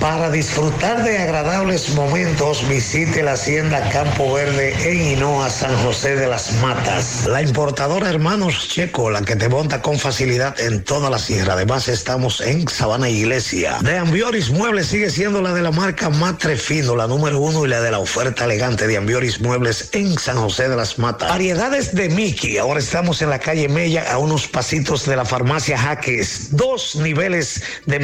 Para 0.00 0.30
disfrutar 0.30 1.02
de 1.02 1.16
agradables 1.16 1.94
momentos, 1.94 2.68
visite 2.68 3.22
la 3.22 3.32
Hacienda 3.32 3.88
Campo 3.90 4.34
Verde 4.34 4.74
en 4.84 5.00
Hinoa, 5.00 5.48
San 5.48 5.74
José 5.82 6.16
de 6.16 6.26
las 6.26 6.52
Matas. 6.54 7.24
La 7.26 7.40
importadora 7.40 8.10
Hermanos 8.10 8.68
Checo, 8.68 9.10
la 9.10 9.22
que 9.22 9.36
te 9.36 9.48
monta 9.48 9.80
con 9.80 9.98
facilidad 9.98 10.60
en 10.60 10.84
toda 10.84 11.08
la 11.08 11.18
sierra. 11.18 11.54
Además, 11.54 11.88
estamos 11.88 12.40
en 12.42 12.68
Sabana 12.68 13.08
Iglesia. 13.08 13.78
De 13.80 13.96
Ambioris 13.96 14.50
Muebles 14.50 14.88
sigue 14.88 15.08
siendo 15.08 15.40
la 15.40 15.54
de 15.54 15.62
la 15.62 15.70
marca 15.70 16.10
Matre 16.10 16.56
Fino, 16.56 16.96
la 16.96 17.06
número 17.06 17.40
uno 17.40 17.64
y 17.64 17.68
la 17.68 17.80
de 17.80 17.90
la 17.90 18.00
oferta 18.00 18.44
elegante 18.44 18.86
de 18.86 18.98
Ambioris 18.98 19.40
Muebles 19.40 19.88
en 19.92 20.18
San 20.18 20.36
José 20.36 20.68
de 20.68 20.76
las 20.76 20.98
Matas. 20.98 21.30
Variedades 21.30 21.94
de 21.94 22.10
Mickey. 22.10 22.58
Ahora 22.58 22.80
estamos 22.80 23.22
en 23.22 23.30
la 23.30 23.38
calle 23.38 23.68
Mella, 23.68 24.12
a 24.12 24.18
unos 24.18 24.48
pasitos 24.48 25.06
de 25.06 25.16
la 25.16 25.24
farmacia 25.24 25.78
Jaques. 25.78 26.48
Dos 26.50 26.96
niveles 26.96 27.62
de 27.86 28.00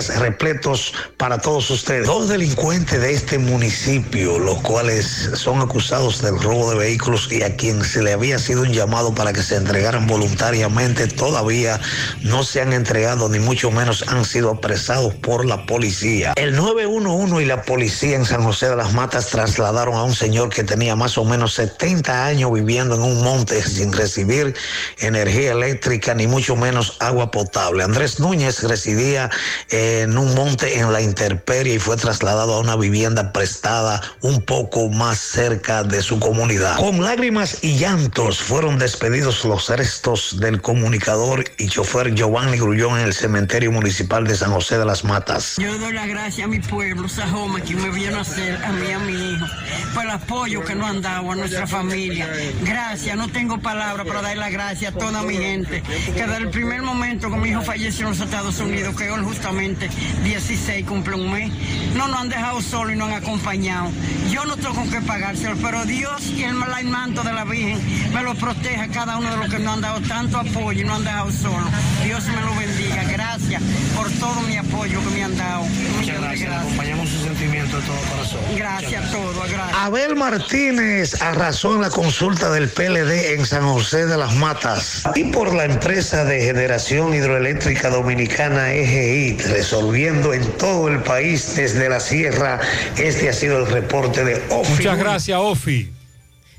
repletos 0.00 0.92
para 1.16 1.38
todos 1.38 1.70
ustedes. 1.70 2.06
Dos 2.06 2.28
delincuentes 2.28 3.00
de 3.00 3.12
este 3.12 3.38
municipio, 3.38 4.38
los 4.38 4.58
cuales 4.58 5.30
son 5.34 5.60
acusados 5.60 6.22
del 6.22 6.40
robo 6.40 6.70
de 6.70 6.78
vehículos 6.78 7.28
y 7.30 7.42
a 7.42 7.56
quien 7.56 7.84
se 7.84 8.02
le 8.02 8.12
había 8.12 8.38
sido 8.38 8.62
un 8.62 8.72
llamado 8.72 9.14
para 9.14 9.32
que 9.32 9.42
se 9.42 9.56
entregaran 9.56 10.06
voluntariamente, 10.06 11.06
todavía 11.06 11.80
no 12.22 12.42
se 12.42 12.60
han 12.60 12.72
entregado 12.72 13.28
ni 13.28 13.38
mucho 13.38 13.70
menos 13.70 14.04
han 14.08 14.24
sido 14.24 14.50
apresados 14.50 15.14
por 15.14 15.44
la 15.44 15.66
policía. 15.66 16.32
El 16.36 16.56
911 16.56 17.42
y 17.42 17.46
la 17.46 17.62
policía 17.62 18.16
en 18.16 18.24
San 18.24 18.42
José 18.42 18.68
de 18.68 18.76
las 18.76 18.92
Matas 18.92 19.28
trasladaron 19.28 19.94
a 19.94 20.02
un 20.02 20.14
señor 20.14 20.50
que 20.50 20.64
tenía 20.64 20.96
más 20.96 21.16
o 21.18 21.24
menos 21.24 21.54
70 21.54 22.26
años 22.26 22.52
viviendo 22.52 22.96
en 22.96 23.02
un 23.02 23.22
monte 23.22 23.62
sin 23.62 23.92
recibir 23.92 24.54
energía 24.98 25.52
eléctrica 25.52 26.14
ni 26.14 26.26
mucho 26.26 26.56
menos 26.56 26.96
agua 27.00 27.30
potable. 27.30 27.84
Andrés 27.84 28.20
Núñez 28.20 28.62
residía 28.62 29.30
en 29.70 29.83
un 30.16 30.34
monte 30.34 30.78
en 30.78 30.92
la 30.92 31.00
intemperie 31.00 31.74
y 31.74 31.78
fue 31.78 31.96
trasladado 31.96 32.54
a 32.54 32.60
una 32.60 32.76
vivienda 32.76 33.32
prestada 33.32 34.00
un 34.22 34.40
poco 34.42 34.88
más 34.88 35.18
cerca 35.18 35.82
de 35.82 36.02
su 36.02 36.18
comunidad. 36.18 36.76
Con 36.76 37.02
lágrimas 37.02 37.58
y 37.62 37.76
llantos 37.76 38.38
fueron 38.38 38.78
despedidos 38.78 39.44
los 39.44 39.68
restos 39.68 40.40
del 40.40 40.60
comunicador 40.60 41.44
y 41.58 41.68
chofer 41.68 42.14
Giovanni 42.14 42.58
Grullón 42.58 42.98
en 42.98 43.06
el 43.06 43.14
cementerio 43.14 43.72
municipal 43.72 44.26
de 44.26 44.36
San 44.36 44.52
José 44.52 44.78
de 44.78 44.84
las 44.84 45.04
Matas. 45.04 45.56
Yo 45.58 45.76
doy 45.78 45.92
la 45.92 46.06
gracia 46.06 46.44
a 46.44 46.48
mi 46.48 46.60
pueblo, 46.60 47.08
Sajoma, 47.08 47.60
que 47.60 47.74
me 47.74 47.90
vino 47.90 48.18
a 48.18 48.22
hacer 48.22 48.62
a 48.64 48.72
mí 48.72 48.90
a 48.90 48.98
mi 48.98 49.32
hijo, 49.32 49.46
por 49.92 50.04
el 50.04 50.10
apoyo 50.10 50.64
que 50.64 50.74
nos 50.74 50.88
han 50.88 51.02
dado 51.02 51.30
a 51.30 51.36
nuestra 51.36 51.66
familia. 51.66 52.28
Gracias, 52.62 53.16
no 53.16 53.28
tengo 53.28 53.58
palabras 53.58 54.06
para 54.06 54.22
dar 54.22 54.36
la 54.36 54.50
gracia 54.50 54.90
a 54.90 54.92
toda 54.92 55.22
mi 55.22 55.36
gente, 55.36 55.82
que 55.82 56.26
desde 56.26 56.36
el 56.38 56.50
primer 56.50 56.82
momento 56.82 57.30
que 57.30 57.36
mi 57.36 57.50
hijo 57.50 57.62
falleció 57.62 58.06
en 58.06 58.12
los 58.12 58.20
Estados 58.20 58.58
Unidos, 58.60 58.94
que 58.96 59.10
hoy 59.10 59.22
justamente 59.24 59.73
16 60.22 60.86
cumple 60.86 61.14
un 61.14 61.32
mes, 61.32 61.52
no 61.94 62.08
nos 62.08 62.20
han 62.20 62.28
dejado 62.28 62.60
solo 62.60 62.92
y 62.92 62.96
nos 62.96 63.08
han 63.08 63.14
acompañado. 63.14 63.90
Yo 64.30 64.44
no 64.44 64.56
tengo 64.56 64.74
con 64.74 64.90
qué 64.90 65.00
pagárselo, 65.00 65.56
pero 65.62 65.84
Dios 65.84 66.22
y 66.36 66.42
el 66.44 66.54
manto 66.54 67.22
de 67.22 67.32
la 67.32 67.44
Virgen 67.44 67.78
me 68.12 68.22
lo 68.22 68.34
proteja 68.34 68.84
a 68.84 68.88
cada 68.88 69.18
uno 69.18 69.30
de 69.30 69.36
los 69.36 69.48
que 69.48 69.58
nos 69.58 69.74
han 69.74 69.80
dado 69.80 70.00
tanto 70.02 70.38
apoyo 70.38 70.80
y 70.80 70.84
nos 70.84 70.98
han 70.98 71.04
dejado 71.04 71.32
solo. 71.32 71.64
Dios 72.04 72.24
me 72.26 72.40
lo 72.40 72.54
bendiga. 72.54 73.04
Gracias 73.04 73.62
por 73.94 74.10
todo 74.12 74.40
mi 74.42 74.56
apoyo 74.56 75.00
que 75.02 75.10
me 75.10 75.24
han 75.24 75.36
dado. 75.36 75.64
Muchas 75.98 76.20
gracias. 76.20 76.52
Acompañamos 76.52 77.08
su 77.08 77.24
sentimiento 77.24 77.76
de 77.76 77.82
todo 77.86 77.96
corazón. 78.10 78.40
Gracias 78.56 79.04
a 79.04 79.10
todos, 79.10 79.50
gracias. 79.50 79.78
Abel 79.78 80.16
Martínez 80.16 81.20
arrasó 81.22 81.74
en 81.74 81.80
la 81.82 81.90
consulta 81.90 82.50
del 82.50 82.68
PLD 82.68 83.34
en 83.34 83.46
San 83.46 83.62
José 83.62 84.06
de 84.06 84.16
las 84.16 84.34
Matas 84.34 85.02
y 85.14 85.24
por 85.24 85.54
la 85.54 85.64
empresa 85.64 86.24
de 86.24 86.40
generación 86.40 87.14
hidroeléctrica 87.14 87.90
dominicana 87.90 88.72
EGI, 88.72 89.36
resolviendo 89.64 90.34
en 90.34 90.46
todo 90.58 90.88
el 90.88 91.02
país 91.02 91.56
desde 91.56 91.88
la 91.88 91.98
sierra. 91.98 92.60
Este 92.98 93.30
ha 93.30 93.32
sido 93.32 93.60
el 93.60 93.66
reporte 93.66 94.22
de 94.22 94.34
OFI. 94.50 94.72
Muchas 94.72 94.98
gracias, 94.98 95.40
Ofi. 95.40 95.90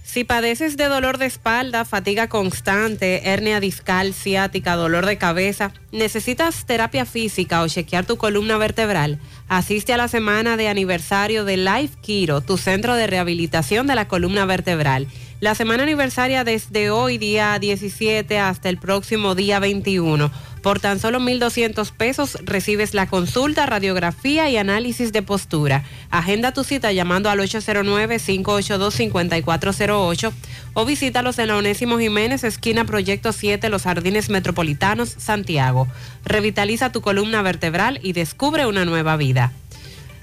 Si 0.04 0.24
padeces 0.24 0.76
de 0.76 0.86
dolor 0.86 1.20
de 1.20 1.28
espalda, 1.28 1.86
fatiga 1.86 2.30
constante, 2.30 3.30
hernia 3.30 3.60
discal, 3.60 4.16
ciática, 4.16 4.76
dolor 4.76 5.06
de 5.06 5.20
cabeza, 5.20 5.72
necesitas 5.92 6.66
terapia 6.66 7.06
física 7.06 7.62
o 7.62 7.68
chequear 7.68 8.06
tu 8.06 8.18
columna 8.18 8.58
vertebral, 8.58 9.20
asiste 9.50 9.94
a 9.94 9.98
la 9.98 10.08
semana 10.08 10.58
de 10.58 10.68
aniversario 10.68 11.46
de 11.46 11.58
Life 11.58 11.98
Kiro, 12.02 12.42
tu 12.42 12.58
centro 12.58 12.96
de 12.96 13.06
rehabilitación 13.06 13.86
de 13.86 13.96
la 13.96 14.08
columna 14.08 14.46
vertebral. 14.46 15.08
La 15.42 15.54
semana 15.54 15.84
aniversaria 15.84 16.44
desde 16.44 16.90
hoy, 16.90 17.18
día 17.18 17.60
17, 17.60 18.40
hasta 18.40 18.70
el 18.70 18.78
próximo 18.78 19.36
día 19.36 19.60
21. 19.60 20.32
Por 20.66 20.80
tan 20.80 21.00
solo 21.00 21.20
1.200 21.20 21.92
pesos 21.92 22.40
recibes 22.44 22.96
la 22.96 23.06
consulta, 23.06 23.68
radiografía 23.68 24.50
y 24.50 24.58
análisis 24.58 25.14
de 25.14 25.22
postura. 25.22 25.84
Agenda 26.10 26.54
tu 26.54 26.64
cita 26.64 26.92
llamando 26.92 27.30
al 27.30 27.38
809-582-5408 27.42 30.32
o 30.74 30.86
visítalos 30.86 31.38
en 31.38 31.50
la 31.50 31.58
Onésimo 31.58 32.00
Jiménez, 32.00 32.44
esquina 32.44 32.84
Proyecto 32.84 33.32
7, 33.32 33.70
Los 33.70 33.84
Jardines 33.84 34.32
Metropolitanos, 34.32 35.14
Santiago. 35.20 35.88
Revitaliza 36.26 36.92
tu 36.92 37.02
columna 37.02 37.44
vertebral 37.44 38.00
y 38.02 38.14
descubre 38.14 38.66
una 38.66 38.86
nueva 38.86 39.18
vida. 39.18 39.52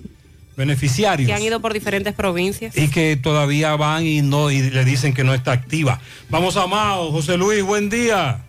beneficiarios. 0.56 1.26
Que 1.26 1.34
han 1.34 1.42
ido 1.42 1.60
por 1.60 1.72
diferentes 1.72 2.14
provincias. 2.14 2.76
y 2.76 2.88
que 2.88 3.16
todavía 3.16 3.74
van 3.76 4.06
y 4.06 4.22
no 4.22 4.50
y 4.50 4.70
le 4.70 4.84
dicen 4.84 5.14
que 5.14 5.24
no 5.24 5.34
está 5.34 5.52
activa. 5.52 6.00
Vamos 6.28 6.56
a 6.56 6.66
Mao, 6.66 7.10
José 7.10 7.36
Luis, 7.36 7.62
buen 7.62 7.88
día. 7.90 8.44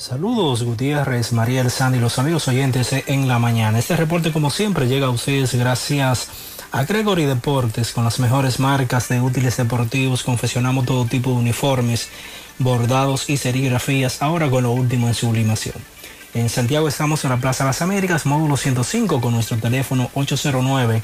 Saludos 0.00 0.62
Gutiérrez, 0.62 1.32
Mariel 1.34 1.70
Sandy, 1.70 1.98
los 1.98 2.18
amigos 2.18 2.48
oyentes 2.48 2.90
en 3.06 3.28
la 3.28 3.38
mañana. 3.38 3.78
Este 3.78 3.96
reporte 3.96 4.32
como 4.32 4.50
siempre 4.50 4.88
llega 4.88 5.08
a 5.08 5.10
ustedes 5.10 5.54
gracias 5.54 6.28
A 6.72 6.84
Gregory 6.84 7.26
Deportes, 7.26 7.92
con 7.92 8.04
las 8.04 8.18
mejores 8.18 8.60
marcas 8.60 9.10
de 9.10 9.20
útiles 9.20 9.58
deportivos, 9.58 10.22
confeccionamos 10.22 10.86
todo 10.86 11.04
tipo 11.04 11.30
de 11.32 11.36
uniformes, 11.36 12.08
bordados 12.58 13.28
y 13.28 13.36
serigrafías, 13.36 14.22
ahora 14.22 14.48
con 14.48 14.62
lo 14.62 14.72
último 14.72 15.06
en 15.06 15.14
sublimación. 15.14 15.74
En 16.32 16.48
Santiago 16.48 16.86
estamos 16.86 17.24
en 17.24 17.30
la 17.30 17.38
Plaza 17.38 17.64
Las 17.64 17.82
Américas, 17.82 18.24
módulo 18.24 18.56
105, 18.56 19.20
con 19.20 19.32
nuestro 19.32 19.56
teléfono 19.58 20.10
809 20.14 21.02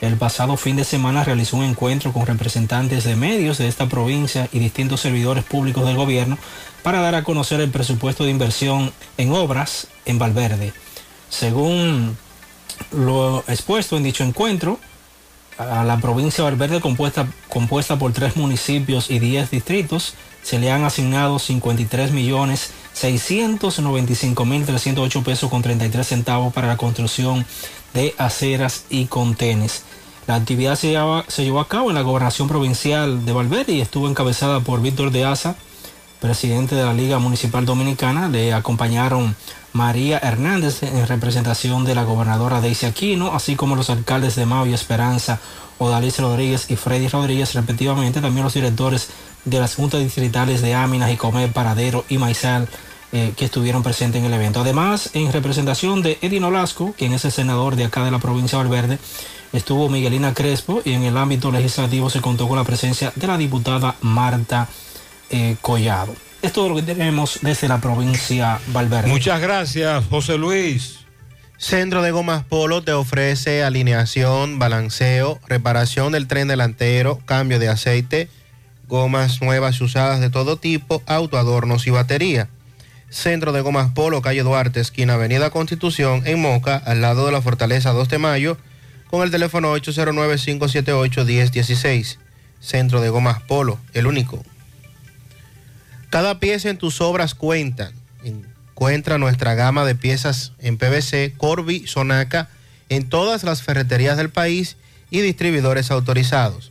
el 0.00 0.16
pasado 0.16 0.56
fin 0.56 0.76
de 0.76 0.84
semana 0.84 1.24
realizó 1.24 1.58
un 1.58 1.64
encuentro 1.64 2.10
con 2.10 2.26
representantes 2.26 3.04
de 3.04 3.16
medios 3.16 3.58
de 3.58 3.68
esta 3.68 3.86
provincia 3.86 4.48
y 4.50 4.60
distintos 4.60 5.02
servidores 5.02 5.44
públicos 5.44 5.84
del 5.84 5.96
gobierno 5.96 6.38
para 6.82 7.02
dar 7.02 7.14
a 7.14 7.22
conocer 7.22 7.60
el 7.60 7.70
presupuesto 7.70 8.24
de 8.24 8.30
inversión 8.30 8.94
en 9.18 9.32
obras 9.32 9.88
en 10.06 10.18
Valverde. 10.18 10.72
Según 11.28 12.16
lo 12.90 13.44
expuesto 13.46 13.98
en 13.98 14.04
dicho 14.04 14.24
encuentro, 14.24 14.80
a 15.58 15.84
la 15.84 15.98
provincia 15.98 16.42
de 16.42 16.50
Valverde 16.50 16.80
compuesta, 16.80 17.28
compuesta 17.50 17.98
por 17.98 18.14
tres 18.14 18.36
municipios 18.36 19.10
y 19.10 19.18
diez 19.18 19.50
distritos, 19.50 20.14
se 20.42 20.58
le 20.58 20.70
han 20.70 20.84
asignado 20.84 21.38
53 21.38 22.10
millones 22.10 22.70
de 22.70 22.83
695.308 22.94 25.22
pesos 25.22 25.50
con 25.50 25.62
33 25.62 26.06
centavos 26.06 26.52
para 26.52 26.68
la 26.68 26.76
construcción 26.76 27.46
de 27.92 28.14
aceras 28.18 28.84
y 28.90 29.06
contenes. 29.06 29.82
La 30.26 30.36
actividad 30.36 30.76
se, 30.76 30.96
se 31.28 31.44
llevó 31.44 31.60
a 31.60 31.68
cabo 31.68 31.90
en 31.90 31.96
la 31.96 32.02
gobernación 32.02 32.48
provincial 32.48 33.26
de 33.26 33.32
Valverde 33.32 33.74
y 33.74 33.80
estuvo 33.80 34.08
encabezada 34.08 34.60
por 34.60 34.80
Víctor 34.80 35.10
de 35.10 35.24
Asa, 35.24 35.56
presidente 36.24 36.74
de 36.74 36.82
la 36.82 36.94
Liga 36.94 37.18
Municipal 37.18 37.66
Dominicana. 37.66 38.30
Le 38.30 38.54
acompañaron 38.54 39.36
María 39.74 40.18
Hernández 40.22 40.82
en 40.82 41.06
representación 41.06 41.84
de 41.84 41.94
la 41.94 42.04
gobernadora 42.04 42.62
Daisy 42.62 42.86
Aquino, 42.86 43.34
así 43.34 43.56
como 43.56 43.76
los 43.76 43.90
alcaldes 43.90 44.34
de 44.34 44.46
Mao 44.46 44.66
y 44.66 44.72
Esperanza, 44.72 45.38
Odalice 45.76 46.22
Rodríguez 46.22 46.70
y 46.70 46.76
Freddy 46.76 47.08
Rodríguez, 47.08 47.52
respectivamente, 47.52 48.22
también 48.22 48.42
los 48.42 48.54
directores 48.54 49.08
de 49.44 49.60
las 49.60 49.74
juntas 49.74 50.00
distritales 50.00 50.62
de 50.62 50.72
Áminas 50.72 51.12
y 51.12 51.18
Comer, 51.18 51.52
Paradero 51.52 52.06
y 52.08 52.16
Maizal, 52.16 52.68
eh, 53.12 53.34
que 53.36 53.44
estuvieron 53.44 53.82
presentes 53.82 54.20
en 54.20 54.24
el 54.24 54.32
evento. 54.32 54.62
Además, 54.62 55.10
en 55.12 55.30
representación 55.30 56.00
de 56.00 56.16
Edino 56.22 56.50
Lasco, 56.50 56.94
quien 56.96 57.12
es 57.12 57.26
el 57.26 57.32
senador 57.32 57.76
de 57.76 57.84
acá 57.84 58.02
de 58.02 58.10
la 58.10 58.18
provincia 58.18 58.56
de 58.56 58.64
Valverde, 58.64 58.98
estuvo 59.52 59.90
Miguelina 59.90 60.32
Crespo 60.32 60.80
y 60.86 60.94
en 60.94 61.02
el 61.02 61.18
ámbito 61.18 61.52
legislativo 61.52 62.08
se 62.08 62.22
contó 62.22 62.48
con 62.48 62.56
la 62.56 62.64
presencia 62.64 63.12
de 63.14 63.26
la 63.26 63.36
diputada 63.36 63.96
Marta 64.00 64.70
eh, 65.34 65.56
Collado. 65.60 66.14
Es 66.42 66.52
todo 66.52 66.68
lo 66.68 66.76
que 66.76 66.82
tenemos 66.82 67.40
desde 67.42 67.68
la 67.68 67.80
provincia 67.80 68.60
Valverde. 68.68 69.08
Muchas 69.08 69.40
gracias, 69.40 70.04
José 70.08 70.38
Luis. 70.38 71.00
Centro 71.58 72.02
de 72.02 72.10
Gomas 72.10 72.44
Polo 72.44 72.82
te 72.82 72.92
ofrece 72.92 73.64
alineación, 73.64 74.58
balanceo, 74.58 75.40
reparación 75.48 76.12
del 76.12 76.28
tren 76.28 76.46
delantero, 76.46 77.18
cambio 77.24 77.58
de 77.58 77.68
aceite, 77.68 78.28
gomas 78.88 79.40
nuevas 79.40 79.80
y 79.80 79.84
usadas 79.84 80.20
de 80.20 80.28
todo 80.30 80.56
tipo, 80.56 81.02
autoadornos 81.06 81.86
y 81.86 81.90
batería. 81.90 82.48
Centro 83.08 83.52
de 83.52 83.60
Gomas 83.60 83.92
Polo, 83.92 84.20
calle 84.22 84.42
Duarte, 84.42 84.80
esquina 84.80 85.14
Avenida 85.14 85.50
Constitución, 85.50 86.22
en 86.26 86.42
Moca, 86.42 86.76
al 86.76 87.00
lado 87.00 87.26
de 87.26 87.32
la 87.32 87.40
Fortaleza 87.40 87.92
2 87.92 88.08
de 88.08 88.18
Mayo, 88.18 88.58
con 89.08 89.22
el 89.22 89.30
teléfono 89.30 89.72
809-578-1016. 89.76 92.18
Centro 92.60 93.00
de 93.00 93.10
Gomas 93.10 93.40
Polo, 93.42 93.78
el 93.94 94.06
único. 94.06 94.44
Cada 96.14 96.38
pieza 96.38 96.70
en 96.70 96.78
tus 96.78 97.00
obras 97.00 97.34
cuenta. 97.34 97.90
Encuentra 98.22 99.18
nuestra 99.18 99.54
gama 99.54 99.84
de 99.84 99.96
piezas 99.96 100.52
en 100.60 100.78
PVC, 100.78 101.34
Corby, 101.36 101.88
Sonaca, 101.88 102.48
en 102.88 103.08
todas 103.08 103.42
las 103.42 103.62
ferreterías 103.62 104.16
del 104.16 104.30
país 104.30 104.76
y 105.10 105.22
distribuidores 105.22 105.90
autorizados. 105.90 106.70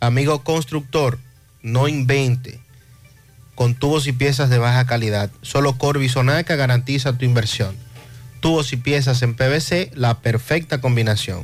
Amigo 0.00 0.42
constructor, 0.42 1.18
no 1.60 1.86
invente 1.86 2.60
con 3.56 3.74
tubos 3.74 4.06
y 4.06 4.12
piezas 4.12 4.48
de 4.48 4.56
baja 4.56 4.86
calidad. 4.86 5.30
Solo 5.42 5.76
Corby 5.76 6.08
Sonaca 6.08 6.56
garantiza 6.56 7.18
tu 7.18 7.26
inversión. 7.26 7.76
Tubos 8.40 8.72
y 8.72 8.78
piezas 8.78 9.20
en 9.20 9.34
PVC, 9.34 9.90
la 9.94 10.20
perfecta 10.20 10.80
combinación. 10.80 11.42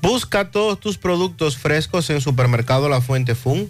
Busca 0.00 0.52
todos 0.52 0.78
tus 0.78 0.96
productos 0.96 1.56
frescos 1.56 2.08
en 2.10 2.20
Supermercado 2.20 2.88
La 2.88 3.00
Fuente 3.00 3.34
Fun 3.34 3.68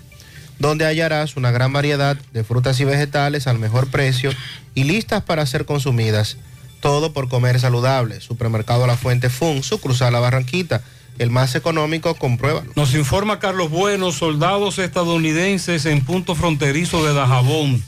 donde 0.58 0.86
hallarás 0.86 1.36
una 1.36 1.50
gran 1.50 1.72
variedad 1.72 2.16
de 2.32 2.44
frutas 2.44 2.80
y 2.80 2.84
vegetales 2.84 3.46
al 3.46 3.58
mejor 3.58 3.88
precio 3.88 4.30
y 4.74 4.84
listas 4.84 5.22
para 5.22 5.46
ser 5.46 5.66
consumidas. 5.66 6.36
Todo 6.80 7.12
por 7.12 7.28
comer 7.28 7.58
saludable. 7.58 8.20
Supermercado 8.20 8.86
La 8.86 8.96
Fuente 8.96 9.30
Fun, 9.30 9.62
su 9.62 9.80
cruzar 9.80 10.12
La 10.12 10.20
Barranquita, 10.20 10.82
el 11.18 11.30
más 11.30 11.54
económico, 11.54 12.14
compruébalo. 12.14 12.70
Nos 12.76 12.94
informa 12.94 13.38
Carlos 13.38 13.70
Bueno, 13.70 14.12
soldados 14.12 14.78
estadounidenses 14.78 15.86
en 15.86 16.04
punto 16.04 16.34
fronterizo 16.34 17.04
de 17.04 17.14
Dajabón 17.14 17.82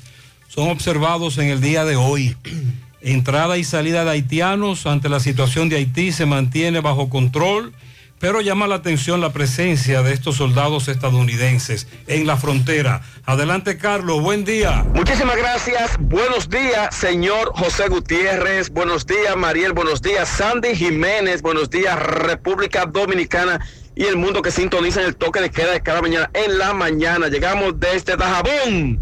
son 0.49 0.71
observados 0.71 1.39
en 1.39 1.49
el 1.49 1.61
día 1.61 1.85
de 1.85 1.97
hoy. 1.97 2.37
Entrada 3.01 3.59
y 3.59 3.65
salida 3.65 4.05
de 4.05 4.11
haitianos 4.11 4.87
ante 4.87 5.09
la 5.09 5.21
situación 5.21 5.69
de 5.69 5.77
Haití 5.77 6.11
se 6.11 6.27
mantiene 6.27 6.81
bajo 6.81 7.09
control 7.09 7.73
pero 8.19 8.41
llama 8.41 8.67
la 8.67 8.77
atención 8.77 9.21
la 9.21 9.33
presencia 9.33 10.03
de 10.03 10.13
estos 10.13 10.37
soldados 10.37 10.89
estadounidenses 10.89 11.87
en 12.07 12.27
la 12.27 12.37
frontera. 12.37 13.03
Adelante, 13.25 13.79
Carlos, 13.79 14.21
buen 14.23 14.45
día. 14.45 14.85
Muchísimas 14.95 15.37
gracias. 15.37 15.97
Buenos 16.01 16.49
días, 16.49 16.95
señor 16.95 17.53
José 17.55 17.89
Gutiérrez. 17.89 18.71
Buenos 18.71 19.07
días, 19.07 19.37
Mariel. 19.37 19.73
Buenos 19.73 20.03
días, 20.03 20.29
Sandy 20.29 20.75
Jiménez. 20.75 21.43
Buenos 21.43 21.71
días, 21.71 21.99
República 21.99 22.87
Dominicana 22.87 23.61
y 23.95 24.05
el 24.05 24.17
mundo 24.17 24.43
que 24.43 24.51
sintoniza 24.51 25.01
en 25.01 25.07
el 25.07 25.17
toque 25.17 25.41
de 25.41 25.51
queda 25.51 25.73
de 25.73 25.83
cada 25.83 26.01
mañana. 26.01 26.31
En 26.35 26.59
la 26.59 26.73
mañana 26.73 27.29
llegamos 27.29 27.79
desde 27.79 28.17
Dajabón. 28.17 29.01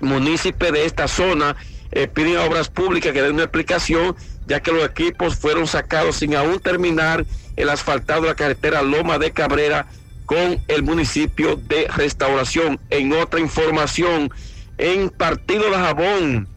municipio 0.00 0.70
de 0.70 0.84
esta 0.84 1.08
zona 1.08 1.56
eh, 1.90 2.06
piden 2.06 2.36
a 2.36 2.44
obras 2.44 2.68
públicas 2.68 3.12
que 3.12 3.20
den 3.20 3.34
una 3.34 3.42
explicación, 3.42 4.14
ya 4.46 4.60
que 4.60 4.70
los 4.70 4.84
equipos 4.84 5.34
fueron 5.34 5.66
sacados 5.66 6.14
sin 6.14 6.36
aún 6.36 6.60
terminar 6.60 7.26
el 7.56 7.68
asfaltado 7.68 8.22
de 8.22 8.28
la 8.28 8.36
carretera 8.36 8.82
Loma 8.82 9.18
de 9.18 9.32
Cabrera 9.32 9.88
con 10.26 10.62
el 10.68 10.82
municipio 10.82 11.56
de 11.56 11.88
restauración. 11.88 12.80
En 12.90 13.12
otra 13.12 13.40
información, 13.40 14.30
en 14.78 15.10
Partido 15.10 15.64
de 15.64 15.76
Jabón, 15.76 16.48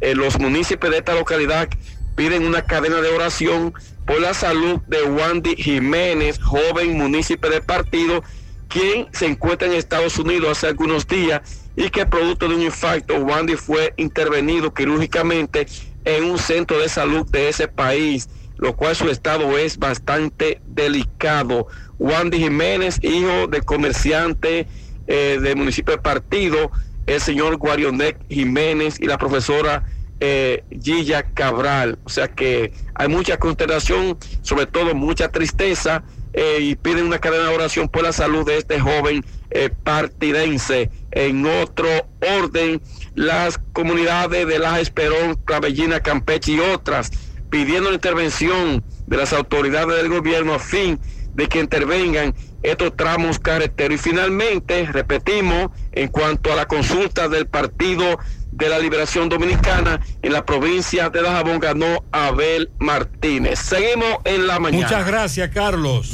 eh, 0.00 0.14
los 0.14 0.38
municipios 0.38 0.92
de 0.92 0.98
esta 0.98 1.14
localidad 1.14 1.68
piden 2.16 2.46
una 2.46 2.62
cadena 2.62 3.00
de 3.00 3.08
oración 3.08 3.72
por 4.06 4.20
la 4.20 4.34
salud 4.34 4.80
de 4.88 5.02
Wandy 5.04 5.56
Jiménez, 5.56 6.38
joven 6.40 6.98
municipio 6.98 7.48
de 7.48 7.60
partido, 7.60 8.22
quien 8.68 9.06
se 9.12 9.26
encuentra 9.26 9.68
en 9.68 9.74
Estados 9.74 10.18
Unidos 10.18 10.58
hace 10.58 10.66
algunos 10.68 11.06
días 11.06 11.40
y 11.76 11.88
que 11.90 12.06
producto 12.06 12.48
de 12.48 12.56
un 12.56 12.62
infarto, 12.62 13.16
Wandy 13.16 13.56
fue 13.56 13.94
intervenido 13.96 14.74
quirúrgicamente 14.74 15.66
en 16.04 16.24
un 16.24 16.38
centro 16.38 16.78
de 16.78 16.88
salud 16.88 17.26
de 17.30 17.48
ese 17.48 17.68
país, 17.68 18.28
lo 18.56 18.74
cual 18.76 18.96
su 18.96 19.08
estado 19.08 19.56
es 19.56 19.78
bastante 19.78 20.60
delicado. 20.66 21.68
Wandy 22.02 22.38
Jiménez, 22.38 22.98
hijo 23.02 23.46
de 23.46 23.62
comerciante 23.62 24.66
eh, 25.06 25.38
del 25.40 25.56
municipio 25.56 25.94
de 25.94 26.02
Partido, 26.02 26.72
el 27.06 27.20
señor 27.20 27.56
Guarionet 27.58 28.18
Jiménez 28.28 28.98
y 29.00 29.06
la 29.06 29.18
profesora 29.18 29.84
eh, 30.18 30.64
Gilla 30.82 31.22
Cabral. 31.22 31.98
O 32.04 32.08
sea 32.08 32.28
que 32.28 32.72
hay 32.94 33.08
mucha 33.08 33.38
consternación, 33.38 34.18
sobre 34.42 34.66
todo 34.66 34.94
mucha 34.94 35.30
tristeza, 35.30 36.02
eh, 36.32 36.58
y 36.60 36.74
piden 36.74 37.06
una 37.06 37.18
cadena 37.18 37.48
de 37.48 37.54
oración 37.54 37.88
por 37.88 38.02
la 38.02 38.12
salud 38.12 38.44
de 38.46 38.58
este 38.58 38.80
joven 38.80 39.24
eh, 39.50 39.70
partidense. 39.70 40.90
En 41.12 41.46
otro 41.46 41.88
orden, 42.20 42.82
las 43.14 43.58
comunidades 43.72 44.46
de 44.46 44.58
Laja 44.58 44.80
Esperón, 44.80 45.36
Clavellina, 45.44 46.00
Campeche 46.00 46.52
y 46.52 46.60
otras 46.60 47.12
pidiendo 47.52 47.90
la 47.90 47.96
intervención 47.96 48.82
de 49.06 49.16
las 49.18 49.34
autoridades 49.34 49.94
del 49.98 50.08
gobierno 50.08 50.54
a 50.54 50.58
fin 50.58 50.98
de 51.34 51.48
que 51.48 51.60
intervengan 51.60 52.34
estos 52.62 52.96
tramos 52.96 53.38
carreteros. 53.38 54.00
Y 54.00 54.02
finalmente, 54.10 54.86
repetimos, 54.86 55.70
en 55.92 56.08
cuanto 56.08 56.52
a 56.52 56.56
la 56.56 56.66
consulta 56.66 57.28
del 57.28 57.46
Partido 57.46 58.18
de 58.52 58.68
la 58.68 58.78
Liberación 58.78 59.28
Dominicana 59.28 60.00
en 60.20 60.32
la 60.32 60.44
provincia 60.44 61.08
de 61.08 61.22
Dajabón 61.22 61.58
ganó 61.58 62.04
Abel 62.12 62.70
Martínez. 62.78 63.58
Seguimos 63.58 64.18
en 64.24 64.46
la 64.46 64.60
mañana. 64.60 64.84
Muchas 64.84 65.06
gracias, 65.06 65.50
Carlos. 65.50 66.10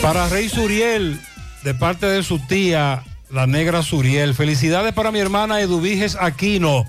Para 0.00 0.28
Rey 0.28 0.48
Suriel, 0.48 1.20
de 1.64 1.74
parte 1.74 2.06
de 2.06 2.22
su 2.22 2.38
tía, 2.38 3.02
la 3.30 3.46
negra 3.46 3.82
Suriel. 3.82 4.34
Felicidades 4.34 4.94
para 4.94 5.10
mi 5.10 5.18
hermana 5.18 5.60
Eduviges 5.60 6.16
Aquino, 6.20 6.84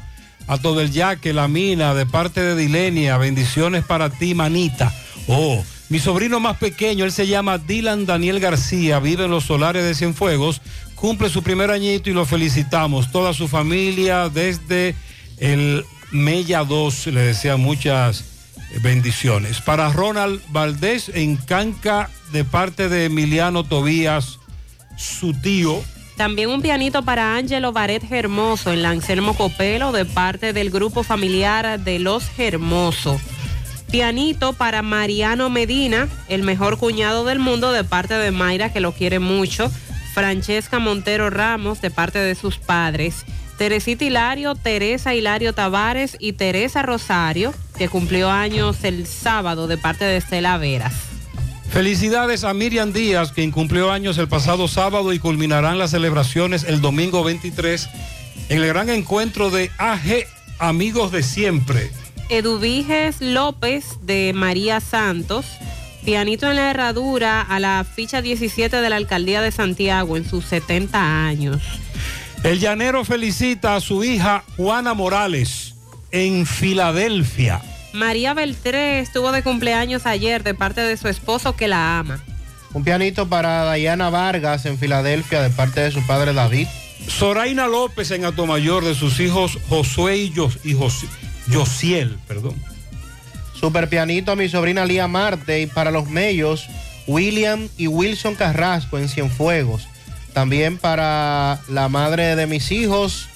a 0.48 0.58
todo 0.60 0.82
el 0.82 0.92
yaque, 0.92 1.34
la 1.34 1.48
mina, 1.48 1.96
de 1.96 2.06
parte 2.06 2.42
de 2.42 2.56
Dilenia. 2.56 3.18
Bendiciones 3.18 3.84
para 3.84 4.12
ti, 4.12 4.36
manita. 4.36 4.94
Oh, 5.32 5.64
mi 5.90 6.00
sobrino 6.00 6.40
más 6.40 6.58
pequeño, 6.58 7.06
él 7.06 7.12
se 7.12 7.28
llama 7.28 7.60
Dylan 7.60 8.08
Daniel 8.08 8.40
García, 8.40 9.00
vive 9.00 9.26
en 9.26 9.32
los 9.32 9.44
solares 9.44 9.84
de 9.84 9.94
Cienfuegos, 9.94 10.60
cumple 10.96 11.30
su 11.30 11.44
primer 11.44 11.70
añito 11.70 12.10
y 12.10 12.14
lo 12.14 12.26
felicitamos. 12.26 13.12
Toda 13.12 13.34
su 13.34 13.48
familia 13.48 14.30
desde 14.30 14.96
el 15.38 15.86
Mella 16.10 16.64
2 16.64 17.08
le 17.08 17.22
desea 17.22 17.58
muchas 17.58 18.26
bendiciones. 18.82 19.62
Para 19.62 19.92
Ronald 19.92 20.42
Valdés 20.50 21.10
en 21.10 21.38
Canca, 21.38 22.10
de 22.32 22.44
parte 22.44 22.90
de 22.90 23.06
Emiliano 23.06 23.64
Tobías, 23.64 24.40
su 24.98 25.34
tío. 25.34 25.84
También 26.18 26.50
un 26.50 26.64
pianito 26.64 27.04
para 27.04 27.36
Ángelo 27.36 27.72
Baret 27.72 28.12
Hermoso 28.12 28.74
en 28.74 28.82
Lancelmo 28.82 29.36
Copelo 29.36 29.92
de 29.92 30.06
parte 30.06 30.54
del 30.54 30.72
grupo 30.72 31.04
familiar 31.04 31.80
de 31.80 32.00
Los 32.00 32.24
Hermoso. 32.40 33.22
Pianito 33.92 34.54
para 34.54 34.84
Mariano 34.84 35.50
Medina, 35.50 36.08
el 36.28 36.44
mejor 36.44 36.78
cuñado 36.78 37.26
del 37.26 37.40
mundo 37.40 37.72
de 37.72 37.84
parte 37.84 38.14
de 38.14 38.32
Mayra 38.32 38.72
que 38.72 38.80
lo 38.80 38.92
quiere 38.92 39.18
mucho. 39.20 39.72
Francesca 40.14 40.80
Montero 40.80 41.30
Ramos 41.30 41.82
de 41.82 41.90
parte 41.90 42.20
de 42.20 42.36
sus 42.36 42.58
padres. 42.58 43.26
Teresita 43.58 44.06
Hilario, 44.06 44.56
Teresa 44.56 45.16
Hilario 45.16 45.54
Tavares 45.54 46.18
y 46.20 46.34
Teresa 46.34 46.82
Rosario, 46.84 47.54
que 47.78 47.90
cumplió 47.90 48.30
años 48.30 48.84
el 48.84 49.08
sábado 49.08 49.68
de 49.68 49.78
parte 49.78 50.06
de 50.06 50.18
Estela 50.18 50.58
Veras. 50.58 50.94
Felicidades 51.70 52.44
a 52.44 52.54
Miriam 52.54 52.94
Díaz, 52.94 53.32
quien 53.32 53.52
cumplió 53.52 53.92
años 53.92 54.18
el 54.18 54.28
pasado 54.28 54.68
sábado 54.68 55.14
y 55.14 55.20
culminarán 55.20 55.78
las 55.78 55.92
celebraciones 55.92 56.64
el 56.64 56.82
domingo 56.82 57.24
23 57.24 57.90
en 58.50 58.58
el 58.62 58.68
gran 58.68 58.90
encuentro 58.90 59.50
de 59.50 59.72
AG 59.78 60.26
Amigos 60.60 61.12
de 61.12 61.24
Siempre. 61.24 61.92
Eduviges 62.30 63.22
López 63.22 63.86
de 64.02 64.32
María 64.36 64.80
Santos, 64.80 65.46
pianito 66.06 66.50
en 66.50 66.56
la 66.58 66.70
herradura 66.70 67.42
a 67.42 67.60
la 67.60 67.84
ficha 67.84 68.22
17 68.22 68.78
de 68.82 68.90
la 68.90 68.96
Alcaldía 68.98 69.42
de 69.42 69.52
Santiago 69.52 70.16
en 70.16 70.30
sus 70.30 70.46
70 70.46 71.26
años. 71.26 71.62
El 72.44 72.60
llanero 72.60 73.04
felicita 73.04 73.76
a 73.76 73.82
su 73.82 74.04
hija 74.04 74.44
Juana 74.58 74.94
Morales 74.94 75.74
en 76.12 76.46
Filadelfia. 76.46 77.62
María 77.94 78.34
Beltré 78.36 79.00
estuvo 79.00 79.32
de 79.32 79.42
cumpleaños 79.44 80.06
ayer 80.06 80.44
de 80.44 80.54
parte 80.54 80.82
de 80.82 80.96
su 80.98 81.08
esposo 81.08 81.56
que 81.56 81.68
la 81.68 82.00
ama. 82.00 82.24
Un 82.74 82.84
pianito 82.84 83.28
para 83.28 83.74
Diana 83.74 84.12
Vargas 84.12 84.68
en 84.68 84.78
Filadelfia 84.78 85.42
de 85.42 85.50
parte 85.50 85.82
de 85.82 85.92
su 85.92 86.06
padre 86.06 86.34
David. 86.34 86.68
Soraina 87.08 87.66
López 87.68 88.12
en 88.12 88.26
Atomayor 88.26 88.86
de 88.86 88.94
sus 88.94 89.20
hijos 89.20 89.58
Josué 89.68 90.18
y, 90.18 90.32
Jos- 90.32 90.60
y 90.64 90.76
Jos- 90.76 91.06
Josiel, 91.52 92.18
perdón. 92.28 92.56
Super 93.60 93.90
pianito 93.90 94.32
a 94.32 94.36
mi 94.36 94.48
sobrina 94.48 94.86
Lía 94.86 95.08
Marte 95.08 95.62
y 95.62 95.68
para 95.68 95.92
los 95.92 96.10
mellos 96.10 96.68
William 97.08 97.68
y 97.78 97.88
Wilson 97.88 98.36
Carrasco 98.36 98.98
en 98.98 99.10
Cienfuegos. 99.10 99.88
También 100.34 100.78
para 100.78 101.60
la 101.68 101.90
madre 101.90 102.36
de 102.36 102.48
mis 102.48 102.72
hijos 102.72 103.28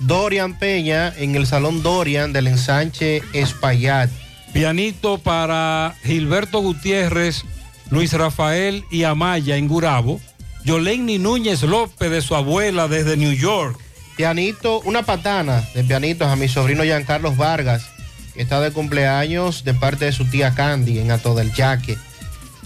Dorian 0.00 0.58
Peña 0.58 1.14
en 1.16 1.36
el 1.36 1.46
Salón 1.46 1.82
Dorian 1.82 2.32
del 2.32 2.48
ensanche 2.48 3.22
Espaillat. 3.32 4.10
Pianito 4.52 5.18
para 5.18 5.94
Gilberto 6.02 6.60
Gutiérrez, 6.60 7.44
Luis 7.90 8.12
Rafael 8.12 8.84
y 8.90 9.04
Amaya 9.04 9.56
en 9.56 9.68
Gurabo. 9.68 10.20
Yolenny 10.64 11.18
Núñez 11.18 11.62
López 11.62 12.10
de 12.10 12.20
su 12.20 12.34
abuela 12.34 12.88
desde 12.88 13.16
New 13.16 13.32
York. 13.32 13.78
Pianito, 14.20 14.80
una 14.80 15.02
patana 15.02 15.64
de 15.74 15.82
pianitos 15.82 16.28
a 16.28 16.36
mi 16.36 16.46
sobrino 16.46 16.84
Giancarlos 16.84 17.38
Vargas, 17.38 17.86
que 18.34 18.42
está 18.42 18.60
de 18.60 18.70
cumpleaños 18.70 19.64
de 19.64 19.72
parte 19.72 20.04
de 20.04 20.12
su 20.12 20.26
tía 20.26 20.54
Candy 20.54 20.98
en 20.98 21.10
Ato 21.10 21.34
del 21.34 21.54
Yaque. 21.54 21.96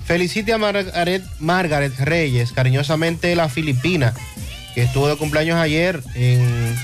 Felicite 0.05 0.53
a 0.53 0.59
Margaret, 0.59 1.23
Margaret 1.39 1.97
Reyes, 2.01 2.51
cariñosamente 2.51 3.37
la 3.37 3.49
filipina, 3.49 4.13
que 4.75 4.83
estuvo 4.83 5.07
de 5.07 5.15
cumpleaños 5.15 5.55
ayer 5.55 6.03
en 6.17 6.77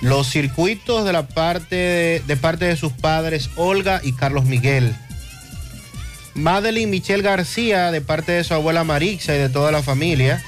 los 0.00 0.30
circuitos 0.30 1.04
de 1.04 1.12
la 1.12 1.26
parte 1.26 1.74
de, 1.74 2.22
de 2.24 2.36
parte 2.36 2.66
de 2.66 2.76
sus 2.76 2.92
padres 2.92 3.50
Olga 3.56 4.00
y 4.04 4.12
Carlos 4.12 4.44
Miguel. 4.44 4.94
Madeline 6.34 6.88
Michelle 6.88 7.24
García 7.24 7.90
de 7.90 8.00
parte 8.00 8.30
de 8.30 8.44
su 8.44 8.54
abuela 8.54 8.84
Marixa 8.84 9.34
y 9.34 9.38
de 9.38 9.48
toda 9.48 9.72
la 9.72 9.82
familia. 9.82 10.40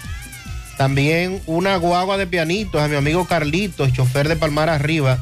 También 0.77 1.41
una 1.47 1.77
guagua 1.77 2.17
de 2.17 2.27
pianitos 2.27 2.83
a 2.83 2.89
mi 2.89 2.97
amigo 2.97 3.27
Carlitos, 3.27 3.93
chofer 3.93 4.29
de 4.29 4.37
Palmar 4.37 4.69
Arriba, 4.69 5.21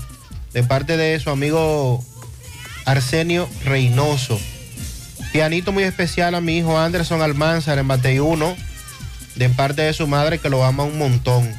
de 0.52 0.62
parte 0.62 0.96
de 0.96 1.18
su 1.20 1.30
amigo 1.30 2.02
Arsenio 2.84 3.48
Reynoso. 3.64 4.40
Pianito 5.32 5.72
muy 5.72 5.84
especial 5.84 6.34
a 6.34 6.40
mi 6.40 6.58
hijo 6.58 6.78
Anderson 6.78 7.22
Almanzar 7.22 7.78
en 7.78 7.88
Batey 7.88 8.18
1, 8.18 8.56
de 9.36 9.48
parte 9.50 9.82
de 9.82 9.92
su 9.92 10.06
madre 10.06 10.38
que 10.38 10.50
lo 10.50 10.64
ama 10.64 10.84
un 10.84 10.98
montón. 10.98 11.50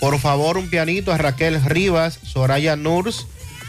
Por 0.00 0.18
favor, 0.18 0.58
un 0.58 0.68
pianito 0.68 1.12
a 1.12 1.18
Raquel 1.18 1.62
Rivas, 1.64 2.18
Soraya 2.22 2.76
Nurs, 2.76 3.26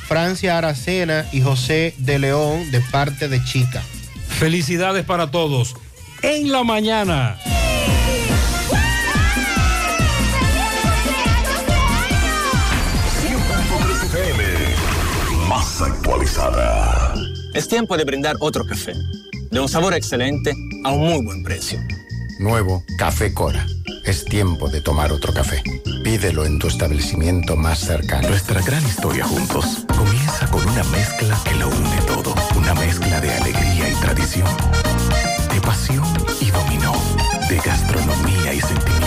Francia 0.07 0.57
Aracena 0.57 1.25
y 1.31 1.41
José 1.41 1.93
de 1.97 2.19
León, 2.19 2.71
de 2.71 2.81
parte 2.81 3.27
de 3.27 3.43
Chica. 3.43 3.83
Felicidades 4.27 5.05
para 5.05 5.31
todos. 5.31 5.75
En 6.21 6.51
la 6.51 6.63
mañana. 6.63 7.37
Más 15.79 15.89
actualizada. 15.89 17.13
Es 17.53 17.67
tiempo 17.67 17.97
de 17.97 18.05
brindar 18.05 18.35
otro 18.39 18.65
café, 18.65 18.93
de 19.51 19.59
un 19.59 19.67
sabor 19.67 19.93
excelente 19.93 20.53
a 20.83 20.91
un 20.91 21.07
muy 21.07 21.25
buen 21.25 21.43
precio. 21.43 21.79
Nuevo 22.39 22.83
Café 22.97 23.33
Cora. 23.33 23.65
es 24.05 24.23
tiempo 24.23 24.69
de 24.69 24.81
tomar 24.81 25.11
otro 25.11 25.33
café. 25.33 25.61
Pídelo 26.03 26.45
en 26.45 26.59
tu 26.59 26.67
establecimiento 26.67 27.55
más 27.55 27.79
cercano. 27.79 28.29
Nuestra 28.29 28.61
gran 28.61 28.85
historia 28.85 29.25
juntos 29.25 29.85
comienza 29.95 30.47
con 30.47 30.67
una 30.67 30.83
mezcla 30.85 31.37
que 31.43 31.55
lo 31.55 31.67
une 31.67 32.01
todo. 32.07 32.33
Una 32.55 32.73
mezcla 32.75 33.19
de 33.19 33.31
alegría 33.31 33.89
y 33.89 33.95
tradición, 33.95 34.47
de 35.53 35.61
pasión 35.61 36.05
y 36.39 36.51
dominó, 36.51 36.93
de 37.49 37.57
gastronomía 37.57 38.53
y 38.53 38.61
sentimiento. 38.61 39.06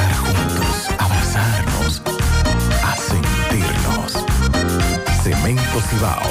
abrazarnos, 0.97 2.01
a 2.83 2.95
sentirnos. 2.97 4.25
Cemento 5.23 5.81
Cibao, 5.89 6.21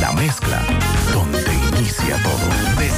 la 0.00 0.12
mezcla 0.12 0.62
donde 1.12 1.54
inicia 1.76 2.16
todo. 2.22 2.71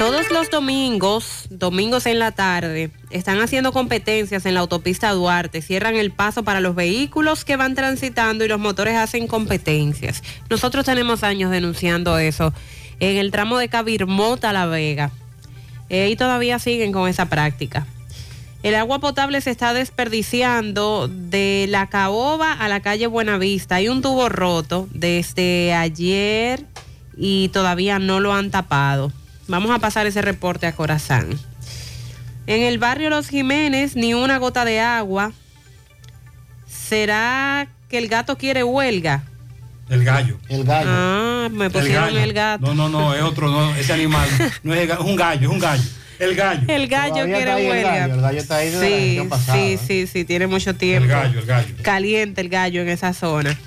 Todos 0.00 0.30
los 0.30 0.48
domingos, 0.48 1.44
domingos 1.50 2.06
en 2.06 2.18
la 2.18 2.32
tarde, 2.32 2.90
están 3.10 3.38
haciendo 3.42 3.70
competencias 3.70 4.46
en 4.46 4.54
la 4.54 4.60
autopista 4.60 5.10
Duarte. 5.10 5.60
Cierran 5.60 5.94
el 5.94 6.10
paso 6.10 6.42
para 6.42 6.62
los 6.62 6.74
vehículos 6.74 7.44
que 7.44 7.56
van 7.56 7.74
transitando 7.74 8.42
y 8.42 8.48
los 8.48 8.58
motores 8.58 8.96
hacen 8.96 9.26
competencias. 9.26 10.22
Nosotros 10.48 10.86
tenemos 10.86 11.22
años 11.22 11.50
denunciando 11.50 12.16
eso 12.16 12.54
en 12.98 13.18
el 13.18 13.30
tramo 13.30 13.58
de 13.58 13.68
Cabirmota 13.68 14.48
a 14.48 14.52
La 14.54 14.64
Vega. 14.64 15.10
Eh, 15.90 16.08
y 16.08 16.16
todavía 16.16 16.58
siguen 16.58 16.92
con 16.92 17.06
esa 17.06 17.26
práctica. 17.26 17.86
El 18.62 18.76
agua 18.76 19.00
potable 19.00 19.42
se 19.42 19.50
está 19.50 19.74
desperdiciando 19.74 21.08
de 21.08 21.66
la 21.68 21.90
caoba 21.90 22.54
a 22.54 22.68
la 22.70 22.80
calle 22.80 23.06
Buenavista. 23.06 23.74
Hay 23.74 23.90
un 23.90 24.00
tubo 24.00 24.30
roto 24.30 24.88
desde 24.94 25.74
ayer 25.74 26.64
y 27.18 27.50
todavía 27.50 27.98
no 27.98 28.20
lo 28.20 28.32
han 28.32 28.50
tapado. 28.50 29.12
Vamos 29.50 29.72
a 29.72 29.80
pasar 29.80 30.06
ese 30.06 30.22
reporte 30.22 30.68
a 30.68 30.72
Corazán. 30.76 31.28
En 32.46 32.62
el 32.62 32.78
barrio 32.78 33.10
Los 33.10 33.28
Jiménez, 33.28 33.96
ni 33.96 34.14
una 34.14 34.38
gota 34.38 34.64
de 34.64 34.78
agua. 34.78 35.32
¿Será 36.68 37.66
que 37.88 37.98
el 37.98 38.06
gato 38.06 38.38
quiere 38.38 38.62
huelga? 38.62 39.24
El 39.88 40.04
gallo. 40.04 40.38
El 40.48 40.62
gallo. 40.62 40.88
Ah, 40.88 41.48
me 41.50 41.68
pusieron 41.68 42.16
el, 42.16 42.32
gato. 42.32 42.64
No, 42.64 42.74
no, 42.74 42.88
no, 42.88 43.12
es 43.12 43.22
otro, 43.22 43.50
no, 43.50 43.74
ese 43.74 43.92
animal. 43.92 44.28
No 44.62 44.72
es, 44.72 44.82
el 44.82 44.86
gallo, 44.86 45.02
es 45.02 45.08
un 45.08 45.16
gallo, 45.16 45.48
es 45.48 45.52
un 45.52 45.58
gallo. 45.58 45.82
El 46.20 46.36
gallo. 46.36 46.62
El 46.68 46.86
gallo 46.86 47.14
Todavía 47.14 47.36
quiere 47.36 47.50
ahí 47.50 47.64
el 47.64 47.70
huelga. 47.70 47.90
gallo, 47.90 48.14
el 48.14 48.20
gallo 48.20 48.38
está 48.38 48.56
ahí 48.56 48.66
desde 48.66 48.80
la 48.80 48.86
sí, 48.86 49.02
gestión 49.02 49.28
pasada, 49.28 49.58
sí, 49.58 49.74
¿no? 49.74 49.86
sí, 49.88 50.06
sí, 50.06 50.24
tiene 50.24 50.46
mucho 50.46 50.76
tiempo. 50.76 51.06
El 51.06 51.10
gallo, 51.10 51.40
el 51.40 51.46
gallo. 51.46 51.74
Caliente 51.82 52.40
el 52.40 52.48
gallo 52.50 52.82
en 52.82 52.88
esa 52.88 53.12
zona. 53.12 53.58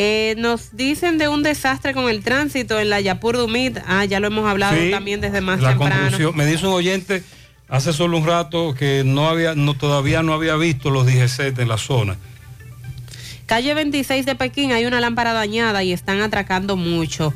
Eh, 0.00 0.36
nos 0.38 0.76
dicen 0.76 1.18
de 1.18 1.26
un 1.26 1.42
desastre 1.42 1.92
con 1.92 2.08
el 2.08 2.22
tránsito 2.22 2.78
en 2.78 2.88
la 2.88 3.00
Yapur 3.00 3.36
Dumit. 3.36 3.78
Ah, 3.84 4.04
ya 4.04 4.20
lo 4.20 4.28
hemos 4.28 4.48
hablado 4.48 4.76
Sí, 4.76 4.92
también 4.92 5.20
desde 5.20 5.40
más 5.40 5.60
la 5.60 5.70
temprano. 5.70 6.32
Me 6.34 6.46
dice 6.46 6.68
un 6.68 6.74
oyente 6.74 7.24
hace 7.68 7.92
solo 7.92 8.16
un 8.16 8.24
rato 8.24 8.76
que 8.78 9.02
no 9.04 9.28
había, 9.28 9.56
no, 9.56 9.74
todavía 9.74 10.22
no 10.22 10.34
había 10.34 10.54
visto 10.54 10.90
los 10.90 11.04
DGC 11.04 11.58
en 11.58 11.68
la 11.68 11.78
zona. 11.78 12.16
Calle 13.46 13.74
26 13.74 14.24
de 14.24 14.36
Pekín 14.36 14.70
hay 14.70 14.86
una 14.86 15.00
lámpara 15.00 15.32
dañada 15.32 15.82
y 15.82 15.92
están 15.92 16.20
atracando 16.20 16.76
mucho. 16.76 17.34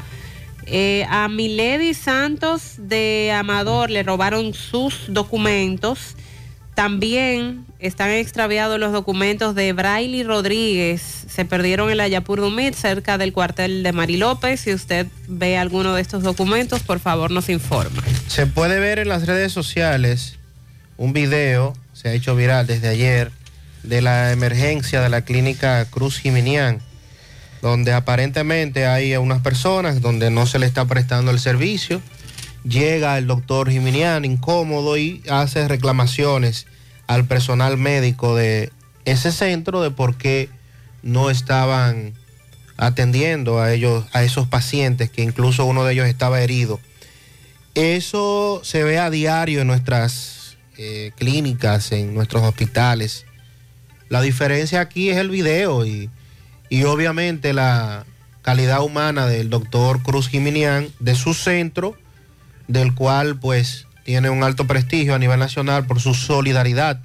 Eh, 0.67 1.05
a 1.11 1.27
Milady 1.27 1.95
Santos 1.95 2.75
de 2.79 3.33
Amador 3.35 3.91
le 3.91 4.05
robaron 4.05 4.55
sus 4.55 5.07
documentos. 5.09 6.15
También 6.77 7.67
están 7.83 8.11
extraviados 8.11 8.79
los 8.79 8.93
documentos 8.93 9.57
de 9.57 9.73
Braille 9.73 10.23
Rodríguez. 10.23 11.03
Se 11.29 11.45
perdieron 11.45 11.91
en 11.91 11.97
la 11.97 12.07
Yapur 12.07 12.41
Dumit, 12.41 12.75
cerca 12.75 13.19
del 13.19 13.33
cuartel 13.33 13.83
de 13.83 13.93
Mari 13.93 14.17
López. 14.17 14.61
Si 14.61 14.73
usted 14.73 15.09
ve 15.27 15.59
alguno 15.59 15.93
de 15.95 16.01
estos 16.01 16.23
documentos, 16.23 16.81
por 16.85 17.01
favor 17.01 17.33
nos 17.33 17.49
informa. 17.49 18.01
Se 18.29 18.47
puede 18.47 18.79
ver 18.79 19.01
en 19.01 19.09
las 19.09 19.27
redes 19.27 19.53
sociales 19.53 20.39
un 20.97 21.13
video, 21.13 21.75
se 21.93 22.09
ha 22.09 22.13
hecho 22.13 22.37
viral 22.37 22.69
desde 22.69 22.89
ayer, 22.89 23.33
de 23.83 24.01
la 24.01 24.31
emergencia 24.31 25.01
de 25.01 25.09
la 25.09 25.23
clínica 25.23 25.85
Cruz 25.87 26.21
Jiminián, 26.21 26.81
donde 27.63 27.93
aparentemente 27.93 28.87
hay 28.87 29.17
unas 29.17 29.41
personas 29.41 30.01
donde 30.01 30.31
no 30.31 30.47
se 30.47 30.61
le 30.61 30.67
está 30.67 30.85
prestando 30.85 31.33
el 31.33 31.41
servicio. 31.41 32.01
Llega 32.63 33.19
el 33.19 33.27
doctor 33.27 33.69
Jiminián 33.69 34.25
incómodo 34.25 34.97
y 34.97 35.21
hace 35.29 35.67
reclamaciones 35.67 36.69
al 37.13 37.27
personal 37.27 37.77
médico 37.77 38.35
de 38.35 38.73
ese 39.05 39.33
centro 39.33 39.83
de 39.83 39.91
por 39.91 40.17
qué 40.17 40.49
no 41.03 41.29
estaban 41.29 42.15
atendiendo 42.79 43.61
a 43.61 43.73
ellos, 43.73 44.07
a 44.13 44.23
esos 44.23 44.49
pacientes, 44.49 45.11
que 45.11 45.23
incluso 45.23 45.67
uno 45.67 45.85
de 45.85 45.93
ellos 45.93 46.07
estaba 46.07 46.41
herido. 46.41 46.81
Eso 47.75 48.63
se 48.65 48.83
ve 48.83 48.99
a 48.99 49.11
diario 49.11 49.61
en 49.61 49.67
nuestras 49.67 50.57
eh, 50.79 51.13
clínicas, 51.17 51.93
en 51.93 52.15
nuestros 52.15 52.43
hospitales. 52.45 53.27
La 54.09 54.23
diferencia 54.23 54.81
aquí 54.81 55.11
es 55.11 55.19
el 55.19 55.29
video 55.29 55.85
y, 55.85 56.09
y 56.71 56.85
obviamente 56.85 57.53
la 57.53 58.07
calidad 58.41 58.83
humana 58.83 59.27
del 59.27 59.51
doctor 59.51 60.03
Cruz 60.03 60.29
Jiminián, 60.29 60.89
de 60.99 61.15
su 61.15 61.35
centro, 61.35 61.97
del 62.69 62.95
cual 62.95 63.39
pues 63.39 63.87
tiene 64.05 64.31
un 64.31 64.43
alto 64.43 64.67
prestigio 64.67 65.15
a 65.15 65.19
nivel 65.19 65.39
nacional 65.39 65.87
por 65.87 66.01
su 66.01 66.15
solidaridad. 66.15 67.01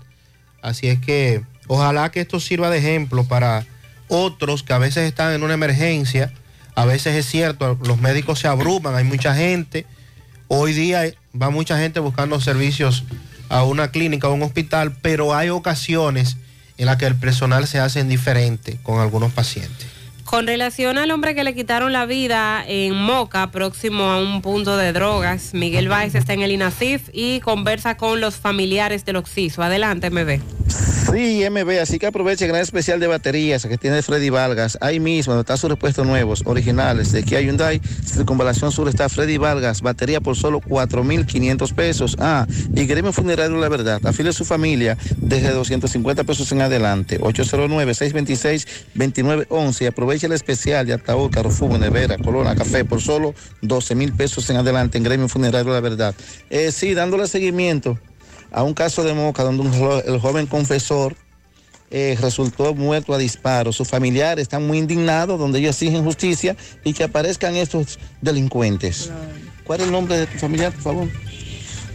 Así 0.61 0.87
es 0.87 0.99
que 0.99 1.43
ojalá 1.67 2.09
que 2.11 2.21
esto 2.21 2.39
sirva 2.39 2.69
de 2.69 2.79
ejemplo 2.79 3.23
para 3.23 3.65
otros 4.07 4.63
que 4.63 4.73
a 4.73 4.77
veces 4.77 5.07
están 5.07 5.33
en 5.33 5.43
una 5.43 5.53
emergencia. 5.53 6.31
A 6.75 6.85
veces 6.85 7.15
es 7.15 7.25
cierto, 7.25 7.77
los 7.83 7.99
médicos 7.99 8.39
se 8.39 8.47
abruman, 8.47 8.95
hay 8.95 9.03
mucha 9.03 9.35
gente. 9.35 9.85
Hoy 10.47 10.73
día 10.73 11.03
va 11.39 11.49
mucha 11.49 11.77
gente 11.77 11.99
buscando 11.99 12.39
servicios 12.39 13.03
a 13.49 13.63
una 13.63 13.91
clínica 13.91 14.27
o 14.27 14.33
un 14.33 14.43
hospital, 14.43 14.95
pero 15.01 15.35
hay 15.35 15.49
ocasiones 15.49 16.37
en 16.77 16.85
las 16.85 16.97
que 16.97 17.05
el 17.05 17.15
personal 17.15 17.67
se 17.67 17.79
hace 17.79 17.99
indiferente 17.99 18.77
con 18.83 18.99
algunos 18.99 19.31
pacientes. 19.33 19.96
Con 20.27 20.45
relación 20.45 20.97
al 20.97 21.09
hombre 21.11 21.35
que 21.35 21.45
le 21.45 21.55
quitaron 21.55 21.93
la 21.93 22.05
vida 22.05 22.61
en 22.67 22.93
Moca, 22.93 23.49
próximo 23.49 24.11
a 24.11 24.19
un 24.19 24.41
punto 24.41 24.75
de 24.75 24.91
drogas, 24.91 25.53
Miguel 25.53 25.87
Báez 25.87 26.15
está 26.15 26.33
en 26.33 26.41
el 26.41 26.51
INASIF 26.51 27.09
y 27.13 27.39
conversa 27.39 27.95
con 27.95 28.19
los 28.19 28.35
familiares 28.35 29.05
del 29.05 29.15
Oxiso. 29.15 29.63
Adelante, 29.63 30.09
MB. 30.09 30.41
Sí, 31.11 31.43
MB, 31.49 31.79
así 31.81 31.97
que 31.99 32.07
aproveche 32.07 32.43
el 32.43 32.51
gran 32.51 32.61
especial 32.61 32.99
de 32.99 33.07
baterías 33.07 33.65
que 33.65 33.77
tiene 33.77 34.01
Freddy 34.01 34.29
Vargas. 34.29 34.77
Ahí 34.81 34.99
mismo, 34.99 35.33
donde 35.33 35.55
sus 35.55 35.69
repuestos 35.69 36.05
nuevos, 36.05 36.43
originales 36.45 37.13
de 37.13 37.23
Kia 37.23 37.39
Hyundai, 37.39 37.79
Circunvalación 38.05 38.73
Sur 38.73 38.89
está 38.89 39.07
Freddy 39.07 39.37
Vargas, 39.37 39.81
batería 39.81 40.19
por 40.19 40.35
solo 40.35 40.59
4.500 40.59 41.73
pesos. 41.73 42.17
Ah, 42.19 42.45
y 42.75 42.85
Gremio 42.85 43.13
Funerario 43.13 43.55
La 43.57 43.69
Verdad, 43.69 44.05
afile 44.05 44.27
a 44.29 44.33
su 44.33 44.43
familia 44.43 44.97
desde 45.15 45.51
250 45.51 46.25
pesos 46.25 46.51
en 46.51 46.59
adelante. 46.61 47.21
809-626-2911 47.21 49.81
y 49.81 49.85
aproveche 49.85 50.27
el 50.27 50.33
especial 50.33 50.85
de 50.85 50.91
ataúd, 50.93 51.31
carrefour, 51.31 51.79
nevera, 51.79 52.17
corona, 52.17 52.53
café 52.53 52.83
por 52.83 53.01
solo 53.01 53.33
12 53.61 53.95
mil 53.95 54.11
pesos 54.11 54.49
en 54.49 54.57
adelante 54.57 54.97
en 54.97 55.05
Gremio 55.05 55.29
Funerario 55.29 55.71
La 55.71 55.79
Verdad. 55.79 56.13
Eh, 56.49 56.73
sí, 56.73 56.93
dándole 56.93 57.27
seguimiento 57.27 57.97
a 58.51 58.63
un 58.63 58.73
caso 58.73 59.03
de 59.03 59.13
Moca 59.13 59.43
donde 59.43 59.63
un 59.63 60.01
el 60.05 60.19
joven 60.19 60.45
confesor 60.47 61.15
eh, 61.89 62.17
resultó 62.19 62.73
muerto 62.73 63.13
a 63.13 63.17
disparos. 63.17 63.75
Sus 63.75 63.87
familiares 63.87 64.43
están 64.43 64.65
muy 64.67 64.77
indignados, 64.77 65.39
donde 65.39 65.59
ellos 65.59 65.75
exigen 65.81 66.03
justicia 66.03 66.55
y 66.83 66.93
que 66.93 67.03
aparezcan 67.03 67.55
estos 67.55 67.97
delincuentes. 68.21 69.09
¿Cuál 69.63 69.81
es 69.81 69.85
el 69.87 69.91
nombre 69.91 70.17
de 70.17 70.27
tu 70.27 70.37
familiar, 70.37 70.71
por 70.73 70.81
favor? 70.81 71.07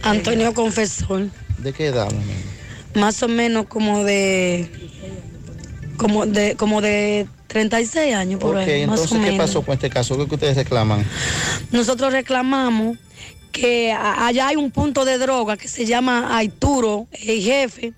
Antonio 0.03 0.53
Confesor, 0.53 1.27
¿De 1.59 1.73
qué 1.73 1.87
edad? 1.87 2.05
mamá? 2.11 2.33
más 2.95 3.23
o 3.23 3.27
menos 3.27 3.65
como 3.67 4.03
de 4.03 4.69
como 5.97 6.25
de 6.27 6.55
como 6.55 6.81
de 6.81 7.27
36 7.47 8.13
años 8.15 8.39
por 8.39 8.55
Ok, 8.55 8.61
ahí, 8.61 8.85
más 8.85 8.99
o 8.99 9.03
entonces, 9.03 9.09
¿qué 9.19 9.31
menos. 9.31 9.47
pasó 9.47 9.61
con 9.63 9.73
este 9.73 9.89
caso? 9.89 10.15
¿Qué 10.15 10.23
es 10.23 10.29
que 10.29 10.35
ustedes 10.35 10.57
reclaman? 10.57 11.05
Nosotros 11.71 12.11
reclamamos 12.11 12.97
que 13.53 13.93
allá 13.93 14.47
hay 14.47 14.57
un 14.57 14.71
punto 14.71 15.05
de 15.05 15.17
droga 15.17 15.55
que 15.55 15.69
se 15.69 15.85
llama 15.85 16.35
Aituro, 16.35 17.07
el 17.11 17.41
jefe. 17.41 17.93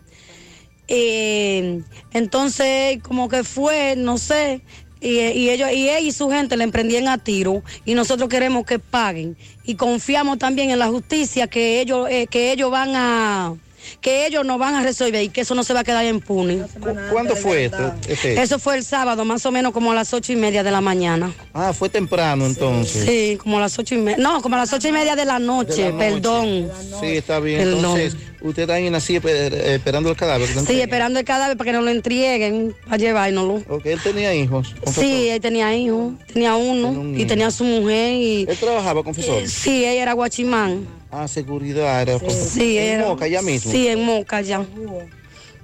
Eh, 0.87 1.81
entonces, 2.11 3.01
como 3.01 3.27
que 3.29 3.43
fue, 3.43 3.95
no 3.95 4.19
sé, 4.19 4.61
y, 5.01 5.17
y 5.17 5.49
ellos 5.49 5.71
y 5.71 5.89
él 5.89 6.05
y 6.05 6.11
su 6.11 6.29
gente 6.29 6.57
le 6.57 6.63
emprendían 6.63 7.07
a 7.07 7.17
tiro 7.17 7.63
y 7.85 7.95
nosotros 7.95 8.29
queremos 8.29 8.65
que 8.65 8.79
paguen 8.79 9.37
y 9.63 9.75
confiamos 9.75 10.37
también 10.37 10.71
en 10.71 10.79
la 10.79 10.87
justicia 10.87 11.47
que 11.47 11.81
ellos 11.81 12.07
eh, 12.09 12.27
que 12.27 12.51
ellos 12.51 12.71
van 12.71 12.95
a 12.95 13.55
que 14.01 14.25
ellos 14.27 14.45
nos 14.45 14.57
van 14.59 14.75
a 14.75 14.81
resolver 14.83 15.21
y 15.23 15.29
que 15.29 15.41
eso 15.41 15.55
no 15.55 15.63
se 15.63 15.73
va 15.73 15.81
a 15.81 15.83
quedar 15.83 16.05
impune. 16.05 16.63
¿Cuándo 17.11 17.35
fue 17.35 17.65
esto? 17.65 17.93
Este- 18.07 18.41
Eso 18.41 18.59
fue 18.59 18.75
el 18.77 18.83
sábado, 18.83 19.25
más 19.25 19.45
o 19.45 19.51
menos 19.51 19.71
como 19.73 19.91
a 19.91 19.95
las 19.95 20.13
ocho 20.13 20.33
y 20.33 20.35
media 20.35 20.63
de 20.63 20.71
la 20.71 20.81
mañana. 20.81 21.33
Ah, 21.53 21.73
fue 21.73 21.89
temprano 21.89 22.45
entonces. 22.45 23.05
Sí, 23.05 23.37
como 23.41 23.57
a 23.57 23.61
las 23.61 23.77
ocho 23.79 23.95
y 23.95 23.97
media. 23.99 24.17
No, 24.17 24.41
como 24.41 24.55
a 24.55 24.59
las 24.59 24.73
ocho 24.73 24.87
y 24.87 24.91
media 24.91 25.15
de 25.15 25.25
la 25.25 25.39
noche, 25.39 25.83
De 25.83 25.89
la 25.91 25.95
noche. 25.95 26.11
perdón. 26.13 26.71
Sí, 26.99 27.07
está 27.17 27.39
bien. 27.39 27.59
Perdón. 27.59 27.77
Entonces, 27.99 28.15
usted 28.47 28.69
ahí 28.69 28.87
así 28.87 29.17
eh, 29.23 29.73
esperando 29.75 30.09
el 30.09 30.15
cadáver. 30.15 30.49
¿no? 30.55 30.63
Sí, 30.65 30.79
esperando 30.79 31.19
el 31.19 31.25
cadáver 31.25 31.57
para 31.57 31.71
que 31.71 31.77
nos 31.77 31.83
lo 31.85 31.91
entreguen, 31.91 32.75
para 32.85 32.97
llevárnoslo. 32.97 33.55
Ok, 33.69 33.85
él 33.85 33.99
tenía 34.03 34.33
hijos. 34.33 34.75
confesor. 34.79 35.03
Sí, 35.03 35.29
él 35.29 35.41
tenía 35.41 35.75
hijos, 35.75 36.13
tenía 36.31 36.55
uno, 36.55 37.17
y 37.17 37.25
tenía 37.25 37.51
su 37.51 37.63
mujer 37.63 38.13
y... 38.13 38.45
Él 38.47 38.57
trabajaba, 38.57 39.03
confesor. 39.03 39.41
Eh, 39.43 39.47
Sí, 39.47 39.85
ella 39.85 40.03
era 40.03 40.13
guachimán. 40.13 40.87
Ah, 41.11 41.27
seguridad. 41.27 42.01
Era 42.01 42.19
Sí, 42.29 42.77
en 42.77 42.99
era... 42.99 43.07
Moca, 43.07 43.27
ya 43.27 43.41
mismo. 43.41 43.71
Sí, 43.71 43.87
en 43.87 44.03
Moca 44.03 44.41
ya. 44.41 44.65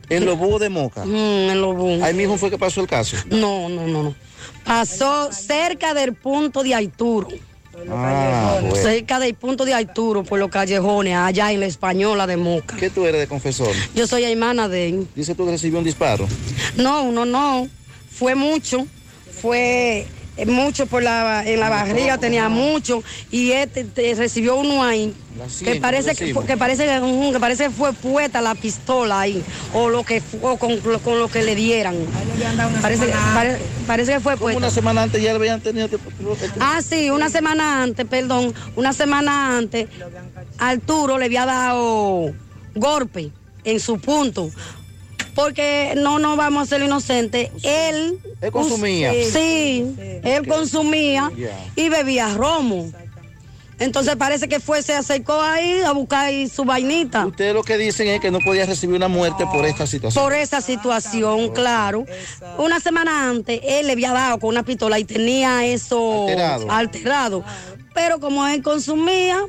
En 0.10 0.26
los 0.26 0.38
búhos 0.38 0.60
de 0.60 0.69
Moca. 0.69 1.06
Mm, 1.06 1.16
en 1.51 1.61
los 1.61 1.76
búhos. 1.76 2.01
Ahí 2.01 2.14
mismo 2.14 2.38
fue 2.38 2.50
que 2.50 2.58
pasó 2.58 2.82
el 2.82 2.88
caso. 2.88 3.18
No, 3.30 3.69
no, 3.69 3.88
no, 3.88 4.03
no. 4.03 4.16
Pasó 4.66 5.32
cerca 5.32 5.93
del 5.93 6.14
punto 6.14 6.64
de 6.64 6.76
Aituro. 6.76 7.27
Ah, 7.90 8.59
bueno. 8.61 8.75
Cerca 8.75 9.19
del 9.19 9.33
punto 9.33 9.66
de 9.66 9.74
Aituro, 9.74 10.24
por 10.24 10.40
los 10.40 10.50
callejones, 10.50 11.16
allá 11.16 11.51
en 11.51 11.59
la 11.59 11.66
española 11.66 12.27
de 12.27 12.38
Moca. 12.38 12.75
¿Qué 12.77 12.90
tú 12.90 13.06
eres 13.06 13.22
de 13.22 13.27
confesor? 13.27 13.74
Yo 13.95 14.08
soy 14.08 14.24
hermana 14.24 14.67
de 14.67 14.90
él. 14.90 15.08
Dice 15.16 15.35
tú 15.35 15.45
que 15.45 15.51
recibió 15.51 15.80
un 15.80 15.85
disparo. 15.85 16.27
No, 16.75 17.03
uno 17.03 17.25
no. 17.25 17.67
Fue 18.09 18.35
mucho. 18.35 18.85
Fue 19.41 20.06
mucho 20.48 20.85
por 20.88 21.03
la, 21.03 21.43
en 21.45 21.60
la 21.60 21.69
barriga, 21.69 22.18
tenía 22.18 22.50
mucho. 22.50 23.03
Y 23.32 23.51
este 23.51 23.84
te- 23.84 24.16
recibió 24.16 24.56
uno 24.56 24.84
ahí. 24.84 25.14
Que 25.64 25.76
parece 25.82 26.16
que, 26.16 26.58
parece 26.58 26.85
que, 26.85 27.40
parece 27.40 27.69
fue 27.69 27.93
puesta 27.93 28.42
la 28.42 28.56
pistola 28.56 29.22
ahí. 29.22 29.43
O 29.74 29.90
lo 29.90 30.03
que 30.03 30.22
o 30.42 30.58
con, 30.58 30.82
lo- 30.84 31.00
con 31.00 31.19
lo 31.19 31.27
que 31.30 31.43
le 31.43 31.56
dieran. 31.56 31.95
Parece, 32.82 33.06
que- 33.08 33.11
pare- 33.34 33.58
parece 33.88 34.14
que 34.14 34.19
fue 34.19 34.38
puesta. 34.38 34.58
una 34.58 34.69
semana 34.69 35.03
antes 35.03 35.22
ya 35.22 35.30
le 35.32 35.35
habían 35.35 35.61
tenido. 35.61 35.88
Ah, 36.60 36.82
sí, 36.88 37.10
una 37.10 37.30
semana 37.30 37.84
antes, 37.84 38.06
perdón, 38.08 38.53
una 38.76 38.93
semana 38.93 39.58
antes, 39.58 39.88
Arturo 40.58 41.18
le 41.18 41.26
había 41.26 41.45
dado 41.45 42.34
golpe 42.76 43.32
en 43.64 43.80
su 43.80 44.00
punto. 44.00 44.50
Porque 45.35 45.93
no 45.98 46.19
nos 46.19 46.38
vamos 46.38 46.64
a 46.64 46.66
ser 46.66 46.82
inocentes. 46.82 47.50
Él. 47.64 48.19
Él 48.42 48.51
consumía. 48.51 49.11
Sí, 49.32 49.85
él 50.24 50.48
consumía 50.48 51.32
y 51.76 51.90
bebía 51.90 52.34
romo. 52.34 52.92
Entonces 53.82 54.16
parece 54.16 54.48
que 54.48 54.60
fue, 54.60 54.84
se 54.84 54.93
acercó 54.93 55.42
ahí 55.42 55.82
a 55.82 55.92
buscar 55.92 56.26
ahí 56.27 56.48
su 56.48 56.64
vainita. 56.64 57.26
Ustedes 57.26 57.56
lo 57.56 57.64
que 57.64 57.80
dicen 57.80 58.08
es 58.10 58.19
que 58.19 58.30
no 58.30 58.38
podía 58.38 58.68
recibir 58.68 58.95
una 58.95 59.08
muerte 59.08 59.43
por 59.51 59.66
esta 59.66 59.88
situación. 59.88 60.24
Por 60.24 60.34
esa 60.34 60.61
situación, 60.61 61.50
claro. 61.50 62.06
Una 62.60 62.80
semana 62.80 63.27
antes, 63.27 63.60
él 63.64 63.88
le 63.88 63.93
había 63.93 64.11
dado 64.11 64.38
con 64.38 64.50
una 64.50 64.61
pistola 64.61 65.00
y 65.00 65.03
tenía 65.03 65.66
eso 65.66 66.27
Alterado. 66.27 66.72
alterado. 66.72 67.43
Pero 67.95 68.19
como 68.19 68.45
él 68.48 68.61
consumía, 68.61 69.40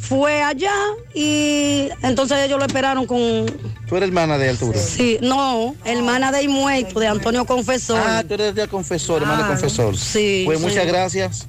fue 0.00 0.42
allá 0.42 0.72
y 1.14 1.88
entonces 2.02 2.38
ellos 2.38 2.58
lo 2.58 2.64
esperaron 2.64 3.06
con... 3.06 3.46
Tú 3.86 3.96
eres 3.96 4.08
hermana 4.08 4.38
de 4.38 4.50
Arturo. 4.50 4.78
Sí, 4.78 5.18
no, 5.20 5.74
hermana 5.84 6.32
del 6.32 6.48
muerto, 6.48 7.00
de 7.00 7.06
Antonio 7.06 7.44
Confesor. 7.44 8.00
Ah, 8.04 8.24
tú 8.26 8.34
eres 8.34 8.54
de 8.54 8.66
confesor, 8.68 9.22
hermana 9.22 9.44
Ah, 9.44 9.48
confesor. 9.48 9.96
sí, 9.96 10.42
Pues 10.46 10.58
sí. 10.58 10.64
muchas 10.64 10.86
gracias. 10.86 11.46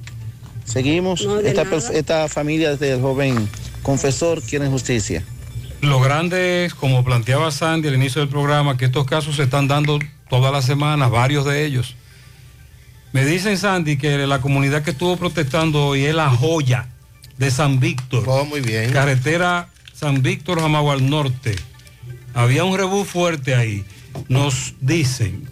Seguimos. 0.64 1.24
No, 1.24 1.36
de 1.36 1.48
esta, 1.48 1.64
nada. 1.64 1.76
pers- 1.76 1.90
esta 1.94 2.28
familia 2.28 2.76
del 2.76 3.00
joven 3.00 3.48
confesor 3.82 4.42
quieren 4.42 4.70
justicia. 4.70 5.22
Lo 5.80 6.00
grande 6.00 6.64
es, 6.64 6.74
como 6.74 7.04
planteaba 7.04 7.50
Sandy 7.50 7.88
al 7.88 7.94
inicio 7.94 8.20
del 8.20 8.28
programa, 8.28 8.76
que 8.76 8.86
estos 8.86 9.06
casos 9.06 9.36
se 9.36 9.44
están 9.44 9.68
dando 9.68 9.98
todas 10.28 10.52
las 10.52 10.64
semanas, 10.64 11.10
varios 11.10 11.44
de 11.44 11.64
ellos. 11.64 11.94
Me 13.12 13.24
dicen, 13.24 13.56
Sandy, 13.56 13.96
que 13.96 14.26
la 14.26 14.40
comunidad 14.40 14.82
que 14.82 14.90
estuvo 14.90 15.16
protestando 15.16 15.86
hoy 15.88 16.04
es 16.04 16.14
la 16.14 16.28
joya 16.30 16.88
de 17.38 17.50
San 17.50 17.80
Víctor. 17.80 18.24
Oh, 18.26 18.44
muy 18.44 18.60
bien. 18.60 18.92
Carretera 18.92 19.68
San 19.92 20.22
Víctor, 20.22 20.60
Jamagua 20.60 20.94
al 20.94 21.08
norte. 21.08 21.56
Había 22.34 22.64
un 22.64 22.76
rebú 22.76 23.04
fuerte 23.04 23.54
ahí. 23.54 23.84
Nos 24.28 24.74
dicen. 24.80 25.48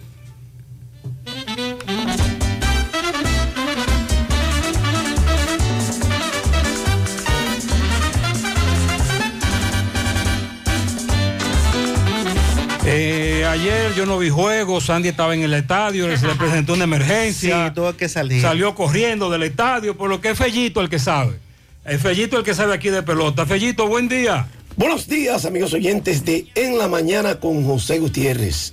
Eh, 12.87 13.47
ayer 13.49 13.95
yo 13.95 14.05
no 14.05 14.19
vi 14.19 14.29
juegos, 14.29 14.85
Sandy 14.85 15.09
estaba 15.09 15.35
en 15.35 15.43
el 15.43 15.55
estadio, 15.55 16.15
se 16.19 16.27
le 16.27 16.35
presentó 16.35 16.75
una 16.75 16.85
emergencia. 16.85 17.69
Sí, 17.69 17.75
tuvo 17.75 17.97
que 17.97 18.11
salir. 18.11 18.43
Salió 18.43 18.75
corriendo 18.75 19.31
del 19.31 19.43
estadio, 19.43 19.97
por 19.97 20.11
lo 20.11 20.21
que 20.21 20.31
es 20.31 20.39
Fellito 20.39 20.83
el 20.83 20.91
que 20.91 20.99
sabe. 20.99 21.41
Es 21.85 22.01
Fellito 22.01 22.39
el 22.39 22.45
que 22.45 22.55
sabe 22.55 22.73
aquí 22.73 22.89
de 22.89 23.03
pelota. 23.03 23.45
Fellito, 23.45 23.87
buen 23.87 24.09
día. 24.09 24.49
Buenos 24.75 25.07
días, 25.07 25.45
amigos 25.45 25.75
oyentes 25.75 26.25
de 26.25 26.47
En 26.55 26.79
la 26.79 26.89
Mañana 26.89 27.41
con 27.41 27.63
José 27.67 27.99
Gutiérrez. 27.99 28.73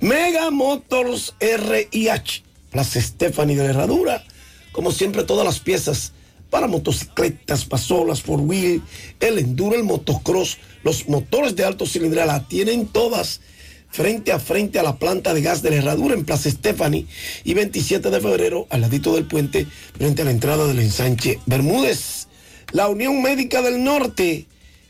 Mega 0.00 0.50
Motors 0.50 1.34
RIH, 1.40 2.42
Plaza 2.70 3.00
Stephanie 3.00 3.56
de 3.56 3.64
la 3.64 3.70
Herradura. 3.70 4.22
Como 4.70 4.92
siempre, 4.92 5.22
todas 5.22 5.46
las 5.46 5.60
piezas 5.60 6.12
para 6.50 6.66
motocicletas, 6.66 7.64
pasolas, 7.64 8.20
four 8.20 8.40
wheel, 8.40 8.82
el 9.20 9.38
enduro, 9.38 9.74
el 9.74 9.84
motocross, 9.84 10.58
los 10.84 11.08
motores 11.08 11.56
de 11.56 11.64
alto 11.64 11.86
cilindrada 11.86 12.34
la 12.34 12.48
tienen 12.48 12.86
todas 12.86 13.40
frente 13.88 14.30
a 14.30 14.38
frente 14.38 14.78
a 14.78 14.82
la 14.82 14.98
planta 14.98 15.32
de 15.32 15.40
gas 15.40 15.62
de 15.62 15.70
la 15.70 15.76
herradura 15.76 16.14
en 16.14 16.26
Plaza 16.26 16.50
Stephanie 16.50 17.06
y 17.44 17.54
27 17.54 18.10
de 18.10 18.20
febrero 18.20 18.66
al 18.68 18.82
ladito 18.82 19.14
del 19.14 19.24
puente 19.24 19.66
frente 19.96 20.20
a 20.20 20.26
la 20.26 20.32
entrada 20.32 20.66
del 20.66 20.80
ensanche 20.80 21.38
Bermúdez. 21.46 22.21
La 22.72 22.88
Unión 22.88 23.20
Médica 23.22 23.60
del 23.60 23.84
Norte, 23.84 24.46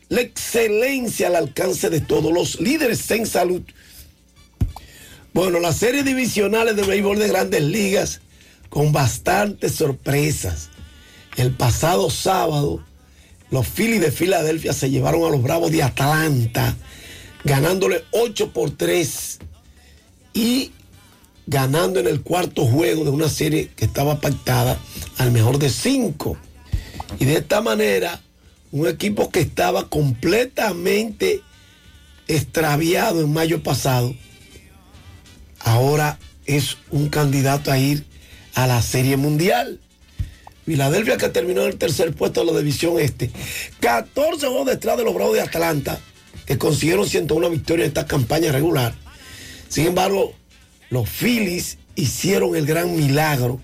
la 0.07 0.21
excelencia 0.21 1.27
al 1.27 1.35
alcance 1.35 1.89
de 1.89 1.99
todos 1.99 2.31
los 2.31 2.59
líderes 2.61 3.11
en 3.11 3.25
salud. 3.25 3.61
Bueno, 5.33 5.59
las 5.59 5.77
series 5.77 6.05
divisionales 6.05 6.75
de 6.75 6.83
béisbol 6.83 7.19
de 7.19 7.27
grandes 7.27 7.61
ligas 7.61 8.21
con 8.69 8.91
bastantes 8.93 9.73
sorpresas. 9.73 10.69
El 11.35 11.51
pasado 11.51 12.09
sábado, 12.09 12.83
los 13.51 13.67
Phillies 13.67 14.01
de 14.01 14.11
Filadelfia 14.11 14.71
se 14.71 14.89
llevaron 14.89 15.25
a 15.25 15.29
los 15.29 15.43
Bravos 15.43 15.71
de 15.71 15.83
Atlanta, 15.83 16.75
ganándole 17.43 18.03
8 18.11 18.53
por 18.53 18.71
3 18.71 19.39
y 20.33 20.71
ganando 21.47 21.99
en 21.99 22.07
el 22.07 22.21
cuarto 22.21 22.65
juego 22.65 23.03
de 23.03 23.09
una 23.09 23.27
serie 23.27 23.69
que 23.75 23.85
estaba 23.85 24.21
pactada 24.21 24.79
al 25.17 25.31
mejor 25.31 25.59
de 25.59 25.69
5. 25.69 26.37
Y 27.19 27.25
de 27.25 27.37
esta 27.37 27.61
manera, 27.61 28.21
un 28.71 28.87
equipo 28.87 29.29
que 29.29 29.39
estaba 29.39 29.89
completamente 29.89 31.41
extraviado 32.27 33.21
en 33.21 33.31
mayo 33.31 33.61
pasado, 33.61 34.15
ahora 35.59 36.19
es 36.45 36.77
un 36.89 37.09
candidato 37.09 37.71
a 37.71 37.77
ir 37.77 38.05
a 38.55 38.67
la 38.67 38.81
Serie 38.81 39.17
Mundial. 39.17 39.79
Filadelfia 40.65 41.17
que 41.17 41.29
terminó 41.29 41.61
en 41.61 41.69
el 41.69 41.77
tercer 41.77 42.13
puesto 42.13 42.45
de 42.45 42.51
la 42.51 42.59
división 42.59 42.99
este. 42.99 43.31
14 43.79 44.47
juegos 44.47 44.65
detrás 44.65 44.97
de 44.97 45.03
los 45.03 45.13
Bravos 45.13 45.33
de 45.33 45.41
Atlanta, 45.41 45.99
que 46.45 46.57
consiguieron 46.57 47.07
101 47.07 47.49
victorias 47.49 47.85
en 47.85 47.89
esta 47.89 48.07
campaña 48.07 48.51
regular. 48.51 48.95
Sin 49.67 49.87
embargo, 49.87 50.33
los 50.89 51.09
Phillies 51.09 51.77
hicieron 51.95 52.55
el 52.55 52.65
gran 52.65 52.95
milagro 52.95 53.59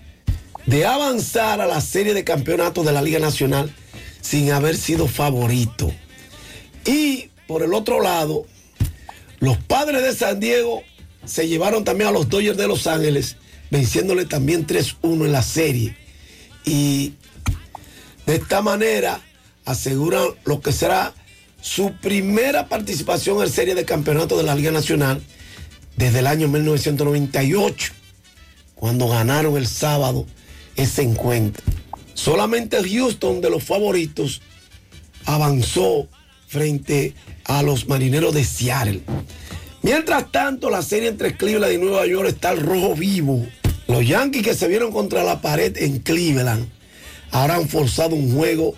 de 0.66 0.86
avanzar 0.86 1.60
a 1.60 1.66
la 1.66 1.80
serie 1.80 2.14
de 2.14 2.24
campeonatos 2.24 2.84
de 2.84 2.92
la 2.92 3.02
Liga 3.02 3.18
Nacional 3.18 3.74
sin 4.20 4.52
haber 4.52 4.76
sido 4.76 5.08
favorito. 5.08 5.92
Y 6.84 7.30
por 7.46 7.62
el 7.62 7.74
otro 7.74 8.00
lado, 8.00 8.46
los 9.38 9.58
padres 9.58 10.02
de 10.02 10.14
San 10.14 10.40
Diego 10.40 10.82
se 11.24 11.48
llevaron 11.48 11.84
también 11.84 12.08
a 12.08 12.12
los 12.12 12.28
Dodgers 12.28 12.56
de 12.56 12.68
Los 12.68 12.86
Ángeles, 12.86 13.36
venciéndole 13.70 14.24
también 14.24 14.66
3-1 14.66 15.26
en 15.26 15.32
la 15.32 15.42
serie. 15.42 15.96
Y 16.64 17.14
de 18.26 18.36
esta 18.36 18.62
manera 18.62 19.20
aseguran 19.64 20.24
lo 20.44 20.60
que 20.60 20.72
será 20.72 21.14
su 21.60 21.92
primera 22.00 22.68
participación 22.68 23.42
en 23.42 23.50
serie 23.50 23.74
de 23.74 23.84
campeonato 23.84 24.36
de 24.36 24.44
la 24.44 24.54
Liga 24.54 24.70
Nacional 24.70 25.22
desde 25.96 26.20
el 26.20 26.26
año 26.26 26.48
1998, 26.48 27.92
cuando 28.74 29.08
ganaron 29.08 29.56
el 29.56 29.66
sábado 29.66 30.26
ese 30.76 31.02
encuentro. 31.02 31.64
Solamente 32.14 32.82
Houston 32.82 33.40
de 33.40 33.50
los 33.50 33.64
favoritos 33.64 34.42
avanzó 35.24 36.08
frente 36.46 37.14
a 37.44 37.62
los 37.62 37.88
marineros 37.88 38.34
de 38.34 38.44
Seattle. 38.44 39.02
Mientras 39.82 40.30
tanto, 40.30 40.68
la 40.68 40.82
serie 40.82 41.08
entre 41.08 41.36
Cleveland 41.36 41.72
y 41.72 41.78
Nueva 41.78 42.06
York 42.06 42.28
está 42.28 42.50
al 42.50 42.60
rojo 42.60 42.94
vivo. 42.94 43.46
Los 43.88 44.06
Yankees 44.06 44.42
que 44.42 44.54
se 44.54 44.68
vieron 44.68 44.92
contra 44.92 45.24
la 45.24 45.40
pared 45.40 45.76
en 45.78 46.00
Cleveland 46.00 46.68
ahora 47.30 47.56
han 47.56 47.68
forzado 47.68 48.14
un 48.14 48.34
juego 48.34 48.74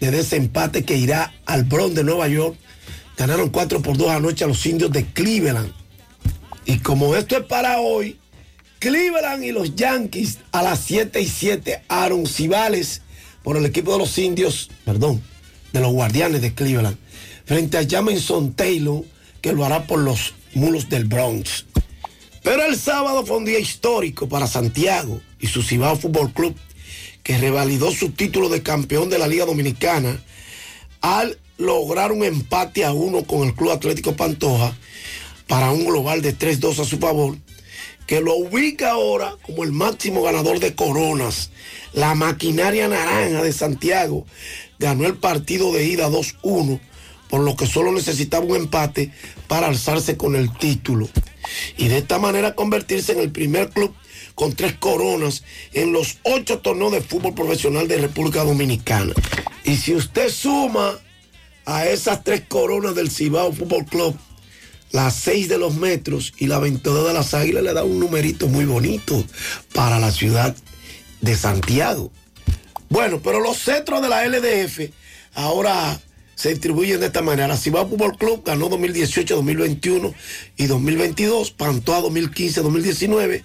de 0.00 0.10
desempate 0.10 0.84
que 0.84 0.96
irá 0.96 1.32
al 1.46 1.64
Bronx 1.64 1.94
de 1.94 2.04
Nueva 2.04 2.28
York. 2.28 2.56
Ganaron 3.16 3.50
4 3.50 3.82
por 3.82 3.96
2 3.96 4.10
anoche 4.10 4.44
a 4.44 4.48
los 4.48 4.64
indios 4.66 4.90
de 4.90 5.04
Cleveland. 5.06 5.72
Y 6.64 6.78
como 6.78 7.14
esto 7.16 7.36
es 7.36 7.44
para 7.44 7.80
hoy, 7.80 8.18
Cleveland 8.80 9.44
y 9.44 9.52
los 9.52 9.76
Yankees 9.76 10.38
a 10.52 10.62
las 10.62 10.80
7 10.80 11.20
y 11.20 11.28
7. 11.28 11.82
Aaron 11.88 12.26
Cibales 12.26 13.02
por 13.42 13.58
el 13.58 13.66
equipo 13.66 13.92
de 13.92 13.98
los 13.98 14.16
indios, 14.16 14.70
perdón, 14.86 15.22
de 15.74 15.80
los 15.80 15.92
guardianes 15.92 16.40
de 16.40 16.54
Cleveland. 16.54 16.96
Frente 17.44 17.76
a 17.76 17.86
Jamison 17.86 18.54
Taylor, 18.54 19.04
que 19.42 19.52
lo 19.52 19.66
hará 19.66 19.86
por 19.86 19.98
los 19.98 20.32
mulos 20.54 20.88
del 20.88 21.04
Bronx. 21.04 21.66
Pero 22.42 22.64
el 22.64 22.74
sábado 22.74 23.26
fue 23.26 23.36
un 23.36 23.44
día 23.44 23.58
histórico 23.58 24.30
para 24.30 24.46
Santiago 24.46 25.20
y 25.38 25.46
su 25.46 25.62
Cibao 25.62 25.96
Fútbol 25.96 26.32
Club, 26.32 26.56
que 27.22 27.36
revalidó 27.36 27.92
su 27.92 28.12
título 28.12 28.48
de 28.48 28.62
campeón 28.62 29.10
de 29.10 29.18
la 29.18 29.28
Liga 29.28 29.44
Dominicana 29.44 30.18
al 31.02 31.38
lograr 31.58 32.12
un 32.12 32.24
empate 32.24 32.86
a 32.86 32.92
uno 32.92 33.24
con 33.24 33.46
el 33.46 33.54
Club 33.54 33.72
Atlético 33.72 34.16
Pantoja 34.16 34.74
para 35.46 35.70
un 35.70 35.84
global 35.84 36.22
de 36.22 36.34
3-2 36.34 36.78
a 36.78 36.84
su 36.86 36.98
favor, 36.98 37.36
que 38.10 38.20
lo 38.20 38.34
ubica 38.34 38.90
ahora 38.90 39.36
como 39.42 39.62
el 39.62 39.70
máximo 39.70 40.24
ganador 40.24 40.58
de 40.58 40.74
coronas. 40.74 41.52
La 41.92 42.16
maquinaria 42.16 42.88
naranja 42.88 43.40
de 43.40 43.52
Santiago 43.52 44.26
ganó 44.80 45.06
el 45.06 45.14
partido 45.14 45.72
de 45.72 45.84
ida 45.84 46.08
2-1, 46.10 46.80
por 47.28 47.42
lo 47.42 47.54
que 47.54 47.68
solo 47.68 47.92
necesitaba 47.92 48.44
un 48.44 48.56
empate 48.56 49.12
para 49.46 49.68
alzarse 49.68 50.16
con 50.16 50.34
el 50.34 50.52
título. 50.52 51.08
Y 51.76 51.86
de 51.86 51.98
esta 51.98 52.18
manera 52.18 52.56
convertirse 52.56 53.12
en 53.12 53.20
el 53.20 53.30
primer 53.30 53.70
club 53.70 53.94
con 54.34 54.54
tres 54.54 54.72
coronas 54.72 55.44
en 55.72 55.92
los 55.92 56.18
ocho 56.24 56.58
torneos 56.58 56.90
de 56.90 57.02
fútbol 57.02 57.34
profesional 57.34 57.86
de 57.86 57.98
República 57.98 58.42
Dominicana. 58.42 59.12
Y 59.62 59.76
si 59.76 59.94
usted 59.94 60.30
suma 60.30 60.98
a 61.64 61.86
esas 61.86 62.24
tres 62.24 62.42
coronas 62.48 62.96
del 62.96 63.08
Cibao 63.08 63.52
Fútbol 63.52 63.84
Club, 63.84 64.18
las 64.92 65.14
seis 65.14 65.48
de 65.48 65.58
los 65.58 65.74
metros 65.74 66.32
y 66.38 66.46
la 66.46 66.58
22 66.58 67.08
de 67.08 67.14
las 67.14 67.34
águilas 67.34 67.62
le 67.62 67.72
da 67.72 67.84
un 67.84 68.00
numerito 68.00 68.48
muy 68.48 68.64
bonito 68.64 69.24
para 69.72 69.98
la 69.98 70.10
ciudad 70.10 70.54
de 71.20 71.36
Santiago. 71.36 72.10
Bueno, 72.88 73.20
pero 73.22 73.40
los 73.40 73.58
cetros 73.58 74.02
de 74.02 74.08
la 74.08 74.26
LDF 74.26 74.90
ahora 75.34 76.00
se 76.34 76.48
distribuyen 76.48 77.00
de 77.00 77.06
esta 77.06 77.22
manera. 77.22 77.56
Cibao 77.56 77.88
Fútbol 77.88 78.16
Club 78.16 78.42
ganó 78.44 78.68
2018, 78.68 79.36
2021 79.36 80.14
y 80.56 80.66
2022. 80.66 81.50
Pantoa 81.50 82.00
2015, 82.00 82.62
2019. 82.62 83.44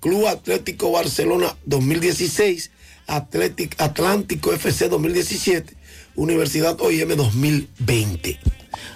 Club 0.00 0.26
Atlético 0.26 0.90
Barcelona 0.90 1.54
2016. 1.66 2.70
Atlético 3.06 3.76
Atlántico 3.78 4.52
FC 4.52 4.88
2017. 4.88 5.74
Universidad 6.16 6.80
OIM 6.80 7.14
2020. 7.14 8.40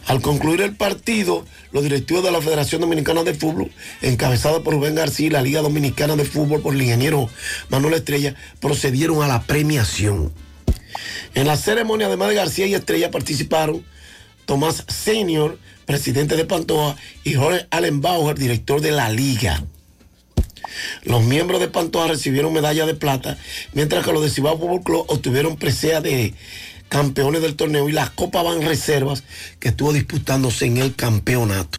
Al 0.07 0.21
concluir 0.21 0.61
el 0.61 0.77
partido, 0.77 1.47
los 1.73 1.83
directivos 1.83 2.23
de 2.23 2.31
la 2.31 2.41
Federación 2.41 2.81
Dominicana 2.81 3.23
de 3.25 3.35
Fútbol, 3.35 3.71
encabezado 4.03 4.63
por 4.63 4.75
Rubén 4.75 4.95
García 4.95 5.27
y 5.27 5.31
la 5.31 5.43
Liga 5.43 5.63
Dominicana 5.63 6.17
de 6.17 6.25
Fútbol 6.25 6.61
por 6.61 6.75
el 6.75 6.83
ingeniero 6.83 7.29
Manuel 7.71 7.95
Estrella, 7.95 8.35
procedieron 8.61 9.23
a 9.23 9.29
la 9.29 9.43
premiación. 9.43 10.33
En 11.35 11.47
la 11.47 11.57
ceremonia, 11.57 12.07
además 12.07 12.29
de 12.29 12.35
García 12.35 12.67
y 12.67 12.75
Estrella, 12.75 13.11
participaron 13.11 13.85
Tomás 14.47 14.85
Senior, 14.89 15.59
presidente 15.87 16.37
de 16.37 16.45
Pantoja, 16.45 16.97
y 17.25 17.35
Jorge 17.35 17.67
Allen 17.71 18.01
Bauer, 18.01 18.39
director 18.39 18.81
de 18.81 18.93
la 18.93 19.11
liga. 19.11 19.65
Los 21.05 21.23
miembros 21.23 21.61
de 21.61 21.69
Pantoja 21.69 22.09
recibieron 22.09 22.53
medalla 22.53 22.87
de 22.87 22.95
plata, 22.95 23.39
mientras 23.73 24.05
que 24.05 24.13
los 24.13 24.23
de 24.23 24.31
Cibao 24.31 24.59
Fútbol 24.59 24.83
Club 24.83 25.05
obtuvieron 25.09 25.57
presea 25.57 26.01
de 26.01 26.35
campeones 26.95 27.43
del 27.43 27.57
torneo 27.57 27.89
y 27.89 27.93
las 27.93 28.11
Copas 28.11 28.45
Van 28.45 28.63
Reservas 28.63 29.25
que 29.59 29.71
estuvo 29.71 29.93
disputándose 29.93 30.67
en 30.67 30.77
el 30.77 30.95
campeonato. 30.95 31.77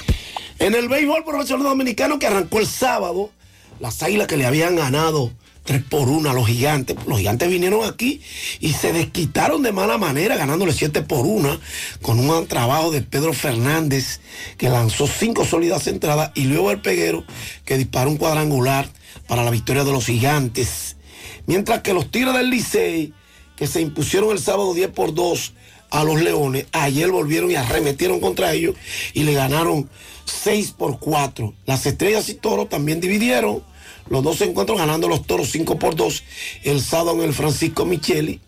En 0.59 0.75
el 0.75 0.89
béisbol 0.89 1.23
profesional 1.23 1.67
dominicano 1.67 2.19
que 2.19 2.27
arrancó 2.27 2.59
el 2.59 2.67
sábado, 2.67 3.31
las 3.79 4.03
águilas 4.03 4.27
que 4.27 4.35
le 4.35 4.45
habían 4.45 4.75
ganado 4.75 5.31
3 5.63 5.83
por 5.89 6.09
1 6.09 6.29
a 6.29 6.33
los 6.33 6.45
gigantes. 6.47 6.97
Los 7.07 7.19
gigantes 7.19 7.47
vinieron 7.47 7.85
aquí 7.85 8.19
y 8.59 8.73
se 8.73 8.91
desquitaron 8.91 9.63
de 9.63 9.71
mala 9.71 9.97
manera, 9.97 10.35
ganándole 10.35 10.73
7 10.73 11.03
por 11.03 11.25
1, 11.25 11.61
con 12.01 12.19
un 12.19 12.47
trabajo 12.47 12.91
de 12.91 13.01
Pedro 13.01 13.31
Fernández, 13.31 14.19
que 14.57 14.67
lanzó 14.67 15.07
5 15.07 15.45
sólidas 15.45 15.87
entradas, 15.87 16.31
y 16.35 16.43
luego 16.43 16.71
el 16.71 16.81
peguero, 16.81 17.23
que 17.63 17.77
disparó 17.77 18.09
un 18.09 18.17
cuadrangular 18.17 18.89
para 19.27 19.45
la 19.45 19.51
victoria 19.51 19.85
de 19.85 19.93
los 19.93 20.07
gigantes. 20.07 20.97
Mientras 21.45 21.83
que 21.83 21.93
los 21.93 22.11
Tigres 22.11 22.33
del 22.33 22.49
Licey, 22.49 23.13
que 23.55 23.67
se 23.67 23.81
impusieron 23.81 24.31
el 24.31 24.39
sábado 24.39 24.73
10 24.73 24.89
por 24.89 25.13
2 25.13 25.53
a 25.91 26.03
los 26.03 26.21
Leones, 26.21 26.65
ayer 26.71 27.09
volvieron 27.09 27.51
y 27.51 27.55
arremetieron 27.55 28.19
contra 28.19 28.53
ellos 28.53 28.75
y 29.13 29.23
le 29.23 29.33
ganaron 29.33 29.89
6 30.25 30.73
por 30.77 30.99
4. 30.99 31.53
Las 31.65 31.85
Estrellas 31.85 32.27
y 32.29 32.35
Toros 32.35 32.69
también 32.69 32.99
dividieron 32.99 33.63
los 34.09 34.23
dos 34.23 34.41
encuentros 34.41 34.77
ganando 34.77 35.07
los 35.07 35.25
toros 35.25 35.49
5 35.51 35.79
por 35.79 35.95
2 35.95 36.23
el 36.63 36.81
sábado 36.81 37.15
en 37.15 37.21
el 37.29 37.33
Francisco 37.33 37.85
Micheli. 37.85 38.39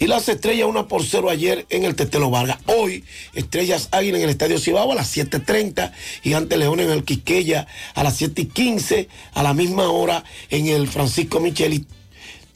Y 0.00 0.06
las 0.06 0.28
estrellas 0.28 0.66
1 0.68 0.88
por 0.88 1.04
0 1.04 1.30
ayer 1.30 1.66
en 1.70 1.84
el 1.84 1.94
Tetelo 1.94 2.28
Vargas. 2.28 2.58
Hoy, 2.66 3.04
Estrellas 3.32 3.88
Águila 3.92 4.18
en 4.18 4.24
el 4.24 4.30
Estadio 4.30 4.58
Cibao 4.58 4.90
a 4.90 4.94
las 4.94 5.16
7.30. 5.16 5.92
Gigante 6.22 6.56
León 6.56 6.80
en 6.80 6.90
el 6.90 7.04
Quiqueya 7.04 7.66
a 7.94 8.02
las 8.02 8.20
7.15. 8.20 9.08
A 9.34 9.42
la 9.42 9.54
misma 9.54 9.88
hora 9.88 10.24
en 10.50 10.66
el 10.66 10.88
Francisco 10.88 11.38
Micheli. 11.38 11.86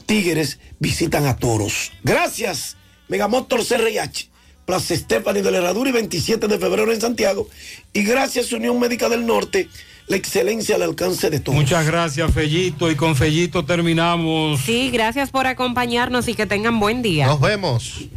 Tigres 0.09 0.59
visitan 0.79 1.27
a 1.27 1.37
Toros. 1.37 1.93
Gracias, 2.03 2.79
Megamotor 3.09 3.61
CRIH, 3.63 4.31
Plaza 4.65 4.95
Estefani 4.95 5.43
de 5.43 5.51
la 5.51 5.59
Herradura 5.59 5.91
y 5.91 5.93
27 5.93 6.49
de 6.49 6.59
febrero 6.59 6.91
en 6.95 6.99
Santiago. 6.99 7.47
Y 7.93 8.05
gracias, 8.05 8.51
Unión 8.53 8.81
Médica 8.81 9.11
del 9.11 9.27
Norte, 9.27 9.69
la 10.07 10.17
excelencia 10.17 10.77
al 10.77 10.83
alcance 10.83 11.29
de 11.29 11.41
todos. 11.41 11.59
Muchas 11.59 11.87
gracias, 11.87 12.33
Fellito. 12.33 12.91
Y 12.91 12.97
con 12.97 13.17
Fellito 13.17 13.67
terminamos. 13.67 14.63
Sí, 14.63 14.89
gracias 14.91 15.31
por 15.31 15.47
acompañarnos 15.47 16.27
y 16.29 16.35
que 16.35 16.47
tengan 16.47 16.81
buen 16.81 17.03
día. 17.03 17.27
Nos 17.27 17.41
vemos. 17.43 18.09